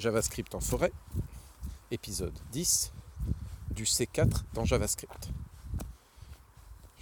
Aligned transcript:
JavaScript 0.00 0.54
en 0.54 0.60
forêt, 0.60 0.92
épisode 1.90 2.32
10 2.52 2.90
du 3.70 3.84
C4 3.84 4.44
dans 4.54 4.64
JavaScript. 4.64 5.28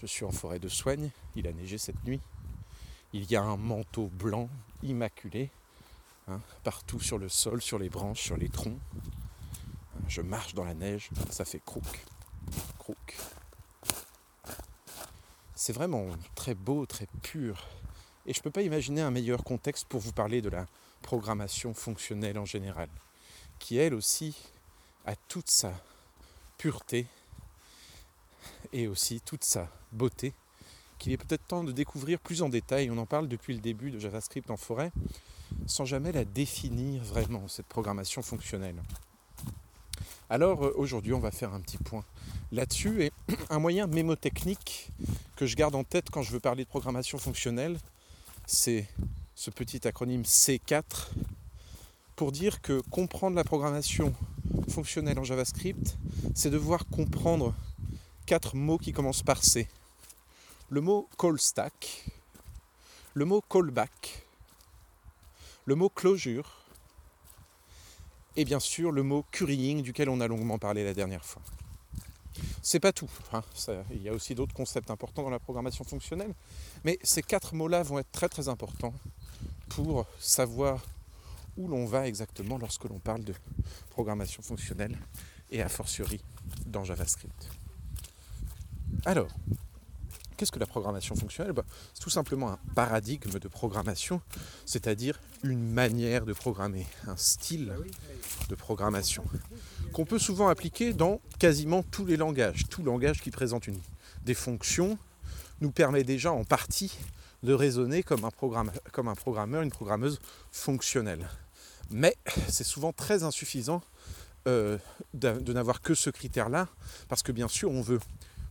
Je 0.02 0.06
suis 0.06 0.25
en 0.25 0.33
forêt 0.33 0.58
de 0.58 0.67
soigne, 0.68 1.13
il 1.37 1.47
a 1.47 1.53
neigé 1.53 1.79
cette 1.79 2.03
nuit. 2.05 2.21
Il 3.13 3.31
y 3.31 3.37
a 3.37 3.42
un 3.42 3.57
manteau 3.57 4.08
blanc 4.08 4.49
immaculé 4.83 5.49
hein, 6.26 6.41
partout 6.65 6.99
sur 6.99 7.19
le 7.19 7.29
sol, 7.29 7.63
sur 7.63 7.79
les 7.79 7.89
branches, 7.89 8.21
sur 8.21 8.37
les 8.37 8.48
troncs. 8.48 8.80
Je 10.09 10.21
marche 10.21 10.55
dans 10.55 10.65
la 10.65 10.75
neige, 10.75 11.11
ça 11.30 11.45
fait 11.45 11.62
crouk, 11.65 12.05
crouk. 12.79 13.17
C'est 15.55 15.73
vraiment 15.73 16.09
très 16.35 16.57
beau, 16.57 16.85
très 16.85 17.07
pur. 17.23 17.65
Et 18.29 18.35
je 18.35 18.41
ne 18.41 18.43
peux 18.43 18.51
pas 18.51 18.61
imaginer 18.61 19.01
un 19.01 19.11
meilleur 19.11 19.43
contexte 19.43 19.87
pour 19.89 20.01
vous 20.01 20.13
parler 20.13 20.43
de 20.43 20.51
la 20.51 20.67
programmation 21.01 21.73
fonctionnelle 21.73 22.39
en 22.39 22.45
général, 22.45 22.91
qui 23.59 23.79
elle 23.79 23.95
aussi 23.95 24.36
a 25.07 25.17
toute 25.17 25.49
sa 25.49 25.73
pureté 26.59 27.07
et 28.75 28.86
aussi 28.86 29.22
toute 29.22 29.45
sa 29.45 29.71
beauté, 29.93 30.35
qu'il 30.99 31.13
est 31.13 31.17
peut-être 31.17 31.46
temps 31.46 31.64
de 31.64 31.72
découvrir 31.72 32.20
plus 32.20 32.42
en 32.42 32.50
détail. 32.50 32.91
On 32.91 32.98
en 32.98 33.06
parle 33.06 33.28
depuis 33.28 33.55
le 33.55 33.60
début 33.60 33.91
de 33.91 33.98
JavaScript 33.98 34.50
en 34.50 34.58
forêt, 34.58 34.92
sans 35.66 35.86
jamais 35.86 36.12
la 36.12 36.27
définir 36.27 37.02
vraiment, 37.05 37.48
cette 37.48 37.66
programmation 37.66 38.20
fonctionnelle. 38.20 38.77
Alors 40.28 40.66
euh, 40.66 40.74
aujourd'hui, 40.77 41.14
on 41.14 41.19
va 41.19 41.30
faire 41.30 41.55
un 41.55 41.60
petit 41.60 41.78
point 41.78 42.05
là-dessus 42.52 43.05
et 43.05 43.12
un 43.48 43.58
moyen 43.58 43.86
mémotechnique 43.86 44.91
que 45.36 45.47
je 45.47 45.56
garde 45.56 45.74
en 45.74 45.84
tête 45.84 46.10
quand 46.10 46.20
je 46.20 46.33
veux 46.33 46.41
parler 46.41 46.64
de 46.64 46.69
programmation 46.69 47.16
fonctionnelle, 47.16 47.78
c'est 48.50 48.86
ce 49.34 49.50
petit 49.50 49.86
acronyme 49.86 50.22
C4 50.22 51.10
pour 52.16 52.32
dire 52.32 52.62
que 52.62 52.80
comprendre 52.90 53.36
la 53.36 53.44
programmation 53.44 54.14
fonctionnelle 54.70 55.18
en 55.18 55.24
JavaScript, 55.24 55.98
c'est 56.34 56.48
devoir 56.48 56.86
comprendre 56.86 57.55
quatre 58.24 58.56
mots 58.56 58.78
qui 58.78 58.92
commencent 58.94 59.22
par 59.22 59.44
C. 59.44 59.68
Le 60.70 60.80
mot 60.80 61.10
call 61.18 61.38
stack, 61.38 62.06
le 63.12 63.27
mot 63.27 63.42
callback, 63.42 64.27
le 65.66 65.74
mot 65.74 65.90
closure 65.90 66.64
et 68.34 68.46
bien 68.46 68.60
sûr 68.60 68.92
le 68.92 69.02
mot 69.02 69.27
currying 69.30 69.83
duquel 69.83 70.08
on 70.08 70.20
a 70.20 70.27
longuement 70.27 70.58
parlé 70.58 70.84
la 70.84 70.94
dernière 70.94 71.24
fois. 71.24 71.42
C'est 72.62 72.81
pas 72.81 72.92
tout. 72.92 73.11
Il 73.91 74.03
y 74.03 74.08
a 74.08 74.12
aussi 74.12 74.34
d'autres 74.34 74.55
concepts 74.55 74.91
importants 74.91 75.22
dans 75.22 75.31
la 75.31 75.39
programmation 75.39 75.84
fonctionnelle. 75.84 76.34
Mais 76.84 76.98
ces 77.03 77.22
quatre 77.22 77.55
mots-là 77.55 77.83
vont 77.83 77.98
être 77.98 78.11
très 78.12 78.28
très 78.28 78.48
importants 78.48 78.95
pour 79.69 80.06
savoir 80.19 80.84
où 81.56 81.69
l'on 81.69 81.86
va 81.86 82.06
exactement 82.06 82.58
lorsque 82.58 82.84
l'on 82.84 82.98
parle 82.98 83.25
de 83.25 83.34
programmation 83.91 84.42
fonctionnelle 84.42 84.97
et 85.50 85.62
a 85.62 85.69
fortiori 85.69 86.20
dans 86.67 86.84
JavaScript. 86.84 87.50
Alors, 89.05 89.28
qu'est-ce 90.39 90.53
que 90.53 90.58
la 90.58 90.67
programmation 90.67 91.14
fonctionnelle 91.17 91.53
bah, 91.53 91.64
C'est 91.92 92.03
tout 92.03 92.11
simplement 92.11 92.50
un 92.53 92.58
paradigme 92.75 93.39
de 93.39 93.48
programmation, 93.48 94.22
c'est-à-dire 94.64 95.20
une 95.42 95.70
manière 95.70 96.25
de 96.25 96.33
programmer, 96.33 96.86
un 97.06 97.17
style 97.17 97.75
de 98.48 98.55
programmation 98.55 99.25
qu'on 99.92 100.05
peut 100.05 100.19
souvent 100.19 100.48
appliquer 100.48 100.92
dans 100.92 101.20
quasiment 101.39 101.83
tous 101.83 102.06
les 102.06 102.17
langages. 102.17 102.64
Tout 102.70 102.83
langage 102.83 103.20
qui 103.20 103.30
présente 103.30 103.67
une, 103.67 103.80
des 104.25 104.34
fonctions 104.34 104.97
nous 105.61 105.72
permet 105.72 106.05
déjà 106.05 106.33
en 106.33 106.45
partie 106.45 106.97
de 107.42 107.52
raisonner 107.52 108.02
comme 108.02 108.25
un, 108.25 108.30
programmeur, 108.30 109.62
une 109.62 109.70
programmeuse 109.70 110.20
fonctionnelle. 110.52 111.28
Mais 111.91 112.17
c'est 112.48 112.64
souvent 112.64 112.92
très 112.92 113.23
insuffisant 113.23 113.83
euh, 114.47 114.78
de, 115.14 115.52
n'avoir 115.52 115.80
que 115.80 115.95
ce 115.95 116.11
critère-là, 116.11 116.69
parce 117.08 117.23
que 117.23 117.33
bien 117.33 117.48
sûr 117.48 117.70
on 117.70 117.83
veut 117.83 118.00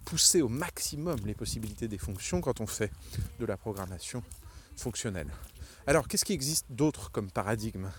pousser 0.08 0.42
au 0.42 0.48
maximum 0.48 1.20
les 1.26 1.34
possibilités 1.34 1.90
des 1.90 1.98
fonctions 1.98 2.40
quand 2.40 2.62
on 2.62 2.66
fait 2.66 2.94
de 3.42 3.46
la 3.46 3.58
programmation 3.58 4.24
fonctionnelle. 4.78 5.28
Alors 5.86 6.08
qu'est-ce 6.08 6.24
qui 6.24 6.32
existe 6.32 6.66
d'autre 6.70 7.12
comme 7.12 7.30
paradigme 7.30 7.90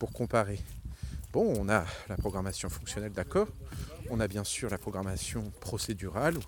pour 0.00 0.12
comparer? 0.12 0.58
Bon, 1.32 1.54
on 1.56 1.68
a 1.68 1.84
la 2.08 2.16
programmation 2.16 2.68
fonctionnelle, 2.68 3.12
d'accord. 3.12 3.46
On 4.10 4.18
a 4.18 4.26
bien 4.26 4.42
sûr 4.42 4.68
la 4.68 4.78
programmation 4.78 5.52
procédurale 5.60 6.38
ou 6.38 6.42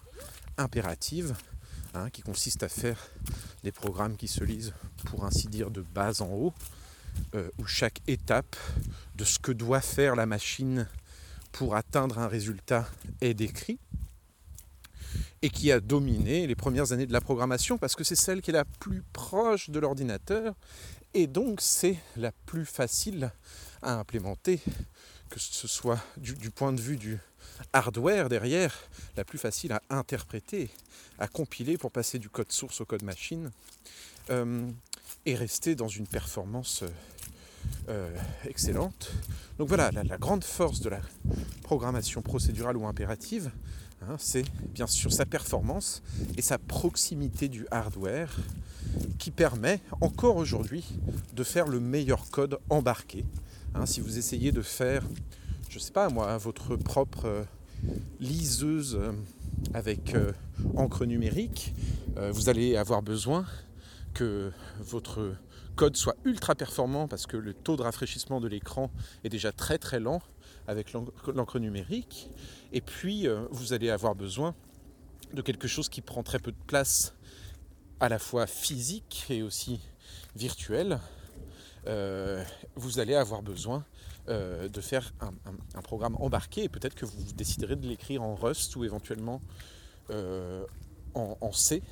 impérative, 0.58 1.36
hein, 1.94 2.10
qui 2.10 2.22
consiste 2.22 2.64
à 2.64 2.68
faire 2.68 2.98
des 3.62 3.70
programmes 3.70 4.16
qui 4.16 4.26
se 4.26 4.42
lisent, 4.42 4.74
pour 5.04 5.24
ainsi 5.24 5.46
dire, 5.46 5.70
de 5.70 5.82
bas 5.82 6.20
en 6.20 6.32
haut, 6.32 6.54
euh, 7.36 7.48
où 7.58 7.64
chaque 7.64 8.00
étape 8.08 8.56
de 9.14 9.22
ce 9.22 9.38
que 9.38 9.52
doit 9.52 9.80
faire 9.80 10.16
la 10.16 10.26
machine 10.26 10.88
pour 11.52 11.76
atteindre 11.76 12.18
un 12.18 12.26
résultat 12.26 12.88
est 13.20 13.34
décrit 13.34 13.78
et 15.42 15.50
qui 15.50 15.70
a 15.70 15.80
dominé 15.80 16.46
les 16.46 16.54
premières 16.54 16.92
années 16.92 17.06
de 17.06 17.12
la 17.12 17.20
programmation 17.20 17.78
parce 17.78 17.94
que 17.94 18.04
c'est 18.04 18.16
celle 18.16 18.42
qui 18.42 18.50
est 18.50 18.54
la 18.54 18.64
plus 18.64 19.02
proche 19.12 19.70
de 19.70 19.78
l'ordinateur 19.78 20.54
et 21.14 21.26
donc 21.26 21.60
c'est 21.60 21.98
la 22.16 22.32
plus 22.32 22.66
facile 22.66 23.32
à 23.82 23.98
implémenter, 23.98 24.60
que 25.30 25.40
ce 25.40 25.68
soit 25.68 26.00
du, 26.16 26.50
point 26.50 26.72
de 26.72 26.80
vue 26.80 26.96
du 26.96 27.18
hardware 27.72 28.28
derrière, 28.28 28.74
la 29.16 29.24
plus 29.24 29.38
facile 29.38 29.72
à 29.72 29.80
interpréter, 29.90 30.70
à 31.18 31.28
compiler 31.28 31.78
pour 31.78 31.90
passer 31.90 32.18
du 32.18 32.28
code 32.28 32.52
source 32.52 32.80
au 32.80 32.84
code 32.84 33.02
machine, 33.02 33.50
euh, 34.30 34.68
et 35.24 35.34
rester 35.34 35.74
dans 35.74 35.88
une 35.88 36.06
performance 36.06 36.84
euh, 37.88 38.14
excellente. 38.44 39.12
Donc 39.58 39.68
voilà, 39.68 39.90
la, 39.92 40.18
grande 40.18 40.44
force 40.44 40.80
de 40.80 40.88
la 40.88 41.00
programmation 41.62 42.20
procédurale 42.20 42.76
ou 42.76 42.86
impérative, 42.86 43.50
hein, 44.02 44.16
c'est 44.18 44.44
bien 44.72 44.86
sûr 44.86 45.12
sa 45.12 45.26
performance 45.26 46.02
et 46.36 46.42
sa 46.42 46.58
proximité 46.58 47.48
du 47.48 47.66
hardware 47.70 48.34
qui 49.18 49.30
permet 49.30 49.80
encore 50.00 50.36
aujourd'hui 50.36 50.84
de 51.34 51.44
faire 51.44 51.66
le 51.66 51.80
meilleur 51.80 52.30
code 52.30 52.58
embarqué. 52.70 53.24
Hein, 53.74 53.86
si 53.86 54.00
vous 54.00 54.18
essayez 54.18 54.52
de 54.52 54.62
faire, 54.62 55.04
je 55.68 55.76
ne 55.76 55.80
sais 55.80 55.92
pas 55.92 56.08
moi, 56.08 56.36
votre 56.38 56.76
propre 56.76 57.26
euh, 57.26 57.44
liseuse 58.20 58.96
euh, 58.98 59.12
avec 59.74 60.14
euh, 60.14 60.32
encre 60.76 61.04
numérique, 61.04 61.74
vous 62.32 62.48
allez 62.48 62.76
avoir 62.76 63.02
besoin 63.02 63.44
que 64.14 64.50
votre 64.80 65.34
code 65.74 65.96
soit 65.96 66.16
ultra 66.24 66.54
performant 66.54 67.08
parce 67.08 67.26
que 67.26 67.36
le 67.36 67.52
taux 67.52 67.76
de 67.76 67.82
rafraîchissement 67.82 68.40
de 68.40 68.48
l'écran 68.48 68.90
est 69.22 69.28
déjà 69.28 69.52
très 69.52 69.76
très 69.76 70.00
lent 70.00 70.22
avec 70.66 70.92
l'encre 70.92 71.58
numérique. 71.58 72.28
Et 72.72 72.80
puis 72.80 73.26
vous 73.50 73.72
allez 73.72 73.90
avoir 73.90 74.14
besoin 74.14 74.54
de 75.32 75.42
quelque 75.42 75.68
chose 75.68 75.88
qui 75.88 76.00
prend 76.00 76.22
très 76.22 76.38
peu 76.38 76.52
de 76.52 76.62
place 76.66 77.14
à 78.00 78.08
la 78.08 78.18
fois 78.18 78.46
physique 78.46 79.26
et 79.30 79.42
aussi 79.42 79.80
virtuel, 80.34 81.00
euh, 81.86 82.44
vous 82.74 82.98
allez 82.98 83.14
avoir 83.14 83.42
besoin 83.42 83.84
euh, 84.28 84.68
de 84.68 84.80
faire 84.80 85.12
un, 85.20 85.82
programme 85.82 86.16
embarqué 86.16 86.64
et 86.64 86.68
peut-être 86.68 86.94
que 86.94 87.06
vous 87.06 87.32
déciderez 87.34 87.76
de 87.76 87.86
l'écrire 87.86 88.22
en 88.22 88.34
Rust 88.34 88.74
ou 88.76 88.84
éventuellement 88.84 89.40
euh, 90.10 90.64
en, 91.14 91.52
C. 91.52 91.82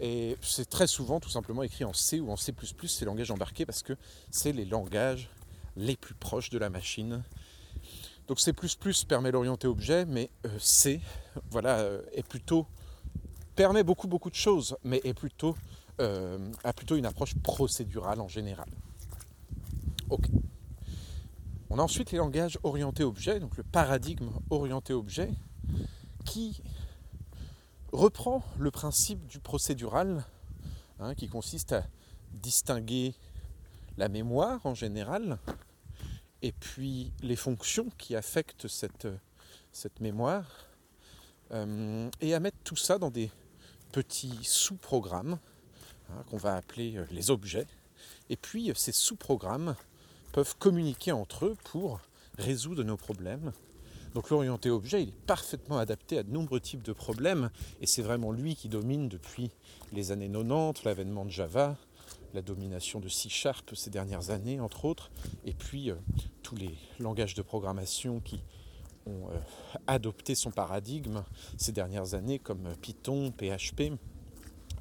Et 0.00 0.36
c'est 0.42 0.68
très 0.68 0.86
souvent 0.86 1.18
tout 1.18 1.30
simplement 1.30 1.62
écrit 1.62 1.84
en 1.84 1.92
C 1.92 2.20
ou 2.20 2.30
en 2.30 2.36
C++, 2.36 2.52
ces 2.86 3.04
langages 3.04 3.30
embarqués, 3.30 3.66
parce 3.66 3.82
que 3.82 3.94
c'est 4.30 4.52
les 4.52 4.64
langages 4.64 5.30
les 5.76 5.96
plus 5.96 6.14
proches 6.14 6.50
de 6.50 6.58
la 6.58 6.70
machine. 6.70 7.22
Donc 8.28 8.40
C++ 8.40 8.52
permet 9.06 9.30
l'orienté 9.30 9.66
objet, 9.66 10.04
mais 10.04 10.30
C 10.58 11.00
voilà, 11.50 11.86
est 12.12 12.26
plutôt 12.26 12.66
permet 13.54 13.82
beaucoup 13.82 14.08
beaucoup 14.08 14.30
de 14.30 14.34
choses, 14.34 14.76
mais 14.84 15.00
est 15.04 15.14
plutôt, 15.14 15.56
euh, 16.00 16.38
a 16.64 16.72
plutôt 16.72 16.96
une 16.96 17.06
approche 17.06 17.34
procédurale 17.36 18.20
en 18.20 18.28
général. 18.28 18.68
On 21.74 21.78
a 21.78 21.82
ensuite 21.82 22.10
les 22.10 22.18
langages 22.18 22.58
orientés 22.64 23.02
objet, 23.02 23.40
donc 23.40 23.56
le 23.56 23.62
paradigme 23.62 24.28
orienté 24.50 24.92
objet, 24.92 25.30
qui 26.26 26.62
reprend 27.92 28.42
le 28.58 28.70
principe 28.70 29.26
du 29.26 29.38
procédural, 29.38 30.26
hein, 31.00 31.14
qui 31.14 31.28
consiste 31.28 31.72
à 31.72 31.84
distinguer 32.34 33.14
la 33.96 34.10
mémoire 34.10 34.60
en 34.66 34.74
général, 34.74 35.38
et 36.42 36.52
puis 36.52 37.12
les 37.22 37.36
fonctions 37.36 37.88
qui 37.98 38.16
affectent 38.16 38.68
cette, 38.68 39.08
cette 39.72 40.00
mémoire, 40.00 40.66
euh, 41.52 42.08
et 42.20 42.34
à 42.34 42.40
mettre 42.40 42.58
tout 42.64 42.76
ça 42.76 42.98
dans 42.98 43.10
des 43.10 43.30
petits 43.92 44.38
sous-programmes 44.42 45.38
hein, 46.10 46.24
qu'on 46.30 46.38
va 46.38 46.56
appeler 46.56 46.96
euh, 46.96 47.04
les 47.10 47.30
objets. 47.30 47.66
Et 48.30 48.36
puis 48.36 48.70
euh, 48.70 48.74
ces 48.74 48.92
sous-programmes 48.92 49.76
peuvent 50.32 50.56
communiquer 50.58 51.12
entre 51.12 51.46
eux 51.46 51.56
pour 51.64 52.00
résoudre 52.38 52.82
nos 52.84 52.96
problèmes. 52.96 53.52
Donc 54.14 54.30
l'orienté 54.30 54.70
objet, 54.70 55.02
il 55.02 55.08
est 55.10 55.26
parfaitement 55.26 55.78
adapté 55.78 56.18
à 56.18 56.22
de 56.22 56.30
nombreux 56.30 56.60
types 56.60 56.82
de 56.82 56.92
problèmes 56.92 57.50
et 57.80 57.86
c'est 57.86 58.02
vraiment 58.02 58.32
lui 58.32 58.56
qui 58.56 58.68
domine 58.68 59.08
depuis 59.08 59.50
les 59.92 60.10
années 60.10 60.30
90, 60.30 60.84
l'avènement 60.84 61.24
de 61.24 61.30
Java, 61.30 61.76
la 62.34 62.42
domination 62.42 63.00
de 63.00 63.08
C 63.08 63.28
Sharp 63.28 63.74
ces 63.74 63.90
dernières 63.90 64.30
années 64.30 64.60
entre 64.60 64.84
autres, 64.84 65.10
et 65.44 65.54
puis 65.54 65.90
tous 66.52 66.58
les 66.58 66.74
langages 67.00 67.34
de 67.34 67.42
programmation 67.42 68.20
qui 68.20 68.40
ont 69.06 69.28
euh, 69.30 69.38
adopté 69.86 70.34
son 70.34 70.50
paradigme 70.50 71.24
ces 71.56 71.72
dernières 71.72 72.14
années, 72.14 72.38
comme 72.38 72.74
Python, 72.82 73.32
PHP, 73.32 73.92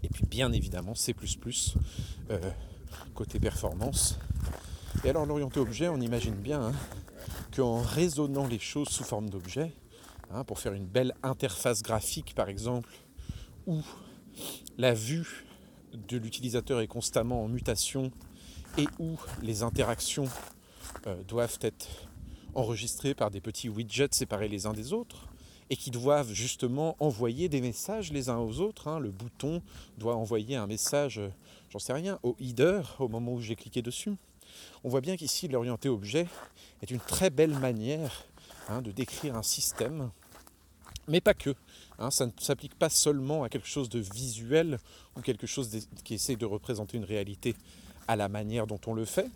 et 0.04 0.10
puis 0.12 0.26
bien 0.26 0.52
évidemment 0.52 0.96
C 0.96 1.16
euh, 2.30 2.40
côté 3.16 3.40
performance. 3.40 4.20
Et 5.06 5.10
alors 5.10 5.26
l'orienté 5.26 5.60
objet, 5.62 5.88
on 5.88 6.02
imagine 6.02 6.36
bien 6.36 6.62
hein, 6.62 6.74
qu'en 7.56 7.82
raisonnant 7.82 8.48
les 8.48 8.60
choses 8.60 8.90
sous 8.90 9.06
forme 9.06 9.30
d'objet, 9.30 9.72
hein, 10.32 10.44
pour 10.44 10.60
faire 10.60 10.74
une 10.74 10.86
belle 10.86 11.14
interface 11.24 11.82
graphique 11.82 12.36
par 12.36 12.50
exemple, 12.50 12.90
où 13.66 13.82
la 14.78 14.94
vue 14.94 15.46
de 15.94 16.18
l'utilisateur 16.18 16.82
est 16.82 16.88
constamment 16.88 17.44
en 17.44 17.48
mutation 17.48 18.12
et 18.78 18.88
où 19.00 19.18
les 19.42 19.64
interactions 19.64 20.28
euh, 21.08 21.24
doivent 21.24 21.60
être 21.62 21.88
enregistrées 22.54 23.14
par 23.14 23.32
des 23.32 23.42
petits 23.42 23.70
widgets 23.70 24.10
séparés 24.12 24.48
les 24.48 24.66
uns 24.66 24.74
des 24.74 24.94
autres 24.94 25.28
et 25.70 25.78
qui 25.78 25.90
doivent 25.90 26.34
justement 26.34 26.98
envoyer 27.00 27.48
des 27.48 27.62
messages 27.62 28.12
les 28.12 28.30
uns 28.30 28.38
aux 28.38 28.60
autres. 28.60 28.90
Hein. 28.90 29.00
Le 29.00 29.10
bouton 29.10 29.62
doit 29.98 30.16
envoyer 30.16 30.58
un 30.58 30.68
message, 30.68 31.20
euh, 31.20 31.30
j'en 31.70 31.80
sais 31.80 31.94
rien, 31.94 32.20
au 32.24 32.36
header 32.40 32.82
au 33.00 33.08
moment 33.08 33.34
où 33.34 33.42
j'ai 33.42 33.56
cliqué 33.56 33.82
dessus. 33.82 34.16
On 34.84 34.90
voit 34.90 35.02
bien 35.02 35.16
qu'ici 35.16 35.48
l'orienté 35.48 35.88
objet 35.88 36.28
est 36.82 36.92
une 36.92 37.00
très 37.00 37.30
belle 37.30 37.58
manière 37.58 38.26
hein, 38.68 38.82
de 38.82 38.92
décrire 38.92 39.38
un 39.38 39.44
système, 39.44 40.12
mais 41.08 41.22
pas 41.22 41.34
que. 41.34 41.56
Hein. 42.00 42.12
ça 42.12 42.26
ne 42.26 42.32
s'applique 42.38 42.76
pas 42.76 42.90
seulement 42.90 43.44
à 43.44 43.50
quelque 43.50 43.68
chose 43.68 43.90
de 43.90 44.00
visuel 44.00 44.78
ou 45.16 45.22
quelque 45.22 45.48
chose 45.48 45.88
qui 46.04 46.16
essaie 46.16 46.36
de 46.36 46.46
représenter 46.46 46.98
une 46.98 47.06
réalité 47.06 47.56
à 48.08 48.16
la 48.16 48.28
manière 48.28 48.68
dont 48.68 48.80
on 48.88 48.94
le 48.94 49.06
fait. 49.06 49.30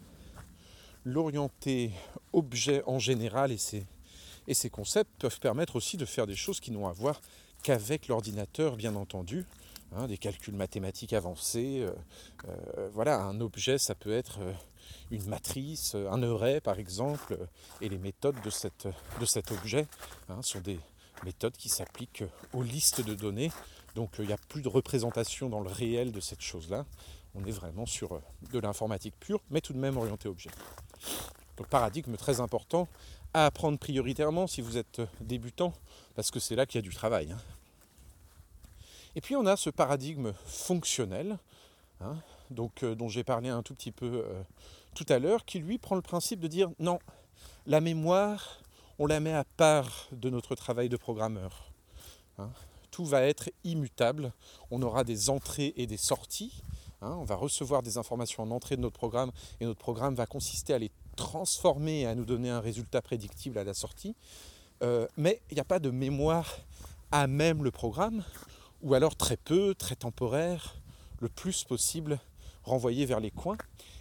L'orienté 1.05 1.91
objet 2.33 2.83
en 2.87 2.99
général 2.99 3.51
et 3.51 3.57
ses, 3.57 4.69
concepts 4.69 5.11
peuvent 5.19 5.39
permettre 5.39 5.75
aussi 5.75 5.97
de 5.97 6.05
faire 6.05 6.27
des 6.27 6.35
choses 6.35 6.59
qui 6.59 6.71
n'ont 6.71 6.87
à 6.87 6.93
voir 6.93 7.21
qu'avec 7.63 8.07
l'ordinateur, 8.07 8.75
bien 8.75 8.95
entendu. 8.95 9.45
Hein, 9.95 10.07
des 10.07 10.17
calculs 10.17 10.55
mathématiques 10.55 11.13
avancés. 11.13 11.81
Euh, 11.81 11.91
euh, 12.47 12.89
voilà, 12.93 13.21
un 13.21 13.39
objet, 13.39 13.77
ça 13.77 13.95
peut 13.95 14.11
être 14.11 14.39
euh, 14.41 14.51
une 15.11 15.25
matrice, 15.27 15.95
un 15.95 16.21
array 16.23 16.59
par 16.59 16.79
exemple, 16.79 17.37
et 17.81 17.87
les 17.87 17.97
méthodes 17.97 18.35
de, 18.43 18.49
cet 18.49 19.51
objet 19.51 19.87
hein, 20.27 20.41
sont 20.41 20.59
des 20.59 20.79
méthodes 21.23 21.55
qui 21.55 21.69
s'appliquent 21.69 22.23
aux 22.53 22.63
listes 22.63 23.05
de 23.05 23.13
données. 23.13 23.51
Donc 23.93 24.15
il 24.19 24.25
n'y 24.25 24.33
a 24.33 24.37
plus 24.49 24.63
de 24.63 24.67
représentation 24.67 25.49
dans 25.49 25.61
le 25.61 25.69
réel 25.69 26.11
de 26.11 26.19
cette 26.19 26.41
chose-là. 26.41 26.85
On 27.33 27.45
est 27.45 27.51
vraiment 27.51 27.85
sur 27.85 28.21
de 28.51 28.59
l'informatique 28.59 29.15
pure, 29.19 29.41
mais 29.49 29.61
tout 29.61 29.73
de 29.73 29.79
même 29.79 29.97
orienté 29.97 30.27
objet. 30.27 30.49
Donc 31.57 31.67
paradigme 31.67 32.15
très 32.17 32.39
important 32.39 32.87
à 33.33 33.45
apprendre 33.45 33.77
prioritairement 33.77 34.47
si 34.47 34.61
vous 34.61 34.77
êtes 34.77 35.01
débutant, 35.21 35.73
parce 36.15 36.31
que 36.31 36.39
c'est 36.39 36.55
là 36.55 36.65
qu'il 36.65 36.79
y 36.79 36.83
a 36.83 36.87
du 36.87 36.93
travail. 36.93 37.31
Hein. 37.31 37.37
Et 39.15 39.21
puis 39.21 39.35
on 39.35 39.45
a 39.45 39.55
ce 39.55 39.69
paradigme 39.69 40.33
fonctionnel, 40.45 41.37
hein, 42.01 42.17
euh, 42.83 42.95
dont 42.95 43.09
j'ai 43.09 43.23
parlé 43.23 43.49
un 43.49 43.63
tout 43.63 43.73
petit 43.73 43.91
peu 43.91 44.23
euh, 44.25 44.43
tout 44.93 45.05
à 45.09 45.19
l'heure, 45.19 45.45
qui 45.45 45.59
lui 45.59 45.77
prend 45.77 45.95
le 45.95 46.01
principe 46.01 46.39
de 46.39 46.47
dire 46.47 46.69
non, 46.79 46.99
la 47.65 47.81
mémoire, 47.81 48.59
on 48.99 49.05
la 49.05 49.19
met 49.19 49.33
à 49.33 49.43
part 49.43 50.07
de 50.11 50.29
notre 50.29 50.55
travail 50.55 50.89
de 50.89 50.97
programmeur. 50.97 51.71
Hein. 52.37 52.49
Tout 52.91 53.05
va 53.05 53.21
être 53.21 53.49
immutable, 53.63 54.31
on 54.71 54.81
aura 54.81 55.03
des 55.03 55.29
entrées 55.29 55.73
et 55.77 55.87
des 55.87 55.97
sorties, 55.97 56.61
on 57.01 57.23
va 57.23 57.35
recevoir 57.35 57.83
des 57.83 57.97
informations 57.97 58.43
en 58.43 58.51
entrée 58.51 58.75
de 58.75 58.81
notre 58.81 58.97
programme 58.97 59.31
et 59.59 59.65
notre 59.65 59.79
programme 59.79 60.15
va 60.15 60.25
consister 60.25 60.73
à 60.73 60.79
les 60.79 60.91
transformer 61.15 62.01
et 62.01 62.05
à 62.07 62.15
nous 62.15 62.25
donner 62.25 62.49
un 62.49 62.59
résultat 62.59 63.01
prédictible 63.01 63.57
à 63.57 63.63
la 63.63 63.73
sortie. 63.73 64.15
Euh, 64.83 65.07
mais 65.17 65.41
il 65.49 65.55
n'y 65.55 65.61
a 65.61 65.65
pas 65.65 65.79
de 65.79 65.89
mémoire 65.89 66.57
à 67.11 67.27
même 67.27 67.63
le 67.63 67.71
programme, 67.71 68.23
ou 68.81 68.93
alors 68.93 69.15
très 69.15 69.37
peu, 69.37 69.73
très 69.73 69.95
temporaire, 69.95 70.75
le 71.19 71.29
plus 71.29 71.63
possible 71.63 72.19
renvoyé 72.63 73.05
vers 73.05 73.19
les 73.19 73.31
coins. 73.31 73.57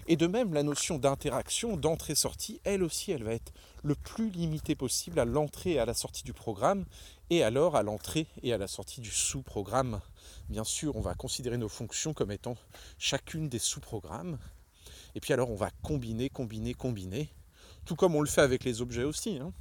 Et 0.07 0.17
de 0.17 0.27
même, 0.27 0.53
la 0.53 0.63
notion 0.63 0.99
d'interaction, 0.99 1.77
d'entrée-sortie, 1.77 2.61
elle 2.65 2.83
aussi, 2.83 3.13
elle 3.13 3.25
va 3.25 3.33
être 3.33 3.53
le 3.83 3.95
plus 3.95 4.31
limitée 4.31 4.75
possible 4.75 5.19
à 5.19 5.25
l'entrée 5.25 5.73
et 5.73 5.79
à 5.79 5.87
la 5.87 5.95
sortie 5.95 6.25
du 6.25 6.33
programme, 6.33 6.85
et 7.31 7.43
alors 7.43 7.77
à 7.77 7.83
l'entrée 7.83 8.27
et 8.43 8.53
à 8.53 8.59
la 8.59 8.67
sortie 8.67 9.01
du 9.01 9.11
sous-programme. 9.11 10.01
Bien 10.49 10.65
sûr, 10.65 10.97
on 10.97 11.01
va 11.01 11.15
considérer 11.15 11.57
nos 11.57 11.69
fonctions 11.69 12.15
comme 12.15 12.31
étant 12.31 12.57
chacune 12.99 13.49
des 13.49 13.59
sous-programmes, 13.59 14.39
et 15.15 15.21
puis 15.21 15.33
alors 15.33 15.51
on 15.51 15.57
va 15.57 15.71
combiner, 15.83 16.29
combiner, 16.29 16.75
combiner, 16.75 17.29
tout 17.85 17.97
comme 17.97 18.15
on 18.15 18.21
le 18.21 18.29
fait 18.29 18.41
avec 18.41 18.65
les 18.65 18.81
objets 18.81 19.05
aussi. 19.05 19.39
Hein. 19.39 19.53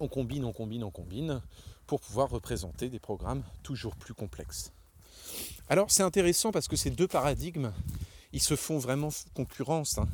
On 0.00 0.08
combine, 0.08 0.44
on 0.44 0.52
combine, 0.52 0.84
on 0.84 0.90
combine, 0.90 1.42
pour 1.86 2.00
pouvoir 2.00 2.30
représenter 2.30 2.88
des 2.88 2.98
programmes 2.98 3.42
toujours 3.62 3.96
plus 3.96 4.14
complexes. 4.14 4.72
Alors 5.68 5.90
c'est 5.90 6.02
intéressant 6.02 6.52
parce 6.52 6.68
que 6.68 6.76
ces 6.76 6.90
deux 6.90 7.08
paradigmes, 7.08 7.72
ils 8.32 8.42
se 8.42 8.56
font 8.56 8.78
vraiment 8.78 9.10
concurrence. 9.34 9.98
Hein. 9.98 10.08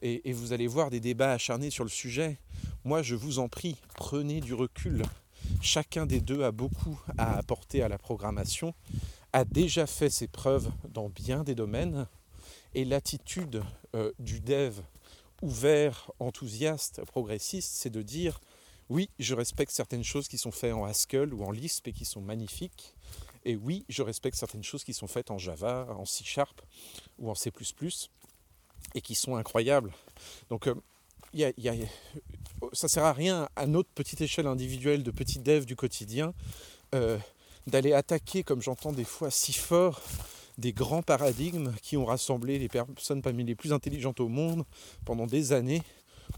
Et, 0.00 0.28
et, 0.28 0.32
vous 0.32 0.52
allez 0.52 0.68
voir 0.68 0.90
des 0.90 1.00
débats 1.00 1.32
acharnés 1.32 1.70
sur 1.70 1.82
le 1.82 1.90
sujet. 1.90 2.38
Moi, 2.84 3.02
je 3.02 3.16
vous 3.16 3.40
en 3.40 3.48
prie, 3.48 3.76
prenez 3.96 4.40
du 4.40 4.54
recul. 4.54 5.02
Chacun 5.60 6.06
des 6.06 6.20
deux 6.20 6.42
a 6.42 6.52
beaucoup 6.52 7.00
à 7.16 7.36
apporter 7.36 7.82
à 7.82 7.88
la 7.88 7.98
programmation, 7.98 8.74
a 9.32 9.44
déjà 9.44 9.86
fait 9.86 10.10
ses 10.10 10.28
preuves 10.28 10.70
dans 10.88 11.08
bien 11.08 11.44
des 11.44 11.54
domaines, 11.54 12.06
et 12.74 12.84
l'attitude 12.84 13.62
euh, 13.94 14.12
du 14.18 14.40
dev 14.40 14.80
ouvert, 15.42 16.10
enthousiaste, 16.18 17.04
progressiste, 17.04 17.72
c'est 17.74 17.90
de 17.90 18.02
dire 18.02 18.40
oui, 18.88 19.10
je 19.18 19.34
respecte 19.34 19.72
certaines 19.72 20.04
choses 20.04 20.28
qui 20.28 20.38
sont 20.38 20.50
faites 20.50 20.72
en 20.72 20.84
Haskell 20.84 21.34
ou 21.34 21.44
en 21.44 21.50
Lisp 21.50 21.88
et 21.88 21.92
qui 21.92 22.06
sont 22.06 22.22
magnifiques. 22.22 22.94
Et 23.44 23.54
oui, 23.54 23.84
je 23.88 24.02
respecte 24.02 24.36
certaines 24.36 24.64
choses 24.64 24.82
qui 24.82 24.94
sont 24.94 25.06
faites 25.06 25.30
en 25.30 25.38
Java, 25.38 25.86
en 25.90 26.06
C 26.06 26.24
Sharp 26.24 26.62
ou 27.18 27.30
en 27.30 27.34
C 27.34 27.52
et 28.94 29.00
qui 29.00 29.14
sont 29.14 29.36
incroyables. 29.36 29.92
Donc, 30.48 30.68
euh, 30.68 30.74
y 31.34 31.44
a, 31.44 31.52
y 31.56 31.68
a, 31.68 31.74
ça 32.72 32.86
ne 32.86 32.88
sert 32.88 33.04
à 33.04 33.12
rien 33.12 33.48
à 33.56 33.66
notre 33.66 33.90
petite 33.90 34.20
échelle 34.20 34.46
individuelle 34.46 35.02
de 35.02 35.10
petits 35.10 35.38
devs 35.38 35.66
du 35.66 35.76
quotidien 35.76 36.34
euh, 36.94 37.18
d'aller 37.66 37.92
attaquer, 37.92 38.42
comme 38.42 38.62
j'entends 38.62 38.92
des 38.92 39.04
fois 39.04 39.30
si 39.30 39.52
fort, 39.52 40.00
des 40.56 40.72
grands 40.72 41.02
paradigmes 41.02 41.72
qui 41.82 41.96
ont 41.96 42.04
rassemblé 42.04 42.58
les 42.58 42.68
personnes 42.68 43.22
parmi 43.22 43.44
les 43.44 43.54
plus 43.54 43.72
intelligentes 43.72 44.20
au 44.20 44.28
monde 44.28 44.64
pendant 45.04 45.26
des 45.26 45.52
années 45.52 45.82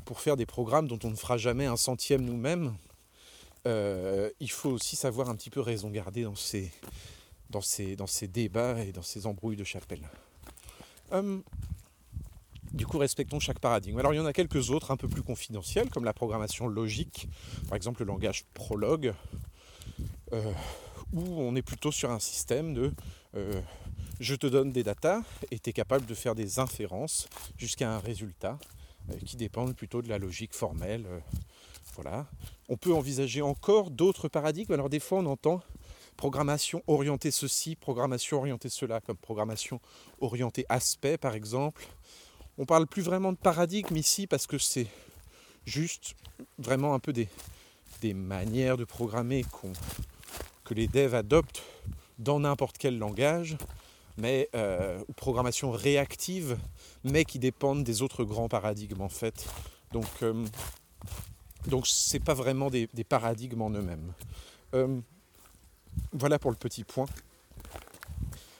pour 0.04 0.20
faire 0.20 0.36
des 0.36 0.46
programmes 0.46 0.88
dont 0.88 0.98
on 1.04 1.10
ne 1.10 1.16
fera 1.16 1.38
jamais 1.38 1.66
un 1.66 1.76
centième 1.76 2.22
nous-mêmes. 2.22 2.74
Euh, 3.66 4.30
il 4.40 4.50
faut 4.50 4.70
aussi 4.70 4.96
savoir 4.96 5.28
un 5.28 5.36
petit 5.36 5.50
peu 5.50 5.60
raison 5.60 5.90
garder 5.90 6.24
dans 6.24 6.34
ces, 6.34 6.70
dans 7.50 7.60
ces, 7.60 7.96
dans 7.96 8.06
ces 8.06 8.28
débats 8.28 8.82
et 8.82 8.92
dans 8.92 9.02
ces 9.02 9.26
embrouilles 9.26 9.56
de 9.56 9.64
chapelle. 9.64 10.08
Hum, 11.12 11.42
du 12.72 12.86
coup, 12.86 12.98
respectons 12.98 13.40
chaque 13.40 13.58
paradigme. 13.58 13.98
Alors, 13.98 14.14
il 14.14 14.16
y 14.16 14.20
en 14.20 14.26
a 14.26 14.32
quelques 14.32 14.70
autres 14.70 14.90
un 14.90 14.96
peu 14.96 15.08
plus 15.08 15.22
confidentiels, 15.22 15.90
comme 15.90 16.04
la 16.04 16.12
programmation 16.12 16.68
logique, 16.68 17.28
par 17.68 17.76
exemple 17.76 18.02
le 18.02 18.06
langage 18.06 18.44
Prolog, 18.54 19.12
euh, 20.32 20.52
où 21.12 21.22
on 21.22 21.56
est 21.56 21.62
plutôt 21.62 21.90
sur 21.90 22.10
un 22.10 22.20
système 22.20 22.74
de 22.74 22.92
euh, 23.34 23.60
je 24.20 24.34
te 24.34 24.46
donne 24.46 24.70
des 24.70 24.82
datas 24.82 25.22
et 25.50 25.58
tu 25.58 25.70
es 25.70 25.72
capable 25.72 26.06
de 26.06 26.14
faire 26.14 26.34
des 26.34 26.58
inférences 26.58 27.28
jusqu'à 27.56 27.90
un 27.90 27.98
résultat 27.98 28.58
euh, 29.10 29.14
qui 29.24 29.36
dépendent 29.36 29.74
plutôt 29.74 30.02
de 30.02 30.08
la 30.08 30.18
logique 30.18 30.54
formelle. 30.54 31.06
Voilà. 31.94 32.26
On 32.68 32.76
peut 32.76 32.94
envisager 32.94 33.42
encore 33.42 33.90
d'autres 33.90 34.28
paradigmes. 34.28 34.72
Alors 34.72 34.88
des 34.88 35.00
fois 35.00 35.18
on 35.18 35.26
entend 35.26 35.62
programmation 36.16 36.82
orientée 36.86 37.30
ceci, 37.30 37.76
programmation 37.76 38.38
orientée 38.38 38.68
cela, 38.68 39.00
comme 39.00 39.16
programmation 39.16 39.80
orientée 40.20 40.66
aspect 40.68 41.16
par 41.16 41.34
exemple. 41.34 41.86
On 42.60 42.66
parle 42.66 42.86
plus 42.86 43.00
vraiment 43.00 43.32
de 43.32 43.38
paradigme 43.38 43.96
ici 43.96 44.26
parce 44.26 44.46
que 44.46 44.58
c'est 44.58 44.86
juste 45.64 46.14
vraiment 46.58 46.92
un 46.92 46.98
peu 46.98 47.14
des, 47.14 47.26
manières 48.12 48.76
de 48.76 48.84
programmer 48.84 49.46
que 50.64 50.74
les 50.74 50.86
devs 50.86 51.14
adoptent 51.14 51.62
dans 52.18 52.38
n'importe 52.40 52.76
quel 52.76 52.98
langage 52.98 53.56
mais 54.18 54.50
euh, 54.54 55.02
programmation 55.16 55.70
réactive, 55.70 56.58
mais 57.02 57.24
qui 57.24 57.38
dépendent 57.38 57.82
des 57.82 58.02
autres 58.02 58.24
grands 58.24 58.50
paradigmes 58.50 59.00
en 59.00 59.08
fait. 59.08 59.48
Donc, 59.92 60.04
euh, 60.22 60.44
donc 61.66 61.86
c'est 61.86 62.20
pas 62.20 62.34
vraiment 62.34 62.68
des, 62.68 62.86
paradigmes 63.08 63.62
en 63.62 63.70
eux-mêmes. 63.70 64.12
Euh, 64.74 65.00
voilà 66.12 66.38
pour 66.38 66.50
le 66.50 66.58
petit 66.58 66.84
point. 66.84 67.06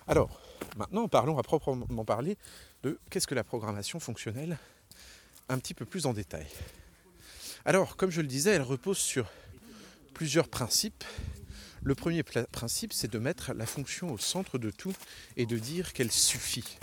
Alors, 0.07 0.41
maintenant 0.79 1.07
parlons 1.07 1.37
à 1.37 1.43
proprement 1.43 2.05
parler 2.07 2.39
de 2.83 2.99
qu'est-ce 3.11 3.27
que 3.27 3.35
la 3.35 3.45
programmation 3.45 4.01
fonctionnelle? 4.01 4.59
Un 5.49 5.59
petit 5.59 5.75
peu 5.75 5.85
plus 5.85 6.07
en 6.07 6.13
détail. 6.13 6.47
Alors, 7.65 7.97
comme 7.97 8.11
je 8.11 8.21
le 8.21 8.29
disais, 8.29 8.53
elle 8.53 8.63
repose 8.63 8.99
sur 8.99 9.31
plusieurs 10.15 10.49
principes 10.49 11.05
le 11.83 11.95
premier 11.95 12.23
principe, 12.23 12.93
c'est 12.93 13.11
de 13.11 13.19
mettre 13.19 13.55
la 13.55 13.65
fonction 13.65 14.13
au 14.13 14.19
centre 14.19 14.59
de 14.59 14.71
tout 14.71 14.95
et 15.37 15.47
de 15.47 15.59
dire 15.59 15.95
qu'elle 15.95 16.13
suffit. 16.13 16.79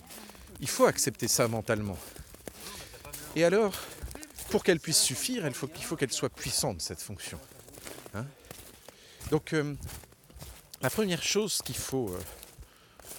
Il 0.59 0.67
faut 0.67 0.85
accepter 0.85 1.27
ça 1.27 1.47
mentalement. 1.47 1.97
Et 3.35 3.43
alors, 3.43 3.73
pour 4.49 4.63
qu'elle 4.63 4.79
puisse 4.79 4.99
suffire, 4.99 5.45
il 5.45 5.53
faut, 5.53 5.69
faut 5.81 5.95
qu'elle 5.95 6.11
soit 6.11 6.31
puissante, 6.31 6.81
cette 6.81 7.01
fonction. 7.01 7.39
Hein. 8.15 8.25
Donc, 9.29 9.53
euh, 9.53 9.75
la 10.81 10.89
première 10.89 11.21
chose 11.21 11.61
qu'il 11.61 11.77
faut 11.77 12.09
euh, 12.09 12.19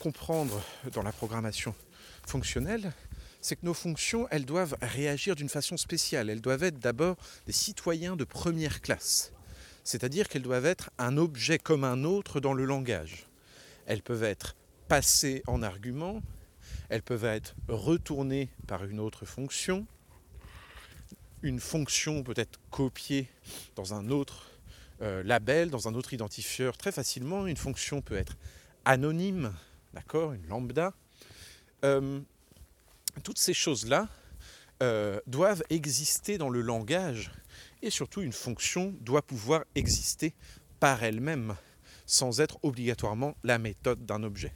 comprendre 0.00 0.60
dans 0.92 1.02
la 1.02 1.12
programmation 1.12 1.76
fonctionnelle, 2.28 2.92
c'est 3.40 3.56
que 3.56 3.66
nos 3.66 3.74
fonctions, 3.74 4.26
elles 4.30 4.44
doivent 4.44 4.76
réagir 4.82 5.36
d'une 5.36 5.48
façon 5.48 5.76
spéciale. 5.76 6.30
Elles 6.30 6.40
doivent 6.40 6.64
être 6.64 6.78
d'abord 6.78 7.16
des 7.46 7.52
citoyens 7.52 8.16
de 8.16 8.24
première 8.24 8.80
classe. 8.80 9.32
C'est-à-dire 9.84 10.28
qu'elles 10.28 10.42
doivent 10.42 10.66
être 10.66 10.90
un 10.98 11.16
objet 11.16 11.58
comme 11.58 11.84
un 11.84 12.04
autre 12.04 12.40
dans 12.40 12.52
le 12.52 12.64
langage. 12.64 13.26
Elles 13.86 14.02
peuvent 14.02 14.24
être 14.24 14.54
passées 14.88 15.42
en 15.46 15.62
argument, 15.62 16.22
elles 16.88 17.02
peuvent 17.02 17.24
être 17.24 17.54
retournées 17.68 18.48
par 18.66 18.84
une 18.84 19.00
autre 19.00 19.24
fonction, 19.24 19.86
une 21.42 21.60
fonction 21.60 22.22
peut 22.22 22.34
être 22.36 22.58
copiée 22.70 23.28
dans 23.76 23.94
un 23.94 24.10
autre 24.10 24.50
euh, 25.02 25.22
label, 25.22 25.70
dans 25.70 25.86
un 25.88 25.94
autre 25.94 26.12
identifieur 26.12 26.76
très 26.76 26.90
facilement. 26.90 27.46
Une 27.46 27.56
fonction 27.56 28.02
peut 28.02 28.16
être 28.16 28.36
anonyme, 28.84 29.52
d'accord, 29.94 30.32
une 30.32 30.46
lambda. 30.48 30.92
Euh, 31.84 32.20
toutes 33.22 33.38
ces 33.38 33.54
choses-là 33.54 34.08
euh, 34.82 35.20
doivent 35.26 35.62
exister 35.70 36.38
dans 36.38 36.48
le 36.48 36.60
langage 36.60 37.32
et 37.82 37.90
surtout 37.90 38.22
une 38.22 38.32
fonction 38.32 38.94
doit 39.00 39.22
pouvoir 39.22 39.64
exister 39.74 40.34
par 40.80 41.02
elle-même 41.02 41.56
sans 42.06 42.40
être 42.40 42.58
obligatoirement 42.62 43.36
la 43.44 43.58
méthode 43.58 44.06
d'un 44.06 44.22
objet. 44.22 44.52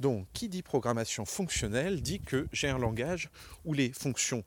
Donc 0.00 0.26
qui 0.32 0.48
dit 0.48 0.62
programmation 0.62 1.24
fonctionnelle 1.24 2.02
dit 2.02 2.20
que 2.20 2.48
j'ai 2.52 2.68
un 2.68 2.78
langage 2.78 3.30
où 3.64 3.72
les 3.72 3.92
fonctions 3.92 4.44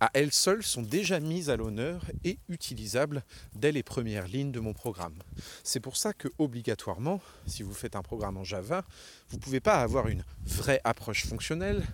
à 0.00 0.10
elles 0.14 0.32
seules 0.32 0.62
sont 0.62 0.82
déjà 0.82 1.20
mises 1.20 1.50
à 1.50 1.56
l'honneur 1.56 2.04
et 2.24 2.38
utilisables 2.48 3.22
dès 3.54 3.70
les 3.70 3.82
premières 3.82 4.26
lignes 4.26 4.50
de 4.50 4.60
mon 4.60 4.72
programme. 4.72 5.18
C'est 5.62 5.80
pour 5.80 5.96
ça 5.96 6.14
que 6.14 6.28
obligatoirement, 6.38 7.20
si 7.46 7.62
vous 7.62 7.74
faites 7.74 7.96
un 7.96 8.02
programme 8.02 8.38
en 8.38 8.44
Java, 8.44 8.84
vous 9.28 9.36
ne 9.36 9.42
pouvez 9.42 9.60
pas 9.60 9.82
avoir 9.82 10.08
une 10.08 10.24
vraie 10.46 10.80
approche 10.84 11.26
fonctionnelle 11.26 11.84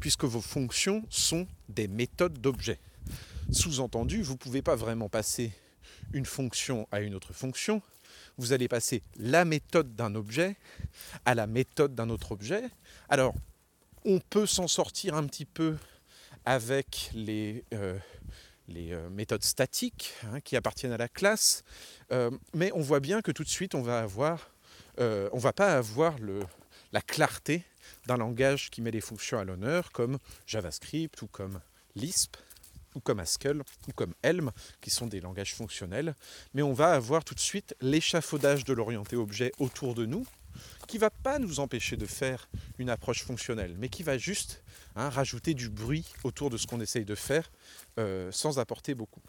puisque 0.00 0.24
vos 0.24 0.40
fonctions 0.40 1.04
sont 1.08 1.46
des 1.68 1.86
méthodes 1.86 2.40
d'objets. 2.40 2.80
Sous-entendu, 3.52 4.22
vous 4.22 4.32
ne 4.32 4.38
pouvez 4.38 4.62
pas 4.62 4.74
vraiment 4.74 5.08
passer 5.08 5.52
une 6.12 6.26
fonction 6.26 6.88
à 6.90 7.00
une 7.00 7.14
autre 7.14 7.32
fonction. 7.32 7.80
Vous 8.38 8.52
allez 8.52 8.66
passer 8.68 9.02
la 9.16 9.44
méthode 9.44 9.94
d'un 9.94 10.14
objet 10.14 10.56
à 11.24 11.34
la 11.34 11.46
méthode 11.46 11.94
d'un 11.94 12.10
autre 12.10 12.32
objet. 12.32 12.64
Alors, 13.08 13.34
on 14.04 14.18
peut 14.18 14.46
s'en 14.46 14.68
sortir 14.68 15.14
un 15.14 15.26
petit 15.26 15.44
peu 15.44 15.76
avec 16.46 17.10
les, 17.12 17.64
euh, 17.74 17.98
euh, 18.74 19.10
méthodes 19.10 19.42
statiques 19.42 20.14
hein, 20.22 20.40
qui 20.40 20.56
appartiennent 20.56 20.92
à 20.92 20.96
la 20.96 21.08
classe, 21.08 21.64
euh, 22.12 22.30
mais 22.54 22.70
on 22.72 22.80
voit 22.80 23.00
bien 23.00 23.20
que 23.20 23.32
tout 23.32 23.44
de 23.44 23.48
suite 23.48 23.74
on 23.74 23.82
va 23.82 24.06
va 24.06 25.52
pas 25.52 25.76
avoir 25.76 26.16
la 26.92 27.00
clarté 27.02 27.62
d'un 28.06 28.16
langage 28.16 28.70
qui 28.70 28.80
met 28.80 28.92
les 28.92 29.00
fonctions 29.00 29.38
à 29.38 29.44
l'honneur, 29.44 29.90
comme 29.92 30.18
JavaScript 30.46 31.20
ou 31.22 31.26
comme 31.26 31.60
Lisp 31.96 32.36
ou 32.94 33.00
comme 33.00 33.20
Haskell 33.20 33.62
ou 33.88 33.92
comme 33.92 34.14
Elm, 34.22 34.52
qui 34.80 34.90
sont 34.90 35.06
des 35.06 35.20
langages 35.20 35.54
fonctionnels, 35.54 36.14
mais 36.54 36.62
on 36.62 36.72
va 36.72 36.92
avoir 36.92 37.24
tout 37.24 37.34
de 37.34 37.40
suite 37.40 37.74
l'échafaudage 37.80 38.64
de 38.64 38.72
l'orienté 38.72 39.16
objet 39.16 39.52
autour 39.58 39.94
de 39.94 40.06
nous, 40.06 40.26
qui 40.86 40.96
ne 40.96 41.00
va 41.00 41.10
pas 41.10 41.38
nous 41.38 41.60
empêcher 41.60 41.96
de 41.96 42.06
faire 42.06 42.48
une 42.78 42.88
approche 42.88 43.22
fonctionnelle, 43.22 43.74
mais 43.78 43.88
qui 43.88 44.02
va 44.02 44.16
juste 44.16 44.62
hein, 44.96 45.08
rajouter 45.08 45.54
du 45.54 45.68
bruit 45.68 46.04
autour 46.24 46.50
de 46.50 46.56
ce 46.56 46.66
qu'on 46.66 46.80
essaye 46.80 47.04
de 47.04 47.14
faire 47.14 47.50
euh, 47.98 48.30
sans 48.32 48.58
apporter 48.58 48.94
beaucoup. 48.94 49.20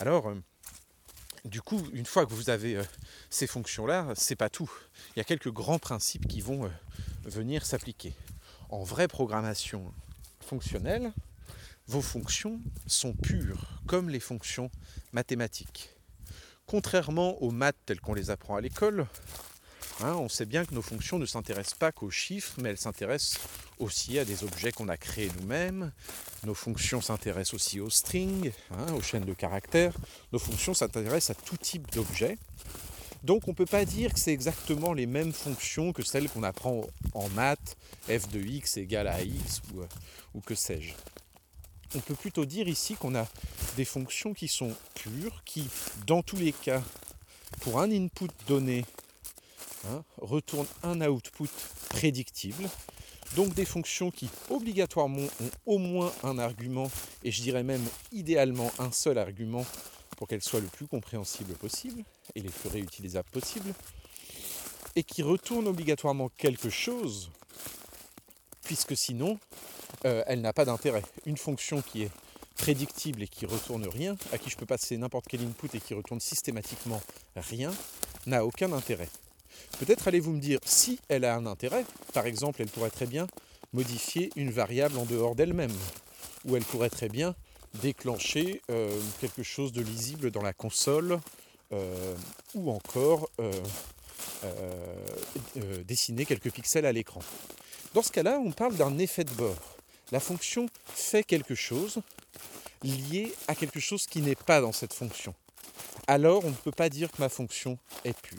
Alors, 0.00 0.28
euh, 0.28 0.34
du 1.44 1.62
coup, 1.62 1.82
une 1.92 2.06
fois 2.06 2.26
que 2.26 2.34
vous 2.34 2.50
avez 2.50 2.76
euh, 2.76 2.84
ces 3.30 3.46
fonctions-là, 3.46 4.12
c'est 4.14 4.36
pas 4.36 4.50
tout. 4.50 4.70
Il 5.14 5.18
y 5.18 5.22
a 5.22 5.24
quelques 5.24 5.50
grands 5.50 5.78
principes 5.78 6.26
qui 6.26 6.40
vont 6.40 6.70
venir 7.24 7.64
s'appliquer. 7.64 8.14
En 8.68 8.82
vraie 8.82 9.08
programmation 9.08 9.92
fonctionnelle, 10.40 11.12
vos 11.86 12.02
fonctions 12.02 12.60
sont 12.86 13.12
pures, 13.12 13.80
comme 13.86 14.08
les 14.08 14.20
fonctions 14.20 14.70
mathématiques. 15.12 15.90
Contrairement 16.66 17.42
aux 17.42 17.50
maths 17.50 17.76
telles 17.84 18.00
qu'on 18.00 18.14
les 18.14 18.30
apprend 18.30 18.56
à 18.56 18.60
l'école, 18.60 19.06
Hein, 20.00 20.14
on 20.14 20.28
sait 20.28 20.46
bien 20.46 20.64
que 20.64 20.74
nos 20.74 20.82
fonctions 20.82 21.18
ne 21.18 21.26
s'intéressent 21.26 21.78
pas 21.78 21.92
qu'aux 21.92 22.10
chiffres, 22.10 22.54
mais 22.60 22.70
elles 22.70 22.78
s'intéressent 22.78 23.40
aussi 23.78 24.18
à 24.18 24.24
des 24.24 24.42
objets 24.42 24.72
qu'on 24.72 24.88
a 24.88 24.96
créés 24.96 25.30
nous-mêmes. 25.40 25.92
Nos 26.44 26.54
fonctions 26.54 27.00
s'intéressent 27.00 27.54
aussi 27.54 27.80
aux 27.80 27.90
strings, 27.90 28.52
hein, 28.72 28.92
aux 28.94 29.02
chaînes 29.02 29.24
de 29.24 29.34
caractères. 29.34 29.94
Nos 30.32 30.38
fonctions 30.38 30.74
s'intéressent 30.74 31.36
à 31.36 31.40
tout 31.40 31.56
type 31.56 31.90
d'objets. 31.92 32.38
Donc 33.22 33.46
on 33.46 33.52
ne 33.52 33.56
peut 33.56 33.66
pas 33.66 33.84
dire 33.84 34.12
que 34.12 34.18
c'est 34.18 34.32
exactement 34.32 34.92
les 34.92 35.06
mêmes 35.06 35.32
fonctions 35.32 35.92
que 35.92 36.02
celles 36.02 36.28
qu'on 36.28 36.42
apprend 36.42 36.84
en 37.14 37.28
maths, 37.30 37.76
f 38.08 38.28
de 38.28 38.40
x 38.40 38.76
égale 38.78 39.06
à 39.06 39.22
x 39.22 39.62
euh, 39.76 39.86
ou 40.34 40.40
que 40.40 40.56
sais-je. 40.56 40.94
On 41.94 42.00
peut 42.00 42.14
plutôt 42.14 42.44
dire 42.44 42.66
ici 42.66 42.94
qu'on 42.94 43.14
a 43.14 43.28
des 43.76 43.84
fonctions 43.84 44.34
qui 44.34 44.48
sont 44.48 44.74
pures, 44.94 45.42
qui 45.44 45.68
dans 46.06 46.22
tous 46.22 46.36
les 46.36 46.52
cas, 46.52 46.82
pour 47.60 47.80
un 47.80 47.90
input 47.92 48.30
donné, 48.48 48.84
Hein, 49.88 50.04
retourne 50.18 50.66
un 50.84 51.00
output 51.00 51.48
prédictible. 51.88 52.68
Donc 53.34 53.54
des 53.54 53.64
fonctions 53.64 54.10
qui 54.10 54.28
obligatoirement 54.50 55.26
ont 55.40 55.50
au 55.66 55.78
moins 55.78 56.12
un 56.22 56.38
argument, 56.38 56.90
et 57.24 57.32
je 57.32 57.42
dirais 57.42 57.64
même 57.64 57.84
idéalement 58.12 58.70
un 58.78 58.92
seul 58.92 59.18
argument 59.18 59.64
pour 60.16 60.28
qu'elles 60.28 60.42
soient 60.42 60.60
le 60.60 60.68
plus 60.68 60.86
compréhensibles 60.86 61.54
possible 61.54 62.04
et 62.34 62.40
les 62.40 62.50
plus 62.50 62.68
réutilisables 62.68 63.30
possibles, 63.30 63.74
et 64.94 65.02
qui 65.02 65.22
retournent 65.22 65.66
obligatoirement 65.66 66.28
quelque 66.28 66.70
chose, 66.70 67.30
puisque 68.62 68.96
sinon, 68.96 69.38
euh, 70.04 70.22
elle 70.26 70.42
n'a 70.42 70.52
pas 70.52 70.64
d'intérêt. 70.64 71.02
Une 71.26 71.38
fonction 71.38 71.82
qui 71.82 72.02
est 72.02 72.10
prédictible 72.56 73.22
et 73.22 73.28
qui 73.28 73.46
retourne 73.46 73.88
rien, 73.88 74.16
à 74.32 74.38
qui 74.38 74.50
je 74.50 74.56
peux 74.56 74.66
passer 74.66 74.96
n'importe 74.96 75.26
quel 75.28 75.40
input 75.40 75.70
et 75.74 75.80
qui 75.80 75.94
retourne 75.94 76.20
systématiquement 76.20 77.00
rien, 77.34 77.72
n'a 78.26 78.44
aucun 78.44 78.72
intérêt. 78.72 79.08
Peut-être 79.78 80.08
allez-vous 80.08 80.32
me 80.32 80.40
dire, 80.40 80.58
si 80.64 80.98
elle 81.08 81.24
a 81.24 81.34
un 81.34 81.46
intérêt, 81.46 81.84
par 82.12 82.26
exemple, 82.26 82.62
elle 82.62 82.68
pourrait 82.68 82.90
très 82.90 83.06
bien 83.06 83.26
modifier 83.72 84.30
une 84.36 84.50
variable 84.50 84.98
en 84.98 85.04
dehors 85.04 85.34
d'elle-même, 85.34 85.72
ou 86.44 86.56
elle 86.56 86.64
pourrait 86.64 86.90
très 86.90 87.08
bien 87.08 87.34
déclencher 87.80 88.60
euh, 88.70 89.00
quelque 89.20 89.42
chose 89.42 89.72
de 89.72 89.80
lisible 89.80 90.30
dans 90.30 90.42
la 90.42 90.52
console, 90.52 91.18
euh, 91.72 92.14
ou 92.54 92.70
encore 92.70 93.30
euh, 93.40 93.50
dessiner 95.84 96.26
quelques 96.26 96.50
pixels 96.50 96.84
à 96.84 96.92
l'écran. 96.92 97.20
Dans 97.94 98.02
ce 98.02 98.12
cas-là, 98.12 98.38
on 98.44 98.52
parle 98.52 98.76
d'un 98.76 98.98
effet 98.98 99.24
de 99.24 99.30
bord. 99.30 99.76
La 100.10 100.20
fonction 100.20 100.66
fait 100.86 101.24
quelque 101.24 101.54
chose 101.54 102.02
lié 102.82 103.32
à 103.48 103.54
quelque 103.54 103.80
chose 103.80 104.06
qui 104.06 104.20
n'est 104.20 104.34
pas 104.34 104.60
dans 104.60 104.72
cette 104.72 104.92
fonction. 104.92 105.34
Alors 106.06 106.44
on 106.44 106.50
ne 106.50 106.54
peut 106.54 106.72
pas 106.72 106.88
dire 106.88 107.10
que 107.10 107.20
ma 107.20 107.28
fonction 107.28 107.78
est 108.04 108.18
pure. 108.20 108.38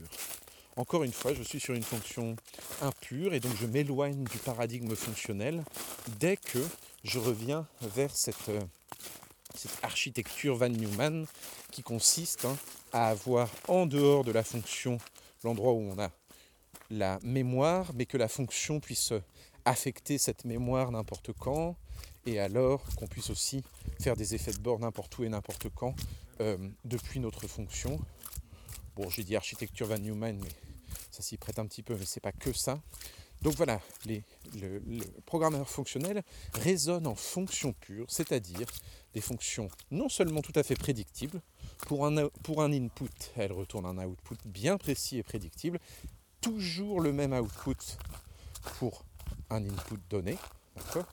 Encore 0.75 1.03
une 1.03 1.13
fois, 1.13 1.34
je 1.34 1.44
suis 1.44 1.60
sur 1.60 1.75
une 1.75 1.84
fonction 1.84 2.36
impure 2.82 3.34
et 3.34 3.39
donc 3.39 3.56
je 3.60 3.68
m'éloigne 3.68 4.24
du 4.24 4.38
paradigme 4.39 4.96
fonctionnel 4.96 5.63
dès 6.20 6.36
que 6.36 6.60
je 7.03 7.20
reviens 7.20 7.68
vers 7.82 8.15
cette, 8.15 8.50
euh, 8.50 8.62
architecture 9.84 10.56
Van 10.56 10.70
Neumann 10.70 11.27
qui 11.72 11.84
consiste 11.84 12.46
hein, 12.46 12.58
à 12.92 13.10
avoir 13.10 13.50
en 13.68 13.86
dehors 13.86 14.24
de 14.24 14.32
la 14.32 14.44
fonction 14.44 14.98
l'endroit 15.44 15.74
où 15.74 15.80
on 15.80 16.00
a 16.00 16.10
la 16.89 17.20
mémoire, 17.24 17.92
mais 17.94 18.06
que 18.06 18.18
la 18.18 18.27
fonction 18.27 18.80
puisse 18.80 19.13
affecter 19.65 20.18
cette 20.18 20.46
mémoire 20.46 20.92
n'importe 20.92 21.32
quand, 21.34 21.75
et 22.25 22.39
alors 22.39 22.84
qu'on 22.96 23.08
puisse 23.08 23.30
aussi 23.30 23.63
faire 24.01 24.15
des 24.15 24.36
effets 24.36 24.53
de 24.53 24.60
bord 24.60 24.80
n'importe 24.80 25.18
où 25.18 25.24
et 25.24 25.30
n'importe 25.30 25.68
quand 25.75 25.96
euh, 26.42 26.58
depuis 26.86 27.20
notre 27.20 27.48
fonction. 27.48 28.00
Bon, 28.95 29.09
j'ai 29.09 29.23
dit 29.23 29.35
architecture 29.35 29.88
Van 29.88 29.97
Neumann, 29.97 30.38
mais 30.39 30.50
ça 31.09 31.23
s'y 31.23 31.38
prête 31.38 31.57
un 31.57 31.65
petit 31.65 31.81
peu, 31.81 31.95
mais 31.95 32.05
c'est 32.05 32.19
pas 32.19 32.31
que 32.31 32.53
ça. 32.53 32.79
Donc 33.41 33.55
voilà, 33.55 33.81
les, 34.05 34.23
le, 34.55 34.81
programmeur 35.25 35.67
fonctionnel 35.67 36.23
raisonne 36.53 37.07
en 37.07 37.15
fonctions 37.15 37.73
pures, 37.73 38.05
c'est-à-dire 38.07 38.67
des 39.13 39.19
fonctions 39.19 39.67
non 39.91 40.09
seulement 40.09 40.41
tout 40.41 40.53
à 40.55 40.63
fait 40.63 40.75
prédictibles, 40.75 41.41
pour 41.88 42.05
un, 42.05 42.29
pour 42.43 42.62
un 42.62 42.71
input, 42.71 43.09
elle 43.35 43.51
retourne 43.51 43.85
un 43.85 44.05
output 44.05 44.38
bien 44.45 44.77
précis 44.77 45.17
et 45.17 45.23
prédictible, 45.23 45.79
toujours 46.39 47.01
le 47.01 47.12
même 47.12 47.33
output 47.33 47.97
pour 48.77 49.03
un 49.50 49.63
input 49.65 50.00
donné, 50.09 50.38
d'accord? 50.75 51.07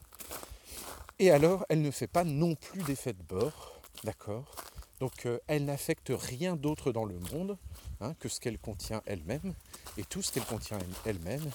Et 1.18 1.30
alors, 1.30 1.64
elle 1.68 1.82
ne 1.82 1.90
fait 1.90 2.06
pas 2.06 2.25
non 2.25 2.54
plus 2.54 2.82
d'effet 2.82 3.14
de 3.14 3.22
bord, 3.22 3.80
d'accord? 4.04 4.54
Donc 5.00 5.25
euh, 5.25 5.38
elle 5.46 5.64
n'affecte 5.64 6.12
rien 6.14 6.56
d'autre 6.56 6.92
dans 6.92 7.04
le 7.04 7.18
monde 7.32 7.56
hein, 8.00 8.14
que 8.19 8.28
ce 8.28 8.40
qu'elle 8.40 8.59
contient 8.59 9.02
elle-même. 9.07 9.54
Et 9.97 10.04
tout 10.04 10.23
ce 10.23 10.33
qu'elle 10.33 10.45
contient 10.45 10.78
elle-même 11.04 11.50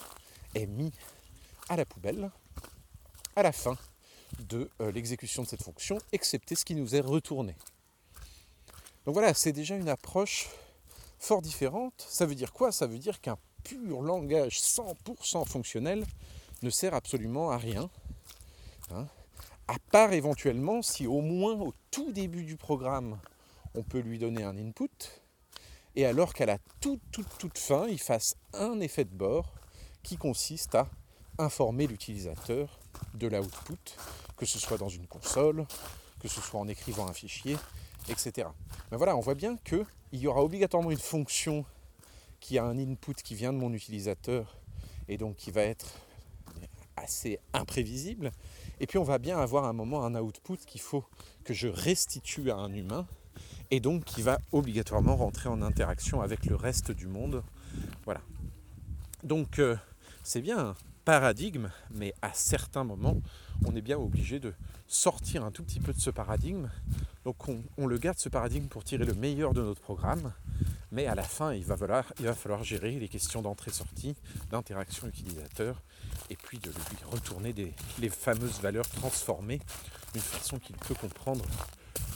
est 0.53 0.65
mis 0.65 0.91
à 1.69 1.75
la 1.75 1.85
poubelle 1.85 2.29
à 3.35 3.43
la 3.43 3.51
fin 3.51 3.77
de 4.39 4.69
euh, 4.81 4.91
l'exécution 4.91 5.43
de 5.43 5.47
cette 5.47 5.63
fonction, 5.63 5.97
excepté 6.11 6.55
ce 6.55 6.65
qui 6.65 6.75
nous 6.75 6.95
est 6.95 7.01
retourné. 7.01 7.55
Donc 9.05 9.13
voilà, 9.13 9.33
c'est 9.33 9.51
déjà 9.51 9.75
une 9.75 9.89
approche 9.89 10.47
fort 11.19 11.41
différente. 11.41 12.05
Ça 12.09 12.25
veut 12.25 12.35
dire 12.35 12.53
quoi? 12.53 12.71
Ça 12.71 12.87
veut 12.87 12.97
dire 12.97 13.21
qu'un 13.21 13.37
pur 13.63 14.01
langage 14.01 14.59
100% 14.59 15.47
fonctionnel 15.47 16.05
ne 16.61 16.69
sert 16.69 16.93
absolument 16.93 17.51
à 17.51 17.57
rien. 17.57 17.89
Hein. 18.91 19.07
à 19.67 19.77
part 19.91 20.13
éventuellement 20.13 20.83
si 20.83 21.07
au 21.07 21.21
moins 21.21 21.53
au 21.53 21.73
tout 21.89 22.11
début 22.11 22.43
du 22.43 22.55
programme, 22.55 23.19
on 23.73 23.81
peut 23.81 23.99
lui 23.99 24.19
donner 24.19 24.43
un 24.43 24.55
input, 24.57 24.91
et 25.95 26.05
alors 26.05 26.33
qu'à 26.33 26.45
la 26.45 26.57
toute, 26.81 27.01
toute, 27.11 27.37
toute 27.37 27.57
fin, 27.57 27.87
il 27.87 27.99
fasse 27.99 28.35
un 28.53 28.79
effet 28.79 29.05
de 29.05 29.15
bord 29.15 29.53
qui 30.03 30.17
consiste 30.17 30.75
à 30.75 30.89
informer 31.37 31.87
l'utilisateur 31.87 32.79
de 33.13 33.27
l'output, 33.27 33.97
que 34.37 34.45
ce 34.45 34.59
soit 34.59 34.77
dans 34.77 34.89
une 34.89 35.07
console, 35.07 35.65
que 36.19 36.27
ce 36.27 36.41
soit 36.41 36.59
en 36.59 36.67
écrivant 36.67 37.07
un 37.07 37.13
fichier, 37.13 37.57
etc. 38.09 38.47
Mais 38.91 38.97
voilà, 38.97 39.15
on 39.15 39.21
voit 39.21 39.35
bien 39.35 39.57
qu'il 39.57 39.85
y 40.13 40.27
aura 40.27 40.43
obligatoirement 40.43 40.91
une 40.91 40.97
fonction 40.97 41.65
qui 42.39 42.57
a 42.57 42.63
un 42.63 42.77
input 42.77 43.15
qui 43.15 43.35
vient 43.35 43.53
de 43.53 43.57
mon 43.57 43.73
utilisateur 43.73 44.57
et 45.07 45.17
donc 45.17 45.35
qui 45.35 45.51
va 45.51 45.61
être 45.63 45.87
assez 46.95 47.39
imprévisible. 47.53 48.31
Et 48.79 48.87
puis 48.87 48.97
on 48.97 49.03
va 49.03 49.17
bien 49.17 49.39
avoir 49.39 49.65
un 49.65 49.73
moment 49.73 50.03
un 50.03 50.15
output 50.15 50.57
qu'il 50.57 50.81
faut 50.81 51.03
que 51.43 51.53
je 51.53 51.67
restitue 51.67 52.51
à 52.51 52.55
un 52.55 52.73
humain 52.73 53.07
et 53.71 53.79
donc 53.79 54.03
qui 54.05 54.21
va 54.21 54.39
obligatoirement 54.51 55.15
rentrer 55.15 55.49
en 55.49 55.61
interaction 55.61 56.21
avec 56.21 56.45
le 56.45 56.55
reste 56.55 56.91
du 56.91 57.07
monde. 57.07 57.43
Voilà. 58.05 58.21
Donc 59.23 59.59
euh, 59.59 59.75
c'est 60.23 60.41
bien 60.41 60.59
un 60.59 60.75
paradigme, 61.05 61.69
mais 61.91 62.13
à 62.21 62.31
certains 62.33 62.83
moments, 62.83 63.21
on 63.65 63.75
est 63.75 63.81
bien 63.81 63.97
obligé 63.97 64.39
de 64.39 64.53
sortir 64.87 65.43
un 65.43 65.51
tout 65.51 65.63
petit 65.63 65.79
peu 65.79 65.93
de 65.93 65.99
ce 65.99 66.09
paradigme. 66.09 66.69
Donc 67.23 67.47
on, 67.47 67.87
le 67.87 67.97
garde 67.97 68.17
ce 68.17 68.29
paradigme 68.29 68.67
pour 68.67 68.83
tirer 68.83 69.05
le 69.05 69.13
meilleur 69.13 69.53
de 69.53 69.61
notre 69.61 69.81
programme, 69.81 70.33
mais 70.91 71.05
à 71.05 71.15
la 71.15 71.23
fin, 71.23 71.53
il 71.53 71.63
va 71.63 71.75
falloir, 71.77 72.63
gérer 72.63 72.91
les 72.99 73.07
questions 73.07 73.41
d'entrée-sortie, 73.41 74.15
d'interaction 74.51 75.07
utilisateur, 75.07 75.81
et 76.29 76.35
puis 76.35 76.57
de 76.59 76.69
lui 76.69 76.97
retourner 77.11 77.53
les 77.99 78.09
fameuses 78.09 78.59
valeurs 78.61 78.87
transformées 78.89 79.59
d'une 80.13 80.21
façon 80.21 80.59
qu'il 80.59 80.75
peut 80.77 80.95
comprendre 80.95 81.45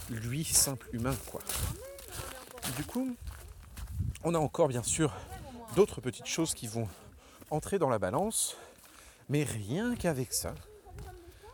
lui, 0.09 0.43
simple 0.43 0.87
humain, 0.93 1.15
quoi. 1.27 1.41
Du 2.75 2.83
coup, 2.83 3.15
on 4.23 4.33
a 4.33 4.39
encore 4.39 4.67
bien 4.67 4.83
sûr 4.83 5.13
d'autres 5.75 6.01
petites 6.01 6.25
choses 6.25 6.53
qui 6.53 6.67
vont 6.67 6.87
entrer 7.51 7.79
dans 7.79 7.89
la 7.89 7.99
balance, 7.99 8.57
mais 9.29 9.43
rien 9.43 9.95
qu'avec 9.95 10.33
ça, 10.33 10.53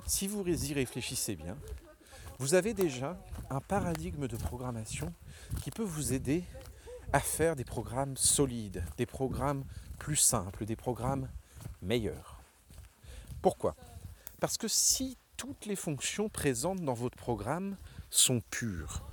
si 0.05 0.27
vous 0.27 0.47
y 0.47 0.73
réfléchissez 0.73 1.35
bien, 1.35 1.57
vous 2.39 2.53
avez 2.53 2.73
déjà 2.73 3.17
un 3.49 3.61
paradigme 3.61 4.27
de 4.27 4.35
programmation 4.35 5.13
qui 5.61 5.71
peut 5.71 5.83
vous 5.83 6.13
aider 6.13 6.43
à 7.13 7.19
faire 7.19 7.55
des 7.55 7.63
programmes 7.63 8.17
solides, 8.17 8.83
des 8.97 9.05
programmes 9.05 9.63
plus 9.99 10.17
simples, 10.17 10.65
des 10.65 10.75
programmes 10.75 11.29
meilleurs. 11.81 12.41
Pourquoi? 13.41 13.75
Parce 14.39 14.57
que 14.57 14.67
si 14.67 15.17
toutes 15.37 15.65
les 15.65 15.75
fonctions 15.75 16.29
présentes 16.29 16.81
dans 16.81 16.93
votre 16.93 17.17
programme 17.17 17.77
sont 18.15 18.41
pures. 18.49 19.03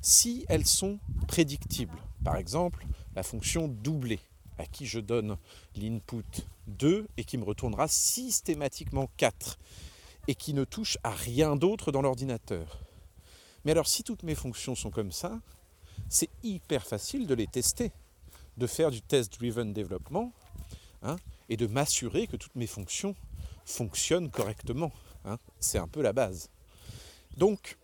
Si 0.00 0.44
elles 0.48 0.66
sont 0.66 0.98
prédictibles, 1.26 1.98
par 2.24 2.36
exemple 2.36 2.86
la 3.14 3.22
fonction 3.22 3.68
doublée, 3.68 4.20
à 4.58 4.66
qui 4.66 4.86
je 4.86 4.98
donne 4.98 5.36
l'input 5.76 6.24
2 6.66 7.06
et 7.16 7.24
qui 7.24 7.38
me 7.38 7.44
retournera 7.44 7.86
systématiquement 7.88 9.08
4 9.16 9.58
et 10.26 10.34
qui 10.34 10.52
ne 10.52 10.64
touche 10.64 10.98
à 11.04 11.10
rien 11.10 11.56
d'autre 11.56 11.92
dans 11.92 12.02
l'ordinateur. 12.02 12.80
Mais 13.64 13.72
alors 13.72 13.86
si 13.86 14.02
toutes 14.02 14.24
mes 14.24 14.34
fonctions 14.34 14.74
sont 14.74 14.90
comme 14.90 15.12
ça, 15.12 15.40
c'est 16.08 16.30
hyper 16.42 16.86
facile 16.86 17.26
de 17.26 17.34
les 17.34 17.46
tester, 17.46 17.92
de 18.56 18.66
faire 18.66 18.90
du 18.90 19.02
test-driven 19.02 19.72
développement 19.72 20.32
hein, 21.02 21.16
et 21.48 21.56
de 21.56 21.66
m'assurer 21.66 22.26
que 22.26 22.36
toutes 22.36 22.56
mes 22.56 22.66
fonctions 22.66 23.14
fonctionnent 23.64 24.30
correctement. 24.30 24.92
Hein. 25.24 25.38
C'est 25.60 25.78
un 25.78 25.88
peu 25.88 26.02
la 26.02 26.12
base. 26.12 26.50
Donc, 27.36 27.76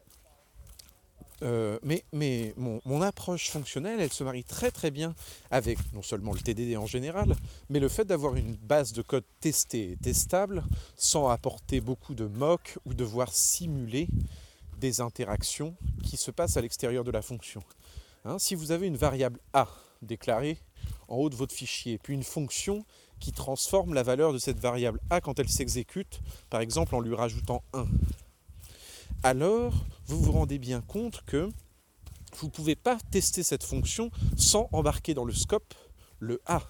euh, 1.44 1.78
mais, 1.83 2.54
mon, 2.57 3.02
approche 3.02 3.50
fonctionnelle, 3.50 4.00
elle 4.00 4.12
se 4.12 4.24
marie 4.24 4.44
très 4.44 4.70
très 4.70 4.90
bien 4.90 5.14
avec 5.50 5.78
non 5.92 6.02
seulement 6.02 6.33
le 6.33 6.40
TDD 6.40 6.76
en 6.76 6.87
général, 6.87 7.37
mais 7.68 7.80
le 7.80 7.88
fait 7.88 8.04
d'avoir 8.04 8.35
une 8.37 8.54
base 8.54 8.92
de 8.92 9.02
code 9.02 9.24
testée 9.40 9.92
et 9.92 9.96
testable 9.96 10.64
sans 10.96 11.28
apporter 11.28 11.80
beaucoup 11.80 12.14
de 12.14 12.26
mock 12.26 12.78
ou 12.87 12.94
devoir 12.94 13.33
simuler 13.33 14.09
des 14.78 15.00
interactions 15.00 15.76
qui 16.02 16.16
se 16.16 16.30
passent 16.30 16.57
à 16.57 16.62
l'extérieur 16.62 17.04
de 17.04 17.11
la 17.11 17.22
fonction. 17.22 17.62
Hein, 18.24 18.38
si 18.38 18.54
vous 18.54 18.72
avez 18.72 18.87
une 18.87 18.96
variable 18.96 19.40
A 19.52 19.68
déclarée 20.00 20.59
en 21.09 21.16
haut 21.16 21.30
de 21.30 21.37
votre 21.37 21.54
fichier, 21.54 21.98
puis 21.98 22.14
une 22.14 22.24
fonction 22.24 22.85
qui 23.20 23.33
transforme 23.33 23.94
la 23.94 24.02
valeur 24.02 24.33
de 24.33 24.38
cette 24.38 24.59
variable 24.59 25.00
A 25.11 25.20
quand 25.20 25.38
elle 25.38 25.48
s'exécute, 25.48 26.20
par 26.50 26.61
exemple 26.61 26.94
en 26.94 27.00
lui 27.00 27.14
rajoutant 27.14 27.62
1, 27.74 27.87
alors 29.24 29.72
vous 30.06 30.20
vous 30.20 30.32
rendez 30.32 30.58
bien 30.58 30.82
compte 30.82 31.22
que 31.24 31.48
vous 32.37 32.46
ne 32.46 32.50
pouvez 32.50 32.76
pas 32.76 32.98
tester 33.10 33.42
cette 33.42 33.64
fonction 33.64 34.10
sans 34.37 34.68
embarquer 34.70 35.14
dans 35.14 35.24
le 35.24 35.32
scope 35.32 35.74
le 36.18 36.42
A. 36.44 36.62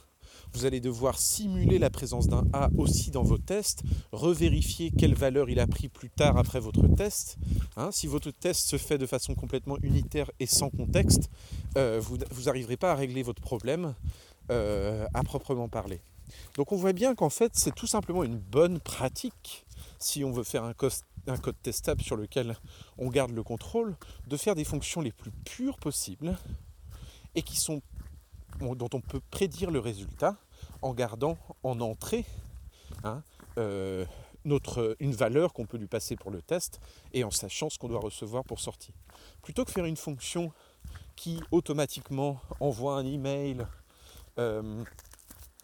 Vous 0.53 0.65
allez 0.65 0.81
devoir 0.81 1.19
simuler 1.19 1.81
la 1.81 1.91
présence 1.91 2.29
d'un 2.29 2.45
A 2.53 2.71
aussi 2.79 3.11
dans 3.11 3.25
vos 3.25 3.39
tests, 3.39 3.83
revérifier 4.13 4.93
quelle 4.97 5.15
valeur 5.15 5.51
il 5.51 5.59
a 5.59 5.67
pris 5.67 5.89
plus 5.89 6.11
tard 6.11 6.39
après 6.39 6.61
votre 6.61 6.87
test. 6.95 7.39
Hein, 7.77 7.91
si 7.91 8.07
votre 8.07 8.31
test 8.31 8.69
se 8.69 8.79
fait 8.79 8.99
de 8.99 9.07
façon 9.07 9.35
complètement 9.35 9.79
unitaire 9.83 10.31
et 10.39 10.47
sans 10.47 10.71
contexte, 10.71 11.31
euh, 11.77 12.01
vous 12.01 12.19
n'arriverez 12.45 12.77
pas 12.77 12.93
à 12.93 12.95
régler 12.95 13.25
votre 13.25 13.43
problème 13.43 13.95
euh, 14.53 15.07
à 15.13 15.25
proprement 15.25 15.69
parler. 15.69 16.01
Donc 16.57 16.71
on 16.71 16.77
voit 16.77 16.93
bien 16.93 17.17
qu'en 17.17 17.31
fait 17.31 17.53
c'est 17.55 17.75
tout 17.75 17.89
simplement 17.89 18.23
une 18.23 18.39
bonne 18.39 18.79
pratique 18.79 19.67
si 19.99 20.23
on 20.23 20.31
veut 20.31 20.45
faire 20.45 20.65
un, 20.65 20.75
un 21.27 21.37
code 21.37 21.61
testable 21.63 22.03
sur 22.03 22.17
lequel 22.17 22.57
on 22.99 23.09
garde 23.09 23.33
le 23.33 23.43
contrôle, 23.43 23.97
de 24.27 24.37
faire 24.37 24.55
des 24.55 24.65
fonctions 24.65 25.01
les 25.01 25.13
plus 25.13 25.31
pures 25.31 25.79
possibles 25.79 26.37
et 27.35 27.43
qui 27.43 27.57
sont, 27.57 27.83
dont 28.61 28.89
on 28.93 29.01
peut 29.01 29.21
prédire 29.31 29.71
le 29.71 29.81
résultat 29.81 30.37
en 30.83 30.95
gardant 30.95 31.39
en 31.63 31.81
entrée 31.81 32.25
hein, 33.03 33.23
euh, 33.59 34.05
une 35.01 35.15
valeur 35.15 35.53
qu'on 35.53 35.65
peut 35.65 35.79
lui 35.79 35.87
passer 35.87 36.17
pour 36.17 36.31
le 36.31 36.43
test 36.43 36.81
et 37.13 37.25
en 37.25 37.31
sachant 37.31 37.71
ce 37.71 37.79
qu'on 37.79 37.89
doit 37.89 38.01
recevoir 38.01 38.45
pour 38.45 38.61
sortie. 38.61 38.93
Plutôt 39.43 39.65
que 39.65 39.73
faire 39.73 39.87
une 39.87 39.97
fonction 39.97 40.53
qui 41.17 41.41
automatiquement 41.51 42.41
envoie 42.61 42.99
un 42.99 43.07
email 43.07 43.67
euh, 44.39 44.85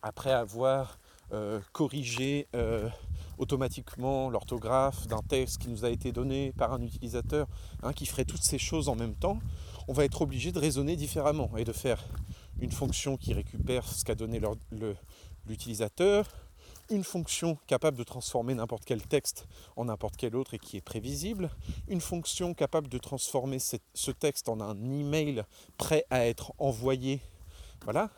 après 0.03 0.33
avoir 0.33 0.99
euh, 1.33 1.61
corrigé 1.73 2.49
automatiquement 3.41 4.29
l'orthographe 4.29 5.07
d'un 5.07 5.23
texte 5.23 5.59
qui 5.59 5.69
nous 5.69 5.85
a 5.87 5.91
été 5.91 6.13
donné 6.13 6.53
par 6.53 6.75
un 6.75 6.83
utilisateur, 6.83 7.49
hein, 7.83 7.95
qui 7.95 8.05
ferait 8.05 8.27
toutes 8.27 8.43
ces 8.43 8.59
choses 8.59 8.89
en 8.89 8.95
même 8.95 9.15
temps, 9.15 9.39
on 9.89 9.95
va 9.95 10.05
être 10.05 10.21
obligé 10.21 10.53
de 10.53 10.59
raisonner 10.59 10.95
différemment 10.95 11.51
et 11.57 11.65
de 11.65 11.73
faire 11.73 12.05
une 12.61 12.71
fonction 12.71 13.17
qui 13.17 13.33
récupère 13.33 13.89
ce 13.89 14.05
qu'a 14.05 14.15
donné 14.15 14.41
l'utilisateur, 15.47 16.29
une 16.91 17.03
fonction 17.03 17.57
capable 17.67 17.97
de 17.97 18.05
transformer 18.05 18.55
n'importe 18.55 18.85
quel 18.85 19.01
texte 19.01 19.47
en 19.75 19.87
n'importe 19.87 20.17
quel 20.17 20.37
autre 20.37 20.53
et 20.53 20.59
qui 20.59 20.77
est 20.77 20.83
prévisible, 20.83 21.51
une 21.89 22.03
fonction 22.03 22.53
capable 22.53 22.89
de 22.89 22.99
transformer 22.99 23.59
ce 23.59 24.11
texte 24.11 24.51
en 24.51 24.61
un 24.61 24.77
email 24.93 25.45
prêt 25.79 26.05
à 26.11 26.27
être 26.27 26.53
envoyé. 26.59 27.21
Voilà. 27.85 28.11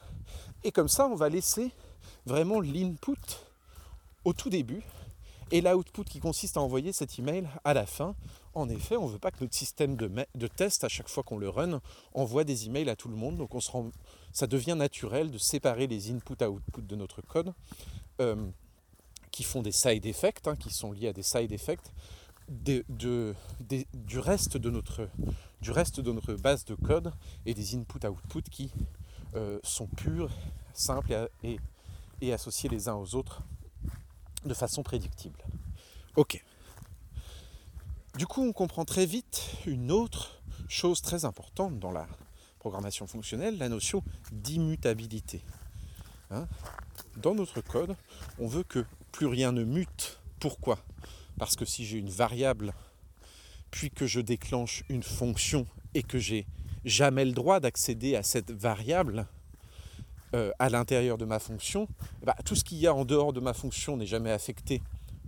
Et 0.64 0.72
comme 0.72 0.88
ça, 0.88 1.06
on 1.06 1.14
va 1.14 1.28
laisser 1.28 1.70
vraiment 2.26 2.60
l'input 2.60 3.14
au 4.24 4.32
tout 4.32 4.50
début 4.50 4.82
et 5.52 5.60
l'output 5.60 6.04
qui 6.04 6.18
consiste 6.18 6.56
à 6.56 6.60
envoyer 6.60 6.92
cet 6.92 7.18
email 7.18 7.46
à 7.62 7.74
la 7.74 7.84
fin. 7.86 8.16
En 8.54 8.68
effet, 8.70 8.96
on 8.96 9.06
ne 9.06 9.12
veut 9.12 9.18
pas 9.18 9.30
que 9.30 9.36
notre 9.42 9.54
système 9.54 9.96
de, 9.96 10.46
test, 10.48 10.82
à 10.82 10.88
chaque 10.88 11.08
fois 11.08 11.22
qu'on 11.22 11.36
le 11.36 11.48
run, 11.48 11.80
envoie 12.14 12.44
des 12.44 12.66
emails 12.66 12.88
à 12.88 12.96
tout 12.96 13.08
le 13.08 13.16
monde. 13.16 13.36
Donc 13.36 13.50
ça 14.32 14.46
devient 14.46 14.74
naturel 14.76 15.30
de 15.30 15.38
séparer 15.38 15.86
les 15.86 16.10
input-output 16.10 16.80
de 16.80 16.96
notre 16.96 17.20
code, 17.20 17.52
euh, 18.20 18.50
qui 19.30 19.42
font 19.42 19.60
des 19.62 19.72
side 19.72 20.06
effects, 20.06 20.48
hein, 20.48 20.56
qui 20.56 20.70
sont 20.70 20.90
liés 20.90 21.08
à 21.08 21.12
des 21.12 21.22
side 21.22 21.52
effects, 21.52 21.92
du, 22.48 23.34
reste 24.16 24.56
de 24.56 24.70
notre, 24.70 25.06
base 26.36 26.64
de 26.64 26.74
code 26.74 27.12
et 27.44 27.52
des 27.52 27.74
input-output 27.74 28.42
qui 28.50 28.70
euh, 29.34 29.58
sont 29.62 29.86
purs, 29.86 30.30
simples 30.72 31.28
et 31.42 32.32
associés 32.32 32.70
les 32.70 32.88
uns 32.88 32.94
aux 32.94 33.14
autres 33.14 33.42
de 34.44 34.54
façon 34.54 34.82
prédictible. 34.82 35.42
Ok. 36.16 36.42
Du 38.16 38.26
coup, 38.26 38.42
on 38.42 38.52
comprend 38.52 38.84
très 38.84 39.06
vite 39.06 39.50
une 39.66 39.90
autre 39.90 40.42
chose 40.68 41.00
très 41.00 41.24
importante 41.24 41.78
dans 41.78 41.92
la 41.92 42.06
programmation 42.58 43.06
fonctionnelle, 43.06 43.58
la 43.58 43.68
notion 43.68 44.02
d'immutabilité. 44.30 45.42
Hein? 46.30 46.46
Dans 47.16 47.34
notre 47.34 47.60
code, 47.60 47.96
on 48.38 48.46
veut 48.46 48.62
que 48.62 48.84
plus 49.10 49.26
rien 49.26 49.52
ne 49.52 49.64
mute. 49.64 50.18
Pourquoi? 50.40 50.78
Parce 51.38 51.56
que 51.56 51.64
si 51.64 51.84
j'ai 51.84 51.98
une 51.98 52.10
variable, 52.10 52.74
puis 53.70 53.90
que 53.90 54.06
je 54.06 54.20
déclenche 54.20 54.84
une 54.88 55.02
fonction 55.02 55.66
et 55.94 56.02
que 56.02 56.18
j'ai 56.18 56.46
jamais 56.84 57.24
le 57.24 57.32
droit 57.32 57.60
d'accéder 57.60 58.16
à 58.16 58.22
cette 58.22 58.50
variable 58.50 59.26
euh, 60.34 60.50
à 60.58 60.68
l'intérieur 60.68 61.18
de 61.18 61.24
ma 61.24 61.38
fonction, 61.38 61.88
bah, 62.24 62.36
tout 62.44 62.54
ce 62.54 62.64
qu'il 62.64 62.78
y 62.78 62.86
a 62.86 62.94
en 62.94 63.04
dehors 63.04 63.32
de 63.32 63.40
ma 63.40 63.52
fonction 63.52 63.96
n'est 63.96 64.06
jamais 64.06 64.30
affecté 64.30 64.82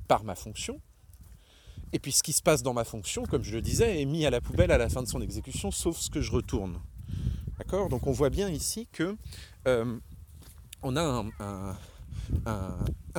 par 0.08 0.24
ma 0.24 0.34
fonction. 0.34 0.80
Et 1.92 1.98
puis 1.98 2.12
ce 2.12 2.22
qui 2.22 2.32
se 2.32 2.42
passe 2.42 2.62
dans 2.62 2.74
ma 2.74 2.84
fonction, 2.84 3.24
comme 3.24 3.44
je 3.44 3.54
le 3.54 3.62
disais, 3.62 4.00
est 4.00 4.04
mis 4.04 4.26
à 4.26 4.30
la 4.30 4.40
poubelle 4.40 4.70
à 4.72 4.78
la 4.78 4.88
fin 4.88 5.02
de 5.02 5.08
son 5.08 5.20
exécution, 5.20 5.70
sauf 5.70 5.96
ce 5.96 6.10
que 6.10 6.20
je 6.20 6.32
retourne. 6.32 6.80
D'accord? 7.58 7.88
Donc 7.88 8.06
on 8.06 8.12
voit 8.12 8.30
bien 8.30 8.48
ici 8.48 8.88
que 8.90 9.16
euh, 9.68 9.96
on 10.82 10.96
a 10.96 11.24
un, 11.38 11.76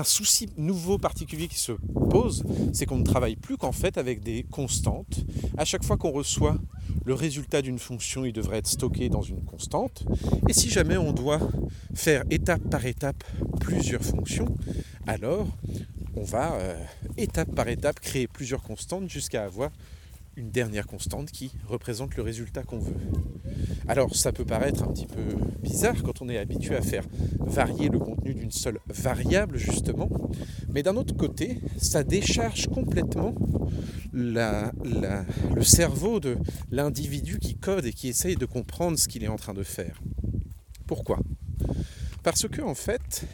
souci 0.03 0.49
nouveau 0.57 0.97
particulier 0.97 1.47
qui 1.47 1.59
se 1.59 1.71
pose, 2.09 2.43
c'est 2.73 2.85
qu'on 2.85 2.97
ne 2.97 3.03
travaille 3.03 3.35
plus 3.35 3.57
qu'en 3.57 3.71
fait 3.71 3.97
avec 3.97 4.21
des 4.21 4.43
constantes. 4.43 5.25
À 5.57 5.65
chaque 5.65 5.83
fois 5.83 5.97
qu'on 5.97 6.11
reçoit 6.11 6.57
le 7.05 7.13
résultat 7.13 7.61
d'une 7.61 7.79
fonction, 7.79 8.25
il 8.25 8.33
devrait 8.33 8.57
être 8.57 8.67
stocké 8.67 9.09
dans 9.09 9.21
une 9.21 9.43
constante. 9.43 10.05
Et 10.49 10.53
si 10.53 10.69
jamais 10.69 10.97
on 10.97 11.13
doit 11.13 11.39
faire 11.93 12.23
étape 12.29 12.61
par 12.69 12.85
étape 12.85 13.23
plusieurs 13.59 14.03
fonctions, 14.03 14.55
alors 15.07 15.47
on 16.15 16.23
va 16.23 16.53
euh, 16.55 16.75
étape 17.17 17.53
par 17.53 17.67
étape 17.67 17.99
créer 17.99 18.27
plusieurs 18.27 18.63
constantes 18.63 19.09
jusqu'à 19.09 19.43
avoir 19.43 19.71
une 20.37 20.51
dernière 20.51 20.85
constante 20.85 21.31
qui 21.31 21.51
représente 21.67 22.15
le 22.15 22.23
résultat 22.23 22.63
qu'on 22.63 22.79
veut. 22.79 22.95
Alors 23.87 24.15
ça 24.15 24.31
peut 24.31 24.45
paraître 24.45 24.83
un 24.83 24.87
petit 24.87 25.05
peu 25.05 25.23
bizarre 25.61 26.01
quand 26.03 26.21
on 26.21 26.29
est 26.29 26.37
habitué 26.37 26.75
à 26.75 26.81
faire 26.81 27.05
varier 27.39 27.89
le 27.89 27.99
contenu 27.99 28.33
d'une 28.33 28.51
seule 28.51 28.79
variable 28.87 29.57
justement, 29.57 30.09
mais 30.69 30.83
d'un 30.83 30.95
autre 30.95 31.15
côté, 31.15 31.59
ça 31.77 32.03
décharge 32.03 32.67
complètement 32.67 33.33
le 34.13 35.63
cerveau 35.63 36.19
de 36.19 36.37
l'individu 36.71 37.39
qui 37.39 37.55
code 37.55 37.85
et 37.85 37.93
qui 37.93 38.07
essaye 38.07 38.35
de 38.35 38.45
comprendre 38.45 38.97
ce 38.97 39.07
qu'il 39.07 39.23
est 39.23 39.27
en 39.27 39.37
train 39.37 39.53
de 39.53 39.63
faire. 39.63 40.01
Pourquoi? 40.87 41.19
Parce 42.23 42.47
que 42.47 42.61
en 42.61 42.75
fait, 42.75 43.25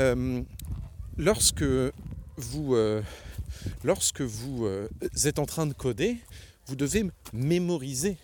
euh, 0.00 0.42
lorsque 1.16 1.64
vous 2.36 2.74
euh, 2.74 3.02
lorsque 3.82 4.20
vous 4.20 4.66
euh, 4.66 4.88
êtes 5.24 5.38
en 5.38 5.46
train 5.46 5.66
de 5.66 5.74
coder, 5.74 6.18
vous 6.66 6.76
devez 6.76 7.04
mémoriser 7.32 8.16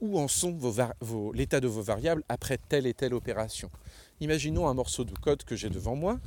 où 0.00 0.18
en 0.18 0.28
sont 0.28 0.56
l'état 1.34 1.60
de 1.60 1.68
vos 1.68 1.82
variables 1.82 2.22
après 2.28 2.58
telle 2.68 2.86
et 2.86 2.94
telle 2.94 3.14
opération. 3.14 3.70
Imaginons 4.20 4.68
un 4.68 4.74
morceau 4.74 5.04
de 5.04 5.12
code 5.12 5.42
que 5.44 5.56
j'ai 5.56 5.70
devant 5.70 5.96
moi, 5.96 6.18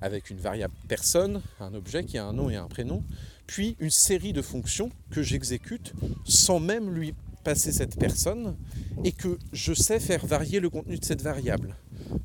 avec 0.00 0.30
une 0.30 0.38
variable 0.38 0.74
personne, 0.88 1.40
un 1.60 1.74
objet 1.74 2.04
qui 2.04 2.18
a 2.18 2.24
un 2.24 2.32
nom 2.32 2.50
et 2.50 2.56
un 2.56 2.66
prénom, 2.66 3.02
puis 3.46 3.76
une 3.78 3.90
série 3.90 4.32
de 4.32 4.42
fonctions 4.42 4.90
que 5.10 5.22
j'exécute 5.22 5.92
sans 6.24 6.60
même 6.60 6.92
lui 6.92 7.14
passer 7.44 7.72
cette 7.72 7.98
personne, 7.98 8.56
et 9.04 9.12
que 9.12 9.38
je 9.52 9.74
sais 9.74 10.00
faire 10.00 10.24
varier 10.24 10.60
le 10.60 10.70
contenu 10.70 10.96
de 10.98 11.04
cette 11.04 11.20
variable. 11.20 11.76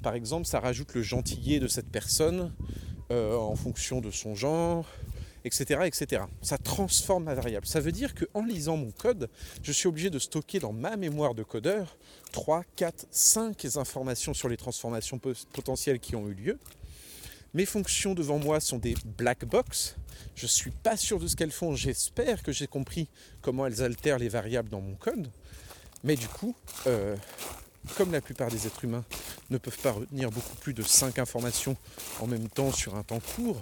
Par 0.01 0.13
exemple, 0.13 0.45
ça 0.45 0.59
rajoute 0.59 0.93
le 0.93 1.01
gentillet 1.01 1.59
de 1.59 1.67
cette 1.67 1.89
personne 1.89 2.53
euh, 3.11 3.35
en 3.35 3.55
fonction 3.55 3.99
de 3.99 4.11
son 4.11 4.33
genre, 4.33 4.85
etc., 5.45 5.81
etc. 5.85 6.23
Ça 6.41 6.57
transforme 6.57 7.25
ma 7.25 7.35
variable. 7.35 7.65
Ça 7.65 7.79
veut 7.79 7.91
dire 7.91 8.13
qu'en 8.15 8.43
lisant 8.43 8.77
mon 8.77 8.91
code, 8.91 9.29
je 9.63 9.71
suis 9.71 9.87
obligé 9.87 10.09
de 10.09 10.19
stocker 10.19 10.59
dans 10.59 10.73
ma 10.73 10.97
mémoire 10.97 11.35
de 11.35 11.43
codeur 11.43 11.97
3, 12.31 12.63
4, 12.75 13.07
5 13.09 13.65
informations 13.77 14.33
sur 14.33 14.49
les 14.49 14.57
transformations 14.57 15.19
potentielles 15.53 15.99
qui 15.99 16.15
ont 16.15 16.27
eu 16.27 16.33
lieu. 16.33 16.59
Mes 17.53 17.65
fonctions 17.65 18.13
devant 18.13 18.37
moi 18.37 18.59
sont 18.59 18.77
des 18.77 18.95
black 19.17 19.45
box. 19.45 19.95
Je 20.35 20.45
ne 20.45 20.49
suis 20.49 20.71
pas 20.71 20.97
sûr 20.97 21.19
de 21.19 21.27
ce 21.27 21.35
qu'elles 21.35 21.51
font. 21.51 21.73
J'espère 21.73 22.43
que 22.43 22.51
j'ai 22.51 22.67
compris 22.67 23.07
comment 23.41 23.65
elles 23.65 23.81
altèrent 23.81 24.19
les 24.19 24.29
variables 24.29 24.69
dans 24.69 24.81
mon 24.81 24.93
code. 24.95 25.31
Mais 26.03 26.15
du 26.15 26.27
coup, 26.27 26.55
euh, 26.85 27.15
comme 27.97 28.11
la 28.11 28.21
plupart 28.21 28.49
des 28.49 28.67
êtres 28.67 28.85
humains 28.85 29.03
ne 29.49 29.57
peuvent 29.57 29.79
pas 29.79 29.91
retenir 29.91 30.29
beaucoup 30.29 30.55
plus 30.57 30.73
de 30.73 30.83
5 30.83 31.17
informations 31.17 31.75
en 32.19 32.27
même 32.27 32.47
temps 32.49 32.71
sur 32.71 32.95
un 32.95 33.03
temps 33.03 33.19
court, 33.35 33.61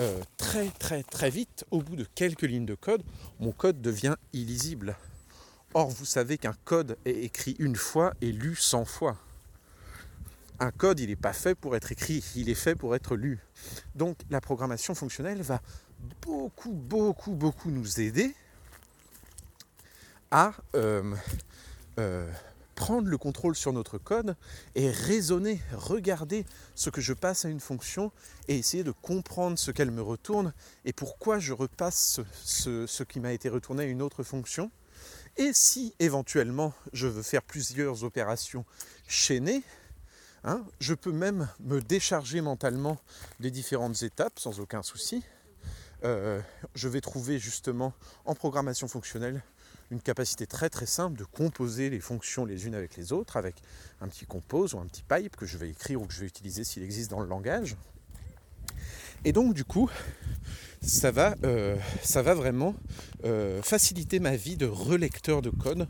euh, 0.00 0.20
très 0.36 0.68
très 0.70 1.02
très 1.02 1.30
vite, 1.30 1.64
au 1.70 1.82
bout 1.82 1.96
de 1.96 2.06
quelques 2.14 2.42
lignes 2.42 2.66
de 2.66 2.74
code, 2.74 3.02
mon 3.40 3.52
code 3.52 3.80
devient 3.80 4.16
illisible. 4.32 4.96
Or, 5.74 5.90
vous 5.90 6.04
savez 6.04 6.38
qu'un 6.38 6.54
code 6.64 6.96
est 7.04 7.24
écrit 7.24 7.56
une 7.58 7.76
fois 7.76 8.14
et 8.20 8.32
lu 8.32 8.56
100 8.56 8.84
fois. 8.84 9.16
Un 10.60 10.70
code, 10.70 10.98
il 11.00 11.08
n'est 11.08 11.16
pas 11.16 11.32
fait 11.32 11.54
pour 11.54 11.76
être 11.76 11.92
écrit, 11.92 12.24
il 12.36 12.48
est 12.48 12.54
fait 12.54 12.74
pour 12.74 12.94
être 12.94 13.16
lu. 13.16 13.38
Donc 13.94 14.18
la 14.30 14.40
programmation 14.40 14.94
fonctionnelle 14.94 15.42
va 15.42 15.60
beaucoup, 16.22 16.72
beaucoup, 16.72 17.32
beaucoup 17.32 17.70
nous 17.70 18.00
aider 18.00 18.34
à 20.30 20.52
euh, 20.74 21.14
euh, 21.98 22.30
prendre 22.78 23.08
le 23.08 23.18
contrôle 23.18 23.56
sur 23.56 23.72
notre 23.72 23.98
code 23.98 24.36
et 24.76 24.88
raisonner, 24.88 25.60
regarder 25.72 26.46
ce 26.76 26.90
que 26.90 27.00
je 27.00 27.12
passe 27.12 27.44
à 27.44 27.48
une 27.48 27.58
fonction 27.58 28.12
et 28.46 28.56
essayer 28.56 28.84
de 28.84 28.92
comprendre 28.92 29.58
ce 29.58 29.72
qu'elle 29.72 29.90
me 29.90 30.00
retourne 30.00 30.54
et 30.84 30.92
pourquoi 30.92 31.40
je 31.40 31.52
repasse 31.52 32.20
ce, 32.44 33.02
qui 33.02 33.18
m'a 33.18 33.32
été 33.32 33.48
retourné 33.48 33.82
à 33.82 33.86
une 33.86 34.00
autre 34.00 34.22
fonction. 34.22 34.70
Et 35.36 35.50
si 35.52 35.92
éventuellement 35.98 36.72
je 36.92 37.08
veux 37.08 37.22
faire 37.22 37.42
plusieurs 37.42 38.04
opérations 38.04 38.64
chaînées, 39.08 39.64
hein, 40.44 40.64
je 40.78 40.94
peux 40.94 41.10
même 41.10 41.48
me 41.58 41.80
décharger 41.80 42.40
mentalement 42.42 42.96
des 43.40 43.50
différentes 43.50 44.04
étapes 44.04 44.38
sans 44.38 44.60
aucun 44.60 44.84
souci. 44.84 45.24
Euh, 46.04 46.40
je 46.76 46.86
vais 46.86 47.00
trouver 47.00 47.40
justement 47.40 47.92
en 48.24 48.36
programmation 48.36 48.86
fonctionnelle 48.86 49.42
une 49.90 50.00
capacité 50.00 50.46
très 50.46 50.70
très 50.70 50.86
simple 50.86 51.18
de 51.18 51.24
composer 51.24 51.90
les 51.90 52.00
fonctions 52.00 52.44
les 52.44 52.66
unes 52.66 52.74
avec 52.74 52.96
les 52.96 53.12
autres 53.12 53.36
avec 53.36 53.56
un 54.00 54.08
petit 54.08 54.26
compose 54.26 54.74
ou 54.74 54.78
un 54.78 54.86
petit 54.86 55.02
pipe 55.02 55.36
que 55.36 55.46
je 55.46 55.58
vais 55.58 55.70
écrire 55.70 56.00
ou 56.02 56.06
que 56.06 56.12
je 56.12 56.20
vais 56.20 56.26
utiliser 56.26 56.64
s'il 56.64 56.82
existe 56.82 57.10
dans 57.10 57.20
le 57.20 57.28
langage. 57.28 57.76
Et 59.24 59.32
donc 59.32 59.54
du 59.54 59.64
coup, 59.64 59.90
ça 60.80 61.10
va, 61.10 61.34
euh, 61.44 61.76
ça 62.02 62.22
va 62.22 62.34
vraiment 62.34 62.74
euh, 63.24 63.62
faciliter 63.62 64.20
ma 64.20 64.36
vie 64.36 64.56
de 64.56 64.66
relecteur 64.66 65.42
de 65.42 65.50
code, 65.50 65.88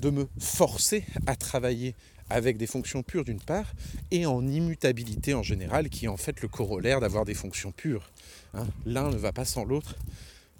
de 0.00 0.10
me 0.10 0.26
forcer 0.38 1.04
à 1.26 1.36
travailler 1.36 1.94
avec 2.30 2.56
des 2.56 2.66
fonctions 2.66 3.02
pures 3.02 3.24
d'une 3.24 3.40
part, 3.40 3.72
et 4.10 4.24
en 4.24 4.46
immutabilité 4.46 5.34
en 5.34 5.42
général, 5.42 5.88
qui 5.88 6.04
est 6.04 6.08
en 6.08 6.16
fait 6.16 6.40
le 6.40 6.48
corollaire 6.48 7.00
d'avoir 7.00 7.24
des 7.24 7.34
fonctions 7.34 7.72
pures. 7.72 8.10
Hein. 8.54 8.66
l'un 8.86 9.10
ne 9.10 9.16
va 9.16 9.32
pas 9.32 9.44
sans 9.44 9.64
l'autre, 9.64 9.96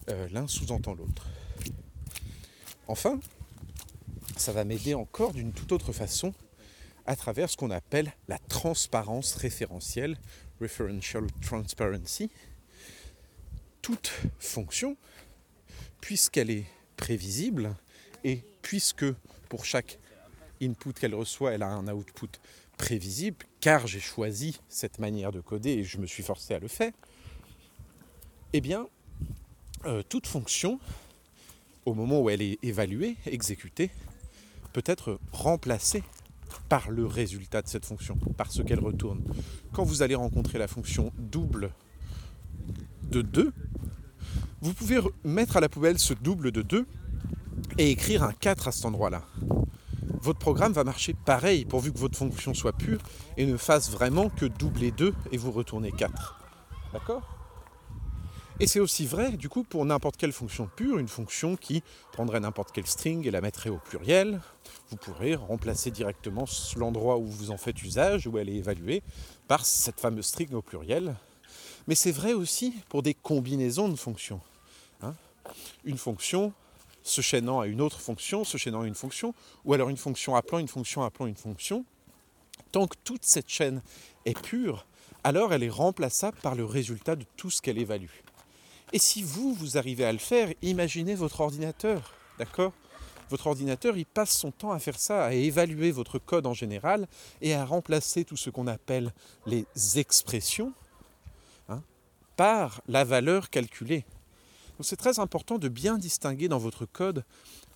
euh, 0.09 0.29
l'un 0.33 0.47
sous-entend 0.47 0.95
l'autre. 0.95 1.27
Enfin, 2.91 3.21
ça 4.37 4.51
va 4.51 4.65
m'aider 4.65 4.95
encore 4.95 5.33
d'une 5.33 5.53
toute 5.53 5.71
autre 5.71 5.93
façon 5.93 6.35
à 7.07 7.15
travers 7.15 7.49
ce 7.49 7.57
qu'on 7.57 7.71
appelle 7.71 8.13
la 8.27 8.41
transparence 8.41 9.37
référentielle, 9.37 10.19
referential 10.61 11.29
transparency. 11.41 12.31
Toute 13.81 14.11
fonction, 14.41 14.97
puisqu'elle 16.01 16.51
est 16.51 16.67
prévisible 16.97 17.77
et 18.25 18.43
puisque 18.61 19.07
pour 19.49 19.65
chaque 19.65 20.01
input 20.61 20.93
qu'elle 20.93 21.15
reçoit, 21.15 21.53
elle 21.53 21.63
a 21.63 21.69
un 21.69 21.87
output 21.87 22.41
prévisible, 22.77 23.47
car 23.61 23.87
j'ai 23.87 24.01
choisi 24.01 24.59
cette 24.69 24.99
manière 24.99 25.31
de 25.31 25.41
coder 25.41 25.71
et 25.71 25.85
je 25.85 25.99
me 25.99 26.09
suis 26.09 26.25
forcé 26.25 26.55
à 26.55 26.59
le 26.59 26.67
faire, 26.67 26.93
eh 28.53 28.61
bien, 28.61 28.89
euh, 29.85 30.03
toute 30.03 30.27
fonction 30.27 30.81
au 31.91 31.95
moment 31.95 32.21
où 32.21 32.31
elle 32.31 32.43
est 32.43 32.59
évaluée, 32.63 33.17
exécutée, 33.27 33.91
peut 34.73 34.83
être 34.87 35.19
remplacée 35.33 36.03
par 36.69 36.91
le 36.91 37.07
résultat 37.07 37.63
de 37.63 37.69
cette 37.69 37.85
fonction, 37.85 38.17
par 38.37 38.51
ce 38.51 38.63
qu'elle 38.63 38.81
retourne. 38.81 39.23
Quand 39.73 39.85
vous 39.85 40.03
allez 40.03 40.15
rencontrer 40.15 40.59
la 40.59 40.69
fonction 40.69 41.13
double 41.19 41.73
de 43.11 43.23
2, 43.23 43.53
vous 44.61 44.73
pouvez 44.73 45.01
mettre 45.25 45.57
à 45.57 45.61
la 45.61 45.69
poubelle 45.69 45.99
ce 45.99 46.15
double 46.15 46.53
de 46.53 46.63
2 46.63 46.87
et 47.79 47.91
écrire 47.91 48.23
un 48.23 48.33
4 48.33 48.69
à 48.69 48.73
cet 48.73 48.85
endroit-là. 48.85 49.25
Votre 50.23 50.39
programme 50.39 50.73
va 50.73 50.85
marcher 50.85 51.15
pareil 51.15 51.65
pourvu 51.65 51.93
que 51.93 51.99
votre 51.99 52.17
fonction 52.17 52.53
soit 52.53 52.73
pure 52.73 53.01
et 53.37 53.47
ne 53.47 53.57
fasse 53.57 53.91
vraiment 53.91 54.29
que 54.29 54.47
doubler 54.47 54.91
2 54.91 55.15
et 55.33 55.37
vous 55.39 55.51
retournez 55.51 55.93
4. 55.93 56.41
D'accord? 56.93 57.40
Et 58.61 58.67
c'est 58.67 58.79
aussi 58.79 59.07
vrai, 59.07 59.33
du 59.33 59.49
coup, 59.49 59.65
pour 59.65 59.87
n'importe 59.87 60.19
quelle 60.19 60.33
fonction 60.33 60.69
pure, 60.77 60.99
une 60.99 61.09
fonction 61.09 61.57
qui 61.57 61.83
prendrait 62.13 62.41
n'importe 62.41 62.73
quelle 62.73 62.87
string 62.87 63.27
et 63.27 63.31
la 63.31 63.41
mettrait 63.41 63.71
au 63.71 63.79
pluriel. 63.79 64.43
Vous 64.91 64.97
pourrez 64.97 65.35
remplacer 65.35 65.91
directement 65.91 66.45
l'endroit 66.77 67.17
où 67.17 67.25
vous 67.25 67.51
en 67.51 67.57
faites 67.57 67.83
usage, 67.83 68.27
où 68.27 68.37
elle 68.37 68.51
est 68.51 68.57
évaluée, 68.57 69.03
par 69.49 69.65
cette 69.65 69.99
fameuse 69.99 70.27
string 70.27 70.53
au 70.53 70.61
pluriel. 70.61 71.17
Mais 71.89 71.95
c'est 71.95 72.13
vrai 72.13 72.35
aussi 72.35 72.75
pour 72.91 73.03
des 73.03 73.15
combinaisons 73.15 73.89
de 73.89 73.97
fonctions. 73.97 74.43
Hein. 75.03 75.15
une 75.85 75.97
fonction 75.97 76.53
se 77.03 77.23
chaînant 77.23 77.61
à 77.61 77.67
une 77.67 77.81
autre 77.81 77.99
fonction, 77.99 78.45
se 78.45 78.59
chaînant 78.59 78.83
à 78.83 78.87
une 78.87 78.95
fonction, 78.95 79.35
ou 79.65 79.73
alors 79.73 79.89
une 79.89 79.97
fonction 79.97 80.37
appelant 80.37 80.59
une 80.59 80.69
fonction 80.69 81.03
appelant 81.03 81.27
une 81.27 81.35
fonction. 81.35 81.87
Tant 82.73 82.87
que 82.87 82.97
toute 83.05 83.25
cette 83.25 83.49
chaîne 83.49 83.81
est 84.27 84.39
pure, 84.39 84.87
alors 85.25 85.55
elle 85.55 85.63
est 85.63 85.71
remplaçable 85.71 86.37
par 86.43 86.55
le 86.55 86.67
résultat 86.67 87.17
de 87.17 87.25
tout 87.39 87.49
ce 87.49 87.63
qu'elle 87.63 87.79
évalue. 87.79 88.11
Et 88.93 88.99
si 88.99 89.23
vous, 89.23 89.55
vous 89.55 89.79
arrivez 89.79 90.05
à 90.05 90.13
le 90.13 90.19
faire, 90.19 90.53
imaginez 90.63 91.15
votre 91.15 91.41
ordinateur, 91.41 92.13
d'accord? 92.39 92.73
Votre 93.29 93.47
ordinateur, 93.47 93.97
il 93.97 94.07
passe 94.07 94.37
son 94.37 94.51
temps 94.51 94.73
à 94.73 94.81
faire 94.81 94.99
ça, 94.99 95.25
à 95.25 95.33
évaluer 95.33 95.93
votre 95.93 96.19
code 96.19 96.47
en 96.47 96.55
général 96.55 97.07
et 97.41 97.55
à 97.55 97.65
remplacer 97.65 98.25
tout 98.25 98.37
ce 98.37 98.51
qu'on 98.51 98.67
appelle 98.67 99.13
les 99.47 99.65
expressions 99.95 100.73
hein, 101.69 101.83
par 102.37 102.83
la 102.89 103.05
valeur 103.05 103.49
calculée. 103.49 104.05
C'est 104.81 104.97
très 104.97 105.21
important 105.21 105.59
de 105.59 105.69
bien 105.69 105.99
distinguer 105.99 106.49
dans 106.49 106.59
votre 106.59 106.87
code 106.87 107.25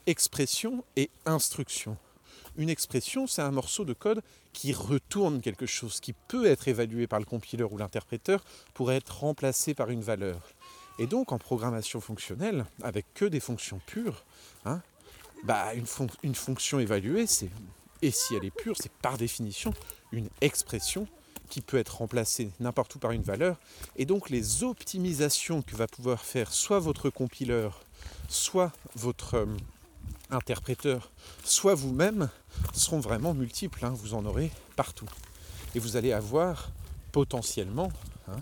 expression 0.07 0.85
et 0.97 1.11
instruction. 1.27 1.97
Une 2.57 2.71
expression, 2.71 3.27
c'est 3.27 3.43
un 3.43 3.51
morceau 3.51 3.85
de 3.85 3.93
code 3.93 4.23
qui 4.53 4.73
retourne 4.73 5.41
quelque 5.41 5.67
chose, 5.67 6.01
qui 6.01 6.13
peut 6.13 6.47
être 6.47 6.67
évalué 6.67 7.07
par 7.07 7.19
le 7.19 7.25
compiler 7.27 7.63
ou 7.65 7.77
l'interpréteur 7.77 8.45
pour 8.73 8.91
être 8.91 9.21
remplacé 9.21 9.75
par 9.75 9.91
une 9.91 10.03
valeur. 10.03 10.54
Et 10.99 11.07
donc 11.07 11.33
en 11.33 11.39
programmation 11.39 12.01
fonctionnelle, 12.01 12.65
avec 12.83 13.07
que 13.15 13.25
des 13.25 13.41
fonctions 13.41 13.81
pures, 13.87 14.25
hein, 14.65 14.81
bah 15.45 15.73
une, 15.75 16.35
fonction 16.35 16.79
évaluée, 16.79 17.27
et 18.03 18.11
si 18.11 18.35
elle 18.35 18.45
est 18.45 18.51
pure, 18.51 18.77
c'est 18.79 18.93
par 18.93 19.19
définition 19.19 19.75
une 20.13 20.29
expression 20.41 21.09
qui 21.51 21.61
peut 21.61 21.77
être 21.77 21.99
remplacée 21.99 22.51
n'importe 22.61 22.95
où 22.95 22.99
par 22.99 23.11
une 23.11 23.23
valeur. 23.23 23.59
Et 23.97 24.07
donc 24.07 24.31
les 24.31 24.63
optimisations 24.63 25.63
que 25.63 25.77
va 25.77 25.87
pouvoir 25.87 26.21
faire 26.25 26.53
soit 26.53 26.79
votre 26.79 27.11
compiler, 27.11 27.69
soit 28.29 28.73
votre 28.97 29.35
euh, 29.35 29.47
interpréteur, 30.31 31.11
soit 31.45 31.75
vous-même, 31.75 32.31
seront 32.73 33.01
vraiment 33.01 33.35
multiples. 33.35 33.85
Hein. 33.85 33.95
vous 33.95 34.15
en 34.15 34.25
aurez 34.25 34.51
partout. 34.77 35.09
Et 35.75 35.79
vous 35.79 35.97
allez 35.97 36.13
avoir 36.13 36.71
potentiellement 37.13 37.91
hein, 38.29 38.37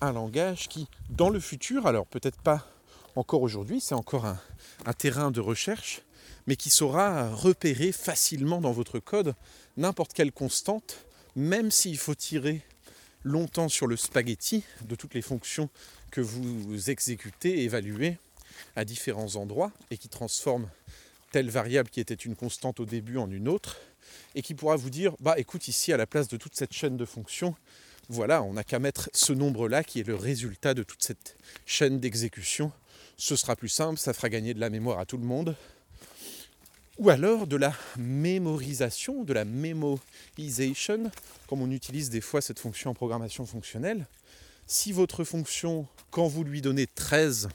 un 0.00 0.12
langage 0.12 0.68
qui, 0.68 0.86
dans 1.10 1.30
le 1.30 1.40
futur, 1.40 1.86
alors 1.86 2.06
peut-être 2.06 2.40
pas 2.40 2.66
encore 3.16 3.42
aujourd'hui, 3.42 3.80
c'est 3.80 3.94
encore 3.94 4.26
un, 4.26 4.38
terrain 4.92 5.30
de 5.30 5.40
recherche, 5.40 6.02
mais 6.46 6.56
qui 6.56 6.70
saura 6.70 7.34
repérer 7.34 7.92
facilement 7.92 8.60
dans 8.60 8.72
votre 8.72 9.00
code 9.00 9.34
n'importe 9.76 10.12
quelle 10.12 10.32
constante, 10.32 11.04
même 11.36 11.70
s'il 11.70 11.98
faut 11.98 12.14
tirer 12.14 12.62
longtemps 13.24 13.68
sur 13.68 13.86
le 13.86 13.96
spaghetti 13.96 14.64
de 14.82 14.94
toutes 14.94 15.14
les 15.14 15.22
fonctions 15.22 15.68
que 16.10 16.20
vous 16.20 16.90
exécutez, 16.90 17.64
évaluez 17.64 18.18
à 18.76 18.84
différents 18.84 19.36
endroits 19.36 19.72
et 19.90 19.98
qui 19.98 20.08
transforment 20.08 20.68
telle 21.32 21.50
variable 21.50 21.90
qui 21.90 22.00
était 22.00 22.14
une 22.14 22.36
constante 22.36 22.80
au 22.80 22.86
début 22.86 23.18
en 23.18 23.30
une 23.30 23.48
autre, 23.48 23.78
et 24.34 24.42
qui 24.42 24.54
pourra 24.54 24.76
vous 24.76 24.90
dire, 24.90 25.14
bah 25.20 25.34
écoute, 25.38 25.68
ici 25.68 25.92
à 25.92 25.96
la 25.96 26.06
place 26.06 26.28
de 26.28 26.36
toute 26.36 26.54
cette 26.54 26.72
chaîne 26.72 26.96
de 26.96 27.04
fonctions, 27.04 27.54
voilà, 28.08 28.42
on 28.42 28.54
n'a 28.54 28.64
qu'à 28.64 28.78
mettre 28.78 29.10
ce 29.12 29.34
nombre-là 29.34 29.84
qui 29.84 30.00
est 30.00 30.06
le 30.06 30.14
résultat 30.14 30.72
de 30.72 30.82
toute 30.82 31.02
cette 31.02 31.36
chaîne 31.66 32.00
d'exécution. 32.00 32.72
Ce 33.18 33.36
sera 33.36 33.54
plus 33.54 33.68
simple, 33.68 33.98
ça 33.98 34.14
fera 34.14 34.30
gagner 34.30 34.54
de 34.54 34.60
la 34.60 34.70
mémoire 34.70 34.98
à 34.98 35.04
tout 35.04 35.18
le 35.18 35.24
monde. 35.24 35.54
Ou 36.98 37.10
alors 37.10 37.46
de 37.46 37.56
la 37.56 37.74
mémorisation, 37.98 39.24
de 39.24 39.32
la 39.32 39.44
memoization, 39.44 41.10
comme 41.46 41.60
on 41.60 41.70
utilise 41.70 42.08
des 42.08 42.20
fois 42.20 42.40
cette 42.40 42.58
fonction 42.58 42.90
en 42.90 42.94
programmation 42.94 43.44
fonctionnelle. 43.44 44.06
Si 44.66 44.92
votre 44.92 45.22
fonction, 45.22 45.86
quand 46.10 46.28
vous 46.28 46.44
lui 46.44 46.62
donnez 46.62 46.86
13, 46.86 47.48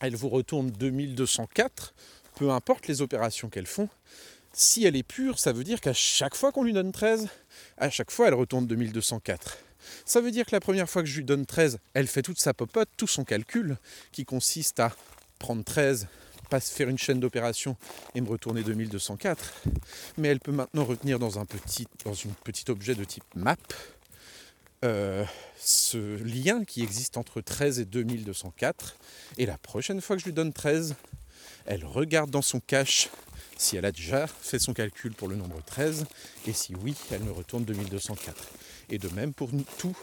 elle 0.00 0.16
vous 0.16 0.28
retourne 0.28 0.70
2204, 0.70 1.94
peu 2.34 2.50
importe 2.50 2.88
les 2.88 3.02
opérations 3.02 3.48
qu'elles 3.48 3.66
font, 3.66 3.88
si 4.52 4.84
elle 4.84 4.96
est 4.96 5.02
pure, 5.02 5.38
ça 5.38 5.52
veut 5.52 5.64
dire 5.64 5.80
qu'à 5.80 5.92
chaque 5.92 6.34
fois 6.34 6.50
qu'on 6.50 6.64
lui 6.64 6.72
donne 6.72 6.90
13, 6.90 7.28
à 7.78 7.88
chaque 7.88 8.10
fois 8.10 8.28
elle 8.28 8.34
retourne 8.34 8.66
2204. 8.66 9.58
Ça 10.04 10.20
veut 10.20 10.30
dire 10.30 10.46
que 10.46 10.52
la 10.52 10.60
première 10.60 10.88
fois 10.88 11.02
que 11.02 11.08
je 11.08 11.16
lui 11.16 11.24
donne 11.24 11.46
13, 11.46 11.78
elle 11.94 12.06
fait 12.06 12.22
toute 12.22 12.40
sa 12.40 12.54
popote, 12.54 12.88
tout 12.96 13.06
son 13.06 13.24
calcul, 13.24 13.76
qui 14.12 14.24
consiste 14.24 14.80
à 14.80 14.92
prendre 15.38 15.64
13, 15.64 16.08
faire 16.60 16.88
une 16.88 16.98
chaîne 16.98 17.20
d'opérations 17.20 17.76
et 18.14 18.20
me 18.20 18.28
retourner 18.28 18.62
2204. 18.62 19.54
Mais 20.18 20.28
elle 20.28 20.40
peut 20.40 20.52
maintenant 20.52 20.84
retenir 20.84 21.18
dans 21.18 21.38
un 21.38 21.44
petit, 21.44 21.86
dans 22.04 22.14
une 22.14 22.32
objet 22.68 22.94
de 22.94 23.04
type 23.04 23.24
map 23.34 23.56
euh, 24.84 25.24
ce 25.58 26.22
lien 26.22 26.64
qui 26.64 26.82
existe 26.82 27.16
entre 27.16 27.40
13 27.40 27.80
et 27.80 27.84
2204. 27.84 28.96
Et 29.38 29.46
la 29.46 29.58
prochaine 29.58 30.00
fois 30.00 30.16
que 30.16 30.20
je 30.20 30.26
lui 30.26 30.34
donne 30.34 30.52
13, 30.52 30.94
elle 31.66 31.84
regarde 31.84 32.30
dans 32.30 32.42
son 32.42 32.60
cache 32.60 33.08
si 33.58 33.76
elle 33.76 33.86
a 33.86 33.92
déjà 33.92 34.26
fait 34.26 34.58
son 34.58 34.74
calcul 34.74 35.14
pour 35.14 35.28
le 35.28 35.36
nombre 35.36 35.62
13, 35.64 36.04
et 36.46 36.52
si 36.52 36.74
oui, 36.74 36.94
elle 37.10 37.22
me 37.22 37.32
retourne 37.32 37.64
2204. 37.64 38.34
Et 38.90 38.98
de 38.98 39.08
même 39.08 39.32
pour 39.32 39.50
tout 39.78 39.96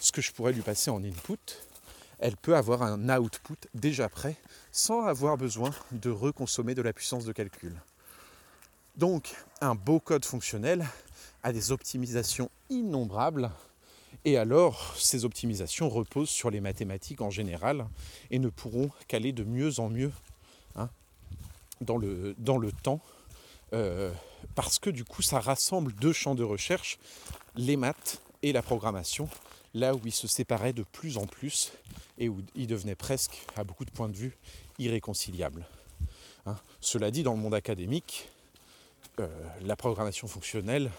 ce 0.00 0.12
que 0.12 0.20
je 0.20 0.32
pourrais 0.32 0.52
lui 0.52 0.62
passer 0.62 0.90
en 0.90 1.02
input, 1.02 1.38
elle 2.18 2.36
peut 2.36 2.56
avoir 2.56 2.82
un 2.82 3.18
output 3.18 3.56
déjà 3.74 4.08
prêt 4.08 4.36
sans 4.72 5.06
avoir 5.06 5.36
besoin 5.36 5.70
de 5.92 6.10
reconsommer 6.10 6.74
de 6.74 6.82
la 6.82 6.92
puissance 6.92 7.24
de 7.24 7.32
calcul. 7.32 7.74
Donc 8.96 9.34
un 9.60 9.74
beau 9.74 10.00
code 10.00 10.24
fonctionnel 10.24 10.86
a 11.42 11.52
des 11.52 11.72
optimisations 11.72 12.50
innombrables 12.68 13.50
et 14.24 14.36
alors 14.36 14.94
ces 14.98 15.24
optimisations 15.24 15.88
reposent 15.88 16.28
sur 16.28 16.50
les 16.50 16.60
mathématiques 16.60 17.22
en 17.22 17.30
général 17.30 17.86
et 18.30 18.38
ne 18.38 18.48
pourront 18.48 18.90
qu'aller 19.08 19.32
de 19.32 19.44
mieux 19.44 19.80
en 19.80 19.88
mieux 19.88 20.12
dans 21.80 21.96
le, 21.96 22.34
dans 22.38 22.58
le 22.58 22.72
temps, 22.72 23.00
euh, 23.72 24.12
parce 24.54 24.78
que 24.78 24.90
du 24.90 25.04
coup 25.04 25.22
ça 25.22 25.40
rassemble 25.40 25.92
deux 25.94 26.12
champs 26.12 26.34
de 26.34 26.44
recherche, 26.44 26.98
les 27.56 27.76
maths 27.76 28.20
et 28.42 28.52
la 28.52 28.62
programmation, 28.62 29.28
là 29.74 29.94
où 29.94 30.00
ils 30.04 30.12
se 30.12 30.26
séparaient 30.26 30.72
de 30.72 30.82
plus 30.82 31.18
en 31.18 31.26
plus 31.26 31.72
et 32.18 32.28
où 32.28 32.42
ils 32.54 32.66
devenaient 32.66 32.94
presque, 32.94 33.44
à 33.56 33.64
beaucoup 33.64 33.84
de 33.84 33.90
points 33.90 34.08
de 34.08 34.16
vue, 34.16 34.36
irréconciliables. 34.78 35.66
Hein. 36.46 36.56
Cela 36.80 37.10
dit, 37.10 37.22
dans 37.22 37.34
le 37.34 37.40
monde 37.40 37.54
académique, 37.54 38.28
euh, 39.18 39.28
la 39.62 39.76
programmation 39.76 40.28
fonctionnelle, 40.28 40.90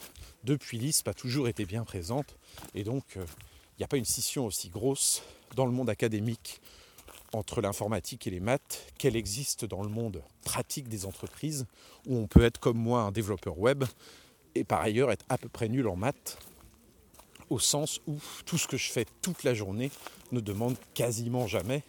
depuis 0.44 0.78
l'ISP, 0.78 1.08
a 1.08 1.14
toujours 1.14 1.48
été 1.48 1.66
bien 1.66 1.84
présente, 1.84 2.36
et 2.74 2.84
donc 2.84 3.04
euh, 3.18 3.26
il 3.78 3.82
n'y 3.82 3.86
a 3.86 3.88
pas 3.88 3.98
une 3.98 4.06
scission 4.06 4.46
aussi 4.46 4.70
grosse 4.70 5.24
dans 5.56 5.66
le 5.66 5.72
monde 5.72 5.90
académique 5.90 6.62
entre 7.34 7.62
l'informatique 7.62 8.28
et 8.28 8.30
les 8.30 8.40
maths 8.40 8.86
qu'elle 8.98 9.16
existe 9.16 9.66
dans 9.66 9.84
le 9.84 9.90
monde 9.90 10.22
pratique 10.44 10.90
des 10.90 11.06
entreprises, 11.06 11.66
où 12.06 12.18
on 12.18 12.28
peut 12.28 12.44
être 12.44 12.60
comme 12.60 12.78
moi 12.78 13.02
un 13.02 13.12
développeur 13.12 13.58
web 13.58 13.86
et 14.56 14.64
par 14.64 14.82
ailleurs 14.82 15.12
être 15.12 15.26
à 15.30 15.38
peu 15.38 15.48
près 15.48 15.70
nul 15.70 15.88
en 15.88 15.96
maths, 15.96 16.38
au 17.52 17.60
sens 17.60 18.00
où 18.08 18.18
tout 18.46 18.58
ce 18.58 18.66
que 18.66 18.78
je 18.78 18.90
fais 18.90 19.06
toute 19.22 19.44
la 19.44 19.54
journée 19.54 19.92
ne 20.32 20.40
demande 20.40 20.78
quasiment 20.94 21.48
jamais 21.48 21.84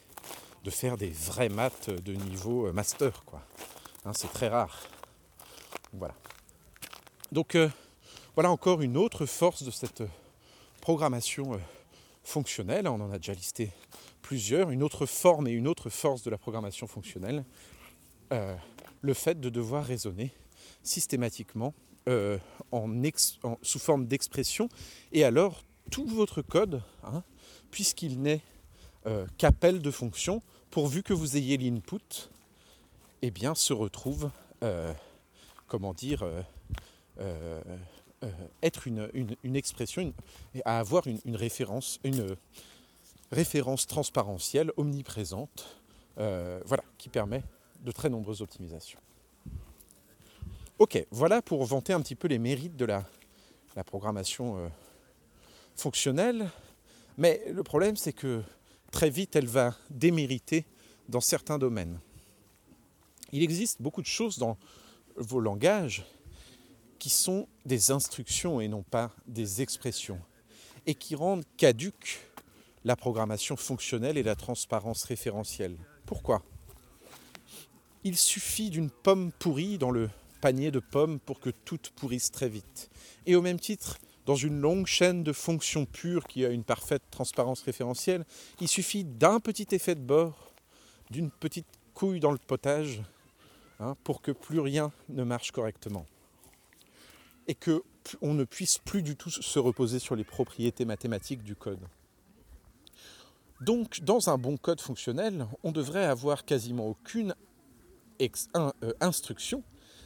de 0.65 0.71
faire 0.71 0.97
des 0.97 1.11
vraies 1.11 1.49
maths 1.49 1.89
de 1.89 2.15
niveau 2.15 2.67
euh, 2.67 2.73
master. 2.73 3.25
Quoi. 3.25 3.41
Hein, 4.05 4.11
c'est 4.13 4.33
très 4.33 4.49
rare. 4.49 4.83
Voilà. 5.93 6.15
Donc 7.31 7.55
euh, 7.55 7.71
voilà 8.35 8.51
encore 8.51 8.83
une 8.83 8.97
autre 8.97 9.25
force 9.25 9.63
de 9.63 9.71
cette 9.71 10.03
programmation 10.81 11.55
euh, 11.55 11.59
fonctionnelle. 12.25 12.89
On 12.89 13.01
en 13.01 13.13
a 13.13 13.19
déjà 13.19 13.33
listé 13.33 13.71
plusieurs, 14.21 14.71
une 14.71 14.83
autre 14.83 15.07
forme 15.07 15.47
et 15.47 15.53
une 15.53 15.69
autre 15.69 15.91
force 15.91 16.25
de 16.25 16.31
la 16.31 16.39
programmation 16.39 16.87
fonctionnelle, 16.87 17.45
le 19.03 19.15
fait 19.15 19.39
de 19.39 19.51
devoir 19.51 19.85
raisonner 19.85 20.33
systématiquement 20.83 21.75
sous 23.63 23.79
forme 23.79 24.07
d'expression, 24.07 24.69
et 25.13 25.25
alors 25.25 25.63
tout 25.91 26.07
votre 26.07 26.43
code, 26.43 26.83
hein, 27.05 27.23
puisqu'il 27.71 28.21
n'est 28.21 28.41
euh, 29.07 29.27
qu'appel 29.39 29.83
de 29.83 29.91
fonction, 29.91 30.43
pourvu 30.71 31.03
que 31.03 31.13
vous 31.13 31.37
ayez 31.37 31.57
l'input, 31.57 32.31
eh 33.23 33.31
bien 33.31 33.55
se 33.55 33.73
retrouve, 33.73 34.31
comment 35.67 35.93
dire, 35.93 36.25
être 38.63 38.87
une, 38.87 39.57
expression, 39.57 40.13
à 40.65 40.79
avoir 40.79 41.07
une, 41.07 41.21
une 41.25 41.37
référence, 41.37 42.01
une, 42.05 42.37
référence 43.33 43.87
transparentielle, 43.87 44.71
omniprésente, 44.77 45.81
euh, 46.19 46.61
voilà, 46.67 46.85
qui 46.99 47.09
permet 47.09 47.43
de 47.81 47.91
très 47.91 48.11
nombreuses 48.11 48.43
optimisations. 48.43 49.01
Ok, 50.83 51.07
voilà 51.13 51.43
pour 51.43 51.65
vanter 51.65 51.93
un 51.93 52.01
petit 52.01 52.17
peu 52.17 52.27
les 52.27 52.41
mérites 52.41 52.75
de 52.75 52.85
la, 52.85 53.05
programmation 53.87 54.59
euh, 54.59 54.69
fonctionnelle, 55.77 56.51
mais 57.17 57.41
le 57.53 57.63
problème 57.63 57.95
c'est 57.95 58.13
que 58.13 58.43
très 58.91 59.09
vite 59.09 59.37
elle 59.37 59.47
va 59.47 59.77
démériter 59.91 60.67
dans 61.09 61.21
certains 61.21 61.57
domaines. 61.57 62.01
Il 63.31 63.45
existe 63.45 63.81
beaucoup 63.81 64.03
de 64.03 64.09
choses 64.09 64.39
dans 64.39 64.59
vos 65.15 65.39
langages 65.39 66.05
qui 66.99 67.11
sont 67.11 67.47
des 67.65 67.93
instructions 67.93 68.61
et 68.61 68.67
non 68.67 68.83
pas 68.83 69.13
des 69.29 69.63
expressions, 69.63 70.19
et 70.87 70.97
qui 70.97 71.15
rendent 71.15 71.45
caduques 71.57 72.19
la 72.83 72.97
programmation 72.97 73.57
fonctionnelle 73.57 74.19
et 74.19 74.25
la 74.25 74.35
transparence 74.35 75.05
référentielle. 75.05 75.77
Pourquoi? 76.07 76.43
Il 78.03 78.17
suffit 78.17 78.69
d'une 78.69 78.91
pomme 78.91 79.31
pourrie 79.31 79.79
dans 79.79 79.93
le 79.93 80.11
panier 80.43 80.71
de 80.73 80.81
pommes 80.81 81.21
pour 81.21 81.41
que 81.41 81.51
toutes 81.51 81.91
pourrissent 81.91 82.33
très 82.33 82.49
vite. 82.49 82.91
Et 83.25 83.37
au 83.37 83.43
même 83.43 83.61
titre, 83.61 83.99
dans 84.27 84.35
une 84.35 84.61
longue 84.61 84.87
chaîne 84.87 85.23
de 85.23 85.33
fonctions 85.33 85.87
pures 85.87 86.27
qui 86.27 86.45
a 86.45 86.51
une 86.51 86.65
parfaite 86.65 87.03
transparence 87.11 87.63
référentielle, 87.63 88.25
il 88.61 88.69
suffit 88.69 89.05
d'un 89.05 89.41
petit 89.41 89.69
effet 89.71 89.95
de 89.95 90.01
bord, 90.01 90.53
d'une 91.11 91.31
petite 91.31 91.67
couille 91.95 92.21
dans 92.21 92.33
le 92.33 92.39
potage, 92.39 93.03
hein, 93.81 93.97
pour 94.05 94.21
que 94.21 94.33
plus 94.33 94.61
rien 94.61 94.93
ne 95.09 95.23
marche 95.23 95.53
correctement. 95.53 96.07
Et 97.47 97.55
que 97.55 97.83
on 98.21 98.35
ne 98.35 98.43
puisse 98.43 98.79
plus 98.79 99.03
du 99.03 99.15
tout 99.15 99.31
se 99.31 99.59
reposer 99.61 100.01
sur 100.01 100.17
les 100.17 100.25
propriétés 100.25 100.85
mathématiques 100.85 101.45
du 101.45 101.55
code. 101.55 101.79
Donc, 103.61 104.01
dans 104.01 104.29
un 104.29 104.39
bon 104.39 104.57
code 104.57 104.81
fonctionnel, 104.81 105.47
on 105.63 105.71
devrait 105.71 106.05
avoir 106.05 106.45
quasiment 106.45 106.89
aucune 106.89 107.37
euh, 108.21 108.93
instruction, 109.01 109.63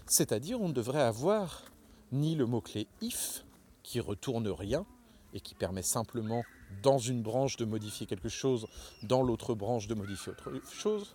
c'est-à-dire 0.07 0.61
on 0.61 0.69
ne 0.69 0.73
devrait 0.73 1.03
avoir 1.03 1.65
ni 2.13 2.35
le 2.35 2.47
mot-clé 2.47 2.87
if, 3.01 3.45
qui 3.83 4.01
retourne 4.01 4.49
rien 4.49 4.87
et 5.35 5.41
qui 5.41 5.55
permet 5.55 5.83
simplement 5.83 6.45
dans 6.83 6.99
une 6.99 7.23
branche 7.23 7.57
de 7.57 7.65
modifier 7.65 8.07
quelque 8.07 8.29
chose, 8.29 8.67
dans 9.03 9.23
l'autre 9.23 9.55
branche 9.55 9.87
de 9.87 9.95
modifier 9.95 10.33
autre 10.33 10.51
chose. 10.73 11.15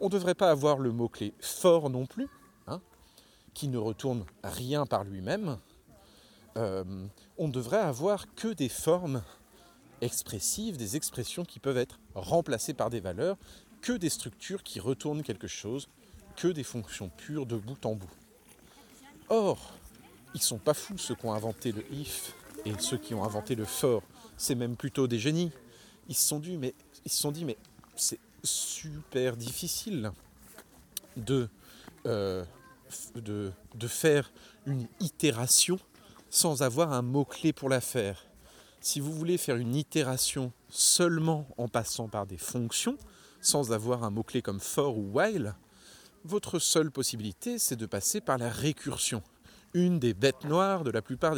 On 0.00 0.06
ne 0.06 0.10
devrait 0.10 0.34
pas 0.34 0.50
avoir 0.50 0.78
le 0.78 0.92
mot-clé 0.92 1.34
for 1.40 1.90
non 1.90 2.06
plus, 2.06 2.28
hein, 2.66 2.80
qui 3.54 3.68
ne 3.68 3.78
retourne 3.78 4.24
rien 4.42 4.86
par 4.86 5.04
lui-même. 5.04 5.58
Euh, 6.56 7.06
on 7.36 7.48
ne 7.48 7.52
devrait 7.52 7.78
avoir 7.78 8.32
que 8.34 8.48
des 8.48 8.68
formes 8.68 9.22
expressives, 10.00 10.76
des 10.76 10.96
expressions 10.96 11.44
qui 11.44 11.58
peuvent 11.58 11.76
être 11.76 11.98
remplacées 12.14 12.74
par 12.74 12.90
des 12.90 13.00
valeurs, 13.00 13.36
que 13.80 13.92
des 13.92 14.08
structures 14.08 14.62
qui 14.62 14.80
retournent 14.80 15.22
quelque 15.22 15.48
chose, 15.48 15.88
que 16.36 16.48
des 16.48 16.64
fonctions 16.64 17.10
pures 17.10 17.46
de 17.46 17.56
bout 17.56 17.84
en 17.84 17.94
bout. 17.94 18.10
Or, 19.30 19.74
ils 20.34 20.42
sont 20.42 20.58
pas 20.58 20.74
fous 20.74 20.98
ceux 20.98 21.14
qui 21.14 21.26
ont 21.26 21.32
inventé 21.32 21.72
le 21.72 21.84
if 21.92 22.34
et 22.64 22.72
ceux 22.78 22.98
qui 22.98 23.14
ont 23.14 23.24
inventé 23.24 23.54
le 23.54 23.64
for. 23.64 24.02
C'est 24.36 24.54
même 24.54 24.76
plutôt 24.76 25.06
des 25.06 25.18
génies. 25.18 25.52
Ils 26.08 26.14
se 26.14 26.26
sont 26.26 26.38
dit 26.38 26.56
mais 27.44 27.56
c'est 27.96 28.20
super 28.44 29.36
difficile 29.36 30.12
de, 31.16 31.48
euh, 32.06 32.44
de 33.16 33.52
faire 33.86 34.30
une 34.66 34.86
itération 35.00 35.78
sans 36.30 36.62
avoir 36.62 36.92
un 36.92 37.02
mot-clé 37.02 37.52
pour 37.52 37.68
la 37.68 37.80
faire. 37.80 38.24
Si 38.80 39.00
vous 39.00 39.12
voulez 39.12 39.38
faire 39.38 39.56
une 39.56 39.74
itération 39.74 40.52
seulement 40.68 41.46
en 41.56 41.68
passant 41.68 42.08
par 42.08 42.26
des 42.26 42.38
fonctions, 42.38 42.96
sans 43.40 43.72
avoir 43.72 44.04
un 44.04 44.10
mot-clé 44.10 44.42
comme 44.42 44.60
for 44.60 44.96
ou 44.96 45.10
while, 45.12 45.54
votre 46.24 46.58
seule 46.58 46.90
possibilité, 46.90 47.58
c'est 47.58 47.76
de 47.76 47.86
passer 47.86 48.20
par 48.20 48.38
la 48.38 48.50
récursion 48.50 49.22
une 49.74 49.98
des 49.98 50.14
bêtes 50.14 50.44
noires 50.44 50.84
de 50.84 50.90
la 50.90 51.02
plupart 51.02 51.36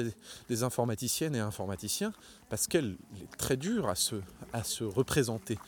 des, 0.48 0.62
informaticiennes 0.62 1.34
et 1.34 1.40
informaticiens, 1.40 2.12
parce 2.48 2.66
qu'elle 2.66 2.96
est 3.20 3.36
très 3.36 3.56
dure 3.56 3.88
à 3.88 3.94
se, 3.94 4.84
représenter 4.84 5.58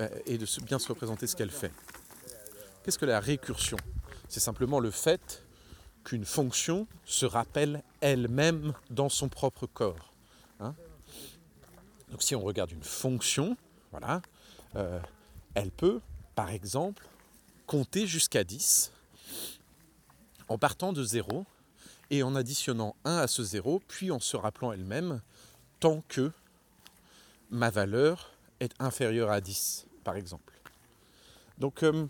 euh, 0.00 0.08
et 0.26 0.38
de 0.38 0.46
bien 0.64 0.78
se 0.78 0.88
représenter 0.88 1.26
ce 1.26 1.36
qu'elle 1.36 1.50
fait. 1.50 1.72
Qu'est-ce 2.82 2.98
que 2.98 3.06
la 3.06 3.20
récursion? 3.20 3.76
C'est 4.28 4.40
simplement 4.40 4.80
le 4.80 4.90
fait 4.90 5.42
qu'une 6.04 6.24
fonction 6.24 6.86
se 7.04 7.26
rappelle 7.26 7.82
elle-même 8.00 8.72
dans 8.90 9.08
son 9.08 9.28
propre 9.28 9.66
corps. 9.66 10.12
Hein? 10.60 10.74
Donc 12.10 12.22
si 12.22 12.34
on 12.34 12.40
regarde 12.40 12.70
une 12.70 12.82
fonction, 12.82 13.56
voilà, 13.90 14.22
euh, 14.76 15.00
elle 15.54 15.70
peut, 15.70 16.00
par 16.34 16.50
exemple, 16.50 17.04
compter 17.66 18.06
jusqu'à 18.06 18.44
10 18.44 18.92
en 20.48 20.58
partant 20.58 20.92
de 20.92 21.02
0 21.02 21.44
et 22.10 22.22
en 22.22 22.34
additionnant 22.36 22.94
1 23.04 23.16
à 23.16 23.26
ce 23.26 23.42
0, 23.42 23.82
puis 23.88 24.10
en 24.10 24.20
se 24.20 24.36
rappelant 24.36 24.72
elle-même 24.72 25.20
tant 25.80 26.02
que 26.08 26.30
ma 27.50 27.70
valeur 27.70 28.32
est 28.60 28.72
inférieure 28.78 29.30
à 29.30 29.40
10, 29.40 29.86
par 30.04 30.16
exemple. 30.16 30.54
Donc, 31.58 31.82
euh, 31.82 32.06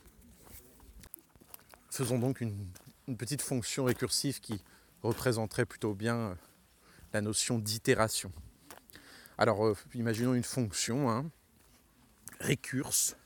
faisons 1.90 2.18
donc 2.18 2.40
une, 2.40 2.68
petite 3.16 3.42
fonction 3.42 3.84
récursive 3.84 4.40
qui 4.40 4.60
représenterait 5.02 5.64
plutôt 5.64 5.94
bien 5.94 6.16
euh, 6.16 6.34
la 7.12 7.20
notion 7.20 7.58
d'itération. 7.58 8.32
Alors, 9.38 9.64
euh, 9.64 9.76
imaginons 9.94 10.34
une 10.34 10.42
fonction, 10.42 11.10
hein, 11.10 11.30
récurse, 12.40 13.16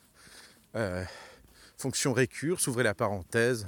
fonction 1.80 2.12
récurse, 2.12 2.66
ouvrez 2.66 2.84
la 2.84 2.94
parenthèse, 2.94 3.66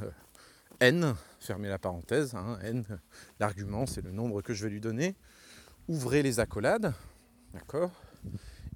n, 0.81 1.15
fermez 1.41 1.71
la 1.71 1.79
parenthèse, 1.79 2.35
hein, 2.35 2.59
n, 2.63 2.85
l'argument 3.41 3.87
c'est 3.87 4.03
le 4.03 4.13
nombre 4.13 4.43
que 4.43 4.53
je 4.53 4.65
vais 4.65 4.71
lui 4.71 4.83
donner, 4.83 5.17
ouvrez 5.89 6.23
les 6.23 6.39
accolades, 6.39 6.93
d'accord 7.55 7.91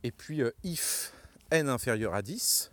Et 0.02 0.10
puis 0.10 0.40
euh, 0.40 0.50
if 0.64 1.12
n 1.50 1.68
inférieur 1.68 2.14
à 2.14 2.22
10, 2.22 2.70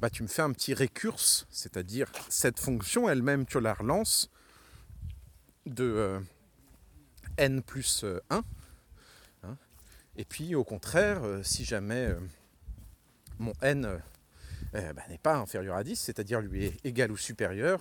bah, 0.00 0.08
tu 0.08 0.22
me 0.22 0.28
fais 0.28 0.40
un 0.40 0.52
petit 0.52 0.72
récurse, 0.72 1.46
c'est-à-dire 1.50 2.10
cette 2.30 2.58
fonction 2.58 3.06
elle-même, 3.10 3.44
tu 3.44 3.60
la 3.60 3.74
relances 3.74 4.30
de 5.66 5.84
euh, 5.84 6.20
n 7.36 7.62
plus 7.62 8.04
1. 8.04 8.06
Euh, 8.06 8.20
hein. 9.42 9.56
et 10.16 10.24
puis 10.24 10.54
au 10.54 10.64
contraire, 10.64 11.20
si 11.42 11.66
jamais 11.66 12.14
mon 13.38 13.52
n 13.60 14.00
bah, 14.72 15.02
n'est 15.08 15.18
pas 15.18 15.36
inférieur 15.36 15.76
à 15.76 15.84
10, 15.84 15.96
c'est-à-dire 15.96 16.40
lui 16.40 16.66
est 16.66 16.84
égal 16.84 17.10
ou 17.10 17.16
supérieur, 17.16 17.80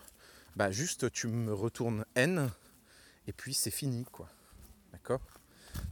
bah 0.55 0.71
juste 0.71 1.11
tu 1.11 1.27
me 1.27 1.53
retournes 1.53 2.05
n 2.15 2.49
et 3.27 3.33
puis 3.33 3.53
c'est 3.53 3.71
fini 3.71 4.05
quoi. 4.11 4.27
D'accord? 4.91 5.21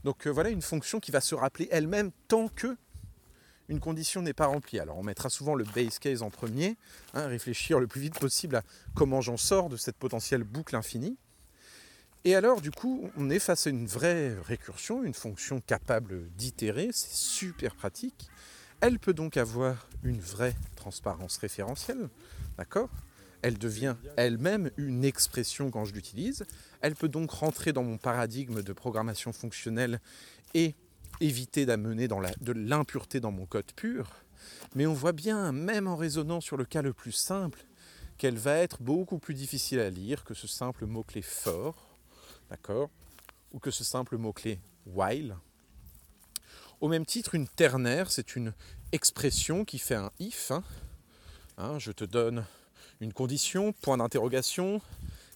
Donc 0.04 0.26
euh, 0.26 0.30
voilà 0.30 0.50
une 0.50 0.62
fonction 0.62 1.00
qui 1.00 1.10
va 1.10 1.20
se 1.20 1.34
rappeler 1.34 1.68
elle-même 1.70 2.10
tant 2.26 2.48
que 2.48 2.76
une 3.68 3.80
condition 3.80 4.22
n'est 4.22 4.32
pas 4.32 4.46
remplie. 4.46 4.78
Alors 4.78 4.98
on 4.98 5.02
mettra 5.02 5.28
souvent 5.28 5.54
le 5.54 5.64
base 5.64 5.98
case 5.98 6.22
en 6.22 6.30
premier, 6.30 6.76
hein, 7.14 7.26
réfléchir 7.26 7.78
le 7.78 7.86
plus 7.86 8.00
vite 8.00 8.18
possible 8.18 8.56
à 8.56 8.62
comment 8.94 9.20
j'en 9.20 9.36
sors 9.36 9.68
de 9.68 9.76
cette 9.76 9.96
potentielle 9.96 10.42
boucle 10.42 10.74
infinie. 10.74 11.16
Et 12.24 12.34
alors 12.34 12.60
du 12.60 12.70
coup 12.70 13.10
on 13.16 13.30
est 13.30 13.38
face 13.38 13.66
à 13.66 13.70
une 13.70 13.86
vraie 13.86 14.34
récursion, 14.40 15.04
une 15.04 15.14
fonction 15.14 15.60
capable 15.60 16.28
d'itérer, 16.30 16.90
c'est 16.92 17.14
super 17.14 17.74
pratique. 17.74 18.28
Elle 18.80 18.98
peut 19.00 19.12
donc 19.12 19.36
avoir 19.36 19.88
une 20.04 20.20
vraie 20.20 20.54
transparence 20.76 21.36
référentielle, 21.38 22.08
d'accord? 22.56 22.90
Elle 23.42 23.58
devient 23.58 23.96
elle-même 24.16 24.70
une 24.76 25.04
expression 25.04 25.70
quand 25.70 25.84
je 25.84 25.94
l'utilise. 25.94 26.44
Elle 26.80 26.94
peut 26.94 27.08
donc 27.08 27.30
rentrer 27.30 27.72
dans 27.72 27.82
mon 27.82 27.98
paradigme 27.98 28.62
de 28.62 28.72
programmation 28.72 29.32
fonctionnelle 29.32 30.00
et 30.54 30.74
éviter 31.20 31.66
d'amener 31.66 32.08
de 32.08 32.52
l'impureté 32.52 33.20
dans 33.20 33.32
mon 33.32 33.46
code 33.46 33.72
pur. 33.74 34.10
Mais 34.74 34.86
on 34.86 34.94
voit 34.94 35.12
bien, 35.12 35.50
même 35.52 35.88
en 35.88 35.96
raisonnant 35.96 36.40
sur 36.40 36.56
le 36.56 36.64
cas 36.64 36.82
le 36.82 36.92
plus 36.92 37.12
simple, 37.12 37.64
qu'elle 38.16 38.36
va 38.36 38.56
être 38.56 38.82
beaucoup 38.82 39.18
plus 39.18 39.34
difficile 39.34 39.80
à 39.80 39.90
lire 39.90 40.24
que 40.24 40.34
ce 40.34 40.46
simple 40.46 40.86
mot-clé 40.86 41.22
for, 41.22 41.96
d'accord? 42.50 42.90
Ou 43.52 43.58
que 43.58 43.70
ce 43.70 43.84
simple 43.84 44.18
mot-clé 44.18 44.60
while. 44.86 45.36
Au 46.80 46.86
même 46.86 47.04
titre, 47.04 47.34
une 47.34 47.48
ternaire, 47.48 48.08
c'est 48.12 48.36
une 48.36 48.52
expression 48.92 49.64
qui 49.64 49.78
fait 49.78 49.96
un 49.96 50.12
if. 50.20 50.52
Hein. 50.52 50.62
Hein, 51.56 51.80
je 51.80 51.90
te 51.90 52.04
donne 52.04 52.44
une 53.00 53.12
condition, 53.12 53.72
point 53.72 53.96
d'interrogation. 53.96 54.80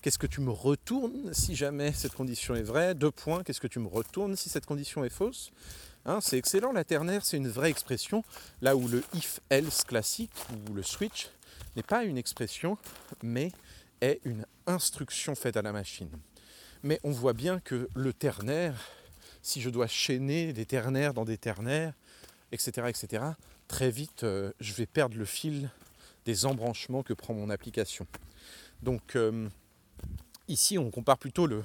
Qu'est-ce 0.02 0.18
que 0.18 0.28
tu 0.28 0.40
me 0.40 0.52
retournes 0.52 1.34
si 1.34 1.56
jamais 1.56 1.92
cette 1.92 2.14
condition 2.14 2.54
est 2.54 2.62
vraie? 2.62 2.94
Deux 2.94 3.10
points, 3.10 3.42
qu'est-ce 3.42 3.60
que 3.60 3.66
tu 3.66 3.80
me 3.80 3.88
retournes 3.88 4.36
si 4.36 4.50
cette 4.50 4.66
condition 4.66 5.04
est 5.04 5.10
fausse? 5.10 5.50
Hein, 6.04 6.20
C'est 6.20 6.38
excellent, 6.38 6.70
la 6.70 6.84
ternaire, 6.84 7.24
c'est 7.24 7.38
une 7.38 7.48
vraie 7.48 7.70
expression, 7.70 8.22
là 8.60 8.76
où 8.76 8.86
le 8.86 9.02
if-else 9.12 9.82
classique 9.82 10.32
ou 10.68 10.74
le 10.74 10.84
switch 10.84 11.28
n'est 11.74 11.82
pas 11.82 12.04
une 12.04 12.18
expression, 12.18 12.78
mais 13.20 13.50
est 14.00 14.20
une 14.24 14.46
instruction 14.68 15.34
faite 15.34 15.56
à 15.56 15.62
la 15.62 15.72
machine. 15.72 16.10
Mais 16.84 17.00
on 17.02 17.10
voit 17.10 17.32
bien 17.32 17.58
que 17.58 17.88
le 17.96 18.12
ternaire, 18.12 18.74
si 19.42 19.60
je 19.60 19.70
dois 19.70 19.86
chaîner 19.86 20.52
des 20.52 20.66
ternaires 20.66 21.14
dans 21.14 21.24
des 21.24 21.38
ternaires, 21.38 21.92
etc., 22.52 22.88
etc., 22.88 23.24
très 23.68 23.90
vite, 23.90 24.24
euh, 24.24 24.52
je 24.60 24.72
vais 24.74 24.86
perdre 24.86 25.16
le 25.16 25.24
fil 25.24 25.70
des 26.24 26.46
embranchements 26.46 27.02
que 27.02 27.12
prend 27.12 27.34
mon 27.34 27.50
application. 27.50 28.06
Donc 28.82 29.16
euh, 29.16 29.48
ici, 30.48 30.78
on 30.78 30.90
compare 30.90 31.18
plutôt 31.18 31.46
le 31.46 31.64